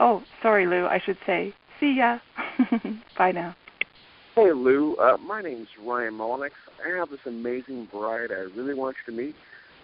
Oh, 0.00 0.22
sorry, 0.42 0.66
Lou. 0.66 0.86
I 0.86 1.00
should 1.04 1.18
say 1.26 1.54
See 1.82 1.96
ya. 1.98 2.20
Bye 3.18 3.32
now. 3.32 3.56
Hey 4.36 4.52
Lou, 4.52 4.94
uh, 4.96 5.16
my 5.16 5.42
name's 5.42 5.66
Ryan 5.84 6.14
Molnix. 6.14 6.52
I 6.86 6.96
have 6.96 7.10
this 7.10 7.18
amazing 7.26 7.88
bride 7.90 8.30
I 8.30 8.46
really 8.56 8.72
want 8.72 8.94
you 9.04 9.12
to 9.12 9.20
meet. 9.20 9.34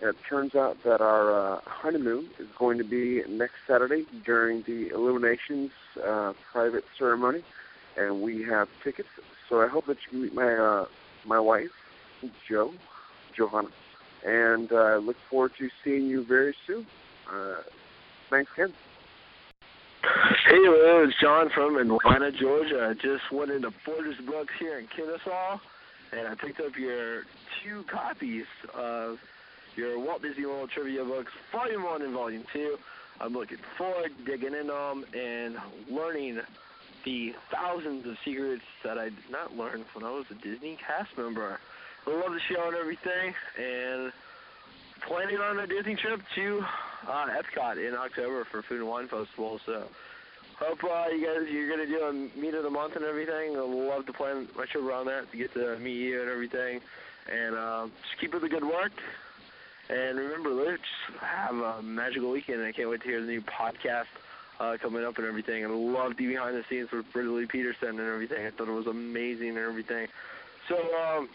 And 0.01 0.11
it 0.11 0.17
turns 0.31 0.55
out 0.55 0.77
that 0.85 1.01
our 1.01 1.57
uh, 1.57 1.61
honeymoon 1.65 2.29
is 2.39 2.47
going 2.57 2.79
to 2.79 2.85
be 2.85 3.23
next 3.29 3.55
Saturday 3.67 4.07
during 4.25 4.63
the 4.65 4.91
Illuminations 4.95 5.73
uh, 6.07 6.35
private 6.53 6.85
ceremony, 6.97 7.41
and 7.97 8.23
we 8.23 8.45
have 8.45 8.69
tickets. 8.85 9.09
So 9.49 9.61
I 9.61 9.67
hope 9.67 9.87
that 9.87 9.97
you 10.07 10.11
can 10.11 10.23
meet 10.23 10.35
my 10.35 10.55
uh, 10.55 10.85
my 11.27 11.41
wife, 11.41 11.67
Joe, 12.49 12.71
Johanna, 13.37 13.71
and 14.25 14.71
uh, 14.73 14.97
look 14.97 15.17
forward 15.31 15.53
to 15.59 15.69
seeing 15.85 16.07
you 16.07 16.25
very 16.25 16.55
soon. 16.67 16.87
Uh, 17.31 17.57
thanks 18.31 18.51
again. 18.55 18.73
Hey, 20.03 20.55
it's 20.55 21.21
John 21.21 21.51
from 21.51 21.77
Atlanta, 21.77 22.31
Georgia. 22.33 22.89
I 22.91 22.95
just 22.95 23.31
went 23.33 23.51
into 23.51 23.73
Borders 23.85 24.17
Books 24.27 24.55
here 24.59 24.79
in 24.79 24.87
Kennesaw, 24.87 25.59
and 26.13 26.29
I 26.29 26.35
picked 26.35 26.61
up 26.61 26.77
your 26.79 27.25
two 27.63 27.85
copies 27.91 28.47
of 28.75 29.19
your 29.77 29.99
Walt 29.99 30.23
Disney 30.23 30.47
World 30.47 30.71
Trivia 30.71 31.05
books, 31.05 31.33
Volume 31.53 31.85
1 31.85 32.03
and 32.03 32.13
Volume 32.13 32.45
2. 32.53 32.77
I'm 33.21 33.33
looking 33.33 33.59
forward 33.77 34.11
to 34.17 34.25
digging 34.25 34.55
in 34.55 34.69
them 34.69 35.05
and 35.15 35.57
learning 35.91 36.41
the 37.05 37.35
thousands 37.53 38.07
of 38.07 38.17
secrets 38.25 38.63
that 38.85 38.99
I 38.99 39.05
did 39.05 39.31
not 39.31 39.57
learn 39.57 39.85
when 39.95 40.05
I 40.05 40.11
was 40.11 40.27
a 40.31 40.35
Disney 40.35 40.79
cast 40.85 41.17
member. 41.17 41.59
I 42.09 42.21
love 42.23 42.33
the 42.33 42.41
show 42.41 42.69
and 42.69 42.77
everything, 42.77 43.35
and 43.59 44.13
planning 45.07 45.37
on 45.37 45.59
a 45.59 45.67
Disney 45.67 45.95
trip 45.95 46.23
to 46.37 46.65
uh, 47.07 47.27
Epcot 47.29 47.77
in 47.87 47.95
October 47.95 48.47
for 48.47 48.63
Food 48.63 48.81
and 48.81 48.89
Wine 48.89 49.09
Festival. 49.09 49.61
So 49.67 49.83
hope 50.59 50.83
uh, 50.85 51.09
you 51.13 51.27
guys 51.27 51.47
you're 51.51 51.69
gonna 51.69 51.87
do 51.87 52.03
a 52.03 52.39
meet 52.39 52.55
of 52.55 52.63
the 52.63 52.71
month 52.71 52.97
and 52.97 53.05
everything. 53.05 53.57
I'd 53.57 53.63
love 53.63 54.07
to 54.07 54.15
plan 54.15 54.49
my 54.57 54.65
trip 54.65 54.85
around 54.85 55.07
that 55.07 55.31
to 55.31 55.37
get 55.37 55.53
to 55.53 55.77
meet 55.79 55.97
you 55.97 56.23
and 56.23 56.31
everything. 56.31 56.81
And 57.31 57.55
uh, 57.55 57.89
just 58.03 58.19
keep 58.19 58.35
up 58.35 58.41
the 58.41 58.49
good 58.49 58.65
work. 58.65 58.93
And 59.91 60.19
remember, 60.19 60.51
let's 60.51 60.81
have 61.21 61.57
a 61.57 61.83
magical 61.83 62.31
weekend. 62.31 62.63
I 62.63 62.73
can't 62.73 62.89
wait 62.89 63.03
to 63.03 63.07
hear 63.07 63.21
the 63.21 63.27
new 63.27 63.43
podcast 63.43 64.07
uh, 64.61 64.79
coming 64.81 65.05
up 65.05 65.19
and 65.19 65.27
everything. 65.27 65.63
I 65.63 65.69
love 65.69 66.17
the 66.17 66.27
behind 66.27 66.57
the 66.57 66.65
scenes 66.71 66.91
with 66.91 67.13
Bradley 67.13 67.45
Peterson 67.45 67.91
and 67.91 68.01
everything. 68.01 68.47
I 68.47 68.51
thought 68.51 68.69
it 68.69 68.73
was 68.73 68.87
amazing 68.87 69.51
and 69.51 69.59
everything. 69.59 70.09
So 70.69 70.77
um, 70.97 71.29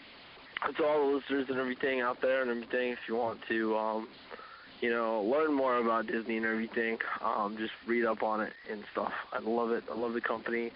to 0.76 0.84
all 0.84 1.08
the 1.08 1.16
listeners 1.16 1.46
and 1.48 1.58
everything 1.58 2.00
out 2.00 2.20
there 2.20 2.42
and 2.42 2.50
everything, 2.50 2.90
if 2.90 2.98
you 3.08 3.16
want 3.16 3.40
to, 3.48 3.76
um, 3.76 4.08
you 4.80 4.90
know, 4.90 5.22
learn 5.22 5.52
more 5.52 5.78
about 5.78 6.06
Disney 6.06 6.36
and 6.36 6.46
everything, 6.46 6.98
um, 7.22 7.56
just 7.56 7.72
read 7.86 8.04
up 8.04 8.22
on 8.22 8.40
it 8.40 8.52
and 8.70 8.84
stuff. 8.92 9.12
I 9.32 9.40
love 9.40 9.70
it. 9.70 9.84
I 9.90 9.96
love 9.96 10.12
the 10.12 10.20
company. 10.20 10.72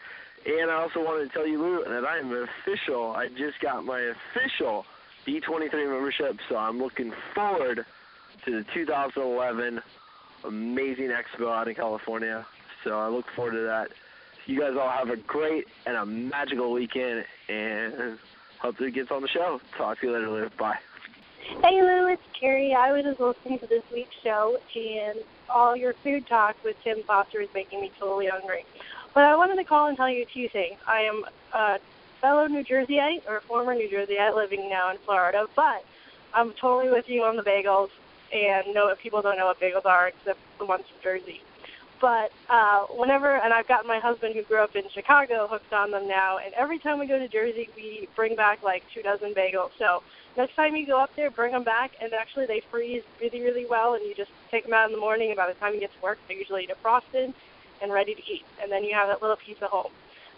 And 0.47 0.71
I 0.71 0.75
also 0.75 1.01
wanted 1.01 1.29
to 1.29 1.35
tell 1.35 1.47
you, 1.47 1.61
Lou, 1.61 1.85
that 1.85 2.05
I 2.05 2.19
am 2.19 2.33
official. 2.33 3.13
I 3.13 3.29
just 3.29 3.61
got 3.61 3.85
my 3.85 4.01
official 4.01 4.85
D23 5.27 5.73
membership, 5.73 6.39
so 6.49 6.57
I'm 6.57 6.79
looking 6.79 7.13
forward 7.35 7.85
to 8.45 8.51
the 8.51 8.65
2011 8.73 9.81
amazing 10.45 11.11
expo 11.11 11.53
out 11.53 11.69
in 11.69 11.75
California. 11.75 12.47
So 12.85 12.99
I 12.99 13.09
look 13.09 13.27
forward 13.35 13.53
to 13.53 13.63
that. 13.63 13.89
You 14.47 14.61
guys 14.61 14.73
all 14.81 14.89
have 14.91 15.11
a 15.11 15.17
great 15.17 15.67
and 15.85 15.97
a 15.97 16.07
magical 16.07 16.73
weekend, 16.73 17.25
and 17.49 18.19
hope 18.60 18.80
it 18.80 18.94
gets 18.94 19.10
on 19.10 19.22
the 19.22 19.28
show. 19.28 19.60
Talk 19.76 20.01
to 20.01 20.06
you 20.06 20.12
later, 20.12 20.30
Lou. 20.30 20.48
Bye. 20.59 20.78
Hey 21.62 21.80
Lou, 21.80 22.09
it's 22.09 22.22
Carrie. 22.39 22.74
I 22.74 22.93
was 22.93 23.05
just 23.05 23.20
listening 23.20 23.59
to 23.60 23.66
this 23.66 23.82
week's 23.93 24.14
show, 24.22 24.59
and 24.76 25.18
all 25.48 25.74
your 25.74 25.94
food 26.05 26.26
talk 26.26 26.56
with 26.62 26.76
Tim 26.85 27.02
Foster 27.05 27.40
is 27.40 27.48
making 27.55 27.80
me 27.80 27.90
totally 27.98 28.26
hungry. 28.26 28.66
But 29.14 29.24
I 29.24 29.35
wanted 29.35 29.56
to 29.56 29.64
call 29.64 29.86
and 29.86 29.97
tell 29.97 30.10
you 30.10 30.26
two 30.26 30.48
things. 30.51 30.78
I 30.86 31.01
am 31.02 31.24
a 31.55 31.78
fellow 32.20 32.47
New 32.47 32.64
Jerseyite, 32.64 33.22
or 33.26 33.40
former 33.40 33.74
New 33.74 33.89
Jerseyite, 33.89 34.35
living 34.35 34.68
now 34.68 34.90
in 34.90 34.98
Florida, 34.98 35.47
but 35.56 35.85
I'm 36.35 36.52
totally 36.52 36.90
with 36.93 37.09
you 37.09 37.22
on 37.22 37.36
the 37.36 37.43
bagels, 37.43 37.90
and 38.32 38.74
know 38.74 38.89
no, 38.89 38.94
people 38.97 39.22
don't 39.22 39.39
know 39.39 39.47
what 39.47 39.59
bagels 39.59 39.86
are 39.86 40.09
except 40.09 40.39
the 40.59 40.66
ones 40.66 40.85
from 40.86 41.02
Jersey. 41.02 41.40
But 42.01 42.31
uh, 42.49 42.85
whenever, 42.91 43.37
and 43.37 43.53
I've 43.53 43.66
got 43.66 43.85
my 43.85 43.99
husband 43.99 44.35
who 44.35 44.43
grew 44.43 44.62
up 44.62 44.77
in 44.77 44.85
Chicago 44.95 45.49
hooked 45.51 45.73
on 45.73 45.91
them 45.91 46.07
now, 46.07 46.39
and 46.39 46.55
every 46.55 46.79
time 46.79 46.99
we 46.99 47.07
go 47.07 47.19
to 47.19 47.29
Jersey, 47.29 47.69
we 47.75 48.09
bring 48.15 48.37
back 48.37 48.62
like 48.62 48.85
two 48.95 49.03
dozen 49.03 49.35
bagels. 49.35 49.70
So 49.79 50.03
next 50.37 50.55
time 50.55 50.77
you 50.77 50.87
go 50.87 51.01
up 51.01 51.11
there, 51.16 51.31
bring 51.31 51.53
them 51.53 51.65
back, 51.65 51.93
and 52.01 52.12
actually 52.12 52.47
they 52.47 52.62
freeze 52.70 53.03
really, 53.20 53.41
really 53.41 53.66
well, 53.66 53.95
and 53.95 54.05
you 54.05 54.15
just 54.15 54.31
take 54.51 54.65
them 54.65 54.75
out 54.75 54.87
in 54.87 54.93
the 54.93 55.01
morning, 55.01 55.31
and 55.31 55.37
by 55.37 55.49
the 55.49 55.59
time 55.59 55.75
you 55.75 55.81
get 55.81 55.93
to 55.93 56.03
work, 56.03 56.19
they're 56.29 56.37
usually 56.37 56.69
defrosted 56.69 57.35
and 57.83 57.93
ready 57.93 58.15
to 58.15 58.23
eat, 58.33 58.45
and 58.62 58.70
then 58.70 58.85
you 58.85 58.95
have 58.95 59.09
that 59.09 59.20
little 59.20 59.37
piece 59.37 59.61
of 59.61 59.70
home. 59.70 59.93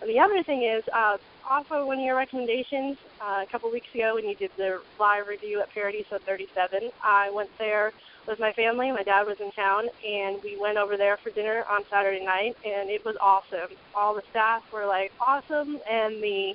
The 0.06 0.18
other 0.18 0.42
thing 0.42 0.62
is, 0.62 0.82
uh, 0.94 1.18
also 1.48 1.84
one 1.84 1.98
of 1.98 2.04
your 2.04 2.16
recommendations 2.16 2.96
uh, 3.20 3.44
a 3.46 3.46
couple 3.50 3.70
weeks 3.70 3.88
ago 3.94 4.14
when 4.14 4.24
you 4.24 4.34
did 4.34 4.50
the 4.56 4.80
live 4.98 5.26
review 5.28 5.60
at 5.60 5.70
Paradiso 5.74 6.18
37, 6.24 6.90
I 7.02 7.30
went 7.30 7.50
there 7.58 7.92
with 8.26 8.38
my 8.38 8.52
family. 8.52 8.90
My 8.92 9.02
dad 9.02 9.26
was 9.26 9.36
in 9.40 9.50
town, 9.52 9.84
and 10.06 10.42
we 10.42 10.56
went 10.58 10.78
over 10.78 10.96
there 10.96 11.18
for 11.18 11.30
dinner 11.30 11.64
on 11.68 11.82
Saturday 11.90 12.24
night, 12.24 12.56
and 12.64 12.88
it 12.88 13.04
was 13.04 13.16
awesome. 13.20 13.76
All 13.94 14.14
the 14.14 14.22
staff 14.30 14.62
were 14.72 14.86
like 14.86 15.12
awesome, 15.20 15.78
and 15.90 16.22
the 16.22 16.54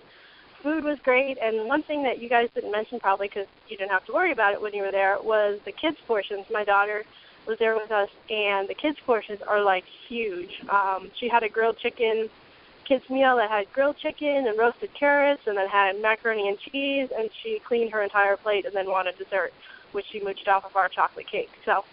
food 0.64 0.84
was 0.84 0.98
great. 1.04 1.38
And 1.38 1.68
one 1.68 1.84
thing 1.84 2.02
that 2.04 2.20
you 2.20 2.30
guys 2.30 2.50
didn't 2.56 2.72
mention, 2.72 3.00
probably 3.00 3.28
because 3.28 3.48
you 3.68 3.78
didn't 3.78 3.92
have 3.92 4.06
to 4.06 4.14
worry 4.14 4.32
about 4.32 4.54
it 4.54 4.62
when 4.62 4.74
you 4.74 4.82
were 4.82 4.92
there, 4.92 5.18
was 5.22 5.60
the 5.66 5.72
kids' 5.72 5.98
portions. 6.08 6.46
My 6.52 6.64
daughter 6.64 7.04
was 7.46 7.60
there 7.60 7.76
with 7.76 7.92
us, 7.92 8.10
and 8.32 8.68
the 8.68 8.74
kids' 8.74 8.98
portions 9.06 9.42
are 9.48 9.62
like 9.62 9.84
huge. 10.08 10.64
Um, 10.70 11.12
she 11.20 11.30
had 11.30 11.44
a 11.44 11.50
grilled 11.50 11.78
chicken 11.78 12.30
kids 12.86 13.10
meal 13.10 13.36
that 13.38 13.50
had 13.50 13.72
grilled 13.74 13.98
chicken 13.98 14.48
and 14.48 14.58
roasted 14.58 14.94
carrots, 14.94 15.42
and 15.48 15.58
then 15.58 15.68
had 15.68 16.02
macaroni 16.02 16.48
and 16.48 16.58
cheese. 16.60 17.10
And 17.18 17.30
she 17.44 17.60
cleaned 17.60 17.92
her 17.92 18.02
entire 18.02 18.38
plate 18.38 18.66
and 18.66 18.74
then 18.74 18.90
wanted 18.90 19.18
dessert, 19.18 19.54
which 19.92 20.06
she 20.12 20.20
mooched 20.20 20.48
off 20.48 20.66
of 20.66 20.76
our 20.76 20.90
chocolate 20.90 21.28
cake. 21.28 21.52
So. 21.66 21.84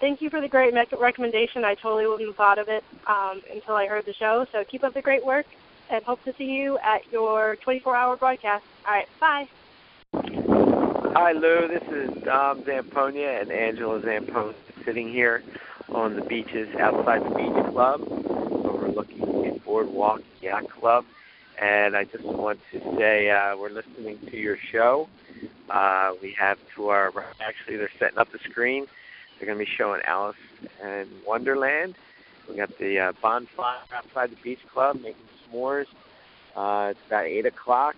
Thank 0.00 0.20
you 0.20 0.30
for 0.30 0.40
the 0.40 0.48
great 0.48 0.74
recommendation. 0.98 1.64
I 1.64 1.76
totally 1.76 2.08
wouldn't 2.08 2.28
have 2.28 2.34
thought 2.34 2.58
of 2.58 2.68
it 2.68 2.82
um, 3.06 3.40
until 3.52 3.76
I 3.76 3.86
heard 3.86 4.04
the 4.04 4.12
show. 4.12 4.44
So 4.50 4.64
keep 4.64 4.82
up 4.82 4.94
the 4.94 5.00
great 5.00 5.24
work, 5.24 5.46
and 5.90 6.02
hope 6.02 6.24
to 6.24 6.34
see 6.34 6.46
you 6.46 6.76
at 6.78 7.02
your 7.12 7.56
24-hour 7.64 8.16
broadcast. 8.16 8.64
All 8.84 8.94
right, 8.94 9.08
bye. 9.20 9.46
Hi, 11.14 11.30
Lou. 11.30 11.68
This 11.68 11.84
is 11.84 12.22
Dom 12.24 12.62
Zamponia 12.62 13.42
and 13.42 13.52
Angela 13.52 14.00
Zamponia 14.00 14.54
sitting 14.84 15.08
here 15.08 15.44
on 15.90 16.16
the 16.16 16.22
beaches 16.22 16.74
outside 16.80 17.22
the 17.24 17.34
beach 17.36 17.72
club 17.72 18.00
overlooking 18.64 19.31
Boardwalk 19.72 20.20
Yacht 20.42 20.68
Club. 20.68 21.06
And 21.60 21.96
I 21.96 22.04
just 22.04 22.24
want 22.24 22.60
to 22.72 22.96
say 22.98 23.30
uh, 23.30 23.56
we're 23.56 23.70
listening 23.70 24.18
to 24.30 24.36
your 24.36 24.58
show. 24.70 25.08
Uh, 25.70 26.12
we 26.20 26.36
have 26.38 26.58
to 26.76 26.88
our 26.88 27.10
actually 27.40 27.78
they're 27.78 27.88
setting 27.98 28.18
up 28.18 28.30
the 28.32 28.38
screen. 28.50 28.86
They're 29.38 29.46
going 29.46 29.58
to 29.58 29.64
be 29.64 29.70
showing 29.78 30.02
Alice 30.06 30.36
in 30.82 31.08
Wonderland. 31.26 31.94
We 32.50 32.56
got 32.56 32.76
the 32.78 32.98
uh, 32.98 33.12
bonfire 33.22 33.78
outside 33.94 34.30
the 34.30 34.36
beach 34.42 34.58
club 34.74 34.96
making 34.96 35.22
s'mores. 35.48 35.86
Uh, 36.54 36.88
it's 36.90 37.00
about 37.06 37.24
eight 37.24 37.46
o'clock, 37.46 37.96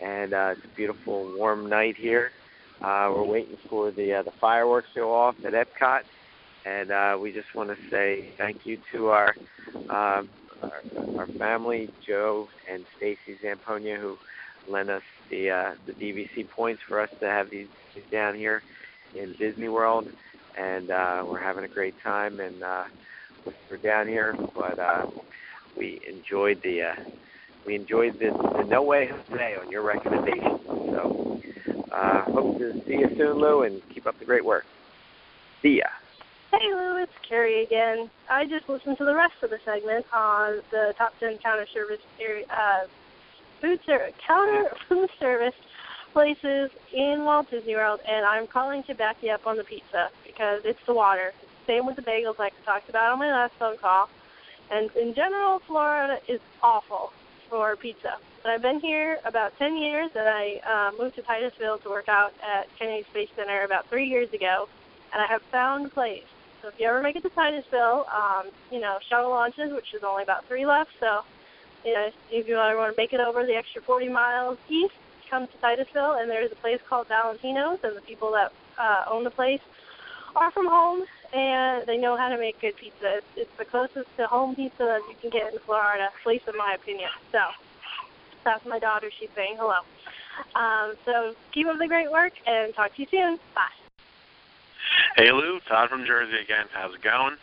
and 0.00 0.32
uh, 0.32 0.54
it's 0.56 0.64
a 0.64 0.76
beautiful 0.76 1.32
warm 1.36 1.68
night 1.68 1.96
here. 1.96 2.32
Uh, 2.80 3.12
we're 3.14 3.22
waiting 3.22 3.56
for 3.68 3.92
the 3.92 4.14
uh, 4.14 4.22
the 4.22 4.32
fireworks 4.40 4.88
to 4.94 5.00
go 5.00 5.14
off 5.14 5.36
at 5.44 5.52
Epcot, 5.52 6.00
and 6.66 6.90
uh, 6.90 7.16
we 7.20 7.32
just 7.32 7.54
want 7.54 7.70
to 7.70 7.76
say 7.88 8.30
thank 8.36 8.66
you 8.66 8.78
to 8.92 9.08
our 9.08 9.34
um, 9.90 10.28
our, 10.62 10.82
our 11.18 11.26
family, 11.26 11.90
Joe 12.06 12.48
and 12.68 12.84
Stacy 12.96 13.38
Zamponia, 13.42 13.98
who 13.98 14.18
lent 14.68 14.90
us 14.90 15.02
the 15.30 15.50
uh, 15.50 15.74
the 15.86 15.92
DVC 15.92 16.48
points 16.48 16.82
for 16.86 17.00
us 17.00 17.10
to 17.20 17.26
have 17.26 17.50
these, 17.50 17.68
down 18.10 18.34
here 18.34 18.62
in 19.14 19.32
Disney 19.34 19.68
World, 19.68 20.08
and 20.56 20.90
uh, 20.90 21.24
we're 21.26 21.40
having 21.40 21.64
a 21.64 21.68
great 21.68 22.00
time. 22.02 22.40
And 22.40 22.62
uh, 22.62 22.84
we're 23.70 23.78
down 23.78 24.08
here, 24.08 24.36
but 24.54 24.78
uh, 24.78 25.06
we 25.76 26.00
enjoyed 26.08 26.62
the 26.62 26.82
uh, 26.82 26.94
we 27.66 27.74
enjoyed 27.74 28.18
the, 28.18 28.30
the 28.56 28.64
No 28.64 28.82
Way 28.82 29.10
today 29.30 29.56
on 29.60 29.70
your 29.70 29.82
recommendation. 29.82 30.58
So 30.66 31.40
uh, 31.92 32.22
hope 32.22 32.58
to 32.58 32.82
see 32.86 32.94
you 32.94 33.10
soon, 33.16 33.38
Lou, 33.38 33.62
and 33.62 33.82
keep 33.90 34.06
up 34.06 34.18
the 34.18 34.24
great 34.24 34.44
work. 34.44 34.64
See 35.62 35.78
ya. 35.78 35.86
Hey 36.50 36.72
Lou, 36.72 36.96
it's 36.96 37.12
Carrie 37.28 37.62
again. 37.62 38.08
I 38.30 38.46
just 38.46 38.70
listened 38.70 38.96
to 38.96 39.04
the 39.04 39.14
rest 39.14 39.34
of 39.42 39.50
the 39.50 39.58
segment 39.66 40.06
on 40.14 40.62
the 40.70 40.94
top 40.96 41.12
ten 41.20 41.36
counter 41.44 41.66
service 41.74 42.00
uh, 42.48 42.86
food 43.60 43.78
ser- 43.84 44.08
counter 44.26 44.70
food 44.88 45.10
service 45.20 45.52
places 46.14 46.70
in 46.94 47.24
Walt 47.26 47.50
Disney 47.50 47.74
World, 47.74 48.00
and 48.08 48.24
I'm 48.24 48.46
calling 48.46 48.82
to 48.84 48.94
back 48.94 49.16
you 49.20 49.30
up 49.30 49.46
on 49.46 49.58
the 49.58 49.64
pizza 49.64 50.08
because 50.26 50.62
it's 50.64 50.78
the 50.86 50.94
water. 50.94 51.32
Same 51.66 51.84
with 51.84 51.96
the 51.96 52.02
bagels, 52.02 52.38
like 52.38 52.54
I 52.62 52.64
talked 52.64 52.88
about 52.88 53.12
on 53.12 53.18
my 53.18 53.30
last 53.30 53.52
phone 53.58 53.76
call. 53.76 54.08
And 54.70 54.90
in 54.96 55.14
general, 55.14 55.60
Florida 55.66 56.16
is 56.28 56.40
awful 56.62 57.10
for 57.50 57.76
pizza. 57.76 58.16
But 58.42 58.52
I've 58.52 58.62
been 58.62 58.80
here 58.80 59.18
about 59.26 59.52
10 59.58 59.76
years, 59.76 60.10
and 60.14 60.26
I 60.26 60.60
uh, 60.64 61.02
moved 61.02 61.16
to 61.16 61.22
Titusville 61.22 61.78
to 61.80 61.90
work 61.90 62.08
out 62.08 62.32
at 62.40 62.68
Kennedy 62.78 63.04
Space 63.10 63.28
Center 63.36 63.64
about 63.64 63.86
three 63.90 64.06
years 64.06 64.32
ago, 64.32 64.66
and 65.12 65.20
I 65.20 65.26
have 65.30 65.42
found 65.52 65.86
a 65.86 65.90
place 65.90 66.24
so 66.62 66.68
if 66.68 66.74
you 66.78 66.86
ever 66.86 67.02
make 67.02 67.16
it 67.16 67.22
to 67.22 67.30
Titusville, 67.30 68.06
um, 68.10 68.50
you 68.70 68.80
know, 68.80 68.98
shuttle 69.08 69.30
launches, 69.30 69.72
which 69.72 69.94
is 69.94 70.02
only 70.06 70.22
about 70.22 70.46
three 70.48 70.66
left, 70.66 70.90
so 71.00 71.22
you 71.84 71.94
know, 71.94 72.08
if 72.30 72.48
you 72.48 72.58
ever 72.58 72.76
want 72.76 72.94
to 72.94 73.00
make 73.00 73.12
it 73.12 73.20
over 73.20 73.46
the 73.46 73.54
extra 73.54 73.82
40 73.82 74.08
miles 74.08 74.58
east, 74.68 74.94
come 75.30 75.46
to 75.46 75.58
Titusville, 75.60 76.16
and 76.18 76.30
there's 76.30 76.50
a 76.50 76.56
place 76.56 76.80
called 76.88 77.06
Valentino's, 77.08 77.78
and 77.82 77.96
the 77.96 78.00
people 78.02 78.32
that 78.32 78.52
uh, 78.78 79.04
own 79.10 79.24
the 79.24 79.30
place 79.30 79.60
are 80.34 80.50
from 80.50 80.66
home, 80.66 81.02
and 81.32 81.86
they 81.86 81.96
know 81.96 82.16
how 82.16 82.28
to 82.28 82.38
make 82.38 82.60
good 82.60 82.76
pizza. 82.76 83.18
It's, 83.18 83.26
it's 83.36 83.50
the 83.58 83.64
closest 83.64 84.08
to 84.16 84.26
home 84.26 84.56
pizza 84.56 84.78
that 84.78 85.00
you 85.08 85.16
can 85.20 85.30
get 85.30 85.52
in 85.52 85.58
Florida, 85.66 86.04
at 86.04 86.26
least 86.26 86.44
in 86.48 86.56
my 86.56 86.74
opinion. 86.74 87.10
So 87.32 87.38
that's 88.44 88.64
my 88.66 88.78
daughter. 88.78 89.10
She's 89.20 89.30
saying 89.36 89.56
hello. 89.58 89.80
Um, 90.54 90.94
so 91.04 91.34
keep 91.52 91.66
up 91.66 91.78
the 91.78 91.88
great 91.88 92.10
work, 92.10 92.32
and 92.46 92.74
talk 92.74 92.94
to 92.96 93.02
you 93.02 93.08
soon. 93.10 93.38
Bye. 93.54 93.87
Hey 95.16 95.32
Lou, 95.32 95.60
Todd 95.68 95.88
from 95.90 96.04
Jersey 96.04 96.38
again. 96.38 96.66
How's 96.72 96.94
it 96.94 97.02
going? 97.02 97.36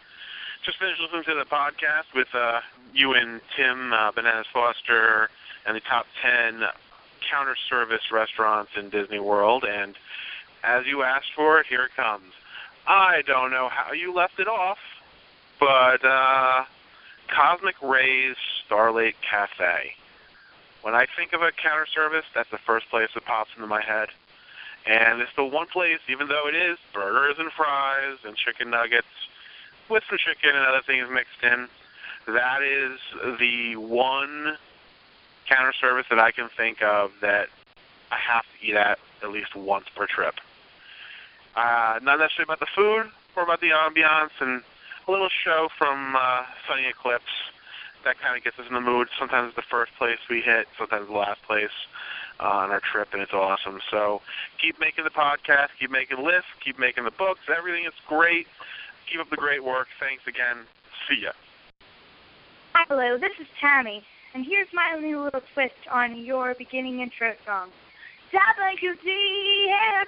Just 0.63 0.79
finished 0.79 1.01
listening 1.01 1.23
to 1.25 1.35
the 1.35 1.45
podcast 1.45 2.13
with 2.15 2.33
uh, 2.33 2.61
you 2.93 3.13
and 3.13 3.41
Tim 3.55 3.93
uh, 3.93 4.11
Bananas 4.11 4.47
Foster 4.51 5.29
and 5.65 5.75
the 5.75 5.81
top 5.81 6.05
10 6.21 6.63
counter 7.29 7.55
service 7.69 8.11
restaurants 8.11 8.71
in 8.77 8.89
Disney 8.89 9.19
World. 9.19 9.63
And 9.63 9.95
as 10.63 10.85
you 10.85 11.03
asked 11.03 11.33
for 11.35 11.59
it, 11.59 11.67
here 11.67 11.83
it 11.83 11.95
comes. 11.95 12.33
I 12.87 13.21
don't 13.25 13.51
know 13.51 13.69
how 13.69 13.93
you 13.93 14.13
left 14.13 14.39
it 14.39 14.47
off, 14.47 14.79
but 15.59 16.03
uh, 16.05 16.63
Cosmic 17.27 17.75
Ray's 17.81 18.35
Starlight 18.65 19.15
Cafe. 19.21 19.93
When 20.81 20.93
I 20.93 21.07
think 21.15 21.33
of 21.33 21.41
a 21.41 21.51
counter 21.51 21.87
service, 21.87 22.25
that's 22.33 22.51
the 22.51 22.59
first 22.59 22.89
place 22.89 23.09
that 23.15 23.25
pops 23.25 23.49
into 23.55 23.67
my 23.67 23.81
head. 23.81 24.09
And 24.85 25.21
it's 25.21 25.33
the 25.35 25.43
one 25.43 25.67
place, 25.67 25.99
even 26.07 26.27
though 26.27 26.47
it 26.47 26.55
is 26.55 26.77
burgers 26.93 27.37
and 27.39 27.51
fries 27.51 28.17
and 28.23 28.35
chicken 28.35 28.69
nuggets 28.69 29.07
with 29.89 30.03
some 30.09 30.17
chicken 30.17 30.55
and 30.55 30.65
other 30.65 30.81
things 30.85 31.07
mixed 31.11 31.43
in, 31.43 31.67
that 32.27 32.61
is 32.61 32.99
the 33.39 33.75
one 33.75 34.57
counter 35.47 35.73
service 35.73 36.05
that 36.09 36.19
I 36.19 36.31
can 36.31 36.49
think 36.49 36.81
of 36.81 37.11
that 37.21 37.49
I 38.11 38.17
have 38.17 38.43
to 38.43 38.67
eat 38.67 38.75
at 38.75 38.99
at 39.23 39.31
least 39.31 39.55
once 39.55 39.85
per 39.95 40.05
trip. 40.05 40.35
Uh, 41.55 41.99
not 42.03 42.19
necessarily 42.19 42.43
about 42.43 42.59
the 42.59 42.67
food, 42.75 43.09
or 43.35 43.43
about 43.43 43.61
the 43.61 43.69
ambiance 43.69 44.31
and 44.39 44.61
a 45.07 45.11
little 45.11 45.29
show 45.29 45.69
from 45.77 46.15
uh, 46.15 46.43
Sunny 46.67 46.87
Eclipse. 46.87 47.23
That 48.03 48.19
kind 48.19 48.37
of 48.37 48.43
gets 48.43 48.59
us 48.59 48.67
in 48.67 48.73
the 48.73 48.81
mood. 48.81 49.07
Sometimes 49.17 49.47
it's 49.47 49.55
the 49.55 49.61
first 49.63 49.93
place 49.97 50.19
we 50.29 50.41
hit, 50.41 50.67
sometimes 50.77 51.07
the 51.07 51.13
last 51.13 51.41
place 51.43 51.71
uh, 52.39 52.43
on 52.43 52.71
our 52.71 52.79
trip, 52.79 53.09
and 53.13 53.21
it's 53.21 53.33
awesome. 53.33 53.79
So 53.91 54.21
keep 54.61 54.79
making 54.79 55.03
the 55.03 55.09
podcast, 55.09 55.69
keep 55.79 55.91
making 55.91 56.23
lists, 56.23 56.49
keep 56.63 56.79
making 56.79 57.03
the 57.05 57.11
books. 57.11 57.41
Everything 57.55 57.85
is 57.85 57.93
great. 58.07 58.47
Keep 59.11 59.21
up 59.21 59.29
the 59.29 59.37
great 59.37 59.63
work. 59.63 59.87
Thanks 59.99 60.27
again. 60.27 60.57
See 61.07 61.21
ya. 61.21 61.31
Hello, 62.73 63.17
this 63.17 63.31
is 63.39 63.47
Tammy, 63.59 64.03
and 64.33 64.45
here's 64.45 64.67
my 64.73 64.99
new 64.99 65.21
little 65.23 65.41
twist 65.53 65.75
on 65.89 66.17
your 66.17 66.53
beginning 66.55 66.99
intro 66.99 67.33
song. 67.45 67.69
WD, 68.33 69.07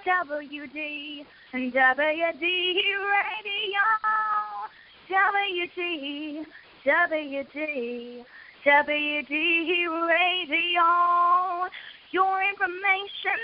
WD, 0.06 1.26
and 1.54 1.72
WD 1.72 2.44
Radio, 2.44 3.86
WD, 5.10 6.46
WD, 6.86 8.26
WD 8.66 9.32
Radio. 10.08 11.70
Your 12.12 12.42
information, 12.42 13.40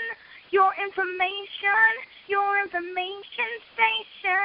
your 0.50 0.72
information, 0.82 1.92
your 2.28 2.62
information 2.62 3.50
station. 3.74 4.40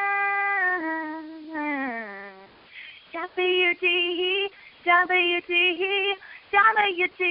WD, 3.13 4.49
WD, 4.85 6.13
WD 6.51 7.21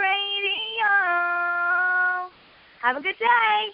Radio. 0.00 0.94
Have 2.82 2.96
a 2.96 3.00
good 3.00 3.18
day. 3.18 3.72